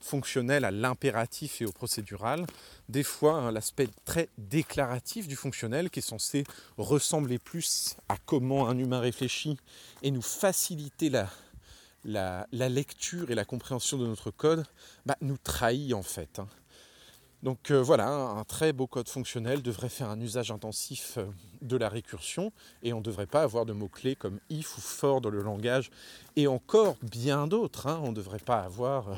fonctionnel 0.00 0.64
à 0.64 0.70
l'impératif 0.70 1.62
et 1.62 1.66
au 1.66 1.72
procédural. 1.72 2.46
Des 2.88 3.02
fois, 3.02 3.34
hein, 3.34 3.52
l'aspect 3.52 3.88
très 4.04 4.28
déclaratif 4.36 5.28
du 5.28 5.36
fonctionnel 5.36 5.90
qui 5.90 6.00
est 6.00 6.02
censé 6.02 6.44
ressembler 6.76 7.38
plus 7.38 7.96
à 8.08 8.16
comment 8.18 8.68
un 8.68 8.78
humain 8.78 9.00
réfléchit 9.00 9.56
et 10.02 10.10
nous 10.10 10.22
faciliter 10.22 11.10
la, 12.04 12.46
lecture 12.52 13.30
et 13.30 13.34
la 13.34 13.44
compréhension 13.44 13.96
de 13.96 14.06
notre 14.06 14.30
code, 14.30 14.64
bah, 15.06 15.16
nous 15.22 15.38
trahit 15.38 15.94
en 15.94 16.02
fait. 16.02 16.38
Hein. 16.38 16.48
Donc 17.44 17.70
euh, 17.70 17.82
voilà, 17.82 18.08
un 18.08 18.44
très 18.44 18.72
beau 18.72 18.86
code 18.86 19.06
fonctionnel 19.06 19.60
devrait 19.60 19.90
faire 19.90 20.08
un 20.08 20.18
usage 20.18 20.50
intensif 20.50 21.18
euh, 21.18 21.26
de 21.60 21.76
la 21.76 21.90
récursion 21.90 22.52
et 22.82 22.94
on 22.94 22.98
ne 22.98 23.02
devrait 23.02 23.26
pas 23.26 23.42
avoir 23.42 23.66
de 23.66 23.74
mots-clés 23.74 24.16
comme 24.16 24.40
if 24.48 24.78
ou 24.78 24.80
for 24.80 25.20
dans 25.20 25.28
le 25.28 25.42
langage 25.42 25.90
et 26.36 26.46
encore 26.46 26.96
bien 27.02 27.46
d'autres. 27.46 27.86
Hein. 27.86 28.00
On 28.02 28.12
ne 28.12 28.14
devrait 28.14 28.38
pas 28.38 28.60
avoir 28.60 29.08
euh, 29.10 29.16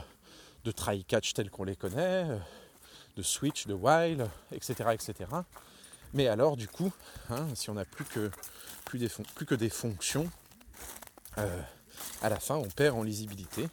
de 0.64 0.72
try-catch 0.72 1.34
tels 1.34 1.50
qu'on 1.50 1.62
les 1.62 1.76
connaît, 1.76 2.26
de 3.16 3.22
switch, 3.22 3.68
de 3.68 3.74
while, 3.74 4.26
etc. 4.50 4.90
etc. 4.92 5.30
Mais 6.12 6.26
alors 6.26 6.56
du 6.56 6.66
coup, 6.66 6.92
hein, 7.30 7.46
si 7.54 7.70
on 7.70 7.74
n'a 7.74 7.84
plus 7.84 8.04
que, 8.06 9.54
des 9.54 9.68
fonctions, 9.68 10.28
à 11.36 12.28
la 12.28 12.40
fin 12.40 12.56
on 12.56 12.68
perd 12.68 12.96
en 12.96 13.04
lisibilité. 13.04 13.68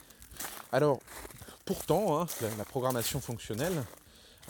Alors 0.71 0.99
pourtant, 1.65 2.21
hein, 2.21 2.27
la, 2.59 2.65
programmation 2.65 3.19
fonctionnelle, 3.19 3.83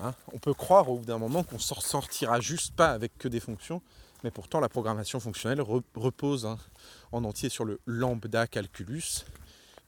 hein, 0.01 0.13
on 0.33 0.39
peut 0.39 0.53
croire 0.53 0.89
au 0.89 0.97
bout 0.97 1.05
d'un 1.05 1.17
moment 1.17 1.43
qu'on 1.43 1.55
ne 1.55 1.81
sortira 1.81 2.39
juste 2.39 2.75
pas 2.75 2.91
avec 2.91 3.17
que 3.17 3.27
des 3.27 3.39
fonctions, 3.39 3.81
mais 4.23 4.31
pourtant 4.31 4.59
la 4.59 4.69
programmation 4.69 5.19
fonctionnelle 5.19 5.61
repose 5.61 6.47
en 7.11 7.23
entier 7.23 7.49
sur 7.49 7.65
le 7.65 7.79
lambda 7.85 8.47
calculus, 8.47 9.25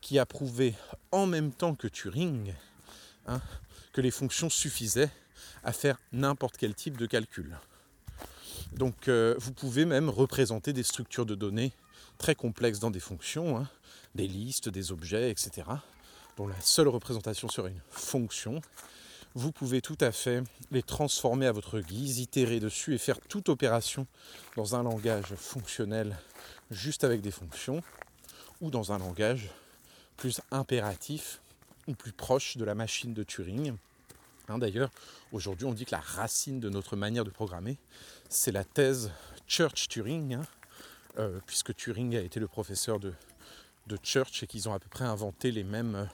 qui 0.02 0.20
a 0.20 0.26
prouvé 0.26 0.76
en 1.12 1.26
même 1.26 1.52
temps 1.52 1.76
que 1.76 1.88
Turing 1.88 2.54
que 3.92 4.02
les 4.02 4.12
fonctions 4.12 4.50
suffisaient 4.50 5.10
à 5.64 5.72
faire 5.72 5.98
n'importe 6.12 6.58
quel 6.58 6.76
type 6.76 6.98
de 6.98 7.06
calcul. 7.06 7.58
Donc 8.74 9.08
euh, 9.08 9.36
vous 9.40 9.54
pouvez 9.54 9.86
même 9.86 10.10
représenter 10.10 10.74
des 10.74 10.84
structures 10.84 11.26
de 11.26 11.36
données 11.36 11.72
très 12.18 12.36
complexes 12.36 12.80
dans 12.80 12.92
des 12.92 13.00
fonctions, 13.00 13.58
hein, 13.58 13.68
des 14.14 14.28
listes, 14.28 14.70
des 14.70 14.92
objets, 14.92 15.32
etc., 15.32 15.68
dont 16.38 16.48
la 16.48 16.60
seule 16.62 16.88
représentation 16.88 17.48
serait 17.48 17.72
une 17.72 17.82
fonction. 17.90 18.62
Vous 19.38 19.52
pouvez 19.52 19.82
tout 19.82 19.98
à 20.00 20.14
fait 20.14 20.42
les 20.72 20.82
transformer 20.82 21.46
à 21.46 21.52
votre 21.52 21.82
guise, 21.82 22.20
itérer 22.20 22.62
dessus 22.62 22.96
et 22.96 22.98
faire 22.98 23.20
toute 23.20 23.50
opération 23.50 24.08
dans 24.56 24.78
un 24.78 24.84
langage 24.84 25.36
fonctionnel 25.36 26.18
juste 26.72 27.04
avec 27.04 27.20
des 27.20 27.32
fonctions 27.32 27.84
ou 28.62 28.70
dans 28.70 28.94
un 28.94 28.98
langage 28.98 29.50
plus 30.16 30.40
impératif 30.52 31.42
ou 31.86 31.96
plus 31.96 32.14
proche 32.14 32.56
de 32.56 32.64
la 32.64 32.76
machine 32.76 33.14
de 33.14 33.24
Turing. 33.24 33.76
Hein, 34.48 34.58
d'ailleurs, 34.58 34.90
aujourd'hui, 35.34 35.66
on 35.66 35.74
dit 35.74 35.84
que 35.84 35.92
la 35.92 36.00
racine 36.00 36.62
de 36.62 36.70
notre 36.70 36.96
manière 36.96 37.26
de 37.26 37.30
programmer, 37.30 37.78
c'est 38.30 38.54
la 38.54 38.64
thèse 38.64 39.12
Church-Turing, 39.48 40.36
hein, 40.36 40.42
euh, 41.20 41.42
puisque 41.46 41.76
Turing 41.76 42.16
a 42.16 42.22
été 42.22 42.40
le 42.40 42.48
professeur 42.48 43.02
de, 43.02 43.14
Church 44.02 44.44
et 44.44 44.48
qu'ils 44.48 44.70
ont 44.70 44.74
à 44.74 44.80
peu 44.80 44.88
près 44.90 45.04
inventé 45.04 45.52
les 45.52 45.66
mêmes, 45.66 45.96
euh, 45.96 46.06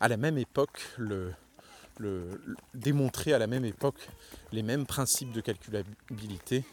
à 0.00 0.08
la 0.08 0.16
même 0.16 0.38
époque, 0.38 0.80
le, 0.96 1.34
démontré 2.74 3.32
à 3.32 3.38
la 3.38 3.46
même 3.46 3.64
époque 3.64 4.08
les 4.52 4.62
mêmes 4.62 4.86
principes 4.86 5.32
de 5.32 5.40
calculabilité 5.40 6.64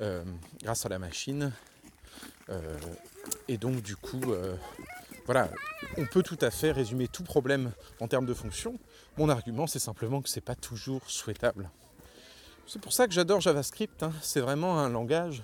euh, 0.00 0.24
grâce 0.62 0.86
à 0.86 0.88
la 0.88 0.98
machine. 0.98 1.52
et 3.48 3.58
donc, 3.58 3.82
du 3.82 3.96
coup, 3.96 4.22
voilà, 5.26 5.50
on 5.96 6.06
peut 6.06 6.22
tout 6.22 6.38
à 6.40 6.52
fait 6.52 6.70
résumer 6.70 7.08
tout 7.08 7.24
problème 7.24 7.72
en 8.00 8.06
termes 8.06 8.26
de 8.26 8.34
fonction. 8.34 8.78
Mon 9.16 9.28
argument, 9.28 9.66
c'est 9.66 9.80
simplement 9.80 10.22
que 10.22 10.28
ce 10.28 10.36
n'est 10.36 10.44
pas 10.44 10.54
toujours 10.54 11.02
souhaitable. 11.10 11.68
C'est 12.68 12.80
pour 12.80 12.92
ça 12.92 13.06
que 13.06 13.12
j'adore 13.12 13.40
JavaScript. 13.40 14.02
Hein. 14.02 14.12
C'est 14.22 14.40
vraiment 14.40 14.78
un 14.78 14.88
langage 14.88 15.42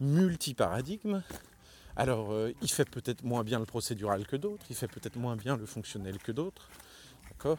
multi-paradigme. 0.00 1.22
Alors, 1.96 2.32
euh, 2.32 2.52
il 2.62 2.70
fait 2.70 2.88
peut-être 2.88 3.24
moins 3.24 3.42
bien 3.42 3.58
le 3.58 3.66
procédural 3.66 4.26
que 4.26 4.36
d'autres, 4.36 4.64
il 4.70 4.76
fait 4.76 4.86
peut-être 4.86 5.16
moins 5.16 5.34
bien 5.34 5.56
le 5.56 5.66
fonctionnel 5.66 6.18
que 6.18 6.30
d'autres. 6.30 6.68
D'accord? 7.30 7.58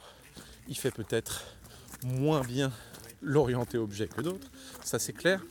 Il 0.70 0.78
fait 0.78 0.92
peut-être 0.92 1.44
moins 2.04 2.42
bien 2.42 2.72
l'orienté 3.22 3.78
objet 3.78 4.08
que 4.08 4.22
d'autres. 4.22 4.48
Ça, 4.84 5.00
c'est 5.00 5.14
clair. 5.14 5.42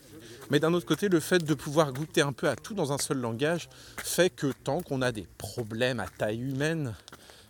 Mais 0.51 0.61
d'un 0.61 0.73
autre 0.73 0.87
côté, 0.87 1.09
le 1.09 1.21
fait 1.21 1.45
de 1.45 1.55
pouvoir 1.55 1.93
goûter 1.93 2.23
un 2.23 2.33
peu 2.33 2.49
à 2.49 2.57
tout 2.57 2.73
dans 2.73 2.93
un 2.93 2.99
seul 2.99 3.19
langage 3.19 3.69
fait 3.99 4.31
que 4.31 4.53
tant 4.65 4.81
qu'on 4.81 5.03
a 5.03 5.13
des 5.13 5.27
problèmes 5.37 6.01
à 6.01 6.07
taille 6.07 6.41
humaine, 6.41 6.95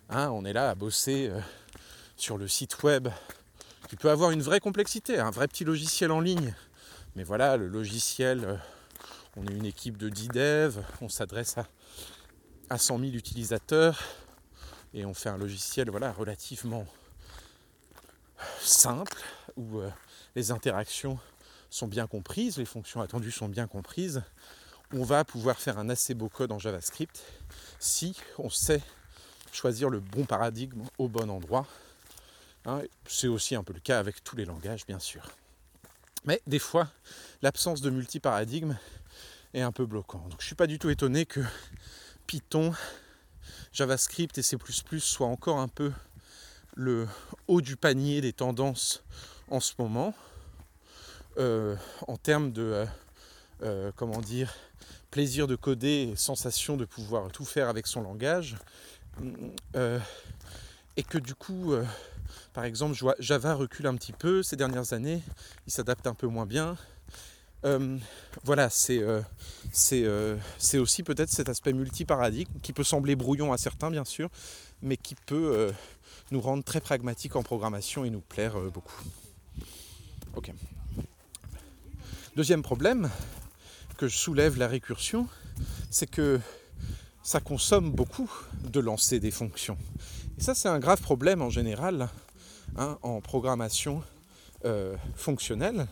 hein, 0.08 0.30
on 0.30 0.44
est 0.44 0.52
là 0.52 0.70
à 0.70 0.74
bosser 0.74 1.28
euh, 1.28 1.38
sur 2.16 2.38
le 2.38 2.48
site 2.48 2.82
web 2.82 3.08
qui 3.88 3.96
peut 3.96 4.10
avoir 4.10 4.30
une 4.30 4.42
vraie 4.42 4.60
complexité, 4.60 5.18
un 5.18 5.30
vrai 5.30 5.46
petit 5.46 5.64
logiciel 5.64 6.10
en 6.10 6.20
ligne. 6.20 6.54
Mais 7.16 7.22
voilà, 7.22 7.56
le 7.56 7.68
logiciel, 7.68 8.44
euh, 8.44 8.56
on 9.36 9.46
est 9.46 9.54
une 9.54 9.66
équipe 9.66 9.96
de 9.98 10.08
10 10.08 10.28
devs, 10.28 10.82
on 11.00 11.08
s'adresse 11.08 11.58
à, 11.58 11.68
à 12.70 12.78
100 12.78 12.98
000 12.98 13.12
utilisateurs 13.12 14.02
et 14.94 15.04
on 15.04 15.14
fait 15.14 15.28
un 15.28 15.38
logiciel 15.38 15.90
voilà, 15.90 16.12
relativement 16.12 16.86
simple 18.60 19.16
où 19.56 19.78
euh, 19.78 19.90
les 20.34 20.50
interactions 20.50 21.18
sont 21.70 21.86
bien 21.86 22.06
comprises, 22.06 22.58
les 22.58 22.64
fonctions 22.64 23.00
attendues 23.00 23.30
sont 23.30 23.48
bien 23.48 23.66
comprises, 23.66 24.22
on 24.92 25.02
va 25.02 25.24
pouvoir 25.24 25.58
faire 25.58 25.78
un 25.78 25.88
assez 25.90 26.14
beau 26.14 26.28
code 26.28 26.52
en 26.52 26.58
JavaScript 26.58 27.22
si 27.78 28.16
on 28.38 28.48
sait 28.48 28.82
choisir 29.52 29.90
le 29.90 30.00
bon 30.00 30.24
paradigme 30.24 30.84
au 30.98 31.08
bon 31.08 31.30
endroit. 31.30 31.66
Hein, 32.64 32.82
c'est 33.06 33.28
aussi 33.28 33.54
un 33.54 33.62
peu 33.62 33.72
le 33.72 33.80
cas 33.80 33.98
avec 33.98 34.22
tous 34.24 34.36
les 34.36 34.44
langages, 34.44 34.86
bien 34.86 34.98
sûr. 34.98 35.22
Mais 36.24 36.40
des 36.46 36.58
fois, 36.58 36.88
l'absence 37.42 37.80
de 37.80 37.90
multi-paradigme 37.90 38.76
est 39.54 39.62
un 39.62 39.72
peu 39.72 39.86
bloquant. 39.86 40.18
Donc 40.18 40.40
je 40.40 40.44
ne 40.44 40.48
suis 40.48 40.54
pas 40.54 40.66
du 40.66 40.78
tout 40.78 40.90
étonné 40.90 41.26
que 41.26 41.40
Python, 42.26 42.74
JavaScript 43.72 44.36
et 44.38 44.42
C++ 44.42 44.56
soient 44.98 45.28
encore 45.28 45.58
un 45.58 45.68
peu 45.68 45.92
le 46.78 47.08
haut 47.48 47.60
du 47.60 47.76
panier 47.76 48.20
des 48.20 48.32
tendances 48.32 49.02
en 49.50 49.58
ce 49.58 49.72
moment. 49.80 50.14
Euh, 51.38 51.76
en 52.08 52.16
termes 52.16 52.50
de 52.50 52.62
euh, 52.62 52.86
euh, 53.62 53.92
comment 53.94 54.20
dire 54.20 54.54
plaisir 55.10 55.46
de 55.46 55.54
coder 55.54 56.10
et 56.12 56.16
sensation 56.16 56.76
de 56.76 56.84
pouvoir 56.84 57.30
tout 57.30 57.44
faire 57.44 57.68
avec 57.68 57.86
son 57.86 58.02
langage. 58.02 58.56
et 60.96 61.02
que 61.02 61.18
du 61.18 61.34
coup, 61.34 61.74
par 62.52 62.64
exemple, 62.64 62.94
Java 63.18 63.54
recule 63.54 63.86
un 63.86 63.94
petit 63.94 64.12
peu 64.12 64.42
ces 64.42 64.56
dernières 64.56 64.92
années, 64.92 65.22
il 65.66 65.72
s'adapte 65.72 66.06
un 66.06 66.14
peu 66.14 66.26
moins 66.26 66.44
bien. 66.44 66.76
voilà, 68.44 68.68
c'est 68.68 69.02
aussi 70.74 71.02
peut-être 71.02 71.30
cet 71.30 71.48
aspect 71.48 71.72
multi-paradigme 71.72 72.52
qui 72.62 72.74
peut 72.74 72.84
sembler 72.84 73.16
brouillon 73.16 73.52
à 73.52 73.56
certains, 73.56 73.90
bien 73.90 74.04
sûr, 74.04 74.28
mais 74.82 74.98
qui 74.98 75.14
peut 75.14 75.72
nous 76.30 76.40
rendre 76.40 76.64
très 76.64 76.80
pragmatiques 76.80 77.36
en 77.36 77.42
programmation 77.42 78.04
et 78.04 78.10
nous 78.10 78.20
plaire 78.20 78.58
beaucoup. 78.72 79.02
Ok. 80.36 80.52
Deuxième 82.36 82.62
problème 82.62 83.10
que 83.96 84.06
je 84.06 84.16
soulève 84.16 84.58
la 84.58 84.68
récursion, 84.68 85.26
c'est 85.90 86.08
que 86.08 86.40
ça 87.22 87.40
consomme 87.40 87.90
beaucoup 87.90 88.30
de 88.62 88.80
lancer 88.80 89.20
des 89.20 89.30
fonctions. 89.30 89.76
Et 90.38 90.42
ça, 90.42 90.54
c'est 90.54 90.68
un 90.68 90.78
grave 90.78 91.02
problème 91.02 91.42
en 91.42 91.50
général 91.50 92.08
hein, 92.76 92.96
en 93.02 93.20
programmation 93.20 94.02
euh, 94.64 94.96
fonctionnelle, 95.16 95.88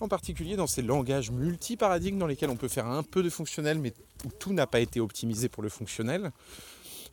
en 0.00 0.08
particulier 0.08 0.56
dans 0.56 0.66
ces 0.66 0.82
langages 0.82 1.30
multi-paradigmes 1.30 2.18
dans 2.18 2.26
lesquels 2.26 2.50
on 2.50 2.56
peut 2.56 2.68
faire 2.68 2.86
un 2.86 3.02
peu 3.02 3.22
de 3.22 3.30
fonctionnel, 3.30 3.78
mais 3.78 3.94
où 4.24 4.30
tout 4.38 4.52
n'a 4.52 4.66
pas 4.66 4.80
été 4.80 5.00
optimisé 5.00 5.48
pour 5.48 5.62
le 5.62 5.70
fonctionnel. 5.70 6.30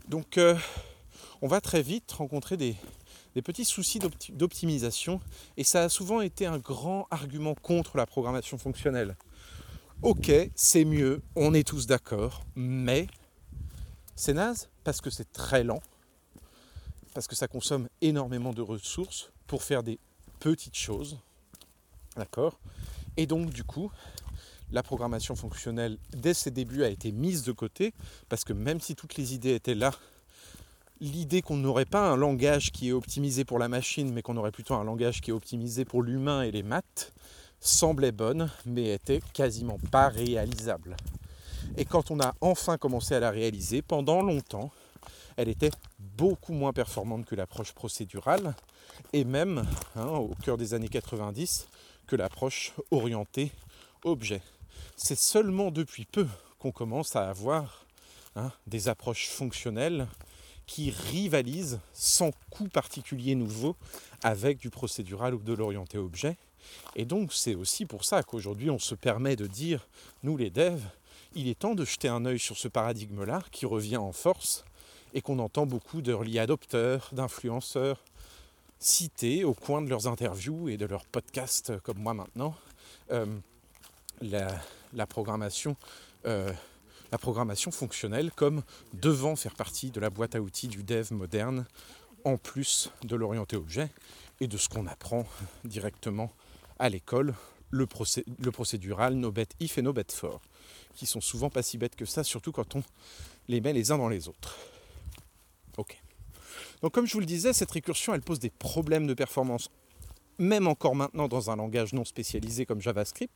Donc, 0.10 0.38
euh, 0.38 0.56
on 1.44 1.48
va 1.48 1.60
très 1.60 1.82
vite 1.82 2.10
rencontrer 2.14 2.56
des, 2.56 2.78
petits 3.44 3.66
soucis 3.66 4.00
d'optimisation 4.30 5.20
et 5.58 5.66
ça 5.66 5.84
a 5.84 5.90
souvent 5.90 6.22
été 6.22 6.46
un 6.46 6.58
grand 6.58 7.06
argument 7.12 7.54
contre 7.54 7.98
la 7.98 8.06
programmation 8.06 8.58
fonctionnelle. 8.58 9.18
Ok, 10.02 10.32
c'est 10.56 10.86
mieux, 10.86 11.22
on 11.36 11.54
est 11.54 11.68
tous 11.68 11.86
d'accord, 11.86 12.46
mais 12.56 13.08
c'est 14.16 14.34
naze 14.34 14.70
parce 14.86 15.02
que 15.02 15.10
c'est 15.10 15.34
très 15.34 15.66
lent, 15.66 15.82
parce 17.14 17.28
que 17.28 17.36
ça 17.36 17.50
consomme 17.50 17.90
énormément 18.00 18.54
de 18.54 18.62
ressources 18.62 19.30
pour 19.46 19.64
faire 19.64 19.84
des 19.84 20.00
petites 20.40 20.78
choses. 20.78 21.20
D'accord? 22.16 22.58
Et 23.18 23.28
donc 23.28 23.50
du 23.50 23.66
coup, 23.66 23.92
la 24.72 24.82
programmation 24.82 25.36
fonctionnelle 25.36 25.98
dès 26.14 26.34
ses 26.34 26.52
débuts 26.52 26.86
a 26.86 26.90
été 26.90 27.12
mise 27.12 27.44
de 27.44 27.52
côté 27.52 27.94
parce 28.30 28.46
que 28.46 28.54
même 28.54 28.80
si 28.80 28.96
toutes 28.96 29.18
les 29.18 29.34
idées 29.34 29.56
étaient 29.56 29.76
là 29.76 29.92
l'idée 31.04 31.42
qu'on 31.42 31.58
n'aurait 31.58 31.84
pas 31.84 32.10
un 32.10 32.16
langage 32.16 32.72
qui 32.72 32.88
est 32.88 32.94
optimisé 32.94 33.44
pour 33.44 33.60
la 33.60 33.68
machine, 33.68 34.14
mais 34.14 34.22
qu'on 34.22 34.38
aurait 34.38 34.54
plutôt 34.54 34.74
un 34.74 34.86
langage 34.86 35.20
qui 35.20 35.32
est 35.32 35.34
optimisé 35.34 35.84
pour 35.84 36.02
l'humain 36.02 36.44
et 36.44 36.52
les 36.52 36.64
maths, 36.64 37.12
semblait 37.60 38.14
bonne, 38.14 38.50
mais 38.66 38.94
était 38.94 39.20
quasiment 39.34 39.78
pas 39.92 40.08
réalisable. 40.08 40.96
Et 41.76 41.84
quand 41.84 42.10
on 42.10 42.22
a 42.22 42.34
enfin 42.40 42.78
commencé 42.78 43.16
à 43.16 43.20
la 43.20 43.32
réaliser, 43.32 43.82
pendant 43.82 44.22
longtemps, 44.22 44.72
elle 45.36 45.50
était 45.50 45.72
beaucoup 46.00 46.54
moins 46.54 46.72
performante 46.72 47.26
que 47.26 47.36
l'approche 47.36 47.74
procédurale, 47.74 48.56
et 49.12 49.26
même, 49.26 49.66
hein, 49.98 50.08
au 50.08 50.32
cœur 50.42 50.58
des 50.58 50.74
années 50.74 50.88
90, 50.88 51.68
que 52.08 52.16
l'approche 52.16 52.72
orientée 52.92 53.52
objet. 54.06 54.42
C'est 54.96 55.18
seulement 55.18 55.70
depuis 55.70 56.06
peu 56.06 56.28
qu'on 56.60 56.72
commence 56.72 57.18
à 57.18 57.30
avoir 57.30 57.86
hein, 58.38 58.54
des 58.68 58.88
approches 58.88 59.28
fonctionnelles 59.28 60.08
qui 60.66 60.92
rivalise 60.92 61.80
sans 61.94 62.32
coût 62.50 62.68
particulier 62.68 63.36
nouveau 63.36 63.76
avec 64.22 64.58
du 64.58 64.70
procédural 64.70 65.34
ou 65.36 65.40
de 65.40 65.54
l'orienté 65.54 65.98
objet. 65.98 66.38
Et 66.96 67.06
donc 67.06 67.34
c'est 67.34 67.56
aussi 67.56 67.86
pour 67.86 68.06
ça 68.06 68.24
qu'aujourd'hui 68.24 68.70
on 68.70 68.80
se 68.80 68.96
permet 68.96 69.36
de 69.36 69.48
dire, 69.48 69.88
nous 70.24 70.38
les 70.38 70.50
devs, 70.50 70.84
il 71.36 71.48
est 71.48 71.60
temps 71.60 71.76
de 71.76 71.84
jeter 71.84 72.08
un 72.08 72.26
œil 72.26 72.40
sur 72.40 72.58
ce 72.58 72.68
paradigme-là 72.68 73.44
qui 73.52 73.66
revient 73.66 73.98
en 73.98 74.12
force 74.12 74.64
et 75.14 75.22
qu'on 75.22 75.40
entend 75.40 75.66
beaucoup 75.66 76.02
d'early 76.02 76.40
adopteurs, 76.40 77.10
d'influenceurs 77.12 78.04
citer 78.80 79.44
au 79.44 79.54
coin 79.54 79.82
de 79.82 79.90
leurs 79.90 80.08
interviews 80.08 80.68
et 80.68 80.78
de 80.78 80.86
leurs 80.86 81.06
podcasts 81.06 81.78
comme 81.80 82.00
moi 82.00 82.14
maintenant 82.14 82.56
la, 84.22 85.08
programmation 85.08 85.76
la 87.14 87.20
programmation 87.20 87.70
fonctionnelle 87.70 88.32
comme 88.32 88.64
devant 88.94 89.36
faire 89.36 89.54
partie 89.54 89.92
de 89.92 90.00
la 90.00 90.10
boîte 90.10 90.34
à 90.34 90.42
outils 90.42 90.68
du 90.68 90.82
dev 90.84 91.14
moderne, 91.14 91.66
en 92.26 92.38
plus 92.38 92.90
de 93.04 93.16
l'orienté 93.16 93.56
objet 93.56 93.90
et 94.42 94.48
de 94.48 94.58
ce 94.58 94.68
qu'on 94.68 94.88
apprend 94.88 95.28
directement 95.64 96.32
à 96.80 96.90
l'école, 96.90 97.36
le, 97.70 97.86
procédural, 97.86 99.14
no 99.14 99.32
bet 99.32 99.50
if 99.60 99.78
et 99.78 99.84
no 99.84 99.94
bet 99.94 100.08
for, 100.12 100.42
qui 100.96 101.06
sont 101.06 101.22
souvent 101.22 101.52
pas 101.52 101.62
si 101.62 101.78
bêtes 101.78 101.96
que 101.96 102.06
ça, 102.06 102.24
surtout 102.24 102.52
quand 102.52 102.76
on 102.76 102.84
les 103.48 103.62
met 103.62 103.74
les 103.74 103.92
uns 103.92 104.00
dans 104.00 104.10
les 104.10 104.28
autres. 104.28 104.58
Ok. 105.78 106.02
Donc 106.82 106.94
comme 106.94 107.06
je 107.06 107.14
vous 107.14 107.20
le 107.20 107.28
disais, 107.28 107.54
cette 107.54 107.72
récursion, 107.72 108.16
elle 108.16 108.22
pose 108.22 108.40
des 108.40 108.50
problèmes 108.50 109.06
de 109.06 109.14
performance, 109.14 109.70
même 110.40 110.68
encore 110.68 110.96
maintenant 110.96 111.28
dans 111.28 111.52
un 111.52 111.58
langage 111.58 111.94
non 111.94 112.06
spécialisé 112.06 112.66
comme 112.66 112.82
JavaScript. 112.82 113.34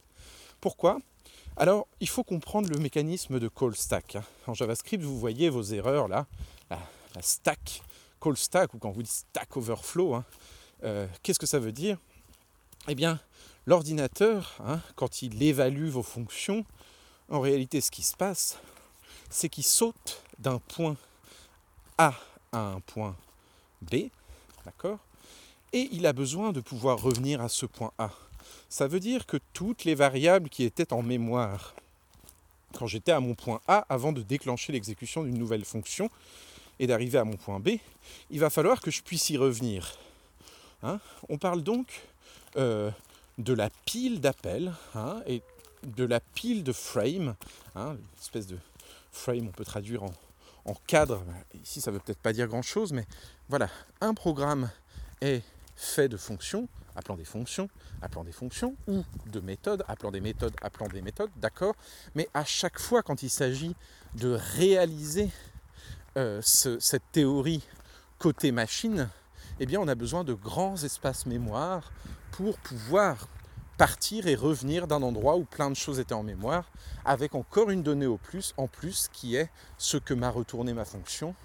Pourquoi? 0.62 0.98
Alors, 1.60 1.88
il 2.00 2.08
faut 2.08 2.24
comprendre 2.24 2.70
le 2.70 2.78
mécanisme 2.78 3.40
de 3.40 3.48
call 3.48 3.76
stack. 3.76 4.16
Hein. 4.16 4.24
En 4.46 4.54
JavaScript, 4.54 5.04
vous 5.04 5.20
voyez 5.20 5.50
vos 5.50 5.64
erreurs 5.64 6.08
là, 6.08 6.28
la, 6.70 6.80
stack, 7.22 7.82
call 8.22 8.38
stack, 8.38 8.76
ou 8.76 8.78
quand 8.78 8.92
vous 8.92 9.02
dites 9.02 9.12
stack 9.12 9.58
overflow. 9.58 10.14
Hein. 10.14 10.26
Euh, 10.84 11.08
qu'est-ce 11.24 11.40
que 11.40 11.48
ça 11.48 11.58
veut 11.58 11.72
dire? 11.72 11.98
Eh 12.88 12.94
bien, 12.94 13.20
l'ordinateur, 13.66 14.56
hein, 14.64 14.82
quand 14.96 15.24
il 15.24 15.42
évalue 15.42 15.90
vos 15.90 16.04
fonctions, 16.04 16.64
en 17.30 17.40
réalité, 17.40 17.82
ce 17.82 17.90
qui 17.90 18.04
se 18.04 18.16
passe, 18.16 18.60
c'est 19.32 19.50
qu'il 19.50 19.66
saute 19.66 20.22
d'un 20.38 20.60
point 20.60 20.96
A 21.98 22.14
à 22.52 22.60
un 22.60 22.80
point 22.82 23.16
B, 23.82 24.10
d'accord? 24.64 25.00
Et 25.74 25.90
il 25.92 26.06
a 26.06 26.14
besoin 26.14 26.52
de 26.52 26.62
pouvoir 26.62 27.02
revenir 27.02 27.42
à 27.42 27.50
ce 27.50 27.66
point 27.66 27.92
A 27.98 28.12
ça 28.70 28.88
veut 28.88 29.00
dire 29.00 29.26
que 29.26 29.38
toutes 29.54 29.86
les 29.86 29.96
variables 29.96 30.50
qui 30.50 30.64
étaient 30.64 30.94
en 30.94 31.02
mémoire 31.02 31.74
quand 32.78 32.88
j'étais 32.88 33.12
à 33.12 33.20
mon 33.20 33.34
point 33.34 33.62
A 33.68 33.86
avant 33.90 34.12
de 34.12 34.22
déclencher 34.22 34.74
l'exécution 34.74 35.24
d'une 35.24 35.38
nouvelle 35.38 35.66
fonction 35.66 36.10
et 36.80 36.88
d'arriver 36.88 37.18
à 37.18 37.24
mon 37.24 37.38
point 37.38 37.60
B, 37.60 37.78
il 38.30 38.40
va 38.40 38.50
falloir 38.50 38.82
que 38.82 38.92
je 38.92 39.02
puisse 39.02 39.30
y 39.30 39.38
revenir. 39.38 39.98
Hein. 40.84 41.00
on 41.28 41.40
parle 41.40 41.64
donc 41.64 42.04
euh, 42.56 42.92
de 43.40 43.54
la 43.54 43.72
pile 43.86 44.22
d'appels 44.22 44.72
hein, 44.94 45.24
et 45.26 45.42
de 45.84 46.04
la 46.04 46.20
pile 46.20 46.64
de 46.64 46.72
frame, 46.72 47.36
hein, 47.76 47.94
une 47.94 48.20
espèce 48.22 48.46
de 48.46 48.60
frame 49.12 49.48
on 49.48 49.52
peut 49.52 49.66
traduire 49.66 50.04
en, 50.04 50.14
en 50.66 50.76
cadre, 50.86 51.24
ici 51.64 51.82
ça 51.82 51.90
ne 51.90 51.96
veut 51.96 52.02
peut-être 52.06 52.20
pas 52.20 52.32
dire 52.32 52.48
grand-chose, 52.48 52.94
mais 52.94 53.08
voilà, 53.50 53.70
un 54.02 54.14
programme 54.14 54.70
est 55.22 55.42
fait 55.76 56.10
de 56.10 56.18
fonctions, 56.18 56.68
appelant 56.98 57.16
des 57.16 57.26
fonctions, 57.26 57.70
appelant 58.02 58.24
des 58.24 58.32
fonctions, 58.32 58.76
ou 58.88 59.06
de 59.28 59.40
méthodes, 59.40 59.84
appelant 59.88 60.12
des 60.12 60.20
méthodes, 60.20 60.56
appelant 60.62 60.88
des 60.88 61.02
méthodes, 61.02 61.30
d'accord 61.38 61.76
Mais 62.16 62.28
à 62.34 62.44
chaque 62.44 62.80
fois, 62.80 63.04
quand 63.04 63.24
il 63.24 63.30
s'agit 63.30 63.76
de 64.16 64.38
réaliser 64.58 65.30
euh, 66.18 66.42
cette 66.42 67.12
théorie 67.12 67.64
côté 68.18 68.52
machine, 68.52 69.10
eh 69.60 69.66
bien, 69.66 69.80
on 69.80 69.88
a 69.88 69.96
besoin 69.96 70.24
de 70.24 70.34
grands 70.34 70.84
espaces 70.84 71.28
mémoire 71.28 71.92
pour 72.32 72.58
pouvoir 72.58 73.28
partir 73.78 74.26
et 74.26 74.36
revenir 74.36 74.88
d'un 74.88 75.04
endroit 75.04 75.38
où 75.38 75.44
plein 75.44 75.70
de 75.70 75.76
choses 75.76 76.00
étaient 76.00 76.14
en 76.14 76.24
mémoire, 76.24 76.72
avec 77.06 77.36
encore 77.36 77.70
une 77.70 77.84
donnée 77.84 78.08
au 78.08 78.18
plus, 78.18 78.56
en 78.58 78.68
plus, 78.68 79.08
qui 79.14 79.36
est 79.36 79.50
ce 79.78 79.98
que 79.98 80.16
m'a 80.16 80.32
retourné 80.32 80.74
ma 80.74 80.84
fonction. 80.84 81.36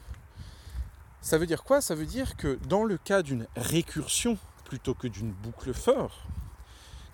Ça 1.21 1.37
veut 1.37 1.47
dire 1.47 1.63
quoi? 1.63 1.83
Ça 1.83 1.95
veut 1.95 2.07
dire 2.07 2.37
que 2.37 2.59
dans 2.69 2.85
le 2.85 2.97
cas 2.97 3.23
d'une 3.23 3.47
récursion 3.55 4.39
plutôt 4.73 4.95
que 4.95 5.07
d'une 5.07 5.33
boucle 5.33 5.75
fort, 5.75 6.25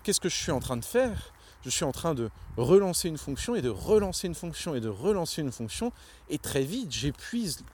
qu'est-ce 0.01 0.21
que 0.21 0.29
je 0.29 0.35
suis 0.37 0.53
en 0.53 0.61
train 0.61 0.77
de 0.77 0.85
faire? 0.85 1.33
Je 1.61 1.69
suis 1.69 1.83
en 1.83 1.91
train 1.91 2.15
de 2.15 2.29
relancer 2.55 3.09
une 3.09 3.17
fonction 3.17 3.53
et 3.53 3.61
de 3.61 3.67
relancer 3.67 4.27
une 4.27 4.33
fonction 4.33 4.75
et 4.75 4.79
de 4.79 4.87
relancer 4.87 5.41
une 5.41 5.51
fonction. 5.51 5.91
Et 6.29 6.37
très 6.37 6.63
vite, 6.63 6.89
j'épuise 6.89 7.65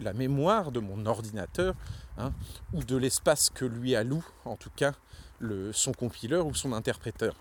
la 0.00 0.14
mémoire 0.14 0.72
de 0.72 0.80
mon 0.80 1.04
ordinateur 1.04 1.74
hein, 2.16 2.32
ou 2.72 2.82
de 2.82 2.96
l'espace 2.96 3.50
que 3.50 3.66
lui 3.66 3.94
alloue, 3.94 4.24
en 4.46 4.56
tout 4.56 4.70
cas 4.74 4.94
son 5.72 5.92
compileur 5.92 6.46
ou 6.46 6.54
son 6.54 6.72
interpréteur. 6.72 7.34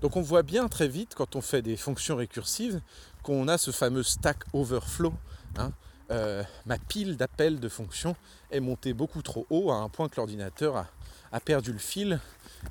Donc 0.00 0.16
on 0.16 0.22
voit 0.22 0.42
bien 0.42 0.66
très 0.66 0.88
vite 0.88 1.14
quand 1.14 1.36
on 1.36 1.40
fait 1.40 1.62
des 1.62 1.76
fonctions 1.76 2.16
récursives 2.16 2.80
qu'on 3.22 3.46
a 3.46 3.56
ce 3.56 3.70
fameux 3.70 4.02
stack 4.02 4.38
overflow. 4.52 5.14
Hein, 5.58 5.70
euh, 6.10 6.42
ma 6.64 6.78
pile 6.78 7.16
d'appels 7.16 7.60
de 7.60 7.68
fonctions 7.68 8.16
est 8.50 8.60
montée 8.60 8.94
beaucoup 8.94 9.20
trop 9.22 9.46
haut 9.50 9.70
à 9.70 9.76
un 9.76 9.88
point 9.88 10.08
que 10.08 10.16
l'ordinateur 10.16 10.86
a, 11.32 11.40
perdu 11.40 11.72
le 11.72 11.78
fil 11.78 12.20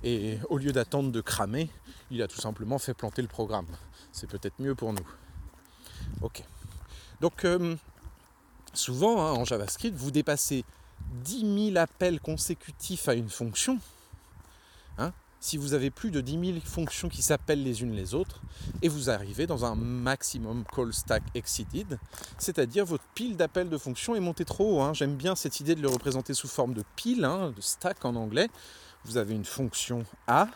et 0.04 0.40
au 0.50 0.58
lieu 0.58 0.72
d'attendre 0.72 1.12
de 1.12 1.22
cramer, 1.22 1.70
il 2.10 2.22
a 2.24 2.28
tout 2.28 2.42
simplement 2.42 2.80
fait 2.80 2.96
planter 2.96 3.22
le 3.22 3.28
programme. 3.28 3.68
C'est 4.12 4.28
peut-être 4.28 4.60
mieux 4.60 4.74
pour 4.74 4.94
nous. 4.94 5.08
Ok. 6.22 6.44
Donc 7.22 7.46
euh, 7.46 7.76
souvent 8.74 9.22
hein, 9.22 9.34
en 9.34 9.46
JavaScript, 9.46 9.96
vous 9.96 10.12
dépassez 10.12 10.66
10 11.24 11.72
000 11.74 11.78
appels 11.78 12.20
consécutifs 12.20 13.08
à 13.08 13.14
une 13.14 13.30
fonction. 13.30 13.80
Hein, 14.98 15.14
si 15.40 15.58
vous 15.58 15.74
avez 15.74 15.90
plus 15.90 16.12
de 16.12 16.22
10 16.22 16.54
000 16.54 16.60
fonctions 16.64 17.10
qui 17.10 17.22
s'appellent 17.22 17.64
les 17.64 17.82
unes 17.82 17.94
les 17.94 18.14
autres, 18.14 18.42
et 18.82 18.90
vous 18.90 19.10
arrivez 19.10 19.48
dans 19.48 19.66
un 19.66 19.76
maximum 19.76 20.64
call 20.74 20.94
stack 20.94 21.24
exceeded, 21.36 22.00
c'est-à-dire 22.38 22.86
votre 22.86 23.04
pile 23.14 23.38
d'appels 23.38 23.70
de 23.70 23.78
fonctions 23.78 24.16
est 24.16 24.20
montée 24.20 24.46
trop 24.46 24.78
haut. 24.78 24.82
Hein. 24.82 24.94
J'aime 24.94 25.16
bien 25.16 25.36
cette 25.36 25.60
idée 25.60 25.76
de 25.76 25.82
le 25.82 25.90
représenter 25.90 26.34
sous 26.34 26.48
forme 26.48 26.74
de 26.74 26.84
pile, 26.96 27.26
hein, 27.26 27.54
de 27.56 27.62
stack 27.62 28.04
en 28.06 28.16
anglais. 28.16 28.50
Vous 29.06 29.18
avez 29.18 29.36
une 29.36 29.46
fonction 29.46 30.06
A, 30.28 30.48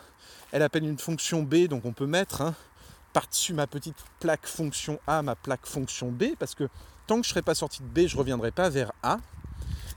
elle 0.50 0.62
appelle 0.62 0.84
une 0.84 0.98
fonction 0.98 1.42
B, 1.42 1.66
donc 1.68 1.84
on 1.84 1.92
peut 1.92 2.06
mettre 2.06 2.42
hein, 2.42 2.54
par-dessus 3.12 3.54
ma 3.54 3.66
petite 3.66 3.96
plaque 4.20 4.46
fonction 4.46 4.98
A, 5.06 5.22
ma 5.22 5.36
plaque 5.36 5.66
fonction 5.66 6.10
B, 6.10 6.34
parce 6.38 6.54
que 6.54 6.68
tant 7.06 7.16
que 7.16 7.22
je 7.22 7.28
ne 7.28 7.34
serai 7.34 7.42
pas 7.42 7.54
sorti 7.54 7.82
de 7.82 7.88
B, 7.88 8.06
je 8.06 8.14
ne 8.14 8.18
reviendrai 8.18 8.50
pas 8.50 8.68
vers 8.68 8.92
A. 9.02 9.18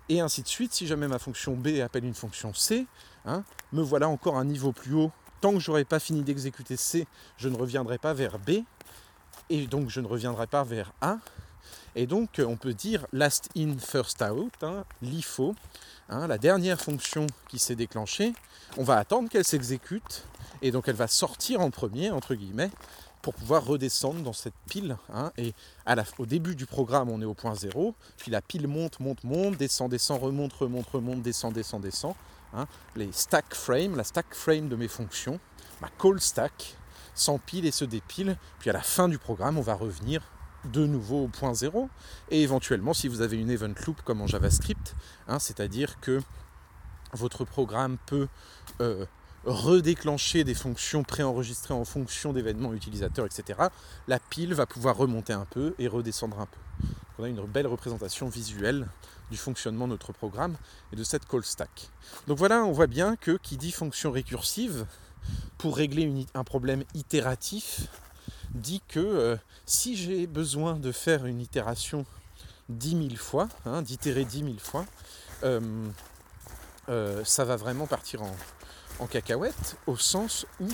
Et 0.08 0.20
ainsi 0.20 0.44
de 0.44 0.48
suite, 0.48 0.74
si 0.74 0.86
jamais 0.86 1.08
ma 1.08 1.18
fonction 1.18 1.56
B 1.56 1.80
appelle 1.84 2.06
une 2.06 2.14
fonction 2.14 2.54
C, 2.54 2.86
Hein, 3.26 3.44
me 3.74 3.82
voilà 3.82 4.08
encore 4.08 4.38
un 4.38 4.46
niveau 4.46 4.72
plus 4.72 4.94
haut. 4.94 5.12
Tant 5.42 5.54
que 5.54 5.60
j'aurai 5.60 5.84
pas 5.84 6.00
fini 6.00 6.22
d'exécuter 6.22 6.78
C, 6.78 7.08
je 7.38 7.50
ne 7.50 7.58
reviendrai 7.58 7.98
pas 7.98 8.14
vers 8.14 8.40
B, 8.40 8.64
et 9.50 9.68
donc 9.68 9.90
je 9.90 10.00
ne 10.00 10.08
reviendrai 10.08 10.48
pas 10.48 10.64
vers 10.64 10.94
A. 11.02 11.18
Et 11.96 12.08
donc 12.08 12.42
on 12.46 12.58
peut 12.58 12.74
dire 12.74 13.06
last 13.14 13.50
in, 13.58 13.78
first 13.78 14.22
out, 14.22 14.54
hein, 14.62 14.84
l'IFO, 15.02 15.56
hein, 16.10 16.28
la 16.28 16.38
dernière 16.38 16.80
fonction 16.80 17.26
qui 17.48 17.58
s'est 17.60 17.76
déclenchée, 17.76 18.34
on 18.78 18.84
va 18.84 18.98
attendre 18.98 19.30
qu'elle 19.30 19.46
s'exécute, 19.46 20.26
et 20.62 20.72
donc 20.72 20.88
elle 20.88 20.96
va 20.96 21.08
sortir 21.08 21.62
en 21.62 21.70
premier, 21.70 22.12
entre 22.12 22.36
guillemets, 22.36 22.72
pour 23.22 23.34
pouvoir 23.34 23.66
redescendre 23.66 24.22
dans 24.22 24.34
cette 24.34 24.54
pile. 24.70 24.98
et 25.38 25.56
au 26.20 26.26
début 26.28 26.56
du 26.56 26.68
programme, 26.68 27.10
on 27.10 27.22
est 27.22 27.26
au 27.26 27.34
point 27.34 27.56
0, 27.56 27.96
puis 28.18 28.30
la 28.30 28.42
pile 28.42 28.68
monte, 28.68 29.00
monte, 29.00 29.24
monte, 29.24 29.58
descend, 29.58 29.90
descend, 29.90 30.22
remonte, 30.22 30.54
remonte, 30.54 30.88
remonte, 30.88 31.24
descend, 31.24 31.52
descend, 31.52 31.82
descend. 31.82 32.14
Hein, 32.56 32.68
les 32.96 33.12
stack 33.12 33.54
frames, 33.54 33.96
la 33.96 34.04
stack 34.04 34.34
frame 34.34 34.70
de 34.70 34.76
mes 34.76 34.88
fonctions, 34.88 35.40
ma 35.82 35.90
call 35.90 36.22
stack 36.22 36.76
s'empile 37.14 37.66
et 37.66 37.72
se 37.72 37.84
dépile, 37.84 38.38
puis 38.60 38.70
à 38.70 38.74
la 38.74 38.82
fin 38.82 39.10
du 39.10 39.18
programme, 39.18 39.58
on 39.58 39.62
va 39.62 39.74
revenir 39.74 40.22
de 40.66 40.86
nouveau 40.86 41.26
au 41.26 41.28
point 41.28 41.54
zéro, 41.54 41.90
et 42.30 42.42
éventuellement, 42.42 42.94
si 42.94 43.08
vous 43.08 43.22
avez 43.22 43.38
une 43.38 43.50
event 43.50 43.74
loop 43.86 44.02
comme 44.04 44.22
en 44.22 44.28
JavaScript, 44.28 44.96
hein, 45.28 45.40
c'est-à-dire 45.40 46.00
que 46.00 46.22
votre 47.14 47.46
programme 47.46 47.98
peut 48.06 48.28
euh, 48.82 49.06
redéclencher 49.46 50.44
des 50.44 50.56
fonctions 50.56 51.04
préenregistrées 51.04 51.74
en 51.74 51.86
fonction 51.86 52.34
d'événements 52.34 52.74
utilisateurs, 52.74 53.26
etc., 53.26 53.60
la 54.08 54.20
pile 54.20 54.54
va 54.54 54.66
pouvoir 54.66 54.98
remonter 54.98 55.34
un 55.34 55.46
peu 55.46 55.76
et 55.78 55.88
redescendre 55.88 56.40
un 56.40 56.48
peu. 56.48 56.60
On 57.18 57.24
a 57.24 57.30
une 57.30 57.46
belle 57.46 57.68
représentation 57.68 58.28
visuelle 58.28 58.88
du 59.32 59.38
fonctionnement 59.38 59.86
de 59.86 59.92
notre 59.94 60.14
programme 60.14 60.56
et 60.92 60.96
de 60.96 61.04
cette 61.04 61.26
call 61.28 61.44
stack. 61.44 61.90
Donc 62.28 62.38
voilà, 62.38 62.64
on 62.64 62.72
voit 62.72 62.88
bien 62.88 63.16
que 63.16 63.38
qui 63.38 63.58
dit 63.58 63.72
fonction 63.72 64.12
récursive, 64.12 64.86
pour 65.58 65.78
régler 65.78 66.26
un 66.34 66.44
problème 66.44 66.84
itératif, 66.94 67.88
dit 68.52 68.82
que 68.88 69.00
euh, 69.00 69.36
si 69.66 69.96
j'ai 69.96 70.28
besoin 70.28 70.76
de 70.76 70.92
faire 70.92 71.26
une 71.26 71.42
itération 71.42 72.06
10 72.70 73.10
000 73.10 73.16
fois, 73.16 73.50
hein, 73.66 73.82
d'itérer 73.82 74.26
10 74.26 74.40
000 74.40 74.54
fois, 74.60 74.86
euh, 75.44 75.88
euh, 76.90 77.24
ça 77.26 77.46
va 77.46 77.56
vraiment 77.56 77.88
partir 77.88 78.22
en, 78.22 78.36
en 79.00 79.08
cacahuète, 79.08 79.78
au 79.88 79.98
sens 79.98 80.46
où 80.60 80.68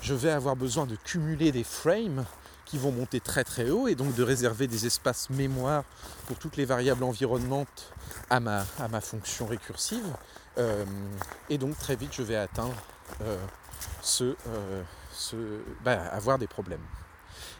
je 0.00 0.14
vais 0.14 0.30
avoir 0.30 0.56
besoin 0.56 0.86
de 0.86 0.96
cumuler 0.96 1.52
des 1.52 1.64
frames 1.64 2.24
qui 2.70 2.78
vont 2.78 2.92
monter 2.92 3.18
très 3.18 3.42
très 3.42 3.68
haut 3.70 3.88
et 3.88 3.96
donc 3.96 4.14
de 4.14 4.22
réserver 4.22 4.68
des 4.68 4.86
espaces 4.86 5.28
mémoire 5.28 5.82
pour 6.26 6.38
toutes 6.38 6.56
les 6.56 6.64
variables 6.64 7.02
environnantes 7.02 7.92
à 8.30 8.38
ma, 8.38 8.64
à 8.78 8.86
ma 8.86 9.00
fonction 9.00 9.46
récursive. 9.46 10.06
Euh, 10.56 10.84
et 11.48 11.58
donc 11.58 11.76
très 11.78 11.96
vite 11.96 12.12
je 12.12 12.22
vais 12.22 12.36
atteindre 12.36 12.76
euh, 13.22 13.36
ce, 14.02 14.36
euh, 14.46 14.82
ce 15.12 15.36
bah, 15.84 16.00
avoir 16.12 16.38
des 16.38 16.46
problèmes. 16.46 16.82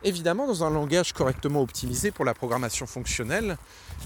Évidemment, 0.02 0.46
dans 0.46 0.64
un 0.64 0.70
langage 0.70 1.12
correctement 1.12 1.60
optimisé 1.60 2.10
pour 2.10 2.24
la 2.24 2.32
programmation 2.32 2.86
fonctionnelle, 2.86 3.58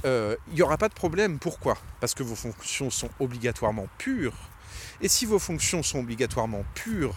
il 0.04 0.36
n'y 0.52 0.62
aura 0.62 0.76
pas 0.76 0.88
de 0.88 0.94
problème. 0.94 1.38
Pourquoi? 1.38 1.76
Parce 2.00 2.14
que 2.14 2.24
vos 2.24 2.34
fonctions 2.34 2.90
sont 2.90 3.10
obligatoirement 3.20 3.86
pures. 3.96 4.36
Et 5.00 5.08
si 5.08 5.24
vos 5.24 5.38
fonctions 5.38 5.84
sont 5.84 6.00
obligatoirement 6.00 6.64
pures, 6.74 7.14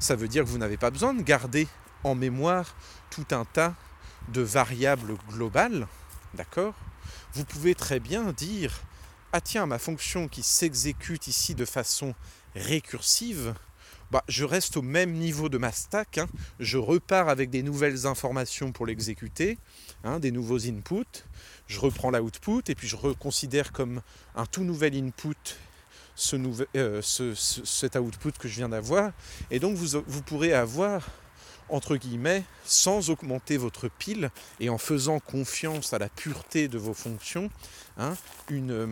ça 0.00 0.16
veut 0.16 0.28
dire 0.28 0.44
que 0.44 0.48
vous 0.48 0.58
n'avez 0.58 0.78
pas 0.78 0.90
besoin 0.90 1.12
de 1.12 1.22
garder 1.22 1.68
en 2.02 2.14
mémoire 2.14 2.76
tout 3.14 3.34
un 3.34 3.44
tas 3.44 3.74
de 4.28 4.40
variables 4.40 5.16
globales. 5.28 5.86
D'accord? 6.34 6.74
Vous 7.34 7.44
pouvez 7.44 7.74
très 7.74 8.00
bien 8.00 8.32
dire 8.32 8.80
Ah 9.32 9.40
tiens, 9.40 9.66
ma 9.66 9.78
fonction 9.78 10.26
qui 10.26 10.42
s'exécute 10.42 11.28
ici 11.28 11.54
de 11.54 11.64
façon 11.64 12.14
récursive, 12.56 13.54
bah, 14.10 14.24
je 14.28 14.44
reste 14.44 14.76
au 14.76 14.82
même 14.82 15.12
niveau 15.12 15.48
de 15.48 15.58
ma 15.58 15.72
stack, 15.72 16.18
hein. 16.18 16.28
je 16.60 16.78
repars 16.78 17.28
avec 17.28 17.50
des 17.50 17.62
nouvelles 17.62 18.06
informations 18.06 18.72
pour 18.72 18.86
l'exécuter, 18.86 19.58
hein, 20.04 20.20
des 20.20 20.30
nouveaux 20.30 20.66
inputs, 20.66 21.24
je 21.66 21.80
reprends 21.80 22.10
l'output 22.10 22.62
et 22.68 22.74
puis 22.74 22.88
je 22.88 22.96
reconsidère 22.96 23.72
comme 23.72 24.02
un 24.36 24.46
tout 24.46 24.64
nouvel 24.64 24.94
input 24.96 25.56
ce 26.16 26.36
euh, 26.76 27.02
cet 27.02 27.96
output 27.96 28.32
que 28.38 28.46
je 28.46 28.54
viens 28.54 28.68
d'avoir. 28.68 29.12
Et 29.50 29.58
donc 29.58 29.76
vous 29.76 30.22
pourrez 30.22 30.52
avoir, 30.52 31.08
entre 31.74 31.96
guillemets, 31.96 32.44
sans 32.64 33.10
augmenter 33.10 33.56
votre 33.56 33.88
pile 33.88 34.30
et 34.60 34.70
en 34.70 34.78
faisant 34.78 35.18
confiance 35.18 35.92
à 35.92 35.98
la 35.98 36.08
pureté 36.08 36.68
de 36.68 36.78
vos 36.78 36.94
fonctions, 36.94 37.50
hein, 37.98 38.14
une, 38.48 38.70
euh, 38.70 38.86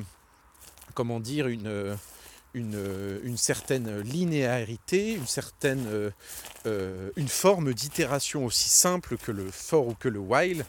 comment 0.95 1.21
dire, 1.21 1.47
une, 1.47 1.97
une, 2.55 3.21
une, 3.23 3.37
certaine 3.37 4.01
linéarité, 4.01 5.15
une 5.15 5.27
certaine 5.27 6.11
euh, 6.67 7.11
une 7.17 7.29
forme 7.29 7.73
d'itération 7.73 8.45
aussi 8.45 8.69
simple 8.69 9.17
que 9.17 9.31
le 9.31 9.51
for 9.51 9.87
ou 9.87 9.95
que 9.95 10.09
le 10.09 10.19
while, 10.19 10.65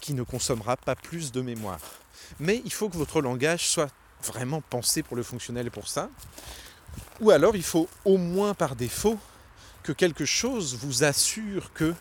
qui 0.00 0.12
ne 0.12 0.22
consommera 0.22 0.76
pas 0.76 0.94
plus 0.94 1.32
de 1.32 1.40
mémoire. 1.40 1.80
Mais 2.40 2.60
il 2.64 2.72
faut 2.72 2.88
que 2.88 2.96
votre 2.96 3.20
langage 3.20 3.68
soit 3.68 3.90
vraiment 4.22 4.60
pensé 4.60 5.02
pour 5.02 5.16
le 5.16 5.22
fonctionnel 5.22 5.70
pour 5.70 5.88
ça. 5.88 6.10
Ou 7.20 7.30
alors 7.30 7.56
il 7.56 7.62
faut 7.62 7.88
au 8.04 8.16
moins 8.16 8.54
par 8.54 8.76
défaut 8.76 9.18
que 9.82 9.92
quelque 9.92 10.24
chose 10.24 10.76
vous 10.80 11.04
assure 11.04 11.72
que 11.72 11.94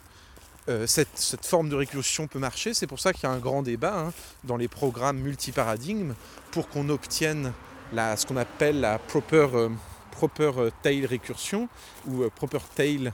euh, 0.70 0.86
cette, 0.86 1.46
forme 1.46 1.70
de 1.70 1.76
récursion 1.76 2.28
peut 2.28 2.40
marcher. 2.40 2.74
C'est 2.74 2.88
pour 2.88 3.00
ça 3.00 3.14
qu'il 3.14 3.24
y 3.24 3.26
a 3.26 3.32
un 3.32 3.40
grand 3.40 3.64
débat 3.64 4.00
hein, 4.00 4.14
dans 4.44 4.58
les 4.58 4.68
programmes 4.68 5.18
multiparadigmes 5.18 6.14
pour 6.52 6.70
qu'on 6.70 6.90
obtienne 6.90 7.54
ce 7.94 8.26
qu'on 8.26 8.38
appelle 8.38 8.80
la 8.80 9.00
proper, 9.00 9.48
euh, 9.54 9.70
proper 10.12 10.52
euh, 10.58 10.70
tail 10.82 11.06
récursion 11.06 11.68
ou 12.08 12.30
proper 12.30 12.60
tail 12.76 13.12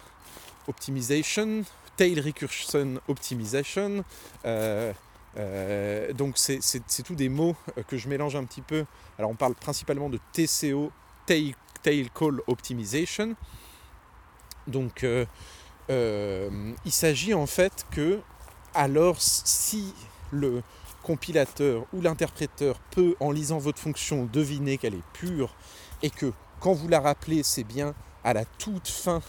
optimization, 0.68 1.64
tail 1.96 2.20
recursion 2.20 3.02
optimization. 3.08 4.04
Donc 6.16 6.38
c'est 6.38 7.04
tous 7.06 7.16
des 7.16 7.30
mots 7.30 7.56
que 7.88 7.96
je 7.98 8.10
mélange 8.10 8.36
un 8.36 8.44
petit 8.44 8.62
peu. 8.62 8.86
Alors 9.18 9.32
on 9.32 9.36
parle 9.36 9.56
principalement 9.56 10.10
de 10.10 10.20
TCO, 10.34 10.92
Tail, 11.26 11.56
Call 12.14 12.42
Optimization. 12.48 13.36
Donc 14.68 15.04
euh, 15.04 15.26
il 16.86 16.92
s'agit 16.92 17.34
en 17.34 17.48
fait 17.48 17.86
que 17.92 18.20
alors 18.74 19.16
si 19.20 19.94
le 20.32 20.62
compilateur 21.04 21.86
ou 21.94 22.02
l'interpréteur 22.02 22.80
peut, 22.92 23.16
en 23.20 23.32
lisant 23.32 23.60
votre 23.60 23.80
fonction, 23.80 24.26
deviner 24.26 24.78
qu'elle 24.78 24.96
est 24.96 25.10
pure 25.14 25.56
et 26.04 26.10
que 26.10 26.34
quand 26.60 26.74
vous 26.74 26.88
la 26.88 27.00
rappelez, 27.00 27.44
c'est 27.44 27.64
bien 27.64 27.96
à 28.24 28.34
la 28.34 28.44
toute 28.44 28.90
fin 28.90 29.22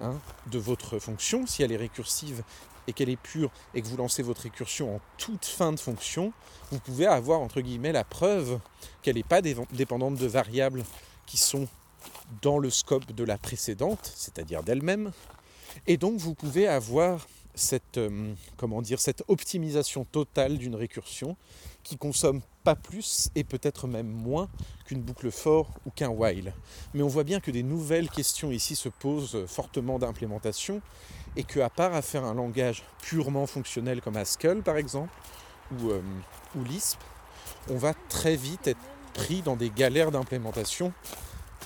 hein, 0.00 0.14
de 0.50 0.58
votre 0.58 0.98
fonction, 0.98 1.46
si 1.46 1.62
elle 1.62 1.72
est 1.72 1.76
récursive 1.76 2.42
et 2.86 2.92
qu'elle 2.92 3.10
est 3.10 3.20
pure 3.20 3.50
et 3.74 3.82
que 3.82 3.86
vous 3.86 3.96
lancez 3.96 4.22
votre 4.22 4.42
récursion 4.42 4.96
en 4.96 5.00
toute 5.18 5.44
fin 5.44 5.72
de 5.72 5.78
fonction, 5.78 6.32
vous 6.70 6.78
pouvez 6.78 7.06
avoir 7.06 7.40
entre 7.40 7.60
guillemets 7.60 7.92
la 7.92 8.04
preuve 8.04 8.58
qu'elle 9.02 9.16
n'est 9.16 9.22
pas 9.22 9.42
dépendante 9.42 10.16
de 10.16 10.26
variables 10.26 10.84
qui 11.26 11.36
sont 11.36 11.68
dans 12.40 12.58
le 12.58 12.70
scope 12.70 13.12
de 13.12 13.24
la 13.24 13.38
précédente, 13.38 14.12
c'est-à-dire 14.14 14.62
d'elle-même. 14.62 15.12
Et 15.86 15.96
donc 15.96 16.18
vous 16.18 16.34
pouvez 16.34 16.68
avoir 16.68 17.26
cette, 17.54 17.98
euh, 17.98 18.34
comment 18.56 18.82
dire, 18.82 19.00
cette 19.00 19.22
optimisation 19.28 20.04
totale 20.04 20.58
d'une 20.58 20.74
récursion 20.74 21.36
qui 21.82 21.96
consomme 21.96 22.40
pas 22.64 22.76
plus 22.76 23.28
et 23.34 23.44
peut-être 23.44 23.88
même 23.88 24.06
moins 24.06 24.48
qu'une 24.86 25.00
boucle 25.00 25.30
for 25.30 25.70
ou 25.84 25.90
qu'un 25.90 26.08
while. 26.08 26.52
Mais 26.94 27.02
on 27.02 27.08
voit 27.08 27.24
bien 27.24 27.40
que 27.40 27.50
des 27.50 27.62
nouvelles 27.62 28.08
questions 28.08 28.52
ici 28.52 28.76
se 28.76 28.88
posent 28.88 29.44
fortement 29.46 29.98
d'implémentation 29.98 30.80
et 31.36 31.44
qu'à 31.44 31.68
part 31.68 31.94
à 31.94 32.02
faire 32.02 32.24
un 32.24 32.34
langage 32.34 32.84
purement 33.02 33.46
fonctionnel 33.46 34.00
comme 34.00 34.16
Haskell 34.16 34.62
par 34.62 34.76
exemple, 34.76 35.12
ou, 35.72 35.90
euh, 35.90 36.00
ou 36.54 36.64
Lisp, 36.64 37.00
on 37.68 37.76
va 37.76 37.94
très 38.08 38.36
vite 38.36 38.66
être 38.68 38.80
pris 39.14 39.42
dans 39.42 39.56
des 39.56 39.70
galères 39.70 40.10
d'implémentation 40.10 40.92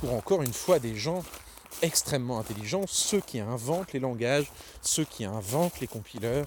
pour 0.01 0.15
encore 0.15 0.43
une 0.43 0.53
fois 0.53 0.79
des 0.79 0.97
gens 0.97 1.25
extrêmement 1.83 2.39
intelligents, 2.39 2.85
ceux 2.87 3.21
qui 3.21 3.41
inventent 3.41 3.93
les 3.93 4.01
langages, 4.01 4.51
ceux 4.83 5.05
qui 5.05 5.25
inventent 5.25 5.81
les 5.81 5.87
compileurs, 5.87 6.47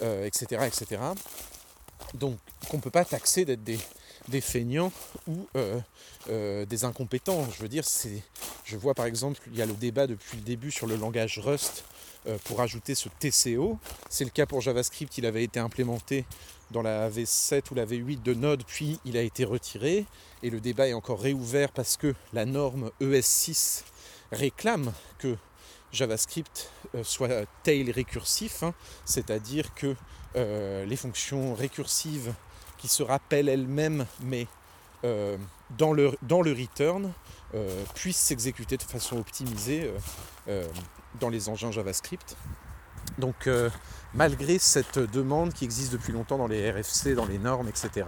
etc., 0.00 0.46
euh, 0.52 0.66
etc. 0.66 1.02
Donc 2.14 2.38
qu'on 2.68 2.76
ne 2.76 2.82
peut 2.82 2.90
pas 2.90 3.04
taxer 3.04 3.44
d'être 3.44 3.64
des, 3.64 4.40
feignants 4.40 4.92
ou 5.26 5.48
euh, 5.56 6.66
des 6.66 6.84
incompétents. 6.84 7.46
Je 7.50 7.62
veux 7.62 7.68
dire, 7.68 7.84
c'est, 7.84 8.22
je 8.64 8.76
vois 8.76 8.94
par 8.94 9.06
exemple, 9.06 9.40
il 9.50 9.56
y 9.58 9.62
a 9.62 9.66
le 9.66 9.74
débat 9.74 10.06
depuis 10.06 10.36
le 10.36 10.42
début 10.42 10.70
sur 10.70 10.86
le 10.86 10.96
langage 10.96 11.38
Rust 11.38 11.82
euh, 11.82 11.97
pour 12.44 12.60
ajouter 12.60 12.94
ce 12.94 13.08
TCO. 13.08 13.78
C'est 14.08 14.24
le 14.24 14.30
cas 14.30 14.46
pour 14.46 14.60
JavaScript, 14.60 15.16
il 15.18 15.26
avait 15.26 15.44
été 15.44 15.60
implémenté 15.60 16.24
dans 16.70 16.82
la 16.82 17.08
V7 17.08 17.62
ou 17.70 17.74
la 17.74 17.86
V8 17.86 18.22
de 18.22 18.34
Node, 18.34 18.64
puis 18.66 19.00
il 19.04 19.16
a 19.16 19.22
été 19.22 19.44
retiré. 19.44 20.06
Et 20.42 20.50
le 20.50 20.60
débat 20.60 20.88
est 20.88 20.92
encore 20.92 21.20
réouvert 21.20 21.72
parce 21.72 21.96
que 21.96 22.14
la 22.32 22.44
norme 22.44 22.90
ES6 23.00 23.84
réclame 24.32 24.92
que 25.18 25.36
JavaScript 25.92 26.70
euh, 26.94 27.02
soit 27.02 27.46
tail 27.62 27.90
récursif, 27.90 28.62
hein. 28.62 28.74
c'est-à-dire 29.04 29.74
que 29.74 29.96
euh, 30.36 30.84
les 30.84 30.96
fonctions 30.96 31.54
récursives 31.54 32.34
qui 32.76 32.88
se 32.88 33.02
rappellent 33.02 33.48
elles-mêmes, 33.48 34.06
mais 34.20 34.46
dans, 35.76 35.92
le, 35.92 36.12
dans 36.22 36.42
le 36.42 36.52
return, 36.52 37.12
puissent 37.94 38.18
s'exécuter 38.18 38.76
de 38.76 38.82
façon 38.82 39.16
optimisée 39.16 39.92
dans 41.20 41.28
les 41.28 41.48
engins 41.48 41.70
JavaScript. 41.70 42.36
Donc 43.18 43.46
euh, 43.46 43.70
malgré 44.14 44.58
cette 44.58 44.98
demande 44.98 45.52
qui 45.52 45.64
existe 45.64 45.92
depuis 45.92 46.12
longtemps 46.12 46.38
dans 46.38 46.46
les 46.46 46.70
RFC, 46.70 47.14
dans 47.14 47.26
les 47.26 47.38
normes, 47.38 47.68
etc., 47.68 48.06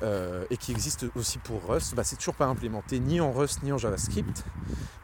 euh, 0.00 0.44
et 0.50 0.56
qui 0.56 0.70
existe 0.70 1.06
aussi 1.16 1.38
pour 1.38 1.66
Rust, 1.66 1.96
bah, 1.96 2.04
c'est 2.04 2.16
toujours 2.16 2.36
pas 2.36 2.46
implémenté 2.46 3.00
ni 3.00 3.20
en 3.20 3.32
Rust 3.32 3.62
ni 3.64 3.72
en 3.72 3.78
JavaScript. 3.78 4.44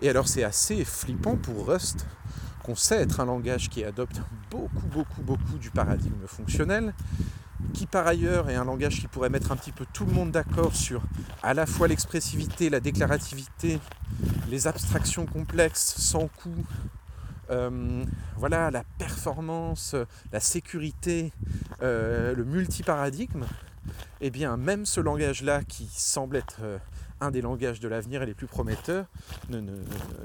Et 0.01 0.09
alors 0.09 0.29
c'est 0.29 0.45
assez 0.45 0.85
flippant 0.85 1.37
pour 1.37 1.67
Rust 1.67 2.07
qu'on 2.63 2.77
sait 2.77 2.97
être 2.97 3.21
un 3.21 3.27
langage 3.27 3.69
qui 3.69 3.85
adopte 3.85 4.21
beaucoup, 4.51 4.87
beaucoup, 4.87 5.23
beaucoup 5.23 5.59
du 5.59 5.71
paradigme 5.71 6.27
fonctionnel, 6.27 6.95
qui 7.75 7.87
par 7.87 8.07
ailleurs 8.07 8.49
est 8.49 8.55
un 8.55 8.65
langage 8.65 9.01
qui 9.01 9.09
pourrait 9.09 9.29
mettre 9.29 9.53
un 9.53 9.57
petit 9.57 9.73
peu 9.73 9.85
tout 9.93 10.07
le 10.07 10.13
monde 10.13 10.31
d'accord 10.31 10.75
sur 10.75 11.03
à 11.43 11.55
la 11.55 11.67
fois 11.67 11.89
l'expressivité, 11.89 12.71
la 12.71 12.81
déclarativité, 12.81 13.81
les 14.49 14.67
abstractions 14.67 15.27
complexes 15.27 15.97
sans 15.99 16.29
coût, 16.29 16.65
euh, 17.51 18.05
voilà, 18.37 18.71
la 18.71 18.85
performance, 18.99 19.95
la 20.33 20.41
sécurité, 20.41 21.33
euh, 21.83 22.35
le 22.35 22.45
multiparadigme, 22.45 23.45
eh 24.21 24.31
bien 24.31 24.57
même 24.57 24.87
ce 24.87 25.01
langage-là 25.01 25.63
qui 25.63 25.89
semble 25.93 26.37
être 26.37 26.59
euh, 26.63 26.79
un 27.21 27.31
des 27.31 27.43
langages 27.43 27.81
de 27.81 27.89
l'avenir 27.89 28.23
et 28.23 28.27
les 28.27 28.35
plus 28.35 28.47
prometteurs, 28.47 29.07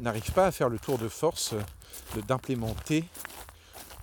n'arrive 0.02 0.32
pas 0.34 0.48
à 0.48 0.52
faire 0.52 0.70
le 0.70 0.80
tour 0.80 0.98
de 0.98 1.08
force 1.08 1.54
d'implémenter 2.28 3.06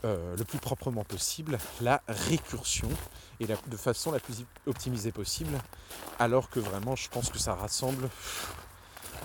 le 0.05 0.45
plus 0.45 0.59
proprement 0.59 1.03
possible 1.03 1.59
la 1.81 2.01
récursion 2.07 2.89
et 3.41 3.47
de 3.47 3.77
façon 3.77 4.13
la 4.13 4.21
plus 4.21 4.45
optimisée 4.67 5.11
possible, 5.11 5.59
alors 6.21 6.49
que 6.49 6.61
vraiment 6.61 6.95
je 6.95 7.09
pense 7.09 7.29
que 7.29 7.39
ça 7.39 7.57
rassemble 7.57 8.09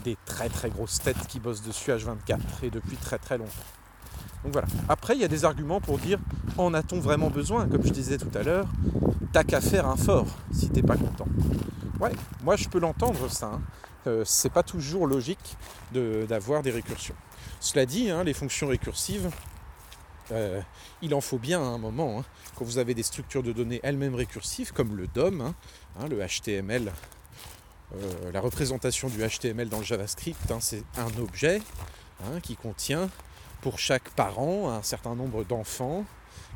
des 0.03 0.17
très 0.25 0.49
très 0.49 0.69
grosses 0.71 0.99
têtes 0.99 1.27
qui 1.27 1.39
bossent 1.39 1.61
dessus 1.61 1.91
H24 1.91 2.39
et 2.63 2.71
depuis 2.71 2.97
très 2.97 3.19
très 3.19 3.37
longtemps. 3.37 3.51
Donc 4.43 4.53
voilà. 4.53 4.67
Après, 4.89 5.15
il 5.15 5.21
y 5.21 5.25
a 5.25 5.27
des 5.27 5.45
arguments 5.45 5.81
pour 5.81 5.97
dire 5.97 6.19
en 6.57 6.73
a-t-on 6.73 6.99
vraiment 6.99 7.29
besoin? 7.29 7.67
Comme 7.67 7.85
je 7.85 7.91
disais 7.91 8.17
tout 8.17 8.35
à 8.35 8.43
l'heure, 8.43 8.67
t'as 9.31 9.43
qu'à 9.43 9.61
faire 9.61 9.87
un 9.87 9.95
fort 9.95 10.27
si 10.51 10.69
t'es 10.69 10.81
pas 10.81 10.97
content. 10.97 11.27
Ouais, 11.99 12.11
moi 12.43 12.55
je 12.55 12.67
peux 12.67 12.79
l'entendre 12.79 13.29
ça. 13.29 13.51
Hein. 13.53 13.61
Euh, 14.07 14.23
c'est 14.25 14.49
pas 14.49 14.63
toujours 14.63 15.05
logique 15.05 15.57
d'avoir 15.93 16.63
des 16.63 16.71
récursions. 16.71 17.15
Cela 17.59 17.85
dit, 17.85 18.09
hein, 18.09 18.23
les 18.23 18.33
fonctions 18.33 18.67
récursives, 18.67 19.29
euh, 20.31 20.61
il 21.01 21.13
en 21.13 21.21
faut 21.21 21.37
bien 21.37 21.61
à 21.61 21.65
un 21.65 21.77
moment. 21.77 22.19
Hein. 22.19 22.25
quand 22.55 22.65
vous 22.65 22.79
avez 22.79 22.95
des 22.95 23.03
structures 23.03 23.43
de 23.43 23.51
données 23.51 23.79
elles-mêmes 23.83 24.15
récursives, 24.15 24.73
comme 24.73 24.95
le 24.95 25.07
DOM, 25.07 25.53
le 26.09 26.25
HTML, 26.25 26.91
euh, 27.93 28.31
la 28.31 28.41
représentation 28.41 29.09
du 29.09 29.19
HTML 29.19 29.69
dans 29.69 29.79
le 29.79 29.83
JavaScript, 29.83 30.51
c'est 30.59 30.83
un 30.97 31.21
objet 31.21 31.61
qui 32.43 32.55
contient 32.55 33.09
pour 33.61 33.79
chaque 33.79 34.09
parent 34.09 34.69
un 34.69 34.83
certain 34.83 35.15
nombre 35.15 35.43
d'enfants 35.43 36.05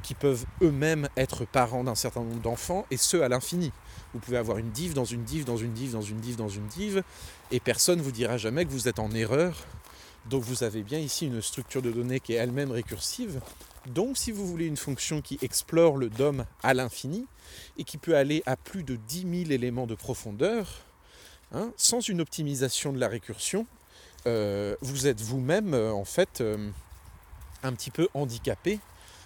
qui 0.03 0.13
peuvent 0.13 0.45
eux-mêmes 0.61 1.09
être 1.17 1.45
parents 1.45 1.83
d'un 1.83 1.95
certain 1.95 2.21
nombre 2.21 2.41
d'enfants, 2.41 2.85
et 2.91 2.97
ce 2.97 3.17
à 3.17 3.27
l'infini. 3.27 3.71
Vous 4.13 4.19
pouvez 4.19 4.37
avoir 4.37 4.59
une 4.59 4.69
div 4.69 4.93
dans 4.93 5.05
une 5.05 5.23
div, 5.23 5.45
dans 5.45 5.57
une 5.57 5.73
div, 5.73 5.91
dans 5.91 6.01
une 6.01 6.19
div, 6.19 6.35
dans 6.35 6.47
une 6.49 6.67
div, 6.67 7.01
et 7.51 7.59
personne 7.59 7.97
ne 7.97 8.03
vous 8.03 8.11
dira 8.11 8.37
jamais 8.37 8.65
que 8.65 8.69
vous 8.69 8.87
êtes 8.87 8.99
en 8.99 9.09
erreur. 9.11 9.65
Donc 10.29 10.43
vous 10.43 10.63
avez 10.63 10.83
bien 10.83 10.99
ici 10.99 11.25
une 11.25 11.41
structure 11.41 11.81
de 11.81 11.91
données 11.91 12.19
qui 12.19 12.33
est 12.33 12.37
elle-même 12.37 12.71
récursive. 12.71 13.41
Donc 13.87 14.17
si 14.17 14.31
vous 14.31 14.45
voulez 14.45 14.67
une 14.67 14.77
fonction 14.77 15.21
qui 15.21 15.39
explore 15.41 15.97
le 15.97 16.09
DOM 16.09 16.45
à 16.61 16.75
l'infini, 16.75 17.25
et 17.77 17.83
qui 17.83 17.97
peut 17.97 18.15
aller 18.15 18.43
à 18.45 18.57
plus 18.57 18.83
de 18.83 18.95
10 18.95 19.45
000 19.45 19.51
éléments 19.51 19.87
de 19.87 19.95
profondeur, 19.95 20.83
hein, 21.51 21.71
sans 21.77 22.01
une 22.01 22.21
optimisation 22.21 22.93
de 22.93 22.99
la 22.99 23.07
récursion, 23.07 23.65
euh, 24.27 24.75
vous 24.81 25.07
êtes 25.07 25.21
vous-même 25.21 25.73
euh, 25.73 25.91
en 25.91 26.05
fait 26.05 26.41
euh, 26.41 26.69
un 27.65 27.73
petit 27.73 27.91
peu 27.91 28.07
handicapé 28.13 28.79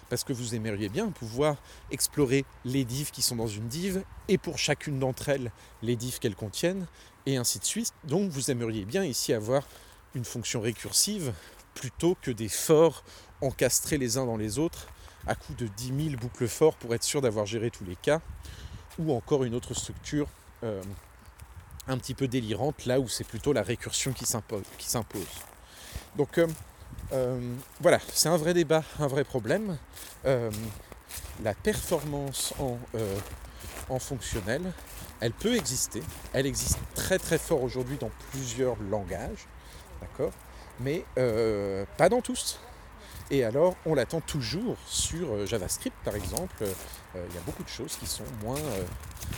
parce 0.08 0.24
que 0.24 0.32
vous 0.32 0.54
aimeriez 0.54 0.88
bien 0.88 1.08
pouvoir 1.10 1.56
explorer 1.90 2.44
les 2.64 2.84
divs 2.84 3.12
qui 3.12 3.22
sont 3.22 3.36
dans 3.36 3.46
une 3.46 3.68
div 3.68 4.02
et 4.28 4.38
pour 4.38 4.58
chacune 4.58 4.98
d'entre 4.98 5.28
elles 5.28 5.52
les 5.82 5.96
divs 5.96 6.18
qu'elles 6.18 6.34
contiennent 6.34 6.86
et 7.26 7.36
ainsi 7.36 7.58
de 7.60 7.64
suite. 7.64 7.92
Donc 8.04 8.30
vous 8.30 8.50
aimeriez 8.50 8.84
bien 8.84 9.04
ici 9.04 9.32
avoir 9.32 9.62
une 10.14 10.24
fonction 10.24 10.60
récursive 10.60 11.32
plutôt 11.74 12.16
que 12.20 12.32
des 12.32 12.48
forts 12.48 13.04
encastrés 13.40 13.98
les 13.98 14.18
uns 14.18 14.26
dans 14.26 14.36
les 14.36 14.58
autres 14.58 14.88
à 15.26 15.34
coup 15.34 15.54
de 15.54 15.66
10 15.66 16.10
000 16.10 16.20
boucles 16.20 16.48
forts 16.48 16.74
pour 16.74 16.94
être 16.94 17.04
sûr 17.04 17.20
d'avoir 17.20 17.46
géré 17.46 17.70
tous 17.70 17.84
les 17.84 17.96
cas 17.96 18.20
ou 18.98 19.12
encore 19.14 19.44
une 19.44 19.54
autre 19.54 19.74
structure 19.74 20.26
euh, 20.64 20.82
un 21.86 21.96
petit 21.98 22.14
peu 22.14 22.26
délirante 22.26 22.86
là 22.86 22.98
où 22.98 23.08
c'est 23.08 23.24
plutôt 23.24 23.52
la 23.52 23.62
récursion 23.62 24.12
qui 24.12 24.24
s'impose. 24.24 24.64
Donc 26.16 26.38
euh, 26.38 26.48
euh, 27.12 27.40
voilà, 27.80 27.98
c'est 28.12 28.28
un 28.28 28.36
vrai 28.36 28.54
débat, 28.54 28.82
un 28.98 29.06
vrai 29.06 29.24
problème. 29.24 29.78
Euh, 30.26 30.50
la 31.42 31.54
performance 31.54 32.54
en, 32.58 32.78
euh, 32.94 33.16
en, 33.88 33.98
fonctionnel, 33.98 34.72
elle 35.20 35.32
peut 35.32 35.56
exister. 35.56 36.02
Elle 36.32 36.46
existe 36.46 36.78
très 36.94 37.18
très 37.18 37.38
fort 37.38 37.62
aujourd'hui 37.62 37.96
dans 37.98 38.10
plusieurs 38.30 38.76
langages, 38.90 39.46
d'accord? 40.00 40.32
Mais 40.78 41.04
pas 41.96 42.08
dans 42.08 42.22
tous. 42.22 42.58
Et 43.30 43.44
alors, 43.44 43.76
on 43.86 43.94
l'attend 43.94 44.20
toujours 44.20 44.76
sur 44.86 45.46
JavaScript, 45.46 45.96
par 46.04 46.16
exemple. 46.16 46.64
Il 47.14 47.34
y 47.34 47.38
a 47.38 47.42
beaucoup 47.44 47.62
de 47.62 47.68
choses 47.68 47.96
qui 47.96 48.06
sont 48.06 48.24
moins 48.42 48.60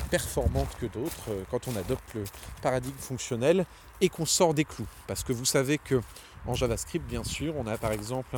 performantes 0.09 0.75
que 0.81 0.87
d'autres 0.87 1.31
quand 1.51 1.67
on 1.67 1.75
adopte 1.75 2.15
le 2.15 2.25
paradigme 2.63 2.97
fonctionnel 2.97 3.67
et 4.01 4.09
qu'on 4.09 4.25
sort 4.25 4.55
des 4.55 4.65
clous. 4.65 4.87
Parce 5.09 5.25
que 5.25 5.33
vous 5.33 5.45
savez 5.45 5.79
que 5.79 6.01
en 6.47 6.55
JavaScript, 6.55 7.07
bien 7.07 7.25
sûr, 7.25 7.55
on 7.57 7.67
a 7.67 7.79
par 7.79 7.93
exemple 7.93 8.37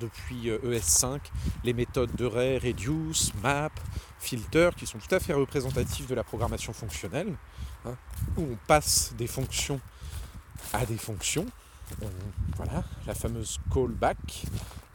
depuis 0.00 0.48
ES5 0.48 1.16
e 1.16 1.20
les 1.62 1.72
méthodes 1.72 2.14
de 2.16 2.24
Ray, 2.24 2.58
Reduce, 2.58 3.32
Map, 3.42 3.70
Filter 4.18 4.70
qui 4.76 4.86
sont 4.86 4.98
tout 4.98 5.14
à 5.14 5.20
fait 5.20 5.34
représentatives 5.34 6.06
de 6.06 6.14
la 6.14 6.24
programmation 6.24 6.72
fonctionnelle, 6.72 7.34
hein, 7.84 7.94
où 8.36 8.42
on 8.42 8.58
passe 8.66 9.14
des 9.16 9.26
fonctions 9.26 9.80
à 10.72 10.84
des 10.86 10.96
fonctions. 10.96 11.46
voilà, 12.56 12.82
la 13.06 13.14
fameuse 13.14 13.60
callback, 13.72 14.46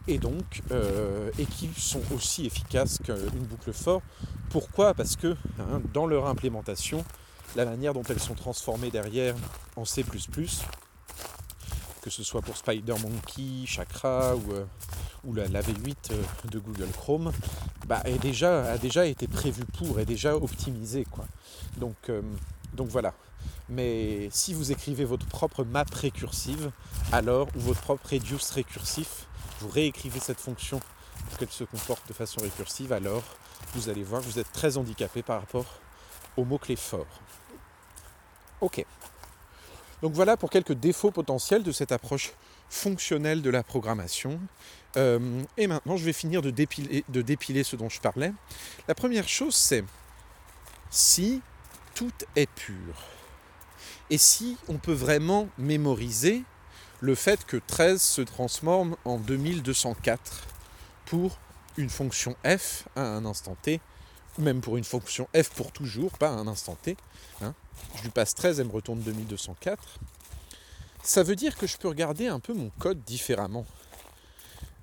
et 0.08 0.18
donc, 0.18 0.62
euh, 0.70 1.30
et 1.38 1.46
qui 1.46 1.70
sont 1.76 2.02
aussi 2.14 2.46
efficaces 2.46 2.98
qu'une 2.98 3.44
boucle 3.44 3.72
for. 3.72 4.02
Pourquoi? 4.48 4.94
Parce 4.94 5.16
que 5.16 5.36
hein, 5.58 5.80
dans 5.92 6.06
leur 6.06 6.26
implémentation, 6.26 7.04
la 7.56 7.64
manière 7.64 7.94
dont 7.94 8.02
elles 8.08 8.20
sont 8.20 8.34
transformées 8.34 8.90
derrière 8.90 9.34
en 9.76 9.84
C++, 9.84 10.04
que 12.00 12.10
ce 12.10 12.22
soit 12.22 12.42
pour 12.42 12.56
Spider-Monkey, 12.56 13.66
Chakra 13.66 14.34
ou, 14.36 14.52
euh, 14.52 15.48
la, 15.48 15.62
V8 15.62 15.96
euh, 16.10 16.22
de 16.50 16.58
Google 16.58 16.90
Chrome, 16.96 17.32
bah, 17.86 18.02
est 18.04 18.18
déjà, 18.18 18.72
a 18.72 18.78
déjà 18.78 19.06
été 19.06 19.28
prévu 19.28 19.64
pour, 19.64 20.00
est 20.00 20.06
déjà 20.06 20.36
optimisé. 20.36 21.04
Quoi. 21.04 21.26
Donc, 21.76 21.96
euh, 22.08 22.22
donc 22.74 22.88
voilà. 22.88 23.14
Mais 23.68 24.28
si 24.32 24.54
vous 24.54 24.72
écrivez 24.72 25.04
votre 25.04 25.26
propre 25.26 25.64
map 25.64 25.84
récursive, 25.92 26.70
alors, 27.12 27.48
ou 27.54 27.60
votre 27.60 27.80
propre 27.80 28.08
reduce 28.10 28.50
récursif, 28.50 29.26
vous 29.60 29.68
réécrivez 29.68 30.20
cette 30.20 30.40
fonction 30.40 30.80
pour 31.28 31.38
qu'elle 31.38 31.50
se 31.50 31.64
comporte 31.64 32.06
de 32.08 32.12
façon 32.12 32.40
récursive, 32.40 32.92
alors 32.92 33.22
vous 33.74 33.88
allez 33.88 34.02
voir 34.02 34.22
que 34.22 34.26
vous 34.26 34.38
êtes 34.38 34.50
très 34.52 34.76
handicapé 34.76 35.22
par 35.22 35.40
rapport 35.40 35.66
aux 36.36 36.44
mots-clés 36.44 36.76
forts. 36.76 37.20
Ok. 38.60 38.84
Donc 40.02 40.12
voilà 40.12 40.36
pour 40.36 40.50
quelques 40.50 40.72
défauts 40.72 41.10
potentiels 41.10 41.62
de 41.62 41.72
cette 41.72 41.92
approche 41.92 42.32
fonctionnelle 42.68 43.42
de 43.42 43.50
la 43.50 43.62
programmation. 43.62 44.40
Euh, 44.96 45.42
et 45.56 45.66
maintenant, 45.66 45.96
je 45.96 46.04
vais 46.04 46.12
finir 46.12 46.40
de 46.42 46.50
dépiler, 46.50 47.04
de 47.08 47.22
dépiler 47.22 47.64
ce 47.64 47.76
dont 47.76 47.88
je 47.88 48.00
parlais. 48.00 48.32
La 48.88 48.94
première 48.94 49.28
chose, 49.28 49.54
c'est 49.54 49.84
si 50.90 51.42
tout 51.94 52.12
est 52.36 52.48
pur. 52.48 52.94
Et 54.08 54.18
si 54.18 54.56
on 54.68 54.78
peut 54.78 54.92
vraiment 54.92 55.48
mémoriser 55.58 56.42
le 57.00 57.14
fait 57.14 57.44
que 57.44 57.56
13 57.56 58.00
se 58.00 58.22
transforme 58.22 58.96
en 59.04 59.18
2204 59.18 60.46
pour 61.06 61.38
une 61.76 61.90
fonction 61.90 62.36
f 62.44 62.84
à 62.96 63.02
un 63.02 63.24
instant 63.24 63.56
t, 63.62 63.80
même 64.38 64.60
pour 64.60 64.76
une 64.76 64.84
fonction 64.84 65.28
f 65.36 65.50
pour 65.50 65.72
toujours, 65.72 66.12
pas 66.18 66.28
à 66.28 66.32
un 66.32 66.46
instant 66.46 66.76
t. 66.82 66.96
Hein 67.42 67.54
je 67.96 68.02
lui 68.02 68.10
passe 68.10 68.34
13, 68.34 68.60
elle 68.60 68.66
me 68.66 68.72
retourne 68.72 69.00
2204. 69.00 69.98
Ça 71.02 71.22
veut 71.22 71.36
dire 71.36 71.56
que 71.56 71.66
je 71.66 71.76
peux 71.76 71.88
regarder 71.88 72.26
un 72.26 72.40
peu 72.40 72.52
mon 72.52 72.70
code 72.78 73.02
différemment. 73.04 73.66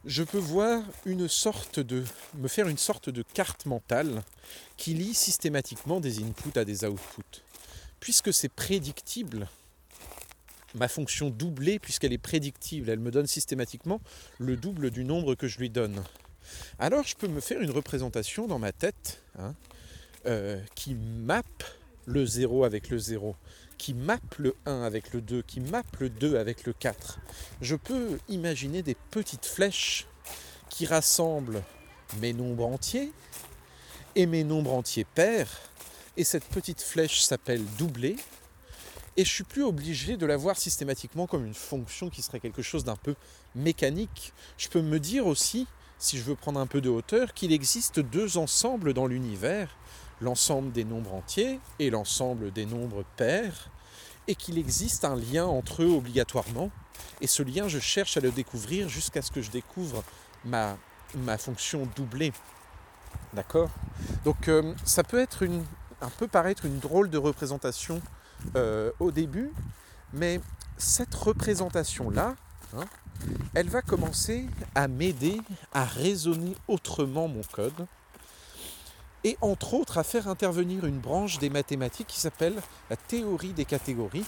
Je 0.05 0.23
peux 0.23 0.37
voir 0.37 0.81
une 1.05 1.27
sorte 1.27 1.79
de. 1.79 2.03
me 2.35 2.47
faire 2.47 2.67
une 2.67 2.77
sorte 2.77 3.09
de 3.09 3.23
carte 3.33 3.65
mentale 3.65 4.23
qui 4.77 4.93
lie 4.93 5.13
systématiquement 5.13 5.99
des 5.99 6.23
inputs 6.23 6.57
à 6.57 6.65
des 6.65 6.85
outputs. 6.85 7.43
Puisque 7.99 8.33
c'est 8.33 8.49
prédictible, 8.49 9.49
ma 10.75 10.87
fonction 10.87 11.29
doublée, 11.29 11.79
puisqu'elle 11.79 12.13
est 12.13 12.17
prédictible, 12.17 12.89
elle 12.89 12.99
me 12.99 13.11
donne 13.11 13.27
systématiquement 13.27 14.01
le 14.37 14.55
double 14.55 14.91
du 14.91 15.03
nombre 15.03 15.35
que 15.35 15.47
je 15.47 15.59
lui 15.59 15.69
donne. 15.69 16.03
Alors 16.79 17.03
je 17.03 17.15
peux 17.15 17.27
me 17.27 17.39
faire 17.39 17.61
une 17.61 17.71
représentation 17.71 18.47
dans 18.47 18.59
ma 18.59 18.71
tête 18.71 19.21
hein, 19.39 19.53
euh, 20.25 20.59
qui 20.75 20.95
mappe 20.95 21.63
le 22.05 22.25
0 22.25 22.63
avec 22.63 22.89
le 22.89 22.97
0, 22.97 23.35
qui 23.77 23.93
mappe 23.93 24.35
le 24.37 24.55
1 24.65 24.81
avec 24.81 25.13
le 25.13 25.21
2, 25.21 25.41
qui 25.41 25.59
mappe 25.59 25.97
le 25.99 26.09
2 26.09 26.37
avec 26.37 26.65
le 26.65 26.73
4. 26.73 27.19
Je 27.61 27.75
peux 27.75 28.17
imaginer 28.29 28.81
des 28.81 28.95
petites 29.11 29.45
flèches 29.45 30.07
qui 30.69 30.85
rassemblent 30.85 31.63
mes 32.21 32.33
nombres 32.33 32.65
entiers 32.65 33.11
et 34.15 34.25
mes 34.25 34.43
nombres 34.43 34.73
entiers 34.73 35.05
pairs. 35.05 35.49
Et 36.15 36.23
cette 36.23 36.45
petite 36.45 36.81
flèche 36.81 37.21
s'appelle 37.21 37.63
doublé. 37.77 38.15
Et 39.17 39.25
je 39.25 39.31
suis 39.31 39.43
plus 39.43 39.63
obligé 39.63 40.15
de 40.15 40.25
la 40.25 40.37
voir 40.37 40.57
systématiquement 40.57 41.27
comme 41.27 41.45
une 41.45 41.53
fonction 41.53 42.09
qui 42.09 42.21
serait 42.21 42.39
quelque 42.39 42.61
chose 42.61 42.83
d'un 42.83 42.95
peu 42.95 43.15
mécanique. 43.55 44.33
Je 44.57 44.69
peux 44.69 44.81
me 44.81 44.99
dire 44.99 45.25
aussi, 45.25 45.67
si 45.99 46.17
je 46.17 46.23
veux 46.23 46.35
prendre 46.35 46.59
un 46.59 46.67
peu 46.67 46.81
de 46.81 46.89
hauteur, 46.89 47.33
qu'il 47.33 47.51
existe 47.51 47.99
deux 47.99 48.37
ensembles 48.37 48.93
dans 48.93 49.07
l'univers 49.07 49.69
l'ensemble 50.21 50.71
des 50.71 50.83
nombres 50.83 51.13
entiers 51.13 51.59
et 51.79 51.89
l'ensemble 51.89 52.51
des 52.51 52.65
nombres 52.65 53.03
pairs, 53.15 53.69
et 54.27 54.35
qu'il 54.35 54.57
existe 54.57 55.05
un 55.05 55.15
lien 55.15 55.45
entre 55.45 55.83
eux 55.83 55.91
obligatoirement. 55.91 56.69
Et 57.21 57.27
ce 57.27 57.43
lien, 57.43 57.67
je 57.67 57.79
cherche 57.79 58.17
à 58.17 58.19
le 58.19 58.31
découvrir 58.31 58.89
jusqu'à 58.89 59.21
ce 59.21 59.31
que 59.31 59.41
je 59.41 59.51
découvre 59.51 60.03
ma, 60.43 60.77
fonction 61.37 61.87
doublée. 61.95 62.33
D'accord? 63.33 63.69
Donc 64.25 64.47
euh, 64.47 64.73
ça 64.83 65.03
peut 65.03 65.19
être 65.19 65.45
un 66.01 66.09
peu 66.09 66.27
paraître 66.27 66.65
une 66.65 66.79
drôle 66.79 67.09
de 67.09 67.17
représentation 67.17 68.01
euh, 68.55 68.91
au 68.99 69.11
début, 69.11 69.51
mais 70.13 70.41
cette 70.77 71.15
représentation-là, 71.15 72.35
hein, 72.75 72.85
elle 73.53 73.69
va 73.69 73.81
commencer 73.81 74.45
à 74.75 74.87
m'aider 74.87 75.41
à 75.73 75.85
raisonner 75.85 76.55
autrement 76.67 77.27
mon 77.27 77.41
code 77.51 77.87
et 79.23 79.37
entre 79.41 79.73
autres 79.73 79.97
à 79.97 80.03
faire 80.03 80.27
intervenir 80.27 80.85
une 80.85 80.99
branche 80.99 81.39
des 81.39 81.49
mathématiques 81.49 82.07
qui 82.07 82.19
s'appelle 82.19 82.55
la 82.89 82.95
théorie 82.95 83.53
des 83.53 83.65
catégories 83.65 84.25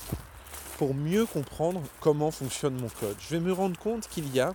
pour 0.77 0.93
mieux 0.93 1.25
comprendre 1.25 1.81
comment 1.99 2.31
fonctionne 2.31 2.75
mon 2.75 2.87
code. 2.87 3.17
Je 3.19 3.35
vais 3.35 3.39
me 3.39 3.51
rendre 3.51 3.77
compte 3.77 4.07
qu'il 4.07 4.33
y 4.33 4.39
a 4.39 4.53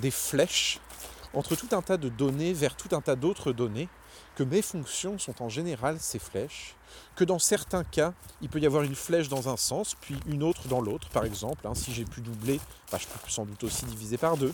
des 0.00 0.10
flèches 0.10 0.80
entre 1.34 1.56
tout 1.56 1.68
un 1.72 1.82
tas 1.82 1.96
de 1.96 2.08
données 2.08 2.52
vers 2.52 2.76
tout 2.76 2.94
un 2.94 3.00
tas 3.00 3.16
d'autres 3.16 3.52
données, 3.52 3.88
que 4.36 4.42
mes 4.42 4.62
fonctions 4.62 5.18
sont 5.18 5.42
en 5.42 5.48
général 5.48 5.98
ces 6.00 6.18
flèches, 6.18 6.74
que 7.16 7.24
dans 7.24 7.38
certains 7.38 7.84
cas, 7.84 8.12
il 8.40 8.48
peut 8.48 8.60
y 8.60 8.66
avoir 8.66 8.82
une 8.82 8.94
flèche 8.94 9.28
dans 9.28 9.48
un 9.48 9.56
sens, 9.56 9.94
puis 10.00 10.16
une 10.26 10.42
autre 10.42 10.68
dans 10.68 10.80
l'autre, 10.80 11.08
par 11.10 11.24
exemple. 11.24 11.66
Hein, 11.66 11.74
si 11.74 11.92
j'ai 11.92 12.04
pu 12.04 12.20
doubler, 12.20 12.60
bah, 12.90 12.98
je 13.00 13.06
peux 13.06 13.30
sans 13.30 13.44
doute 13.44 13.62
aussi 13.64 13.84
diviser 13.86 14.16
par 14.16 14.36
deux, 14.36 14.52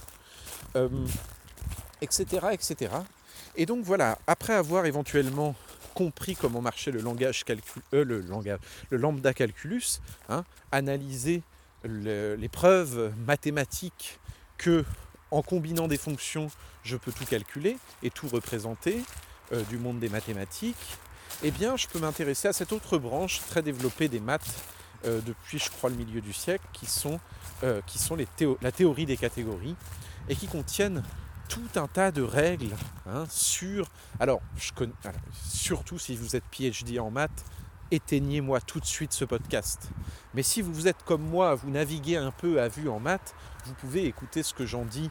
etc., 2.01 2.27
euh, 2.43 2.51
etc. 2.51 2.91
Et 3.57 3.67
donc 3.67 3.85
voilà, 3.85 4.19
après 4.27 4.55
avoir 4.55 4.87
éventuellement 4.87 5.55
compris 5.95 6.37
comment 6.37 6.61
marchait 6.61 6.93
le 6.93 7.01
langage 7.01 7.45
euh, 7.93 8.05
le, 8.05 8.97
lambda 8.97 9.35
calculus, 9.35 10.01
hein, 10.29 10.45
analysé 10.71 11.43
les 11.85 12.49
preuves 12.49 13.13
mathématiques 13.27 14.19
que 14.59 14.85
en 15.31 15.43
combinant 15.43 15.89
des 15.89 15.99
fonctions, 15.99 16.51
je 16.85 16.97
peux 16.97 17.13
tout 17.13 17.25
calculer 17.25 17.77
et 18.03 18.11
tout 18.11 18.29
représenter 18.29 19.03
euh, 19.53 19.63
du 19.65 19.79
monde 19.79 19.99
des 19.99 20.11
mathématiques, 20.11 20.99
eh 21.43 21.51
bien, 21.51 21.77
je 21.77 21.87
peux 21.87 21.99
m'intéresser 21.99 22.49
à 22.49 22.53
cette 22.53 22.71
autre 22.73 22.99
branche 22.99 23.41
très 23.49 23.63
développée 23.63 24.09
des 24.09 24.21
maths 24.21 24.63
euh, 25.07 25.21
depuis, 25.25 25.59
je 25.59 25.71
crois, 25.71 25.89
le 25.89 25.97
milieu 25.97 26.21
du 26.21 26.35
siècle, 26.35 26.65
qui 26.75 26.85
sont, 26.85 27.19
euh, 27.63 27.81
qui 27.87 27.99
sont 27.99 28.15
les 28.15 28.27
la 28.61 28.73
théorie 28.73 29.07
des 29.07 29.17
catégories 29.17 29.77
et 30.29 30.37
qui 30.37 30.49
contiennent 30.49 31.03
tout 31.49 31.69
un 31.77 31.87
tas 31.87 32.11
de 32.11 32.21
règles 32.21 32.75
hein, 33.07 33.25
sur. 33.31 33.89
Alors, 34.21 34.43
je 34.57 34.73
connais, 34.73 34.93
surtout 35.49 35.99
si 35.99 36.15
vous 36.15 36.37
êtes 36.37 36.45
PhD 36.51 36.99
en 36.99 37.11
maths, 37.11 37.45
éteignez-moi 37.91 38.61
tout 38.61 38.81
de 38.81 38.87
suite 38.87 39.15
ce 39.15 39.25
podcast. 39.25 39.89
Mais 40.35 40.43
si 40.43 40.61
vous 40.61 40.89
êtes 40.89 41.03
comme 41.07 41.23
moi, 41.23 41.55
vous 41.55 41.71
naviguez 41.71 42.17
un 42.17 42.33
peu 42.33 42.61
à 42.61 42.69
vue 42.69 42.91
en 42.91 43.01
maths, 43.01 43.35
vous 43.65 43.73
pouvez 43.73 44.05
écouter 44.05 44.43
ce 44.43 44.53
que 44.53 44.67
j'en 44.67 44.85
dis, 44.85 45.11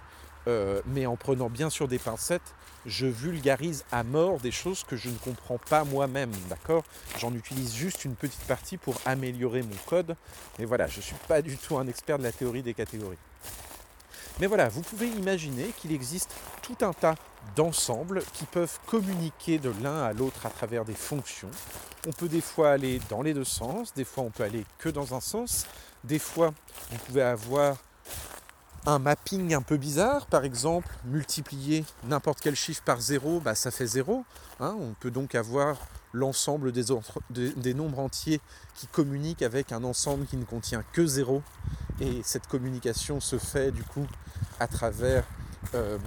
mais 0.85 1.07
en 1.07 1.17
prenant 1.17 1.49
bien 1.49 1.71
sûr 1.71 1.87
des 1.87 1.97
pincettes. 1.97 2.53
Je 2.87 3.05
vulgarise 3.05 3.83
à 3.91 4.03
mort 4.03 4.39
des 4.39 4.51
choses 4.51 4.85
que 4.85 4.95
je 4.95 5.09
ne 5.09 5.17
comprends 5.17 5.57
pas 5.57 5.83
moi-même, 5.83 6.31
d'accord? 6.49 6.83
J'en 7.19 7.33
utilise 7.33 7.75
juste 7.75 8.05
une 8.05 8.15
petite 8.15 8.43
partie 8.43 8.77
pour 8.77 8.95
améliorer 9.05 9.61
mon 9.61 9.75
code, 9.87 10.15
mais 10.57 10.63
voilà, 10.63 10.87
je 10.87 10.97
ne 10.97 11.01
suis 11.01 11.15
pas 11.27 11.41
du 11.41 11.57
tout 11.57 11.77
un 11.77 11.85
expert 11.87 12.17
de 12.17 12.23
la 12.23 12.31
théorie 12.31 12.63
des 12.63 12.73
catégories. 12.73 13.17
Mais 14.39 14.47
voilà, 14.47 14.69
vous 14.69 14.81
pouvez 14.81 15.07
imaginer 15.07 15.65
qu'il 15.77 15.91
existe 15.91 16.31
tout 16.61 16.77
un 16.79 16.93
tas 16.93 17.15
d'ensembles 17.57 18.23
qui 18.33 18.45
peuvent 18.45 18.79
communiquer 18.85 19.57
de 19.57 19.73
l'un 19.83 20.03
à 20.03 20.13
l'autre 20.13 20.45
à 20.45 20.49
travers 20.49 20.85
des 20.85 20.93
fonctions. 20.93 21.51
On 22.07 22.13
peut 22.13 22.29
des 22.29 22.41
fois 22.41 22.71
aller 22.71 23.01
dans 23.09 23.21
les 23.21 23.33
deux 23.33 23.43
sens, 23.43 23.93
des 23.93 24.05
fois 24.05 24.23
on 24.23 24.29
peut 24.29 24.43
aller 24.43 24.65
que 24.77 24.87
dans 24.87 25.13
un 25.13 25.19
sens, 25.19 25.67
des 26.05 26.19
fois 26.19 26.53
vous 26.91 26.97
pouvez 26.99 27.23
avoir 27.23 27.75
un 28.87 28.99
mapping 28.99 29.53
un 29.53 29.61
peu 29.61 29.75
bizarre, 29.75 30.27
par 30.27 30.45
exemple, 30.45 30.87
multiplier 31.03 31.83
n'importe 32.05 32.39
quel 32.39 32.55
chiffre 32.55 32.81
par 32.83 33.01
0, 33.01 33.41
bah, 33.41 33.53
ça 33.53 33.69
fait 33.69 33.85
0. 33.85 34.23
Hein. 34.61 34.77
on 34.79 34.93
peut 34.93 35.11
donc 35.11 35.35
avoir 35.35 35.77
l'ensemble 36.13 36.71
des, 36.71 37.73
nombres 37.73 37.99
entiers 37.99 38.39
qui 38.75 38.87
communiquent 38.87 39.41
avec 39.41 39.73
un 39.73 39.83
ensemble 39.83 40.25
qui 40.25 40.37
ne 40.37 40.45
contient 40.45 40.85
que 40.93 41.05
0. 41.05 41.43
Et 41.99 42.21
cette 42.23 42.47
communication 42.47 43.19
se 43.19 43.37
fait 43.37 43.71
du 43.71 43.83
coup 43.83 44.07
à 44.57 44.67
travers 44.67 45.25
euh, 45.75 45.97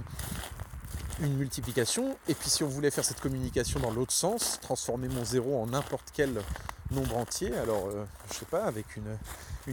une 1.19 1.35
multiplication. 1.35 2.17
Et 2.27 2.33
puis 2.33 2.49
si 2.49 2.63
on 2.63 2.67
voulait 2.67 2.91
faire 2.91 3.05
cette 3.05 3.21
communication 3.21 3.79
dans 3.79 3.91
l'autre 3.91 4.13
sens, 4.13 4.57
transformer 4.59 5.07
mon 5.07 5.23
0 5.23 5.61
en 5.61 5.67
n'importe 5.67 6.09
quel 6.13 6.41
nombre 6.89 7.15
entier, 7.15 7.55
alors 7.57 7.91
je 7.91 7.97
euh, 7.97 8.05
je 8.31 8.37
sais 8.39 8.45
pas, 8.45 8.63
avec 8.63 8.97
une, 8.97 9.17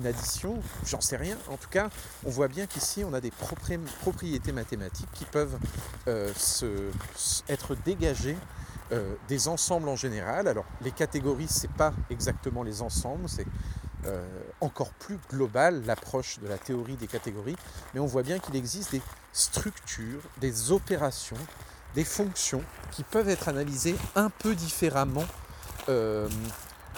addition, 0.06 0.58
j'en 0.84 1.00
sais 1.00 1.16
rien. 1.16 1.36
En 1.48 1.56
tout 1.56 1.68
cas, 1.68 1.90
on 2.24 2.30
voit 2.30 2.48
bien 2.48 2.66
qu'ici 2.66 3.04
on 3.04 3.12
a 3.12 3.20
des 3.20 3.30
propriétés 3.30 4.52
mathématiques 4.52 5.10
qui 5.12 5.24
peuvent 5.24 5.58
euh, 6.06 6.32
se, 6.36 6.66
être 7.48 7.74
dégagées 7.84 8.36
des 9.28 9.48
ensembles 9.48 9.86
en 9.90 9.96
général. 9.96 10.48
Alors 10.48 10.64
les 10.80 10.92
catégories, 10.92 11.46
c'est 11.46 11.70
pas 11.70 11.92
exactement 12.08 12.62
les 12.62 12.80
ensembles, 12.80 13.28
c'est 13.28 13.44
euh, 14.06 14.24
encore 14.60 14.90
plus 14.92 15.18
globale, 15.28 15.82
l'approche 15.84 16.38
de 16.38 16.46
la 16.46 16.56
théorie 16.56 16.94
des 16.94 17.08
catégories, 17.08 17.56
mais 17.92 18.00
on 18.00 18.06
voit 18.06 18.22
bien 18.22 18.38
qu'il 18.38 18.54
existe 18.54 18.92
des 18.92 19.02
structures, 19.32 20.20
des 20.40 20.70
opérations, 20.70 21.36
des 21.96 22.04
fonctions 22.04 22.62
qui 22.92 23.02
peuvent 23.02 23.28
être 23.28 23.48
analysées 23.48 23.96
un 24.14 24.30
peu 24.30 24.54
différemment 24.54 25.24
euh, 25.88 26.28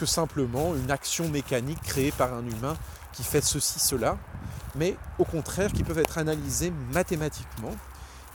que 0.00 0.06
simplement 0.06 0.74
une 0.74 0.90
action 0.90 1.28
mécanique 1.28 1.82
créée 1.82 2.10
par 2.10 2.32
un 2.32 2.46
humain 2.46 2.74
qui 3.12 3.22
fait 3.22 3.42
ceci, 3.42 3.78
cela, 3.78 4.16
mais 4.74 4.96
au 5.18 5.26
contraire 5.26 5.70
qui 5.70 5.84
peuvent 5.84 5.98
être 5.98 6.16
analysées 6.16 6.72
mathématiquement 6.94 7.76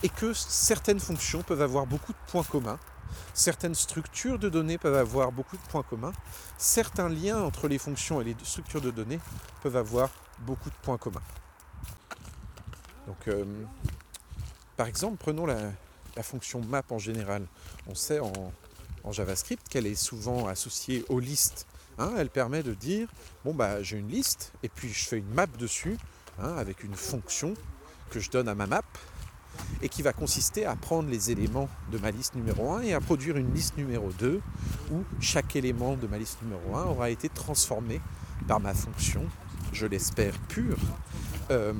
et 0.04 0.08
que 0.08 0.32
certaines 0.32 1.00
fonctions 1.00 1.42
peuvent 1.42 1.62
avoir 1.62 1.86
beaucoup 1.86 2.12
de 2.12 2.18
points 2.30 2.44
communs 2.44 2.78
Certaines 3.34 3.74
structures 3.74 4.38
de 4.38 4.48
données 4.48 4.78
peuvent 4.78 4.96
avoir 4.96 5.32
beaucoup 5.32 5.56
de 5.56 5.62
points 5.62 5.82
communs. 5.82 6.12
Certains 6.56 7.08
liens 7.08 7.42
entre 7.42 7.68
les 7.68 7.78
fonctions 7.78 8.20
et 8.20 8.24
les 8.24 8.36
structures 8.44 8.80
de 8.80 8.90
données 8.90 9.20
peuvent 9.62 9.76
avoir 9.76 10.10
beaucoup 10.40 10.70
de 10.70 10.74
points 10.82 10.98
communs. 10.98 11.22
Donc, 13.06 13.28
euh, 13.28 13.44
par 14.76 14.86
exemple, 14.86 15.16
prenons 15.18 15.46
la, 15.46 15.72
fonction 16.22 16.60
map 16.60 16.82
en 16.90 16.98
général. 16.98 17.46
On 17.86 17.94
sait 17.94 18.20
en, 18.20 18.32
JavaScript 19.12 19.68
qu'elle 19.68 19.86
est 19.86 19.94
souvent 19.94 20.46
associée 20.46 21.04
aux 21.08 21.20
listes. 21.20 21.66
Hein. 21.98 22.12
elle 22.18 22.28
permet 22.28 22.62
de 22.62 22.74
dire, 22.74 23.08
bon 23.44 23.54
bah 23.54 23.82
j'ai 23.82 23.96
une 23.96 24.08
liste 24.08 24.52
et 24.62 24.68
puis 24.68 24.92
je 24.92 25.06
fais 25.06 25.18
une 25.18 25.32
map 25.32 25.46
dessus 25.46 25.96
hein, 26.38 26.54
avec 26.58 26.84
une 26.84 26.94
fonction 26.94 27.54
que 28.10 28.20
je 28.20 28.30
donne 28.30 28.48
à 28.48 28.54
ma 28.54 28.66
map 28.66 28.82
et 29.82 29.88
qui 29.88 30.02
va 30.02 30.12
consister 30.12 30.66
à 30.66 30.76
prendre 30.76 31.08
les 31.08 31.30
éléments 31.30 31.68
de 31.90 31.98
ma 31.98 32.10
liste 32.10 32.34
numéro 32.34 32.72
1 32.72 32.82
et 32.82 32.92
à 32.92 33.00
produire 33.00 33.36
une 33.36 33.52
liste 33.54 33.76
numéro 33.78 34.10
2 34.18 34.40
où 34.92 35.04
chaque 35.20 35.56
élément 35.56 35.96
de 35.96 36.06
ma 36.06 36.18
liste 36.18 36.42
numéro 36.42 36.76
1 36.76 36.84
aura 36.84 37.10
été 37.10 37.28
transformé 37.28 38.00
par 38.46 38.60
ma 38.60 38.74
fonction, 38.74 39.24
je 39.72 39.86
l'espère 39.86 40.38
pure, 40.40 40.78
euh, 41.50 41.72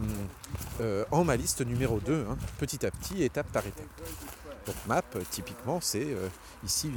euh, 0.81 1.05
en 1.11 1.25
ma 1.25 1.37
liste 1.37 1.65
numéro 1.65 2.01
2, 2.01 2.27
hein, 2.31 2.37
petit 2.59 2.85
à 2.87 2.91
petit, 2.91 3.23
étape 3.23 3.51
par 3.53 3.67
étape. 3.67 3.85
Donc 4.67 4.75
map, 4.87 5.03
typiquement, 5.31 5.81
c'est 5.81 6.05
euh, 6.05 6.29
ici 6.65 6.93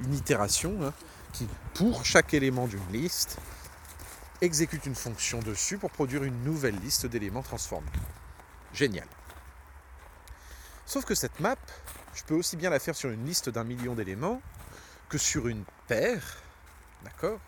une, 0.00 0.14
itération 0.14 0.78
hein, 0.82 0.92
qui, 1.32 1.48
pour 1.74 2.04
chaque 2.04 2.32
élément 2.32 2.68
d'une 2.68 2.86
liste, 2.92 3.38
exécute 4.40 4.86
une 4.86 4.94
fonction 4.94 5.40
dessus 5.40 5.78
pour 5.78 5.90
produire 5.90 6.22
une 6.22 6.44
nouvelle 6.44 6.76
liste 6.76 7.06
d'éléments 7.06 7.42
transformés. 7.42 7.90
Génial. 8.72 9.06
Sauf 10.86 11.04
que 11.04 11.16
cette 11.16 11.40
map, 11.40 11.56
je 12.14 12.22
peux 12.22 12.34
aussi 12.34 12.56
bien 12.56 12.70
la 12.70 12.78
faire 12.78 12.94
sur 12.94 13.10
une 13.10 13.26
liste 13.26 13.50
d'un 13.50 13.64
million 13.64 13.94
d'éléments 13.94 14.40
que 15.08 15.18
sur 15.18 15.48
une 15.48 15.64
paire, 15.88 16.38
d'accord? 17.02 17.40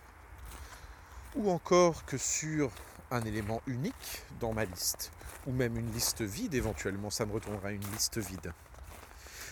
Ou 1.37 1.51
encore 1.51 2.05
que 2.07 2.19
sur 2.19 2.73
un 3.13 3.23
élément 3.23 3.63
unique 3.69 4.25
dans 4.41 4.53
ma 4.53 4.65
liste, 4.65 5.13
ou 5.47 5.53
même 5.53 5.77
une 5.77 5.93
liste 5.93 6.23
vide, 6.23 6.55
éventuellement 6.55 7.11
ça 7.11 7.25
me 7.25 7.33
retournera 7.33 7.71
une 7.71 7.85
liste 7.93 8.19
vide. 8.19 8.53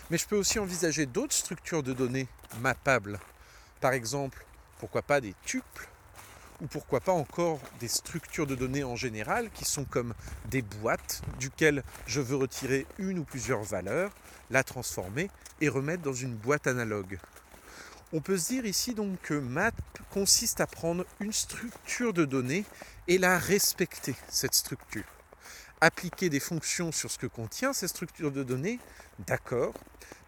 Mais 0.09 0.17
je 0.17 0.25
peux 0.25 0.37
aussi 0.37 0.57
envisager 0.57 1.05
d'autres 1.05 1.35
structures 1.35 1.83
de 1.83 1.93
données 1.93 2.27
mappables. 2.61 3.19
Par 3.79 3.93
exemple, 3.93 4.43
pourquoi 4.79 5.03
pas 5.03 5.21
des 5.21 5.35
tuples? 5.45 5.87
Ou 6.61 6.67
pourquoi 6.67 6.99
pas 6.99 7.13
encore 7.13 7.59
des 7.79 7.87
structures 7.87 8.47
de 8.47 8.55
données 8.55 8.83
en 8.83 8.95
général 8.95 9.49
qui 9.51 9.63
sont 9.63 9.85
comme 9.85 10.13
des 10.49 10.61
boîtes 10.61 11.21
duquel 11.39 11.83
je 12.05 12.19
veux 12.19 12.35
retirer 12.35 12.85
une 12.97 13.19
ou 13.19 13.23
plusieurs 13.23 13.63
valeurs, 13.63 14.11
la 14.49 14.63
transformer 14.63 15.29
et 15.61 15.69
remettre 15.69 16.03
dans 16.03 16.13
une 16.13 16.35
boîte 16.35 16.67
analogue. 16.67 17.17
On 18.11 18.19
peut 18.19 18.37
se 18.37 18.49
dire 18.49 18.65
ici 18.65 18.93
donc 18.95 19.21
que 19.21 19.35
map 19.35 19.71
consiste 20.09 20.59
à 20.59 20.67
prendre 20.67 21.05
une 21.19 21.31
structure 21.31 22.11
de 22.11 22.25
données 22.25 22.65
et 23.07 23.19
la 23.19 23.37
respecter, 23.37 24.15
cette 24.27 24.55
structure. 24.55 25.05
Appliquer 25.81 26.29
des 26.29 26.39
fonctions 26.39 26.91
sur 26.91 27.09
ce 27.09 27.17
que 27.17 27.27
contient 27.27 27.73
cette 27.73 27.89
structure 27.89 28.31
de 28.31 28.43
données, 28.43 28.79
d'accord, 29.19 29.73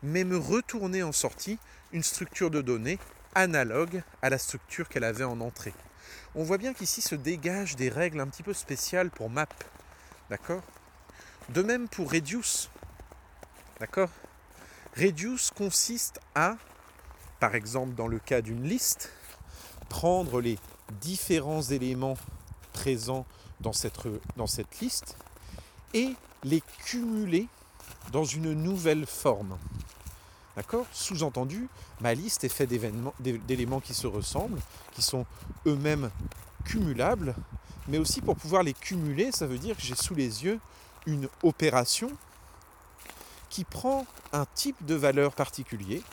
mais 0.02 0.24
me 0.24 0.38
retourner 0.38 1.04
en 1.04 1.12
sortie 1.12 1.60
une 1.92 2.04
structure 2.04 2.50
de 2.50 2.62
données 2.62 3.00
analogue 3.36 4.02
à 4.22 4.30
la 4.30 4.38
structure 4.38 4.88
qu'elle 4.90 5.04
avait 5.04 5.24
en 5.24 5.40
entrée 5.42 5.74
on 6.36 6.44
voit 6.44 6.58
bien 6.58 6.74
qu'ici 6.74 7.02
se 7.02 7.16
dégagent 7.16 7.76
des 7.76 7.90
règles 7.90 8.20
un 8.20 8.28
petit 8.28 8.44
peu 8.44 8.54
spéciales 8.54 9.10
pour 9.10 9.30
map. 9.30 9.48
D'accord? 10.30 10.62
De 11.50 11.62
même 11.62 11.88
pour 11.88 12.12
reduce. 12.12 12.70
D'accord? 13.80 14.10
Reduce 14.98 15.52
consiste 15.52 16.20
à, 16.36 16.58
par 17.40 17.56
exemple 17.56 17.96
dans 17.96 18.08
le 18.08 18.20
cas 18.20 18.42
d'une 18.42 18.64
liste, 18.64 19.12
prendre 19.90 20.42
les 20.42 20.58
différents 21.02 21.62
éléments 21.62 22.18
présents 22.74 23.26
dans 23.60 23.74
cette, 23.74 24.00
dans 24.38 24.48
cette 24.48 24.80
liste 24.80 25.18
et 25.94 26.16
les 26.44 26.62
cumuler 26.86 27.48
dans 28.12 28.24
une 28.24 28.54
nouvelle 28.54 29.06
forme. 29.06 29.58
D'accord? 30.56 30.86
Sous-entendu, 30.92 31.70
ma 32.02 32.14
liste 32.14 32.44
est 32.44 32.50
faite 32.50 32.70
d'éléments 33.20 33.80
qui 33.80 33.94
se 33.94 34.08
ressemblent, 34.08 34.60
qui 34.92 35.02
sont 35.02 35.26
eux-mêmes 35.66 36.12
cumulables, 36.66 37.36
mais 37.88 37.98
aussi 37.98 38.22
pour 38.22 38.36
pouvoir 38.36 38.64
les 38.64 38.74
cumuler, 38.74 39.32
ça 39.32 39.48
veut 39.48 39.58
dire 39.58 39.76
que 39.76 39.82
j'ai 39.82 39.96
sous 39.96 40.16
les 40.16 40.44
yeux 40.44 40.60
une 41.06 41.28
opération 41.42 42.12
qui 43.50 43.64
prend 43.64 44.06
un 44.34 44.46
type 44.54 44.86
de 44.86 44.96
valeur 44.96 45.34
particulier 45.34 46.04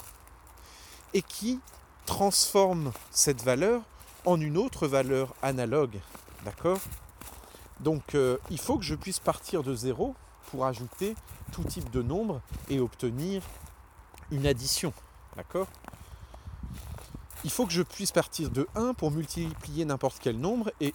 et 1.15 1.23
qui 1.23 1.61
transforme 2.07 2.93
cette 3.11 3.43
valeur 3.43 3.83
en 4.25 4.41
une 4.41 4.57
autre 4.57 4.87
valeur 4.87 5.35
analogue. 5.43 5.99
D'accord? 6.45 6.81
Donc 7.81 8.15
euh, 8.15 8.39
il 8.51 8.59
faut 8.59 8.79
que 8.79 8.85
je 8.85 8.95
puisse 8.95 9.19
partir 9.19 9.63
de 9.63 9.75
zéro 9.75 10.15
pour 10.51 10.67
ajouter 10.67 11.15
tout 11.53 11.63
type 11.65 11.91
de 11.91 12.03
nombre 12.03 12.41
et 12.69 12.81
obtenir 12.81 13.43
une 14.31 14.47
addition. 14.47 14.93
D'accord? 15.37 15.69
Il 17.45 17.51
faut 17.51 17.67
que 17.67 17.73
je 17.73 17.83
puisse 17.83 18.11
partir 18.11 18.51
de 18.51 18.67
1 18.75 18.95
pour 18.95 19.13
multiplier 19.13 19.85
n'importe 19.85 20.19
quel 20.21 20.39
nombre 20.39 20.73
et 20.81 20.93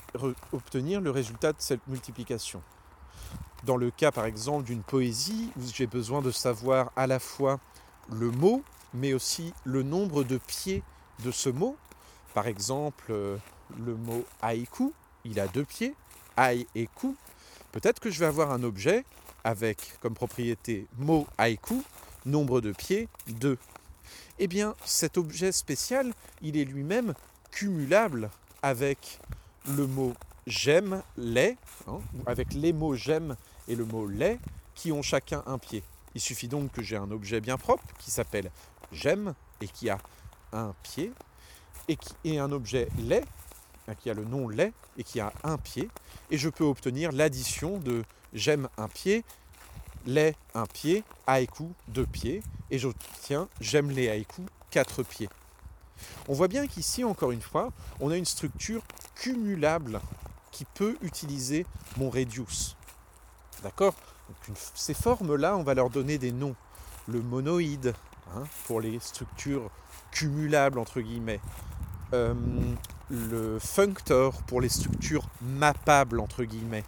obtenir 0.52 1.00
le 1.00 1.10
résultat 1.10 1.54
de 1.54 1.60
cette 1.60 1.88
multiplication. 1.88 2.62
Dans 3.64 3.78
le 3.78 3.92
cas 3.92 4.12
par 4.12 4.26
exemple 4.26 4.66
d'une 4.66 4.84
poésie 4.84 5.50
j'ai 5.74 5.88
besoin 5.88 6.22
de 6.22 6.32
savoir 6.32 6.92
à 6.98 7.08
la 7.08 7.20
fois 7.20 7.60
le 8.10 8.30
mot, 8.30 8.62
mais 8.94 9.14
aussi 9.14 9.54
le 9.64 9.84
nombre 9.84 10.24
de 10.24 10.38
pieds 10.38 10.84
de 11.24 11.32
ce 11.32 11.50
mot. 11.50 11.78
Par 12.34 12.48
exemple, 12.48 13.06
euh, 13.12 13.38
le 13.80 13.96
mot 13.96 14.26
haïku, 14.42 14.92
il 15.24 15.40
a 15.40 15.48
deux 15.48 15.64
pieds, 15.64 15.96
haï 16.38 16.68
et 16.76 16.88
ku. 16.88 17.16
Peut-être 17.72 18.00
que 18.00 18.10
je 18.12 18.20
vais 18.20 18.26
avoir 18.26 18.52
un 18.52 18.64
objet 18.64 19.06
avec 19.44 19.94
comme 20.02 20.14
propriété 20.14 20.88
mot 20.98 21.28
haïku, 21.38 21.82
nombre 22.26 22.62
de 22.62 22.72
pieds 22.72 23.08
2. 23.28 23.58
Eh 24.40 24.48
bien, 24.48 24.76
cet 24.86 25.18
objet 25.18 25.52
spécial, 25.52 26.14
il 26.42 26.58
est 26.58 26.66
lui-même 26.66 27.14
cumulable 27.52 28.30
avec 28.62 29.20
le 29.68 29.88
mot 29.88 30.14
j'aime, 30.48 31.02
les, 31.18 31.58
hein, 31.88 32.00
avec 32.26 32.54
les 32.54 32.74
mots 32.74 32.96
j'aime 32.96 33.36
et 33.68 33.76
le 33.76 33.86
mot 33.86 34.08
les, 34.08 34.40
qui 34.76 34.92
ont 34.92 35.02
chacun 35.02 35.44
un 35.46 35.58
pied. 35.58 35.84
Il 36.16 36.22
suffit 36.22 36.48
donc 36.48 36.72
que 36.72 36.82
j'ai 36.82 36.98
un 36.98 37.12
objet 37.12 37.42
bien 37.42 37.58
propre 37.58 37.84
qui 38.00 38.12
s'appelle 38.12 38.52
j'aime 38.92 39.34
et 39.62 39.68
qui 39.68 39.90
a 39.90 39.98
un 40.52 40.74
pied, 40.84 41.12
et, 41.88 41.96
qui, 41.96 42.14
est 42.26 42.38
un 42.38 42.52
objet 42.52 42.88
hein, 42.98 43.22
qui 44.00 44.10
a 44.10 44.14
le 44.14 44.24
nom 44.24 44.48
les 44.50 44.72
et 44.98 45.04
qui 45.04 45.20
a 45.20 45.34
un 45.44 45.58
pied, 45.58 45.90
et 46.32 46.38
je 46.38 46.50
peux 46.50 46.64
obtenir 46.64 47.12
l'addition 47.12 47.78
de 47.78 48.04
j'aime 48.34 48.70
un 48.78 48.88
pied, 48.88 49.24
les 50.06 50.36
un 50.54 50.66
pied, 50.66 51.04
haïku 51.28 51.72
deux 51.88 52.06
pieds, 52.06 52.42
et 52.72 52.80
j'obtiens 52.80 53.48
j'aime 53.60 53.92
les 53.92 54.10
haïkus 54.10 54.46
quatre 54.72 55.04
pieds. 55.04 55.30
On 56.28 56.34
voit 56.34 56.48
bien 56.48 56.68
qu'ici, 56.68 57.04
encore 57.04 57.32
une 57.32 57.42
fois, 57.42 57.72
on 58.00 58.10
a 58.10 58.18
une 58.18 58.26
structure 58.26 58.82
cumulable 59.16 60.00
qui 60.52 60.66
peut 60.66 60.98
utiliser 61.02 61.66
mon 61.98 62.10
reduce. 62.10 62.76
D'accord? 63.62 63.96
Ces 64.74 64.94
formes-là, 64.94 65.56
on 65.58 65.64
va 65.64 65.74
leur 65.74 65.90
donner 65.90 66.18
des 66.18 66.32
noms. 66.32 66.56
Le 67.08 67.22
monoïde, 67.22 67.94
hein, 68.36 68.44
pour 68.66 68.82
les 68.82 69.00
structures 69.00 69.70
cumulables, 70.12 70.80
entre 70.80 71.02
guillemets. 71.02 71.40
Euh, 72.14 72.34
le 73.14 73.60
functor, 73.60 74.42
pour 74.44 74.60
les 74.60 74.70
structures 74.70 75.28
mappables, 75.42 76.20
entre 76.20 76.44
guillemets. 76.44 76.84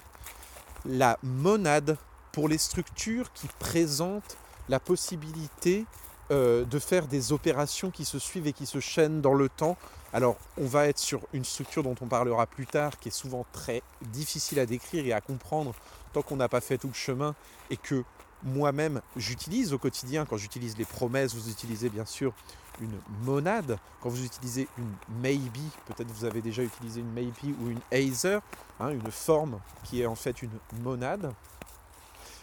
La 0.86 1.20
monade, 1.22 1.98
pour 2.32 2.50
les 2.50 2.58
structures 2.58 3.32
qui 3.34 3.48
présentent 3.60 4.38
la 4.68 4.80
possibilité 4.80 5.86
euh, 6.32 6.66
de 6.66 6.80
faire 6.80 7.06
des 7.06 7.32
opérations 7.32 7.92
qui 7.92 8.06
se 8.06 8.18
suivent 8.18 8.48
et 8.48 8.54
qui 8.54 8.66
se 8.66 8.80
chaînent 8.80 9.22
dans 9.22 9.36
le 9.36 9.50
temps. 9.50 9.78
Alors, 10.14 10.38
on 10.58 10.66
va 10.66 10.88
être 10.88 10.98
sur 10.98 11.22
une 11.34 11.46
structure 11.46 11.84
dont 11.84 11.96
on 12.02 12.08
parlera 12.08 12.48
plus 12.48 12.66
tard, 12.66 12.98
qui 12.98 13.10
est 13.10 13.16
souvent 13.16 13.46
très 13.52 13.84
difficile 14.02 14.60
à 14.60 14.66
décrire 14.66 15.06
et 15.06 15.14
à 15.14 15.22
comprendre 15.22 15.76
tant 16.14 16.24
qu'on 16.24 16.38
n'a 16.38 16.50
pas 16.50 16.62
fait 16.62 16.80
tout 16.80 16.88
le 16.88 16.94
chemin 16.94 17.36
et 17.70 17.78
que 17.78 18.04
moi-même 18.42 19.02
j'utilise 19.16 19.74
au 19.74 19.78
quotidien. 19.78 20.26
Quand 20.26 20.38
j'utilise 20.38 20.76
les 20.78 20.86
promesses, 20.86 21.36
vous 21.36 21.52
utilisez 21.52 21.90
bien 21.90 22.06
sûr 22.06 22.34
une 22.82 23.00
monade. 23.24 23.78
Quand 24.02 24.10
vous 24.10 24.24
utilisez 24.24 24.68
une 24.78 24.92
maybe, 25.22 25.70
peut-être 25.86 26.12
vous 26.12 26.26
avez 26.26 26.42
déjà 26.42 26.64
utilisé 26.64 27.02
une 27.02 27.12
maybe 27.12 27.56
ou 27.62 27.70
une 27.70 27.80
either, 27.92 28.40
hein, 28.80 28.90
une 28.90 29.12
forme 29.12 29.60
qui 29.84 30.02
est 30.02 30.06
en 30.06 30.16
fait 30.16 30.42
une 30.42 30.52
monade. 30.82 31.32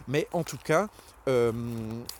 Mais 0.08 0.26
en 0.32 0.42
tout 0.42 0.58
cas, 0.58 0.88
euh, 1.28 1.52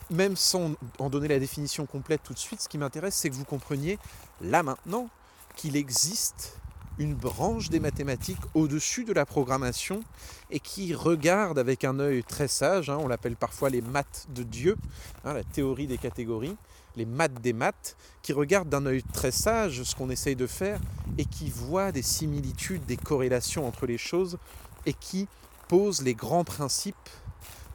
même 0.09 0.35
sans 0.35 0.71
en 0.99 1.09
donner 1.09 1.27
la 1.27 1.39
définition 1.39 1.85
complète 1.85 2.21
tout 2.23 2.33
de 2.33 2.39
suite, 2.39 2.61
ce 2.61 2.69
qui 2.69 2.77
m'intéresse, 2.77 3.15
c'est 3.15 3.29
que 3.29 3.35
vous 3.35 3.45
compreniez 3.45 3.99
là 4.41 4.63
maintenant 4.63 5.09
qu'il 5.55 5.75
existe 5.75 6.57
une 6.99 7.15
branche 7.15 7.69
des 7.69 7.79
mathématiques 7.79 8.41
au-dessus 8.53 9.03
de 9.03 9.13
la 9.13 9.25
programmation 9.25 10.03
et 10.51 10.59
qui 10.59 10.93
regarde 10.93 11.57
avec 11.57 11.83
un 11.83 11.99
œil 11.99 12.23
très 12.23 12.47
sage, 12.47 12.89
hein, 12.89 12.97
on 12.99 13.07
l'appelle 13.07 13.35
parfois 13.35 13.69
les 13.69 13.81
maths 13.81 14.27
de 14.29 14.43
Dieu, 14.43 14.77
hein, 15.25 15.33
la 15.33 15.43
théorie 15.43 15.87
des 15.87 15.97
catégories, 15.97 16.55
les 16.95 17.05
maths 17.05 17.41
des 17.41 17.53
maths, 17.53 17.97
qui 18.21 18.33
regarde 18.33 18.69
d'un 18.69 18.85
œil 18.85 19.03
très 19.03 19.31
sage 19.31 19.83
ce 19.83 19.95
qu'on 19.95 20.09
essaye 20.09 20.35
de 20.35 20.47
faire 20.47 20.79
et 21.17 21.25
qui 21.25 21.49
voit 21.49 21.91
des 21.91 22.01
similitudes, 22.01 22.85
des 22.85 22.97
corrélations 22.97 23.67
entre 23.67 23.85
les 23.85 23.97
choses 23.97 24.37
et 24.85 24.93
qui 24.93 25.27
pose 25.67 26.01
les 26.01 26.13
grands 26.13 26.43
principes 26.43 26.95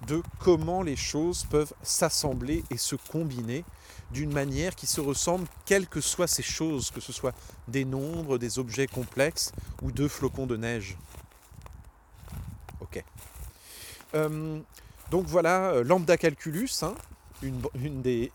de 0.06 0.22
comment 0.38 0.82
les 0.82 0.96
choses 0.96 1.44
peuvent 1.44 1.72
s'assembler 1.82 2.64
et 2.70 2.76
se 2.76 2.94
combiner 2.96 3.64
d'une 4.10 4.32
manière 4.32 4.74
qui 4.74 4.86
se 4.86 5.00
ressemble, 5.00 5.46
quelles 5.66 5.88
que 5.88 6.00
soient 6.00 6.28
ces 6.28 6.42
choses, 6.42 6.90
que 6.90 7.00
ce 7.00 7.12
soit 7.12 7.34
des 7.66 7.84
nombres, 7.84 8.38
des 8.38 8.58
objets 8.58 8.86
complexes 8.86 9.52
ou 9.82 9.90
deux 9.92 10.08
flocons 10.08 10.46
de 10.46 10.56
neige. 10.56 10.96
Ok. 12.80 13.02
Euh, 14.14 14.60
donc 15.10 15.26
voilà, 15.26 15.70
euh, 15.70 15.84
lambda 15.84 16.16
calculus, 16.16 16.70
hein, 16.82 16.94
une, 17.42 18.02
des, 18.02 18.32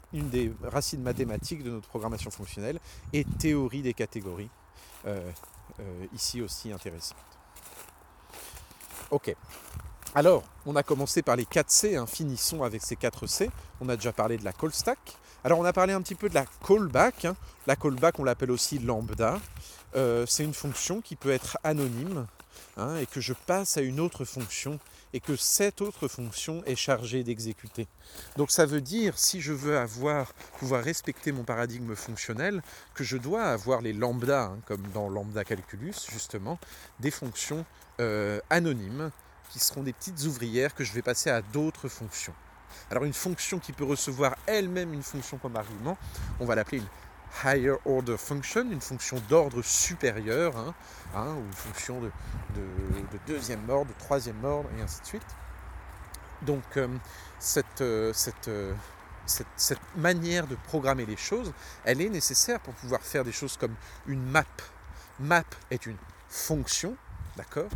racines 0.64 1.02
mathématiques 1.02 1.64
de 1.64 1.72
notre 1.72 1.88
programmation 1.88 2.32
fonctionnelle, 2.32 2.80
et 3.12 3.24
théorie 3.26 3.82
des 3.82 3.94
catégories, 3.94 4.50
euh, 5.06 5.32
ici 6.14 6.42
aussi 6.42 6.72
intéressante. 6.72 7.18
Ok. 9.12 9.36
Alors, 10.16 10.44
on 10.66 10.76
a 10.76 10.84
commencé 10.84 11.22
par 11.22 11.36
les 11.36 11.46
4 11.46 11.70
C, 11.70 11.96
hein, 11.96 12.06
finissons 12.06 12.64
avec 12.64 12.84
ces 12.84 12.96
4 12.96 13.26
C. 13.26 13.50
On 13.82 13.90
a 13.90 13.96
déjà 13.96 14.14
parlé 14.14 14.38
de 14.38 14.46
la 14.46 14.54
call 14.54 14.72
stack. 14.72 15.00
Alors, 15.44 15.60
on 15.60 15.66
a 15.66 15.74
parlé 15.74 15.94
un 15.94 16.02
petit 16.02 16.16
peu 16.16 16.30
de 16.30 16.36
la 16.36 16.46
callback. 16.66 17.26
Hein. 17.26 17.36
La 17.68 17.76
callback, 17.76 18.20
on 18.20 18.24
l'appelle 18.24 18.52
aussi 18.52 18.80
lambda. 18.80 19.40
Euh, 19.96 20.26
c'est 20.28 20.44
une 20.44 20.54
fonction 20.54 21.02
qui 21.02 21.16
peut 21.16 21.32
être 21.32 21.58
anonyme 21.64 22.28
hein, 22.78 22.98
et 22.98 23.06
que 23.06 23.22
je 23.22 23.34
passe 23.34 23.78
à 23.78 23.82
une 23.82 24.00
autre 24.00 24.26
fonction 24.26 24.80
et 25.14 25.20
que 25.20 25.36
cette 25.36 25.82
autre 25.82 26.08
fonction 26.08 26.64
est 26.66 26.76
chargée 26.76 27.24
d'exécuter. 27.24 27.88
Donc 28.36 28.52
ça 28.52 28.66
veut 28.66 28.82
dire, 28.82 29.18
si 29.18 29.42
je 29.42 29.54
veux 29.54 29.78
avoir, 29.78 30.34
pouvoir 30.60 30.84
respecter 30.84 31.32
mon 31.32 31.44
paradigme 31.44 31.96
fonctionnel, 31.96 32.62
que 32.96 33.04
je 33.04 33.18
dois 33.18 33.44
avoir 33.44 33.82
les 33.82 33.94
lambda, 33.94 34.56
comme 34.66 34.84
dans 34.94 35.08
lambda 35.08 35.44
calculus 35.44 35.96
justement, 36.12 36.60
des 37.00 37.12
fonctions 37.12 37.66
euh, 38.00 38.40
anonymes 38.50 39.12
qui 39.50 39.60
seront 39.60 39.84
des 39.84 39.94
petites 39.94 40.24
ouvrières 40.24 40.74
que 40.74 40.84
je 40.84 40.92
vais 40.94 41.04
passer 41.04 41.30
à 41.30 41.42
d'autres 41.42 41.88
fonctions. 41.88 42.34
Alors 42.90 43.04
une 43.04 43.14
fonction 43.14 43.60
qui 43.60 43.72
peut 43.72 43.84
recevoir 43.84 44.36
elle-même 44.48 44.94
une 44.94 45.04
fonction 45.04 45.38
comme 45.38 45.56
argument, 45.56 45.98
on 46.40 46.46
va 46.46 46.56
l'appeler 46.56 46.80
une 46.80 46.88
higher 47.44 47.76
order 47.86 48.18
function, 48.18 48.70
une 48.72 48.82
fonction 48.82 49.22
d'ordre 49.30 49.62
supérieur, 49.62 50.56
hein, 50.58 50.74
hein, 51.16 51.36
ou 51.36 51.46
une 51.46 51.54
fonction 51.54 52.02
de, 52.02 52.12
deuxième 53.28 53.68
ordre, 53.70 53.92
de 53.94 54.00
troisième 54.00 54.44
ordre, 54.44 54.70
et 54.78 54.82
ainsi 54.82 55.02
de 55.02 55.06
suite. 55.06 55.36
Donc 56.42 56.64
euh, 56.78 56.88
euh, 57.58 57.64
euh, 57.82 58.74
cette, 59.26 59.46
cette, 59.56 59.80
manière 59.96 60.48
de 60.48 60.56
programmer 60.56 61.06
les 61.06 61.18
choses, 61.18 61.54
elle 61.86 62.02
est 62.02 62.10
nécessaire 62.10 62.60
pour 62.60 62.74
pouvoir 62.74 63.02
faire 63.02 63.24
des 63.24 63.32
choses 63.32 63.58
comme 63.58 63.76
une 64.08 64.24
map. 64.24 64.46
Map 65.20 65.46
est 65.72 65.86
une 65.86 65.98
fonction, 66.30 66.96
d'accord, 67.38 67.70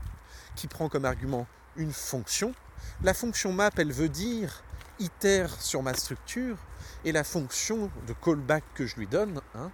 qui 0.55 0.67
prend 0.67 0.89
comme 0.89 1.05
argument 1.05 1.47
une 1.77 1.93
fonction. 1.93 2.53
La 3.03 3.13
fonction 3.13 3.53
map, 3.53 3.71
elle 3.77 3.93
veut 3.93 4.09
dire 4.09 4.63
itère 4.99 5.61
sur 5.61 5.83
ma 5.83 5.93
structure, 5.93 6.57
et 7.07 7.13
la 7.13 7.23
fonction 7.23 7.89
de 8.05 8.11
callback 8.11 8.65
que 8.75 8.85
je 8.85 8.97
lui 8.97 9.07
donne, 9.07 9.39
hein, 9.55 9.71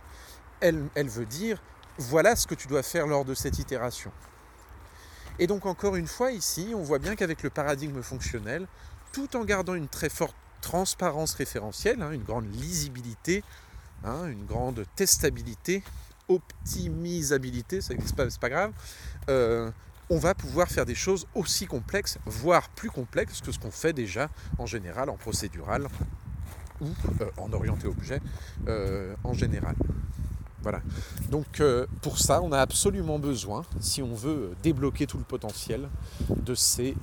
elle, 0.60 0.88
veut 0.96 1.26
dire 1.26 1.60
voilà 1.98 2.36
ce 2.36 2.46
que 2.46 2.54
tu 2.54 2.68
dois 2.68 2.84
faire 2.84 3.08
lors 3.08 3.26
de 3.26 3.34
cette 3.34 3.58
itération. 3.58 4.12
Et 5.40 5.48
donc 5.48 5.66
encore 5.66 5.96
une 5.96 6.06
fois 6.06 6.32
ici, 6.32 6.74
on 6.76 6.84
voit 6.84 7.00
bien 7.00 7.16
qu'avec 7.16 7.42
le 7.42 7.50
paradigme 7.50 8.04
fonctionnel, 8.04 8.68
tout 9.12 9.36
en 9.36 9.46
gardant 9.46 9.74
une 9.74 9.88
très 9.88 10.10
forte 10.10 10.36
transparence 10.62 11.34
référentielle, 11.34 12.04
hein, 12.04 12.12
une 12.12 12.22
grande 12.22 12.54
lisibilité, 12.54 13.44
hein, 14.04 14.28
une 14.28 14.46
grande 14.46 14.86
testabilité, 14.96 15.82
optimisabilité, 16.28 17.82
c'est 17.82 17.98
pas, 18.16 18.28
pas 18.40 18.50
grave, 18.50 18.74
euh, 19.30 19.72
on 20.12 20.20
va 20.20 20.36
pouvoir 20.36 20.68
faire 20.68 20.86
des 20.86 20.94
choses 20.94 21.26
aussi 21.34 21.66
complexes, 21.66 22.20
voire 22.28 22.70
plus 22.70 22.92
complexes 22.92 23.42
que 23.42 23.52
ce 23.52 23.58
qu'on 23.58 23.72
fait 23.72 23.94
déjà 23.94 24.30
en 24.60 24.68
général 24.68 25.10
en 25.10 25.18
procédural 25.18 25.88
ou 26.84 27.22
euh, 27.22 27.30
en 27.38 27.52
orienté 27.54 27.88
objet 27.88 28.22
euh, 28.68 29.16
en 29.24 29.34
général. 29.34 29.76
Voilà. 30.62 30.82
Donc 31.30 31.60
euh, 31.60 31.86
pour 32.02 32.20
ça, 32.20 32.42
on 32.42 32.52
a 32.52 32.60
absolument 32.60 33.20
besoin, 33.20 33.66
si 33.80 34.02
on 34.02 34.14
veut 34.14 34.52
débloquer 34.64 35.08
tout 35.08 35.18
le 35.18 35.24
potentiel 35.24 35.90
de 36.30 36.56
ces 36.56 36.96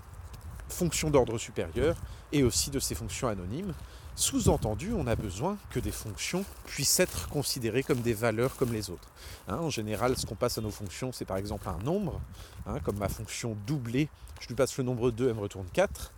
fonctions 0.69 1.11
d'ordre 1.11 1.37
supérieur 1.37 1.97
et 2.33 2.43
aussi 2.43 2.71
de 2.71 2.79
ces 2.79 2.95
fonctions 2.95 3.29
anonymes, 3.29 3.75
sous-entendu, 4.17 4.93
on 4.93 5.07
a 5.07 5.17
besoin 5.17 5.57
que 5.71 5.81
des 5.81 5.91
fonctions 5.91 6.45
puissent 6.67 7.01
être 7.01 7.29
considérées 7.29 7.83
comme 7.83 8.01
des 8.01 8.13
valeurs 8.15 8.57
comme 8.57 8.73
les 8.73 8.91
autres. 8.91 9.09
Hein, 9.49 9.57
en 9.57 9.71
général, 9.71 10.17
ce 10.17 10.27
qu'on 10.27 10.35
passe 10.35 10.59
à 10.59 10.61
nos 10.61 10.71
fonctions, 10.71 11.13
c'est 11.13 11.25
par 11.25 11.37
exemple 11.37 11.69
un 11.69 11.79
nombre, 11.85 12.21
hein, 12.67 12.79
comme 12.85 12.99
ma 12.99 13.09
fonction 13.09 13.57
doublée, 13.67 14.09
je 14.41 14.49
lui 14.49 14.55
passe 14.55 14.77
le 14.79 14.85
nombre 14.85 15.11
2, 15.11 15.29
elle 15.29 15.35
me 15.35 15.41
retourne 15.41 15.67
4. 15.73 16.13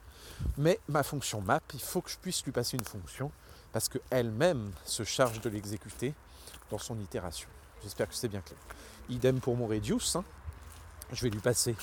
Mais 0.58 0.78
ma 0.88 1.02
fonction 1.02 1.40
map, 1.40 1.60
il 1.74 1.80
faut 1.80 2.00
que 2.00 2.10
je 2.10 2.18
puisse 2.18 2.44
lui 2.44 2.52
passer 2.52 2.76
une 2.76 2.84
fonction, 2.84 3.30
parce 3.72 3.88
qu'elle-même 3.88 4.72
se 4.84 5.04
charge 5.04 5.40
de 5.40 5.48
l'exécuter 5.48 6.14
dans 6.70 6.78
son 6.78 6.98
itération. 7.00 7.48
J'espère 7.82 8.08
que 8.08 8.14
c'est 8.14 8.28
bien 8.28 8.40
clair. 8.40 8.58
Idem 9.08 9.40
pour 9.40 9.56
mon 9.56 9.66
reduce, 9.66 10.16
hein. 10.16 10.24
je 11.12 11.22
vais 11.22 11.30
lui 11.30 11.40
passer 11.40 11.74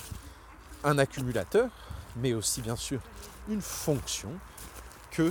un 0.84 0.98
accumulateur, 0.98 1.70
mais 2.16 2.32
aussi 2.32 2.62
bien 2.62 2.76
sûr 2.76 3.00
une 3.48 3.60
fonction 3.60 4.30
que 5.10 5.30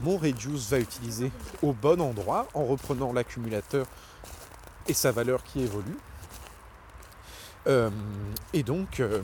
mon 0.00 0.16
reduce 0.16 0.68
va 0.70 0.78
utiliser 0.80 1.30
au 1.62 1.72
bon 1.72 2.00
endroit 2.00 2.48
en 2.54 2.64
reprenant 2.64 3.12
l'accumulateur 3.12 3.86
et 4.88 4.94
sa 4.94 5.12
valeur 5.12 5.42
qui 5.44 5.60
évolue. 5.60 5.96
Euh, 7.68 7.90
et 8.52 8.64
donc, 8.64 8.98
euh, 8.98 9.22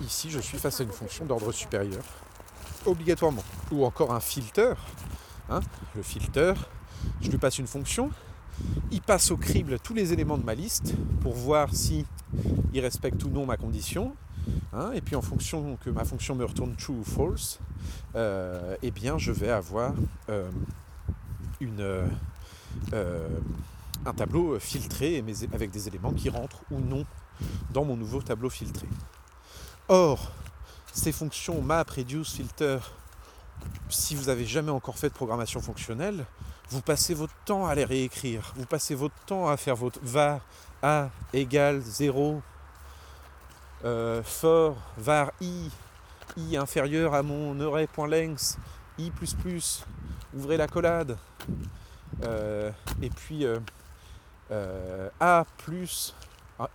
ici, 0.00 0.30
je 0.30 0.40
suis 0.40 0.58
face 0.58 0.80
à 0.80 0.84
une 0.84 0.92
fonction 0.92 1.26
d'ordre 1.26 1.52
supérieur, 1.52 2.02
obligatoirement. 2.86 3.44
Ou 3.70 3.84
encore 3.84 4.14
un 4.14 4.20
filter. 4.20 4.74
Hein. 5.50 5.60
le 5.94 6.02
filter, 6.02 6.54
je 7.20 7.30
lui 7.30 7.38
passe 7.38 7.58
une 7.58 7.66
fonction, 7.66 8.10
il 8.90 9.02
passe 9.02 9.30
au 9.30 9.36
crible 9.36 9.78
tous 9.78 9.94
les 9.94 10.12
éléments 10.12 10.38
de 10.38 10.44
ma 10.44 10.54
liste 10.54 10.94
pour 11.20 11.34
voir 11.34 11.74
si 11.74 12.06
il 12.72 12.80
respecte 12.80 13.22
ou 13.24 13.28
non 13.28 13.46
ma 13.46 13.56
condition. 13.56 14.14
Hein. 14.74 14.90
et 14.92 15.00
puis 15.00 15.16
en 15.16 15.22
fonction 15.22 15.78
que 15.82 15.88
ma 15.88 16.04
fonction 16.04 16.34
me 16.34 16.44
retourne 16.44 16.74
true 16.74 16.96
ou 16.96 17.04
false, 17.04 17.60
euh, 18.14 18.76
eh 18.82 18.90
bien 18.90 19.16
je 19.16 19.32
vais 19.32 19.50
avoir 19.50 19.94
une, 21.60 22.08
un 22.92 24.12
tableau 24.12 24.58
filtré 24.58 25.24
avec 25.52 25.70
des 25.70 25.88
éléments 25.88 26.12
qui 26.12 26.28
rentrent 26.28 26.60
ou 26.70 26.80
non 26.80 27.06
dans 27.72 27.84
mon 27.84 27.96
nouveau 27.96 28.20
tableau 28.20 28.50
filtré. 28.50 28.86
Or, 29.88 30.32
ces 30.92 31.12
fonctions 31.12 31.60
map, 31.60 31.84
reduce, 31.88 32.34
filter, 32.34 32.78
si 33.88 34.14
vous 34.14 34.24
n'avez 34.24 34.44
jamais 34.44 34.70
encore 34.70 34.98
fait 34.98 35.08
de 35.08 35.14
programmation 35.14 35.60
fonctionnelle, 35.60 36.24
vous 36.70 36.80
passez 36.80 37.14
votre 37.14 37.34
temps 37.44 37.66
à 37.66 37.74
les 37.74 37.84
réécrire. 37.84 38.52
Vous 38.56 38.66
passez 38.66 38.94
votre 38.94 39.14
temps 39.26 39.48
à 39.48 39.56
faire 39.56 39.76
votre 39.76 40.00
var 40.02 40.40
a 40.82 41.08
égale 41.32 41.80
0, 41.80 42.42
euh, 43.84 44.22
for 44.22 44.76
var 44.98 45.30
i, 45.40 45.70
i 46.36 46.56
inférieur 46.56 47.14
à 47.14 47.22
mon 47.22 47.58
array.length, 47.60 48.58
i++, 48.98 49.12
ouvrez 50.34 50.56
la 50.56 50.66
collade, 50.66 51.16
euh, 52.22 52.70
et 53.02 53.10
puis 53.10 53.46
euh, 54.50 55.08
a 55.20 55.44
plus 55.58 56.14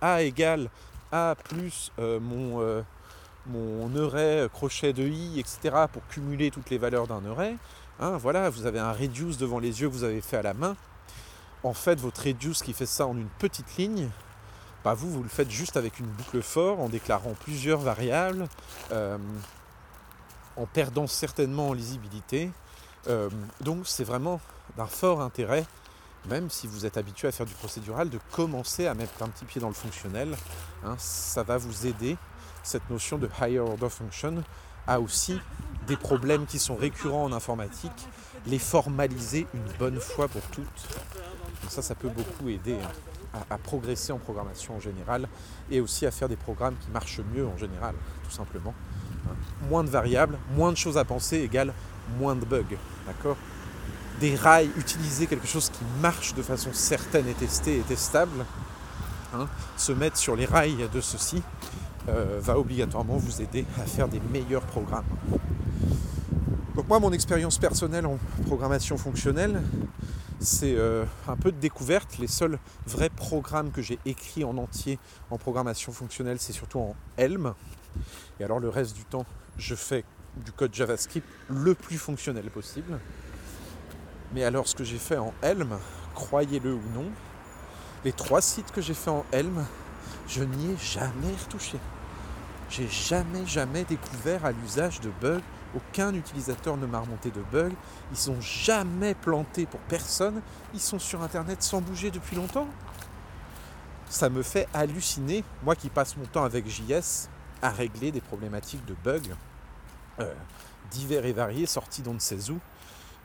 a 0.00 0.22
égale 0.22 0.68
A 1.12 1.34
plus 1.34 1.90
mon, 1.98 2.84
mon 3.46 3.94
array 3.96 4.48
crochet 4.52 4.92
de 4.92 5.02
i, 5.02 5.40
etc. 5.40 5.86
pour 5.92 6.06
cumuler 6.08 6.50
toutes 6.50 6.70
les 6.70 6.78
valeurs 6.78 7.06
d'un 7.06 7.24
array. 7.30 7.56
Hein, 7.98 8.16
voilà, 8.16 8.50
vous 8.50 8.66
avez 8.66 8.78
un 8.78 8.92
reduce 8.92 9.38
devant 9.38 9.58
les 9.58 9.80
yeux 9.80 9.88
que 9.88 9.94
vous 9.94 10.04
avez 10.04 10.20
fait 10.20 10.36
à 10.36 10.42
la 10.42 10.54
main. 10.54 10.76
En 11.62 11.74
fait, 11.74 12.00
votre 12.00 12.26
reduce 12.26 12.62
qui 12.62 12.72
fait 12.72 12.86
ça 12.86 13.06
en 13.06 13.16
une 13.16 13.28
petite 13.38 13.76
ligne, 13.76 14.08
bah 14.84 14.94
vous, 14.94 15.10
vous 15.10 15.22
le 15.22 15.28
faites 15.28 15.50
juste 15.50 15.76
avec 15.76 15.98
une 15.98 16.06
boucle 16.06 16.40
for 16.40 16.80
en 16.80 16.88
déclarant 16.88 17.34
plusieurs 17.34 17.80
variables, 17.80 18.48
euh, 18.92 19.18
en 20.56 20.66
perdant 20.66 21.06
certainement 21.06 21.68
en 21.68 21.72
lisibilité. 21.72 22.50
donc 23.60 23.86
c'est 23.86 24.04
vraiment 24.04 24.40
d'un 24.76 24.86
fort 24.86 25.20
intérêt 25.22 25.64
même 26.28 26.50
si 26.50 26.66
vous 26.66 26.86
êtes 26.86 26.96
habitué 26.96 27.28
à 27.28 27.32
faire 27.32 27.46
du 27.46 27.54
procédural, 27.54 28.10
de 28.10 28.18
commencer 28.32 28.86
à 28.86 28.94
mettre 28.94 29.22
un 29.22 29.28
petit 29.28 29.44
pied 29.44 29.60
dans 29.60 29.68
le 29.68 29.74
fonctionnel. 29.74 30.36
Hein, 30.84 30.96
ça 30.98 31.42
va 31.42 31.56
vous 31.56 31.86
aider, 31.86 32.16
cette 32.62 32.88
notion 32.90 33.18
de 33.18 33.28
higher 33.40 33.60
order 33.60 33.88
function, 33.88 34.42
à 34.86 35.00
aussi 35.00 35.38
des 35.86 35.96
problèmes 35.96 36.46
qui 36.46 36.58
sont 36.58 36.76
récurrents 36.76 37.24
en 37.24 37.32
informatique, 37.32 38.08
les 38.46 38.58
formaliser 38.58 39.46
une 39.54 39.72
bonne 39.78 40.00
fois 40.00 40.28
pour 40.28 40.42
toutes. 40.52 40.66
ça, 41.68 41.82
ça 41.82 41.94
peut 41.94 42.08
beaucoup 42.08 42.48
aider 42.48 42.76
hein, 43.34 43.40
à, 43.50 43.58
progresser 43.58 44.12
en 44.12 44.18
programmation 44.18 44.76
en 44.76 44.80
général 44.80 45.28
et 45.70 45.80
aussi 45.80 46.06
à 46.06 46.10
faire 46.10 46.28
des 46.28 46.36
programmes 46.36 46.76
qui 46.80 46.90
marchent 46.90 47.20
mieux 47.34 47.46
en 47.46 47.56
général, 47.56 47.94
tout 48.24 48.30
simplement. 48.30 48.74
Hein. 49.28 49.34
Moins 49.68 49.84
de 49.84 49.90
variables, 49.90 50.38
moins 50.54 50.72
de 50.72 50.76
choses 50.76 50.96
à 50.96 51.04
penser 51.04 51.38
égale 51.38 51.72
moins 52.18 52.34
de 52.34 52.44
bugs. 52.44 52.76
Des 54.20 54.34
rails, 54.34 54.70
utiliser 54.76 55.26
quelque 55.26 55.46
chose 55.46 55.70
qui 55.70 55.84
marche 56.00 56.34
de 56.34 56.42
façon 56.42 56.70
certaine 56.72 57.26
et 57.26 57.34
testée 57.34 57.78
et 57.78 57.82
testable, 57.82 58.44
hein, 59.34 59.48
se 59.76 59.92
mettre 59.92 60.18
sur 60.18 60.36
les 60.36 60.44
rails 60.44 60.88
de 60.92 61.00
ceci, 61.00 61.42
euh, 62.08 62.38
va 62.40 62.58
obligatoirement 62.58 63.16
vous 63.16 63.42
aider 63.42 63.64
à 63.78 63.84
faire 63.84 64.08
des 64.08 64.20
meilleurs 64.32 64.62
programmes. 64.62 65.04
Donc 66.74 66.88
moi, 66.88 66.98
mon 67.00 67.12
expérience 67.12 67.58
personnelle 67.58 68.06
en 68.06 68.18
programmation 68.46 68.96
fonctionnelle, 68.96 69.62
c'est 70.38 70.74
euh, 70.76 71.04
un 71.28 71.36
peu 71.36 71.52
de 71.52 71.58
découverte. 71.58 72.18
Les 72.18 72.26
seuls 72.26 72.58
vrais 72.86 73.10
programmes 73.10 73.70
que 73.70 73.82
j'ai 73.82 73.98
écrits 74.06 74.44
en 74.44 74.56
entier 74.56 74.98
en 75.30 75.36
programmation 75.36 75.92
fonctionnelle, 75.92 76.38
c'est 76.40 76.52
surtout 76.52 76.78
en 76.78 76.96
Helm. 77.16 77.54
Et 78.38 78.44
alors 78.44 78.60
le 78.60 78.68
reste 78.68 78.96
du 78.96 79.04
temps, 79.04 79.26
je 79.58 79.74
fais 79.74 80.04
du 80.44 80.52
code 80.52 80.74
JavaScript 80.74 81.26
le 81.48 81.74
plus 81.74 81.98
fonctionnel 81.98 82.50
possible. 82.50 82.98
Mais 84.32 84.44
alors 84.44 84.66
ce 84.66 84.74
que 84.74 84.84
j'ai 84.84 84.98
fait 84.98 85.18
en 85.18 85.34
Helm, 85.42 85.76
croyez-le 86.14 86.72
ou 86.72 86.82
non, 86.94 87.06
les 88.04 88.12
trois 88.12 88.40
sites 88.40 88.70
que 88.72 88.80
j'ai 88.80 88.94
fait 88.94 89.10
en 89.10 89.26
Helm, 89.32 89.66
je 90.30 90.44
n'y 90.44 90.72
ai 90.72 90.76
jamais 90.76 91.34
retouché. 91.44 91.78
J'ai 92.70 92.86
jamais, 92.88 93.44
jamais 93.46 93.84
découvert 93.84 94.44
à 94.44 94.52
l'usage 94.52 95.00
de 95.00 95.10
bugs. 95.20 95.42
Aucun 95.74 96.14
utilisateur 96.14 96.76
ne 96.76 96.86
m'a 96.86 97.00
remonté 97.00 97.30
de 97.30 97.42
bugs. 97.52 97.74
Ils 98.12 98.16
sont 98.16 98.40
jamais 98.40 99.14
plantés 99.14 99.66
pour 99.66 99.80
personne. 99.80 100.40
Ils 100.72 100.80
sont 100.80 101.00
sur 101.00 101.22
Internet 101.22 101.62
sans 101.62 101.80
bouger 101.80 102.12
depuis 102.12 102.36
longtemps. 102.36 102.68
Ça 104.08 104.28
me 104.28 104.42
fait 104.42 104.68
halluciner, 104.72 105.44
moi 105.64 105.74
qui 105.74 105.88
passe 105.88 106.16
mon 106.16 106.26
temps 106.26 106.44
avec 106.44 106.68
JS, 106.68 107.28
à 107.62 107.70
régler 107.70 108.12
des 108.12 108.20
problématiques 108.20 108.84
de 108.84 108.94
bugs 109.04 109.34
euh, 110.20 110.32
divers 110.90 111.26
et 111.26 111.32
variés, 111.32 111.66
sortis 111.66 112.02
d'on 112.02 112.14
ne 112.14 112.18
sait 112.18 112.50
où. 112.50 112.58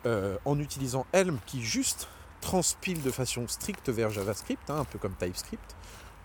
Euh, 0.06 0.38
en 0.45 0.60
utilisant 0.60 1.06
Helm 1.14 1.39
qui 1.45 1.64
juste 1.64 2.08
transpile 2.41 3.01
de 3.01 3.10
façon 3.10 3.47
stricte 3.47 3.89
vers 3.89 4.12
JavaScript, 4.12 4.70
hein, 4.70 4.78
un 4.80 4.86
peu 4.86 4.99
comme 4.99 5.16
TypeScript 5.16 5.76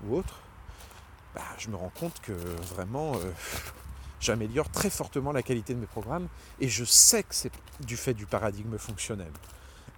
ou 0.06 0.16
autre, 0.16 0.40
bah, 1.34 1.42
je 1.58 1.68
me 1.68 1.76
rends 1.76 1.92
compte 1.98 2.20
que 2.20 2.32
vraiment 2.74 3.14
euh, 3.14 3.32
j'améliore 4.20 4.68
très 4.68 4.90
fortement 4.90 5.32
la 5.32 5.42
qualité 5.42 5.74
de 5.74 5.78
mes 5.78 5.86
programmes 5.86 6.28
et 6.60 6.68
je 6.68 6.84
sais 6.84 7.22
que 7.22 7.34
c'est 7.34 7.52
du 7.80 7.96
fait 7.96 8.14
du 8.14 8.26
paradigme 8.26 8.78
fonctionnel. 8.78 9.30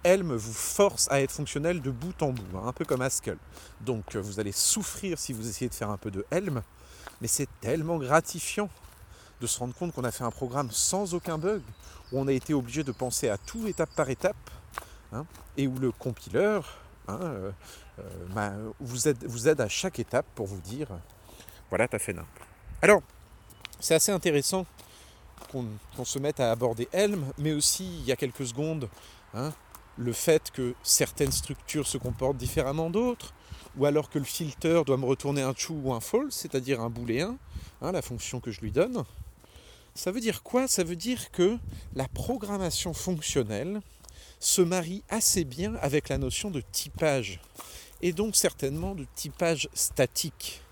Helm 0.03 0.35
vous 0.35 0.53
force 0.53 1.09
à 1.09 1.21
être 1.21 1.31
fonctionnel 1.31 1.81
de 1.81 1.89
bout 1.89 2.21
en 2.21 2.31
bout, 2.31 2.57
hein, 2.57 2.63
un 2.67 2.73
peu 2.73 2.83
comme 2.85 3.01
Haskell. 3.01 3.37
Donc 3.81 4.15
euh, 4.15 4.21
vous 4.21 4.39
allez 4.39 4.51
souffrir 4.51 5.17
si 5.17 5.33
vous 5.33 5.47
essayez 5.47 5.69
de 5.69 5.75
faire 5.75 5.89
un 5.89 5.97
peu 5.97 6.11
de 6.11 6.25
Helm, 6.29 6.61
mais 7.21 7.27
c'est 7.27 7.47
tellement 7.61 7.97
gratifiant 7.97 8.69
de 9.41 9.47
se 9.47 9.59
rendre 9.59 9.73
compte 9.73 9.93
qu'on 9.93 10.03
a 10.03 10.11
fait 10.11 10.23
un 10.23 10.31
programme 10.31 10.71
sans 10.71 11.13
aucun 11.13 11.37
bug, 11.37 11.61
où 12.11 12.19
on 12.19 12.27
a 12.27 12.31
été 12.31 12.53
obligé 12.53 12.83
de 12.83 12.91
penser 12.91 13.29
à 13.29 13.37
tout 13.37 13.67
étape 13.67 13.89
par 13.95 14.09
étape, 14.09 14.49
hein, 15.11 15.25
et 15.57 15.67
où 15.67 15.77
le 15.79 15.91
compileur 15.91 16.79
hein, 17.07 17.19
euh, 17.19 18.71
vous, 18.79 19.07
aide, 19.07 19.61
à 19.61 19.69
chaque 19.69 19.99
étape 19.99 20.25
pour 20.35 20.47
vous 20.47 20.61
dire 20.61 20.87
voilà, 21.73 21.87
tu 21.87 21.95
as 21.95 21.99
fait 21.99 22.13
n'importe. 22.13 22.47
Alors, 22.83 23.01
c'est 23.79 23.95
assez 23.95 24.11
intéressant 24.11 24.67
qu'on 25.51 26.05
se 26.05 26.19
mette 26.19 26.39
à 26.39 26.51
aborder 26.51 26.87
Helm, 26.91 27.25
mais 27.39 27.51
aussi 27.51 27.83
il 27.83 28.05
y 28.05 28.11
a 28.11 28.15
quelques 28.15 28.45
secondes, 28.45 28.87
hein, 29.33 29.51
le 29.97 30.13
fait 30.13 30.51
que 30.51 30.75
certaines 30.83 31.31
structures 31.31 31.87
se 31.87 31.97
comportent 31.97 32.37
différemment 32.37 32.91
d'autres, 32.91 33.33
ou 33.75 33.87
alors 33.87 34.11
que 34.11 34.19
le 34.19 34.23
filter 34.23 34.83
doit 34.85 34.97
me 34.97 35.05
retourner 35.05 35.41
un 35.41 35.55
true 35.55 35.73
ou 35.83 35.91
un 35.95 35.99
false, 35.99 36.35
c'est-à-dire 36.35 36.79
un 36.79 36.91
booléen, 36.91 37.37
la 37.81 38.03
fonction 38.03 38.39
que 38.39 38.51
je 38.51 38.61
lui 38.61 38.71
donne. 38.71 39.03
Ça 39.95 40.11
veut 40.11 40.21
dire 40.21 40.43
quoi? 40.43 40.67
Ça 40.67 40.83
veut 40.83 40.95
dire 40.95 41.31
que 41.31 41.57
la 41.95 42.07
programmation 42.07 42.93
fonctionnelle 42.93 43.81
se 44.39 44.61
marie 44.61 45.01
assez 45.09 45.43
bien 45.43 45.73
avec 45.81 46.09
la 46.09 46.19
notion 46.19 46.51
de 46.51 46.61
typage, 46.61 47.39
et 48.03 48.13
donc 48.13 48.35
certainement 48.35 48.93
de 48.93 49.07
typage 49.15 49.69
statique. 49.73 50.62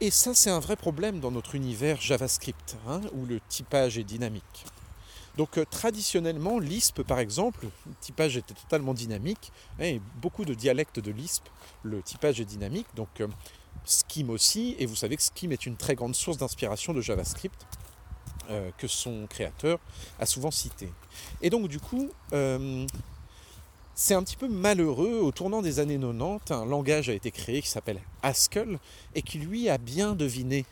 Et 0.00 0.12
ça, 0.12 0.32
c'est 0.32 0.50
un 0.50 0.60
vrai 0.60 0.76
problème 0.76 1.18
dans 1.18 1.32
notre 1.32 1.56
univers 1.56 2.00
JavaScript, 2.00 2.76
hein, 2.86 3.00
où 3.14 3.26
le 3.26 3.40
typage 3.48 3.98
est 3.98 4.04
dynamique. 4.04 4.64
Donc 5.36 5.58
euh, 5.58 5.64
traditionnellement, 5.68 6.60
Lisp, 6.60 7.02
par 7.02 7.18
exemple, 7.18 7.66
le 7.84 7.92
typage 8.00 8.36
était 8.36 8.54
totalement 8.54 8.94
dynamique, 8.94 9.50
hein, 9.80 9.84
et 9.84 10.00
beaucoup 10.22 10.44
de 10.44 10.54
dialectes 10.54 11.00
de 11.00 11.10
Lisp, 11.10 11.46
le 11.82 12.00
typage 12.00 12.40
est 12.40 12.44
dynamique, 12.44 12.86
donc 12.94 13.08
euh, 13.20 13.26
Scheme 13.84 14.30
aussi, 14.30 14.76
et 14.78 14.86
vous 14.86 14.94
savez 14.94 15.16
que 15.16 15.22
Scheme 15.22 15.50
est 15.50 15.66
une 15.66 15.76
très 15.76 15.96
grande 15.96 16.14
source 16.14 16.38
d'inspiration 16.38 16.92
de 16.92 17.00
JavaScript. 17.00 17.66
Euh, 18.50 18.70
que 18.78 18.86
son 18.86 19.26
créateur 19.26 19.78
a 20.18 20.24
souvent 20.24 20.50
cité. 20.50 20.90
Et 21.42 21.50
donc 21.50 21.68
du 21.68 21.78
coup, 21.78 22.10
c'est 24.00 24.14
un 24.14 24.22
petit 24.22 24.36
peu 24.36 24.46
malheureux, 24.46 25.18
au 25.18 25.32
tournant 25.32 25.60
des 25.60 25.80
années 25.80 25.98
90, 25.98 26.52
un 26.52 26.64
langage 26.66 27.08
a 27.08 27.14
été 27.14 27.32
créé 27.32 27.60
qui 27.60 27.68
s'appelle 27.68 27.98
Haskell 28.22 28.78
et 29.16 29.22
qui 29.22 29.38
lui 29.38 29.68
a 29.68 29.76
bien 29.76 30.14
deviné 30.14 30.66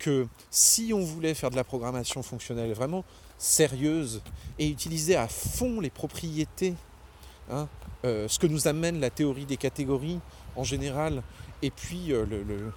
que 0.00 0.26
si 0.50 0.90
on 0.92 0.98
voulait 0.98 1.34
faire 1.34 1.52
de 1.52 1.54
la 1.54 1.62
programmation 1.62 2.24
fonctionnelle 2.24 2.72
vraiment 2.72 3.04
sérieuse 3.38 4.20
et 4.58 4.68
utiliser 4.68 5.14
à 5.14 5.28
fond 5.28 5.80
les 5.80 5.90
propriétés, 5.90 6.74
hein, 7.52 7.68
euh, 8.04 8.26
ce 8.26 8.40
que 8.40 8.48
nous 8.48 8.66
amène 8.66 8.98
la 8.98 9.10
théorie 9.10 9.46
des 9.46 9.58
catégories 9.58 10.18
en 10.56 10.64
général, 10.64 11.22
et 11.62 11.70
puis 11.70 12.08
le 12.08 12.72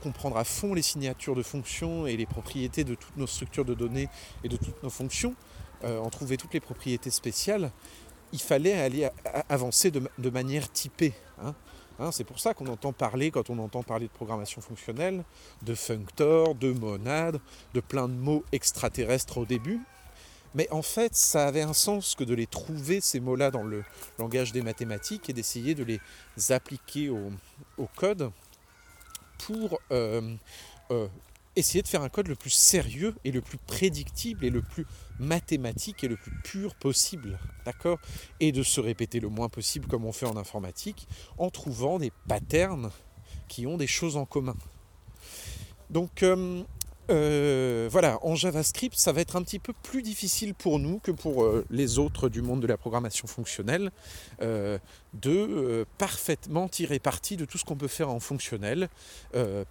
comprendre 0.00 0.36
à 0.36 0.44
fond 0.44 0.74
les 0.74 0.82
signatures 0.82 1.34
de 1.34 1.42
fonctions 1.42 2.06
et 2.06 2.16
les 2.16 2.24
propriétés 2.24 2.84
de 2.84 2.94
toutes 2.94 3.16
nos 3.16 3.26
structures 3.26 3.64
de 3.64 3.74
données 3.74 4.08
et 4.44 4.48
de 4.48 4.56
toutes 4.56 4.80
nos 4.84 4.90
fonctions, 4.90 5.34
en 5.84 6.08
trouver 6.10 6.36
toutes 6.36 6.54
les 6.54 6.60
propriétés 6.60 7.10
spéciales, 7.10 7.72
il 8.32 8.40
fallait 8.40 8.74
aller 8.74 9.08
avancer 9.48 9.90
de, 9.90 10.30
manière 10.30 10.70
typée. 10.70 11.12
Hein. 11.42 11.54
Hein, 11.98 12.10
c'est 12.10 12.24
pour 12.24 12.40
ça 12.40 12.54
qu'on 12.54 12.66
entend 12.66 12.92
parler, 12.92 13.30
quand 13.30 13.50
on 13.50 13.58
entend 13.58 13.82
parler 13.82 14.06
de 14.06 14.12
programmation 14.12 14.60
fonctionnelle, 14.60 15.24
de 15.62 15.74
functor, 15.74 16.54
de 16.54 16.72
monade, 16.72 17.38
de 17.74 17.80
plein 17.80 18.08
de 18.08 18.14
mots 18.14 18.44
extraterrestres 18.52 19.38
au 19.38 19.44
début. 19.44 19.80
Mais 20.54 20.68
en 20.70 20.82
fait, 20.82 21.14
ça 21.14 21.46
avait 21.46 21.62
un 21.62 21.72
sens 21.72 22.14
que 22.14 22.24
de 22.24 22.34
les 22.34 22.46
trouver, 22.46 23.00
ces 23.00 23.20
mots-là, 23.20 23.50
dans 23.50 23.62
le 23.62 23.84
langage 24.18 24.52
des 24.52 24.62
mathématiques 24.62 25.30
et 25.30 25.32
d'essayer 25.32 25.74
de 25.74 25.84
les 25.84 26.00
appliquer 26.50 27.08
au, 27.08 27.30
code 27.96 28.30
pour 29.38 29.80
euh, 29.90 30.34
euh, 30.90 31.08
essayer 31.56 31.82
de 31.82 31.88
faire 31.88 32.02
un 32.02 32.08
code 32.08 32.28
le 32.28 32.34
plus 32.34 32.50
sérieux 32.50 33.14
et 33.24 33.32
le 33.32 33.40
plus 33.40 33.58
prédictible 33.58 34.44
et 34.44 34.50
le 34.50 34.62
plus 34.62 34.86
mathématique 35.18 36.02
et 36.04 36.08
le 36.08 36.16
plus 36.16 36.32
pur 36.42 36.74
possible, 36.74 37.38
d'accord? 37.64 37.98
Et 38.40 38.52
de 38.52 38.62
se 38.62 38.80
répéter 38.80 39.20
le 39.20 39.28
moins 39.28 39.48
possible 39.48 39.86
comme 39.86 40.04
on 40.04 40.12
fait 40.12 40.26
en 40.26 40.36
informatique, 40.36 41.06
en 41.38 41.50
trouvant 41.50 41.98
des 41.98 42.12
patterns 42.28 42.90
qui 43.48 43.66
ont 43.66 43.76
des 43.76 43.86
choses 43.86 44.16
en 44.16 44.24
commun. 44.24 44.56
Donc 45.90 46.22
euh, 46.22 46.62
euh, 47.12 47.88
voilà, 47.90 48.18
en 48.22 48.34
JavaScript, 48.34 48.96
ça 48.96 49.12
va 49.12 49.20
être 49.20 49.36
un 49.36 49.42
petit 49.42 49.58
peu 49.58 49.72
plus 49.82 50.02
difficile 50.02 50.54
pour 50.54 50.78
nous 50.78 50.98
que 50.98 51.10
pour 51.10 51.44
euh, 51.44 51.64
les 51.70 51.98
autres 51.98 52.28
du 52.28 52.42
monde 52.42 52.60
de 52.60 52.66
la 52.66 52.76
programmation 52.76 53.28
fonctionnelle 53.28 53.90
de 54.40 55.86
parfaitement 55.98 56.68
tirer 56.68 56.98
parti 56.98 57.36
de 57.36 57.44
tout 57.44 57.58
ce 57.58 57.64
qu'on 57.64 57.76
peut 57.76 57.86
faire 57.86 58.08
en 58.08 58.18
fonctionnel 58.18 58.88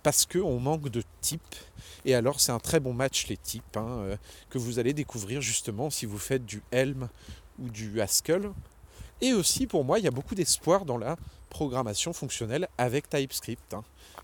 parce 0.04 0.26
qu'on 0.26 0.60
manque 0.60 0.90
de 0.90 1.04
types. 1.20 1.56
Et 2.06 2.14
alors, 2.14 2.40
c'est 2.40 2.52
un 2.52 2.60
très 2.60 2.80
bon 2.80 2.94
match, 2.94 3.28
les 3.28 3.38
types, 3.38 3.76
hein, 3.76 4.18
que 4.50 4.60
vous 4.60 4.78
allez 4.80 4.94
découvrir 4.94 5.42
justement 5.42 5.90
si 5.90 6.06
vous 6.06 6.20
faites 6.20 6.46
du 6.46 6.62
Helm 6.72 7.10
ou 7.60 7.70
du 7.70 8.00
Haskell. 8.00 8.52
Et 9.22 9.34
aussi, 9.34 9.68
pour 9.68 9.84
moi, 9.84 10.00
il 10.00 10.06
y 10.06 10.08
a 10.08 10.12
beaucoup 10.12 10.36
d'espoir 10.36 10.86
dans 10.86 10.98
la 10.98 11.16
programmation 11.50 12.14
fonctionnelle 12.14 12.68
avec 12.78 13.10
TypeScript. 13.10 13.74
Hein. 13.74 13.84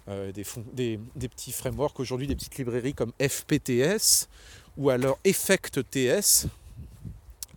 Euh, 0.09 0.31
des, 0.31 0.97
petits 1.27 1.51
frameworks 1.51 1.99
aujourd'hui, 1.99 2.27
des 2.27 2.35
petites 2.35 2.57
librairies 2.57 2.93
comme 2.93 3.11
FPTS 3.21 4.29
ou 4.77 4.89
alors 4.89 5.19
EffectTS 5.25 6.47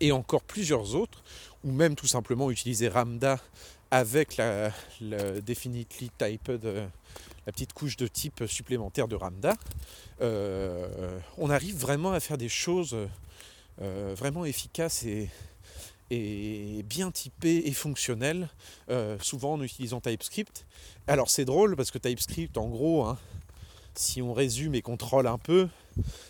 et 0.01 0.11
encore 0.11 0.41
plusieurs 0.41 0.95
autres, 0.95 1.23
ou 1.63 1.71
même 1.71 1.95
tout 1.95 2.07
simplement 2.07 2.51
utiliser 2.51 2.89
Ramda 2.89 3.39
avec 3.89 4.35
la, 4.35 4.71
Definitely 4.99 6.09
Typed, 6.17 6.65
euh, 6.65 6.87
la 7.45 7.53
petite 7.53 7.71
couche 7.71 7.95
de 7.95 8.07
type 8.07 8.43
supplémentaire 8.47 9.07
de 9.07 9.15
Ramda, 9.15 9.55
euh, 10.21 11.19
on 11.37 11.49
arrive 11.49 11.77
vraiment 11.77 12.11
à 12.11 12.19
faire 12.19 12.37
des 12.37 12.49
choses 12.49 12.97
vraiment 13.79 14.45
efficaces 14.45 15.03
et, 15.05 15.29
bien 16.11 17.11
typé 17.11 17.63
et 17.65 17.73
fonctionnel, 17.73 18.49
euh, 18.89 19.17
souvent 19.21 19.53
en 19.53 19.61
utilisant 19.61 20.01
TypeScript. 20.01 20.65
Alors 21.07 21.29
c'est 21.29 21.45
drôle 21.45 21.75
parce 21.75 21.91
que 21.91 21.97
TypeScript, 21.97 22.57
en 22.57 22.67
gros, 22.67 23.05
hein, 23.05 23.17
si 23.95 24.21
on 24.21 24.33
résume 24.33 24.75
et 24.75 24.81
contrôle 24.81 25.27
un 25.27 25.37
peu, 25.37 25.67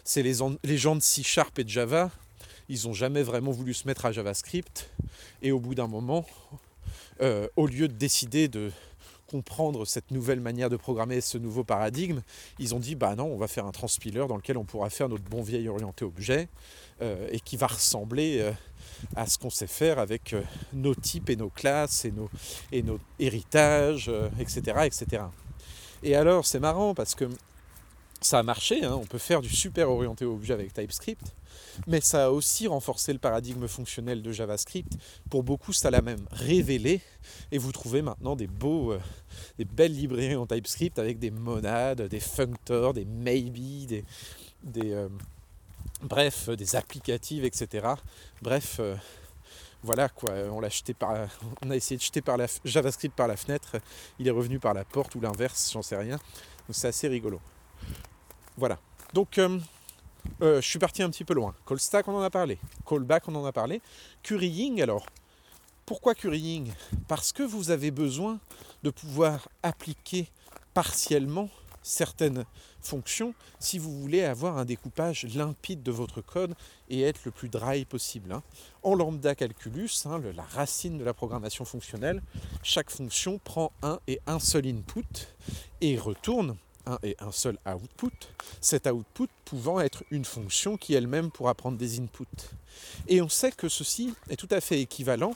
c'est 0.03 0.23
les, 0.23 0.35
les, 0.63 0.77
gens 0.77 0.95
de 0.95 1.01
C 1.01 1.23
Sharp 1.23 1.57
et 1.59 1.63
de 1.63 1.69
Java, 1.69 2.11
ils 2.69 2.85
n'ont 2.85 2.93
jamais 2.93 3.23
vraiment 3.23 3.51
voulu 3.51 3.73
se 3.73 3.87
mettre 3.87 4.05
à 4.05 4.11
JavaScript, 4.11 4.89
et 5.41 5.51
au 5.51 5.59
bout 5.59 5.75
d'un 5.75 5.87
moment, 5.87 6.25
euh, 7.21 7.47
au 7.55 7.67
lieu 7.67 7.87
de 7.87 7.93
décider 7.93 8.47
de 8.47 8.71
comprendre 9.31 9.85
cette 9.85 10.11
nouvelle 10.11 10.41
manière 10.41 10.69
de 10.69 10.75
programmer, 10.75 11.21
ce 11.21 11.37
nouveau 11.37 11.63
paradigme, 11.63 12.21
ils 12.59 12.75
ont 12.75 12.79
dit 12.79 12.95
bah 12.95 13.15
non, 13.15 13.25
on 13.25 13.37
va 13.37 13.47
faire 13.47 13.65
un 13.65 13.71
transpiler 13.71 14.25
dans 14.27 14.35
lequel 14.35 14.57
on 14.57 14.65
pourra 14.65 14.89
faire 14.89 15.07
notre 15.07 15.23
bon 15.23 15.41
vieil 15.41 15.69
orienté 15.69 16.03
objet 16.03 16.49
euh, 17.01 17.27
et 17.31 17.39
qui 17.39 17.55
va 17.55 17.67
ressembler 17.67 18.53
à 19.15 19.25
ce 19.25 19.37
qu'on 19.37 19.49
sait 19.49 19.67
faire 19.67 19.99
avec 19.99 20.33
euh, 20.33 20.41
nos 20.73 20.95
types 20.95 21.29
et 21.29 21.35
nos 21.35 21.49
classes 21.49 22.05
et 22.05 22.11
nos, 22.11 22.29
et 22.71 22.83
nos 22.83 22.99
héritages, 23.19 24.11
etc., 24.39 24.61
euh, 24.67 24.83
etc. 24.83 25.23
Et 26.03 26.15
alors 26.15 26.45
c'est 26.45 26.59
marrant 26.59 26.93
parce 26.93 27.15
que 27.15 27.29
ça 28.21 28.39
a 28.39 28.43
marché, 28.43 28.83
hein, 28.83 28.93
on 28.93 29.05
peut 29.05 29.17
faire 29.17 29.41
du 29.41 29.49
super 29.49 29.89
orienté 29.89 30.25
objet 30.25 30.53
avec 30.53 30.73
TypeScript, 30.73 31.33
mais 31.87 32.01
ça 32.01 32.25
a 32.25 32.29
aussi 32.29 32.67
renforcé 32.67 33.13
le 33.13 33.19
paradigme 33.19 33.67
fonctionnel 33.67 34.21
de 34.21 34.31
JavaScript. 34.31 34.93
Pour 35.29 35.43
beaucoup, 35.43 35.73
ça 35.73 35.91
l'a 35.91 36.01
même 36.01 36.25
révélé, 36.31 37.01
et 37.51 37.57
vous 37.57 37.71
trouvez 37.71 38.01
maintenant 38.01 38.35
des 38.35 38.47
beaux, 38.47 38.93
euh, 38.93 38.99
des 39.57 39.65
belles 39.65 39.95
librairies 39.95 40.35
en 40.35 40.45
TypeScript 40.45 40.99
avec 40.99 41.19
des 41.19 41.31
monades, 41.31 42.01
des 42.03 42.19
functors, 42.19 42.93
des 42.93 43.05
maybe, 43.05 43.85
des, 43.87 44.05
des, 44.63 45.07
bref, 46.03 46.49
euh, 46.49 46.55
des 46.55 46.75
applicatives, 46.75 47.45
etc. 47.45 47.87
Bref, 48.41 48.77
euh, 48.79 48.95
voilà 49.83 50.09
quoi, 50.09 50.33
on 50.51 50.59
l'a 50.59 50.69
par, 50.97 51.11
a 51.11 51.75
essayé 51.75 51.97
de 51.97 52.01
jeter 52.01 52.21
par 52.21 52.37
la 52.37 52.47
JavaScript 52.65 53.15
par 53.15 53.27
la 53.27 53.37
fenêtre, 53.37 53.77
il 54.19 54.27
est 54.27 54.31
revenu 54.31 54.59
par 54.59 54.73
la 54.73 54.85
porte 54.85 55.15
ou 55.15 55.21
l'inverse, 55.21 55.71
j'en 55.73 55.81
sais 55.81 55.97
rien. 55.97 56.17
Donc 56.17 56.75
c'est 56.75 56.87
assez 56.87 57.07
rigolo. 57.07 57.39
Voilà. 58.57 58.79
Donc 59.13 59.37
euh, 59.37 59.59
je 60.41 60.61
suis 60.61 60.79
parti 60.79 61.03
un 61.03 61.09
petit 61.09 61.23
peu 61.23 61.33
loin. 61.33 61.53
Callstack, 61.65 62.07
on 62.07 62.15
en 62.15 62.21
a 62.21 62.29
parlé. 62.29 62.57
Callback, 62.85 63.27
on 63.27 63.35
en 63.35 63.45
a 63.45 63.51
parlé. 63.51 63.81
Currying, 64.23 64.81
alors, 64.81 65.05
pourquoi 65.85 66.15
currying 66.15 66.71
Parce 67.07 67.33
que 67.33 67.43
vous 67.43 67.69
avez 67.69 67.91
besoin 67.91 68.39
de 68.83 68.89
pouvoir 68.89 69.49
appliquer 69.61 70.29
partiellement 70.73 71.49
certaines 71.83 72.45
fonctions 72.79 73.33
si 73.59 73.77
vous 73.77 73.99
voulez 73.99 74.23
avoir 74.23 74.57
un 74.57 74.65
découpage 74.65 75.25
limpide 75.35 75.83
de 75.83 75.91
votre 75.91 76.21
code 76.21 76.55
et 76.89 77.01
être 77.01 77.21
le 77.25 77.31
plus 77.31 77.49
dry 77.49 77.85
possible. 77.85 78.31
Hein. 78.31 78.43
En 78.83 78.95
lambda 78.95 79.35
calculus, 79.35 80.05
hein, 80.05 80.21
la 80.35 80.43
racine 80.43 80.97
de 80.97 81.03
la 81.03 81.13
programmation 81.13 81.65
fonctionnelle, 81.65 82.21
chaque 82.63 82.89
fonction 82.89 83.39
prend 83.43 83.71
un 83.81 83.99
et 84.07 84.21
un 84.27 84.39
seul 84.39 84.67
input 84.67 85.27
et 85.81 85.97
retourne 85.97 86.55
un 86.85 86.97
et 87.03 87.15
un 87.19 87.31
seul 87.31 87.57
output, 87.65 88.11
cet 88.59 88.87
output 88.87 89.27
pouvant 89.45 89.79
être 89.79 90.03
une 90.11 90.25
fonction 90.25 90.77
qui 90.77 90.93
elle-même 90.93 91.31
pourra 91.31 91.55
prendre 91.55 91.77
des 91.77 91.99
inputs. 91.99 92.25
Et 93.07 93.21
on 93.21 93.29
sait 93.29 93.51
que 93.51 93.69
ceci 93.69 94.13
est 94.29 94.35
tout 94.35 94.49
à 94.51 94.61
fait 94.61 94.81
équivalent 94.81 95.35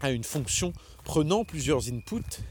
à 0.00 0.10
une 0.10 0.24
fonction 0.24 0.72
prenant 1.04 1.44
plusieurs 1.44 1.88
inputs 1.88 2.42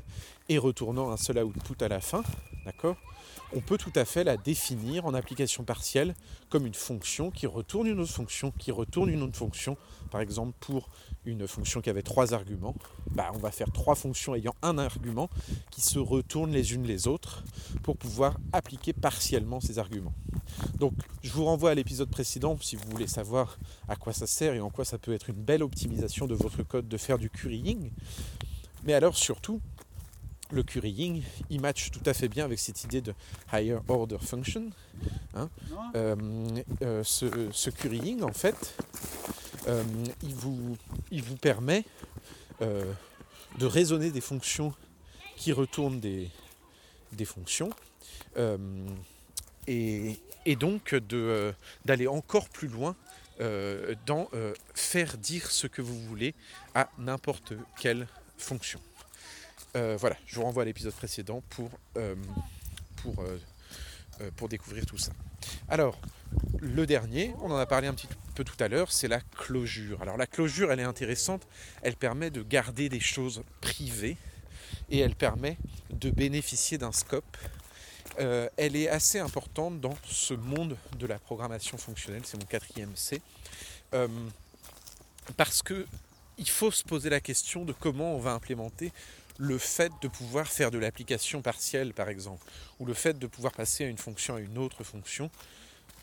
et 0.50 0.58
retournant 0.58 1.12
un 1.12 1.18
seul 1.18 1.44
output 1.44 1.84
à 1.84 1.88
la 1.88 2.02
fin, 2.02 2.24
d'accord? 2.66 2.98
On 3.56 3.62
peut 3.62 3.78
tout 3.78 3.92
à 3.96 4.06
fait 4.06 4.24
la 4.24 4.38
définir 4.38 5.06
en 5.06 5.14
application 5.14 5.64
partielle 5.64 6.16
comme 6.50 6.66
une 6.66 6.74
fonction 6.74 7.32
qui 7.32 7.48
retourne 7.48 7.88
une 7.88 8.00
autre 8.00 8.12
fonction, 8.12 8.52
qui 8.52 8.72
retourne 8.72 9.10
une 9.10 9.24
autre 9.24 9.38
fonction. 9.38 9.78
Par 10.12 10.22
exemple, 10.22 10.54
pour 10.60 10.90
une 11.26 11.48
fonction 11.48 11.82
qui 11.82 11.90
avait 11.90 12.02
trois 12.02 12.34
arguments, 12.34 12.76
bah, 13.12 13.32
on 13.34 13.38
va 13.38 13.52
faire 13.52 13.72
trois 13.72 13.96
fonctions 13.96 14.36
ayant 14.36 14.56
un 14.62 14.78
argument 14.78 15.30
qui 15.72 15.82
se 15.82 16.00
retournent 16.00 16.52
les 16.52 16.74
unes 16.74 16.86
les 16.86 17.08
autres 17.08 17.44
pour 17.84 17.98
pouvoir 17.98 18.38
appliquer 18.52 18.94
partiellement 18.94 19.60
ces 19.60 19.80
arguments. 19.80 20.14
Donc, 20.78 20.94
je 21.22 21.32
vous 21.32 21.46
renvoie 21.46 21.72
à 21.72 21.76
l'épisode 21.76 22.10
précédent 22.10 22.58
si 22.62 22.76
vous 22.76 22.90
voulez 22.90 23.08
savoir 23.08 23.58
à 23.88 23.96
quoi 23.96 24.14
ça 24.14 24.28
sert 24.28 24.54
et 24.54 24.60
en 24.60 24.70
quoi 24.70 24.86
ça 24.86 24.98
peut 24.98 25.14
être 25.14 25.30
une 25.30 25.42
belle 25.42 25.64
optimisation 25.64 26.28
de 26.28 26.36
votre 26.36 26.64
code 26.64 26.88
de 26.88 26.98
faire 26.98 27.18
du 27.18 27.30
currying. 27.30 27.92
Mais 28.84 28.94
alors 28.94 29.18
surtout, 29.18 29.60
le 30.52 30.64
currying, 30.64 31.24
il 31.50 31.62
match 31.62 31.92
tout 31.92 32.02
à 32.06 32.14
fait 32.14 32.28
bien 32.28 32.46
avec 32.46 32.60
cette 32.60 32.84
idée 32.84 33.02
de 33.02 33.14
higher 33.54 33.80
order 33.88 34.18
function. 34.20 34.70
Hein. 35.36 35.50
Euh, 35.96 36.16
euh, 36.82 37.04
ce, 37.04 37.70
currying, 37.70 38.24
en 38.24 38.34
fait, 38.34 38.76
euh, 39.68 39.84
il, 40.24 40.34
vous, 40.34 40.78
il, 41.12 41.24
vous, 41.24 41.38
permet 41.38 41.84
de 42.62 43.66
raisonner 43.66 44.12
des 44.12 44.22
fonctions 44.22 44.74
qui 45.38 45.54
retournent 45.54 46.00
des, 46.00 46.30
des 47.14 47.26
fonctions 47.26 47.70
et, 49.68 50.20
et, 50.46 50.56
donc 50.56 50.94
d'aller 51.86 52.08
encore 52.08 52.50
plus 52.50 52.68
loin 52.68 52.96
dans 54.06 54.30
faire 54.74 55.18
dire 55.18 55.50
ce 55.50 55.68
que 55.68 55.82
vous 55.82 55.98
voulez 56.02 56.36
à 56.76 56.90
n'importe 56.98 57.54
quelle 57.80 58.08
fonction. 58.38 58.82
Euh, 59.76 59.98
voilà, 60.00 60.16
je 60.26 60.36
vous 60.36 60.44
renvoie 60.44 60.64
à 60.64 60.66
l'épisode 60.66 60.94
précédent 60.94 61.44
pour, 61.50 61.70
euh, 61.98 62.16
euh, 63.08 64.32
pour 64.36 64.50
découvrir 64.50 64.86
tout 64.86 64.98
ça. 64.98 65.12
Alors, 65.68 66.00
le 66.60 66.86
dernier, 66.86 67.34
on 67.42 67.52
en 67.52 67.58
a 67.58 67.66
parlé 67.66 67.88
un 67.88 67.94
petit 67.94 68.08
peu 68.36 68.44
tout 68.44 68.62
à 68.64 68.68
l'heure, 68.68 68.92
c'est 68.92 69.08
la 69.08 69.22
closure. 69.22 70.02
Alors 70.02 70.18
la 70.18 70.28
closure, 70.28 70.72
elle 70.72 70.80
est 70.80 70.84
intéressante, 70.84 71.48
elle 71.82 71.96
permet 71.96 72.32
de 72.32 72.42
garder 72.42 72.90
des 72.90 73.00
choses 73.00 73.44
privées 73.62 74.18
et 74.90 75.00
elle 75.00 75.16
permet 75.16 75.58
de 75.92 76.10
bénéficier 76.10 76.78
d'un 76.78 76.92
scope. 76.92 77.38
elle 78.18 78.76
est 78.76 78.90
assez 78.90 79.20
importante 79.20 79.80
dans 79.80 79.96
ce 80.06 80.34
monde 80.34 80.76
de 80.98 81.08
la 81.08 81.20
programmation 81.20 81.78
fonctionnelle, 81.78 82.24
c'est 82.26 82.38
mon 82.38 82.46
quatrième 82.46 82.96
C, 82.96 83.22
parce 85.38 85.62
que 85.62 85.86
il 86.38 86.50
faut 86.50 86.72
se 86.72 86.84
poser 86.84 87.10
la 87.10 87.20
question 87.20 87.66
de 87.66 87.74
comment 87.74 88.16
on 88.16 88.20
va 88.20 88.32
implémenter 88.32 88.92
le 89.40 89.58
fait 89.58 89.92
de 90.02 90.10
pouvoir 90.10 90.48
faire 90.48 90.70
de 90.70 90.78
l'application 90.78 91.42
partielle, 91.42 91.94
par 91.94 92.10
exemple, 92.10 92.46
ou 92.78 92.86
le 92.86 92.94
fait 92.94 93.18
de 93.18 93.26
pouvoir 93.26 93.54
passer 93.54 93.86
à 93.86 93.88
une 93.88 93.98
fonction 93.98 94.36
à 94.36 94.42
une 94.42 94.58
autre 94.58 94.84
fonction, 94.84 95.32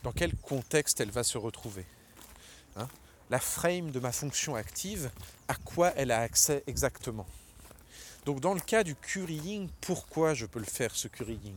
dans 0.02 0.12
quel 0.12 0.34
contexte 0.36 1.00
elle 1.00 1.10
va 1.10 1.22
se 1.22 1.36
retrouver. 1.36 1.84
Hein? 2.76 2.88
La 3.28 3.38
frame 3.38 3.90
de 3.90 4.00
ma 4.00 4.10
fonction 4.10 4.54
active, 4.54 5.10
à 5.48 5.54
quoi 5.54 5.92
elle 5.96 6.12
a 6.12 6.20
accès 6.20 6.64
exactement? 6.66 7.26
Donc 8.24 8.40
dans 8.40 8.54
le 8.54 8.60
cas 8.60 8.82
du 8.82 8.94
querying, 8.94 9.68
pourquoi 9.82 10.32
je 10.32 10.46
peux 10.46 10.58
le 10.58 10.64
faire 10.64 10.96
ce 10.96 11.06
querying? 11.06 11.56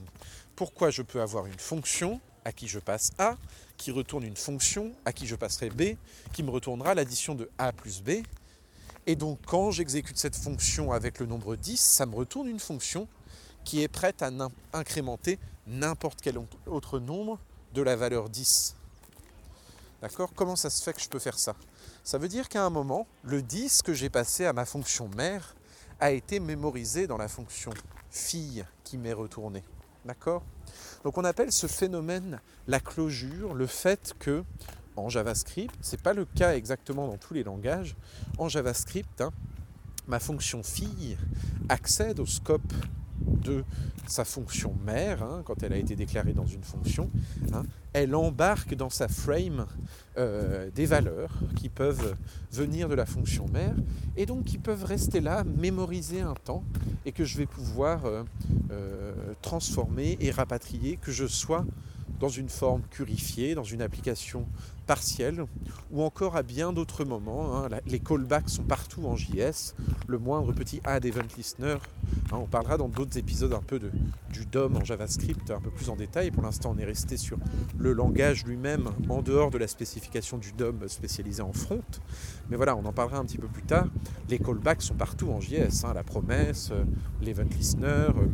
Pourquoi 0.56 0.90
je 0.90 1.02
peux 1.02 1.22
avoir 1.22 1.46
une 1.46 1.60
fonction 1.60 2.20
à 2.44 2.52
qui 2.52 2.68
je 2.68 2.80
passe 2.80 3.12
A, 3.18 3.38
qui 3.78 3.92
retourne 3.92 4.24
une 4.24 4.36
fonction 4.36 4.92
à 5.06 5.14
qui 5.14 5.28
je 5.28 5.36
passerai 5.36 5.70
B, 5.70 5.96
qui 6.34 6.44
me 6.44 6.50
retournera 6.50 6.94
l'addition 6.94 7.36
de 7.36 7.50
A 7.58 7.72
plus 7.72 8.02
B. 8.02 8.24
Et 9.10 9.16
donc 9.16 9.40
quand 9.48 9.72
j'exécute 9.72 10.20
cette 10.20 10.36
fonction 10.36 10.92
avec 10.92 11.18
le 11.18 11.26
nombre 11.26 11.56
10, 11.56 11.82
ça 11.82 12.06
me 12.06 12.14
retourne 12.14 12.48
une 12.48 12.60
fonction 12.60 13.08
qui 13.66 13.82
est 13.82 13.88
prête 13.88 14.22
à 14.22 14.30
incrémenter 14.72 15.40
n'importe 15.66 16.20
quel 16.22 16.40
autre 16.68 17.00
nombre 17.00 17.40
de 17.74 17.82
la 17.82 17.96
valeur 17.96 18.30
10. 18.30 18.76
D'accord? 20.04 20.32
Comment 20.36 20.56
ça 20.56 20.70
se 20.70 20.84
fait 20.84 20.94
que 20.94 21.02
je 21.02 21.10
peux 21.10 21.18
faire 21.18 21.40
ça? 21.40 21.56
Ça 22.04 22.20
veut 22.20 22.28
dire 22.28 22.50
qu'à 22.50 22.64
un 22.64 22.70
moment, 22.70 23.08
le 23.24 23.42
10 23.42 23.82
que 23.82 23.96
j'ai 23.96 24.12
passé 24.12 24.46
à 24.46 24.54
ma 24.54 24.66
fonction 24.66 25.10
mère 25.18 25.56
a 26.00 26.12
été 26.12 26.40
mémorisé 26.40 27.08
dans 27.08 27.18
la 27.18 27.28
fonction 27.28 27.72
fille 28.12 28.64
qui 28.84 29.00
m'est 29.00 29.14
retournée. 29.14 29.64
D'accord? 30.06 30.44
Donc 31.04 31.18
on 31.18 31.24
appelle 31.24 31.52
ce 31.52 31.66
phénomène 31.66 32.40
la 32.68 32.80
closure, 32.80 33.56
le 33.56 33.66
fait 33.66 34.14
que 34.20 34.44
en 35.00 35.10
JavaScript, 35.10 35.76
ce 35.82 35.96
n'est 35.96 36.02
pas 36.02 36.14
le 36.14 36.26
cas 36.26 36.56
exactement 36.56 37.08
dans 37.08 37.18
tous 37.18 37.34
les 37.34 37.44
langages, 37.44 37.96
en 38.38 38.50
JavaScript, 38.50 39.22
hein, 39.22 39.32
ma 40.08 40.20
fonction 40.20 40.64
fille 40.64 41.18
accède 41.70 42.20
au 42.20 42.26
scope 42.26 42.74
de 43.22 43.64
sa 44.08 44.26
fonction 44.26 44.74
mère, 44.86 45.24
hein, 45.24 45.44
quand 45.46 45.62
elle 45.64 45.74
a 45.74 45.78
été 45.78 45.96
déclarée 45.96 46.34
dans 46.34 46.46
une 46.46 46.64
fonction, 46.64 47.10
hein, 47.54 47.64
elle 47.94 48.16
embarque 48.16 48.76
dans 48.76 48.90
sa 48.90 49.08
frame 49.08 49.68
euh, 50.18 50.70
des 50.74 50.86
valeurs 50.86 51.32
qui 51.56 51.70
peuvent 51.70 52.16
venir 52.52 52.90
de 52.90 52.96
la 52.96 53.06
fonction 53.06 53.48
mère 53.48 53.76
et 54.18 54.26
donc 54.26 54.46
qui 54.46 54.58
peuvent 54.58 54.84
rester 54.84 55.22
là, 55.22 55.44
mémoriser 55.44 56.22
un 56.22 56.34
temps 56.34 56.64
et 57.06 57.12
que 57.12 57.24
je 57.24 57.38
vais 57.38 57.46
pouvoir 57.46 58.06
euh, 58.06 58.24
euh, 58.72 59.14
transformer 59.42 60.18
et 60.20 60.32
rapatrier, 60.32 60.98
que 60.98 61.12
je 61.12 61.28
sois 61.28 61.66
dans 62.20 62.30
une 62.30 62.50
forme 62.50 62.82
purifiée, 62.82 63.56
dans 63.56 63.64
une 63.64 63.82
application 63.82 64.46
partielle, 64.90 65.46
ou 65.92 66.02
encore 66.02 66.36
à 66.36 66.42
bien 66.42 66.74
d'autres 66.74 67.06
moments. 67.06 67.56
Hein. 67.56 67.70
les 67.86 68.00
callbacks 68.00 68.50
sont 68.50 68.64
partout 68.64 69.06
en 69.06 69.16
JS. 69.16 69.76
Le 70.08 70.18
moindre 70.18 70.52
petit 70.52 70.82
add 70.84 71.06
event 71.06 71.28
listener, 71.38 71.78
hein, 72.32 72.38
on 72.42 72.48
parlera 72.48 72.76
dans 72.76 72.90
d'autres 72.90 73.16
épisodes 73.20 73.54
un 73.54 73.62
peu 73.62 73.78
de, 73.78 73.92
du 74.34 74.48
DOM 74.48 74.78
en 74.78 74.84
JavaScript, 74.84 75.52
un 75.52 75.62
peu 75.62 75.70
plus 75.70 75.92
en 75.92 75.96
détail. 75.96 76.32
Pour 76.32 76.42
l'instant, 76.42 76.74
on 76.76 76.80
est 76.80 76.86
resté 76.86 77.18
sur 77.18 77.38
le 77.78 77.94
langage 77.94 78.46
lui-même, 78.46 78.90
en 79.10 79.22
dehors 79.22 79.52
de 79.52 79.60
la 79.60 79.68
spécification 79.68 80.40
du 80.40 80.54
DOM 80.54 80.80
spécialisé 80.88 81.44
en 81.44 81.54
front. 81.54 81.84
Mais 82.50 82.58
voilà, 82.58 82.76
on 82.76 82.84
en 82.84 82.92
parlera 82.92 83.20
un 83.20 83.26
petit 83.26 83.38
peu 83.38 83.48
plus 83.48 83.62
tard. 83.62 83.86
Les 84.28 84.40
callbacks 84.40 84.82
sont 84.82 84.96
partout 84.96 85.30
en 85.30 85.40
JS. 85.40 85.86
Hein. 85.86 85.94
la 85.94 86.04
promesse, 86.04 86.70
euh, 86.72 86.84
l'event 87.22 87.44
listener. 87.44 87.86
Euh, 87.86 88.26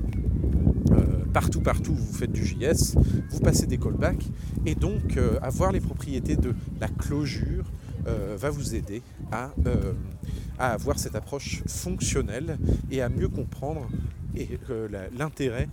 euh, 0.92 1.26
partout, 1.34 1.62
partout, 1.62 1.94
vous 1.94 2.14
faites 2.14 2.32
du 2.32 2.46
JS, 2.46 2.96
vous 3.30 3.40
passez 3.40 3.66
des 3.66 3.78
callbacks, 3.78 4.26
et 4.66 4.76
donc 4.76 5.18
euh, 5.18 5.38
avoir 5.42 5.72
les 5.72 5.80
propriétés 5.80 6.36
la 6.80 6.88
closure 6.88 7.66
euh, 8.08 8.36
va 8.38 8.50
vous 8.50 8.76
aider 8.76 9.02
à, 9.32 9.52
à, 10.60 10.74
avoir 10.74 11.00
cette 11.00 11.16
approche 11.16 11.64
fonctionnelle 11.68 12.58
et 12.92 13.02
à 13.02 13.10
mieux 13.10 13.30
comprendre 13.30 13.88
l'intérêt 15.18 15.70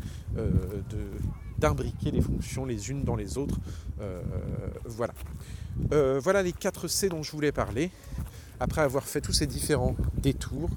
d'imbriquer 1.59 2.13
les 2.13 2.21
fonctions 2.21 2.65
les 2.65 2.91
unes 2.91 3.03
dans 3.03 3.17
les 3.17 3.37
autres. 3.37 3.59
voilà. 4.85 5.15
voilà 5.91 6.43
les 6.45 6.53
4 6.53 6.87
C 6.87 7.09
dont 7.09 7.25
je 7.25 7.33
voulais 7.33 7.51
parler 7.51 7.91
après 8.61 8.83
avoir 8.83 9.05
fait 9.05 9.21
tous 9.21 9.33
ces 9.33 9.49
différents 9.49 9.97
détours, 10.23 10.71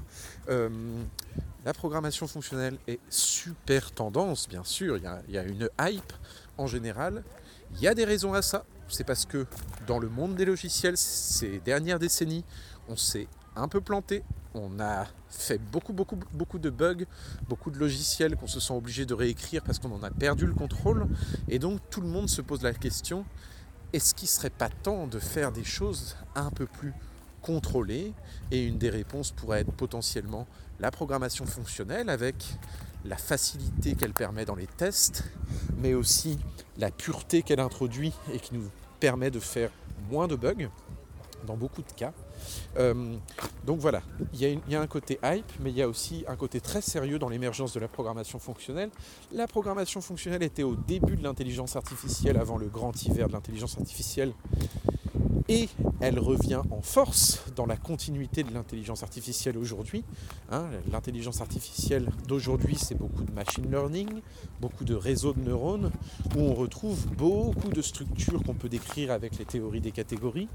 la 1.65 1.73
programmation 1.73 2.27
fonctionnelle 2.27 2.77
est 2.87 2.99
super 3.09 3.91
tendance, 3.91 4.47
bien 4.47 4.63
sûr, 4.63 4.97
il 4.97 5.33
y, 5.33 5.37
a, 5.37 5.43
une 5.43 5.67
hype 5.81 6.13
en 6.59 6.67
général. 6.67 7.23
Il 7.73 7.81
y 7.81 7.87
a 7.87 7.95
des 7.95 8.05
raisons 8.05 8.35
à 8.35 8.43
ça. 8.43 8.65
C'est 8.87 9.03
parce 9.03 9.25
que 9.25 9.45
dans 9.87 9.99
le 9.99 10.09
monde 10.09 10.35
des 10.35 10.45
logiciels, 10.45 10.97
ces 10.97 11.59
dernières 11.59 11.99
décennies, 11.99 12.43
on 12.87 12.95
s'est 12.95 13.27
un 13.55 13.67
peu 13.67 13.81
planté. 13.81 14.23
On 14.53 14.79
a 14.79 15.05
fait 15.29 15.57
beaucoup, 15.57 15.91
beaucoup, 15.91 16.17
beaucoup 16.33 16.59
de 16.59 16.69
bugs, 16.69 17.05
beaucoup 17.49 17.71
de 17.71 17.77
logiciels 17.77 18.35
qu'on 18.37 18.47
se 18.47 18.59
sent 18.59 18.73
obligé 18.73 19.05
de 19.05 19.13
réécrire 19.13 19.63
parce 19.63 19.79
qu'on 19.79 19.91
en 19.91 20.03
a 20.03 20.11
perdu 20.11 20.45
le 20.45 20.53
contrôle. 20.53 21.07
Et 21.49 21.59
donc 21.59 21.79
tout 21.89 22.01
le 22.01 22.07
monde 22.07 22.29
se 22.29 22.41
pose 22.41 22.61
la 22.61 22.73
question 22.73 23.25
est-ce 23.95 24.13
qu'il 24.13 24.25
ne 24.25 24.31
serait 24.31 24.49
pas 24.49 24.67
temps 24.67 25.07
de 25.07 25.19
faire 25.19 25.53
des 25.53 25.63
choses 25.63 26.17
un 26.35 26.49
peu 26.49 26.65
plus 26.65 26.93
contrôlées? 27.41 28.13
Et 28.51 28.65
une 28.65 28.77
des 28.77 28.89
réponses 28.89 29.31
pourrait 29.31 29.61
être 29.61 29.71
potentiellement 29.71 30.47
la 30.81 30.91
programmation 30.91 31.45
fonctionnelle 31.45 32.09
avec 32.09 32.35
la 33.05 33.17
facilité 33.17 33.95
qu'elle 33.95 34.13
permet 34.13 34.45
dans 34.45 34.55
les 34.55 34.67
tests, 34.67 35.23
mais 35.77 35.93
aussi 35.93 36.37
la 36.77 36.91
pureté 36.91 37.41
qu'elle 37.41 37.59
introduit 37.59 38.13
et 38.33 38.39
qui 38.39 38.55
nous 38.55 38.69
permet 38.99 39.31
de 39.31 39.39
faire 39.39 39.71
moins 40.09 40.27
de 40.27 40.35
bugs 40.35 40.69
dans 41.45 41.55
beaucoup 41.55 41.81
de 41.81 41.91
cas. 41.95 42.11
Euh, 42.77 43.15
donc 43.65 43.79
voilà, 43.79 44.01
il 44.33 44.41
y, 44.41 44.45
a 44.45 44.49
il 44.49 44.59
y, 44.69 44.75
a 44.75 44.81
un 44.81 44.87
côté 44.87 45.19
hype, 45.23 45.51
mais 45.59 45.69
il 45.69 45.77
y 45.77 45.81
a 45.81 45.87
aussi 45.87 46.25
un 46.27 46.35
côté 46.35 46.59
très 46.59 46.81
sérieux 46.81 47.19
dans 47.19 47.29
l'émergence 47.29 47.73
de 47.73 47.79
la 47.79 47.87
programmation 47.87 48.39
fonctionnelle. 48.39 48.89
La 49.31 49.47
programmation 49.47 50.01
fonctionnelle 50.01 50.43
était 50.43 50.63
au 50.63 50.75
début 50.75 51.15
de 51.15 51.23
l'intelligence 51.23 51.75
artificielle, 51.75 52.37
avant 52.37 52.57
le 52.57 52.67
grand 52.67 53.03
hiver 53.03 53.27
de 53.27 53.33
l'intelligence 53.33 53.77
artificielle, 53.77 54.33
et 55.47 55.69
elle 56.01 56.19
revient 56.19 56.61
en 56.71 56.81
force 56.81 57.43
dans 57.55 57.65
la 57.65 57.77
continuité 57.77 58.43
de 58.43 58.53
l'intelligence 58.53 59.03
artificielle 59.03 59.57
aujourd'hui. 59.57 60.03
Hein. 60.51 60.65
l'intelligence 60.91 61.41
artificielle 61.41 62.09
d'aujourd'hui, 62.27 62.75
c'est 62.75 62.95
beaucoup 62.95 63.23
de 63.23 63.31
machine 63.31 63.69
learning, 63.69 64.21
beaucoup 64.59 64.83
de 64.83 64.95
réseaux 64.95 65.33
de 65.33 65.41
neurones, 65.41 65.91
où 66.35 66.39
on 66.39 66.53
retrouve 66.53 67.05
beaucoup 67.15 67.69
de 67.69 67.81
structures 67.81 68.41
qu'on 68.43 68.53
peut 68.53 68.69
décrire 68.69 69.11
avec 69.11 69.37
les 69.37 69.45
théories 69.45 69.81
des 69.81 69.91
catégories, 69.91 70.47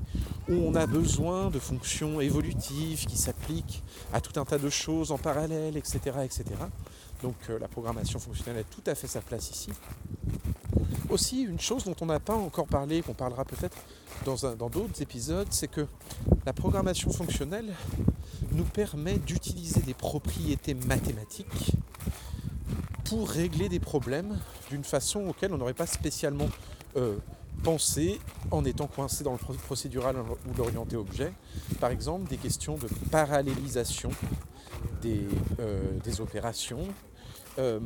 où 0.49 0.55
on 0.55 0.75
a 0.75 0.87
besoin 0.87 1.51
de 1.51 1.59
fonctions 1.59 2.21
évolutives 2.21 3.07
qui 3.07 3.17
s'appliquent 3.17 3.83
à 4.13 4.21
tout 4.21 4.39
un 4.41 4.45
tas 4.45 4.59
de 4.59 4.71
choses 4.71 5.13
en 5.13 5.19
parallèle, 5.19 5.77
etc. 5.77 5.99
etc. 6.25 6.45
Donc 7.23 7.37
euh, 7.49 7.59
la 7.59 7.69
programmation 7.69 8.19
fonctionnelle 8.19 8.61
a 8.61 8.65
tout 8.65 8.83
à 8.87 8.95
fait 8.95 9.07
sa 9.07 9.21
place 9.21 9.51
ici. 9.51 9.71
Aussi, 11.11 11.43
une 11.43 11.59
chose 11.59 11.85
dont 11.85 11.97
on 12.01 12.07
n'a 12.07 12.21
pas 12.21 12.37
encore 12.37 12.67
parlé, 12.67 13.03
qu'on 13.03 13.15
parlera 13.15 13.45
peut-être 13.45 13.77
dans 14.25 14.69
d'autres 14.69 15.03
épisodes, 15.03 15.49
c'est 15.51 15.69
que 15.69 15.87
la 16.47 16.53
programmation 16.53 17.11
fonctionnelle 17.11 17.75
nous 18.53 18.65
permet 18.65 19.19
d'utiliser 19.19 19.81
des 19.81 19.95
propriétés 19.95 20.75
mathématiques 20.75 21.73
pour 23.05 23.29
régler 23.29 23.69
des 23.69 23.81
problèmes 23.81 24.39
d'une 24.71 24.85
façon 24.85 25.27
auquel 25.27 25.53
on 25.53 25.59
n'aurait 25.59 25.75
pas 25.75 25.87
spécialement 25.87 26.49
euh, 26.97 27.17
pensé 27.65 28.21
en 28.53 28.65
étant 28.65 28.87
coincé 28.87 29.25
dans 29.25 29.33
le 29.33 29.39
procédural 29.57 30.17
ou 30.17 30.55
l'orienté 30.57 30.97
objet. 30.97 31.33
Par 31.81 31.91
exemple, 31.91 32.29
des 32.29 32.37
questions 32.37 32.77
de 32.77 32.87
parallélisation 33.11 34.11
des, 35.03 35.27
euh, 35.59 35.99
des 36.05 36.21
opérations, 36.21 36.87
euh, 37.59 37.81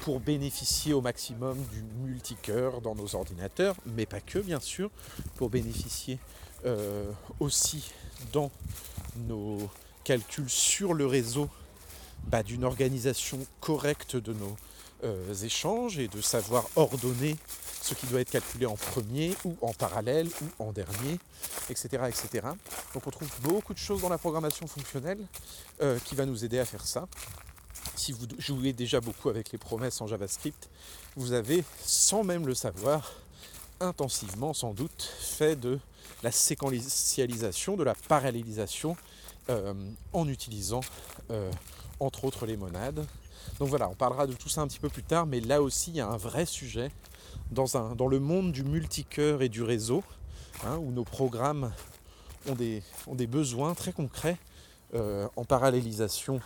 pour 0.00 0.20
bénéficier 0.20 0.92
au 0.92 1.00
maximum 1.00 1.58
du 1.72 1.82
multicœur 2.02 2.80
dans 2.80 2.94
nos 2.94 3.14
ordinateurs, 3.14 3.76
mais 3.86 4.06
pas 4.06 4.20
que 4.20 4.38
bien 4.38 4.60
sûr, 4.60 4.90
pour 5.36 5.50
bénéficier 5.50 6.18
euh, 6.66 7.10
aussi 7.38 7.92
dans 8.32 8.50
nos 9.28 9.58
calculs 10.04 10.48
sur 10.48 10.94
le 10.94 11.06
réseau 11.06 11.48
bah, 12.26 12.42
d'une 12.42 12.64
organisation 12.64 13.38
correcte 13.60 14.16
de 14.16 14.32
nos 14.32 14.56
euh, 15.04 15.34
échanges 15.34 15.98
et 15.98 16.08
de 16.08 16.20
savoir 16.20 16.66
ordonner 16.76 17.36
ce 17.80 17.94
qui 17.94 18.06
doit 18.06 18.20
être 18.20 18.30
calculé 18.30 18.66
en 18.66 18.76
premier 18.76 19.34
ou 19.44 19.56
en 19.62 19.72
parallèle 19.72 20.28
ou 20.42 20.64
en 20.64 20.72
dernier, 20.72 21.18
etc. 21.70 21.88
etc. 22.08 22.48
Donc 22.92 23.06
on 23.06 23.10
trouve 23.10 23.30
beaucoup 23.42 23.72
de 23.72 23.78
choses 23.78 24.02
dans 24.02 24.10
la 24.10 24.18
programmation 24.18 24.66
fonctionnelle 24.66 25.18
euh, 25.80 25.98
qui 26.04 26.14
va 26.14 26.26
nous 26.26 26.44
aider 26.44 26.58
à 26.58 26.66
faire 26.66 26.86
ça 26.86 27.08
si 27.96 28.12
vous 28.12 28.26
jouez 28.38 28.72
déjà 28.72 29.00
beaucoup 29.00 29.28
avec 29.28 29.52
les 29.52 29.58
promesses 29.58 30.00
en 30.00 30.06
JavaScript, 30.06 30.68
vous 31.16 31.32
avez, 31.32 31.64
sans 31.84 32.24
même 32.24 32.46
le 32.46 32.54
savoir, 32.54 33.12
intensivement 33.80 34.54
sans 34.54 34.74
doute, 34.74 35.12
fait 35.20 35.56
de 35.56 35.78
la 36.22 36.32
séquentialisation, 36.32 37.76
de 37.76 37.84
la 37.84 37.94
parallélisation 37.94 38.96
euh, 39.48 39.74
en 40.12 40.28
utilisant 40.28 40.80
euh, 41.30 41.50
entre 41.98 42.24
autres 42.24 42.46
les 42.46 42.56
monades. 42.56 43.06
Donc 43.58 43.68
voilà, 43.68 43.88
on 43.88 43.94
parlera 43.94 44.26
de 44.26 44.34
tout 44.34 44.48
ça 44.48 44.60
un 44.60 44.68
petit 44.68 44.78
peu 44.78 44.88
plus 44.88 45.02
tard, 45.02 45.26
mais 45.26 45.40
là 45.40 45.62
aussi 45.62 45.90
il 45.90 45.96
y 45.96 46.00
a 46.00 46.08
un 46.08 46.16
vrai 46.16 46.46
sujet 46.46 46.90
dans, 47.50 47.66
le 48.08 48.20
monde 48.20 48.52
du 48.52 48.64
multicœur 48.64 49.42
et 49.42 49.48
du 49.48 49.62
réseau, 49.62 50.02
hein, 50.64 50.76
où 50.78 50.92
nos 50.92 51.04
programmes 51.04 51.72
ont 52.48 52.54
des, 52.54 52.82
ont 53.06 53.14
des 53.14 53.26
besoins 53.26 53.74
très 53.74 53.92
concrets 53.92 54.38
euh, 54.94 55.28
en 55.36 55.44
parallélisation 55.44 56.40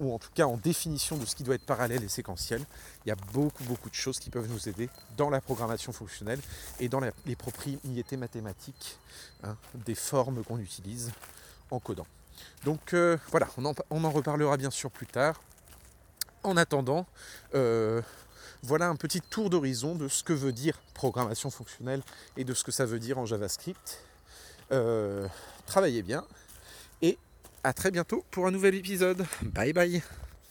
ou 0.00 0.14
en 0.14 0.18
tout 0.18 0.30
cas 0.34 0.46
en 0.46 0.56
définition 0.56 1.16
de 1.16 1.24
ce 1.24 1.34
qui 1.34 1.42
doit 1.42 1.54
être 1.54 1.66
parallèle 1.66 2.02
et 2.02 2.08
séquentiel. 2.08 2.62
Il 3.04 3.08
y 3.08 3.12
a 3.12 3.16
beaucoup 3.32 3.64
beaucoup 3.64 3.90
de 3.90 3.94
choses 3.94 4.18
qui 4.18 4.30
peuvent 4.30 4.50
nous 4.50 4.68
aider 4.68 4.88
dans 5.16 5.30
la 5.30 5.40
programmation 5.40 5.92
fonctionnelle 5.92 6.40
et 6.80 6.88
dans 6.88 7.00
les 7.00 7.36
propriétés 7.36 8.16
mathématiques 8.16 8.98
hein, 9.42 9.56
des 9.74 9.94
formes 9.94 10.42
qu'on 10.44 10.58
utilise 10.58 11.12
en 11.70 11.80
codant. 11.80 12.06
Donc 12.64 12.94
euh, 12.94 13.16
voilà, 13.30 13.48
on 13.56 13.64
en, 13.64 14.10
reparlera 14.10 14.56
bien 14.56 14.70
sûr 14.70 14.90
plus 14.90 15.06
tard. 15.06 15.40
En 16.42 16.56
attendant, 16.56 17.06
euh, 17.54 18.02
voilà 18.62 18.88
un 18.88 18.96
petit 18.96 19.20
tour 19.20 19.50
d'horizon 19.50 19.94
de 19.94 20.08
ce 20.08 20.22
que 20.22 20.32
veut 20.32 20.52
dire 20.52 20.78
programmation 20.94 21.50
fonctionnelle 21.50 22.02
et 22.36 22.44
de 22.44 22.54
ce 22.54 22.64
que 22.64 22.72
ça 22.72 22.86
veut 22.86 22.98
dire 22.98 23.18
en 23.18 23.26
JavaScript. 23.26 24.00
Euh, 24.72 25.28
travaillez 25.66 26.02
bien 26.02 26.24
à 27.66 27.72
très 27.72 27.90
bientôt 27.90 28.24
pour 28.30 28.46
un 28.46 28.52
nouvel 28.52 28.76
épisode. 28.76 29.26
Bye 29.42 29.72
bye 29.72 30.02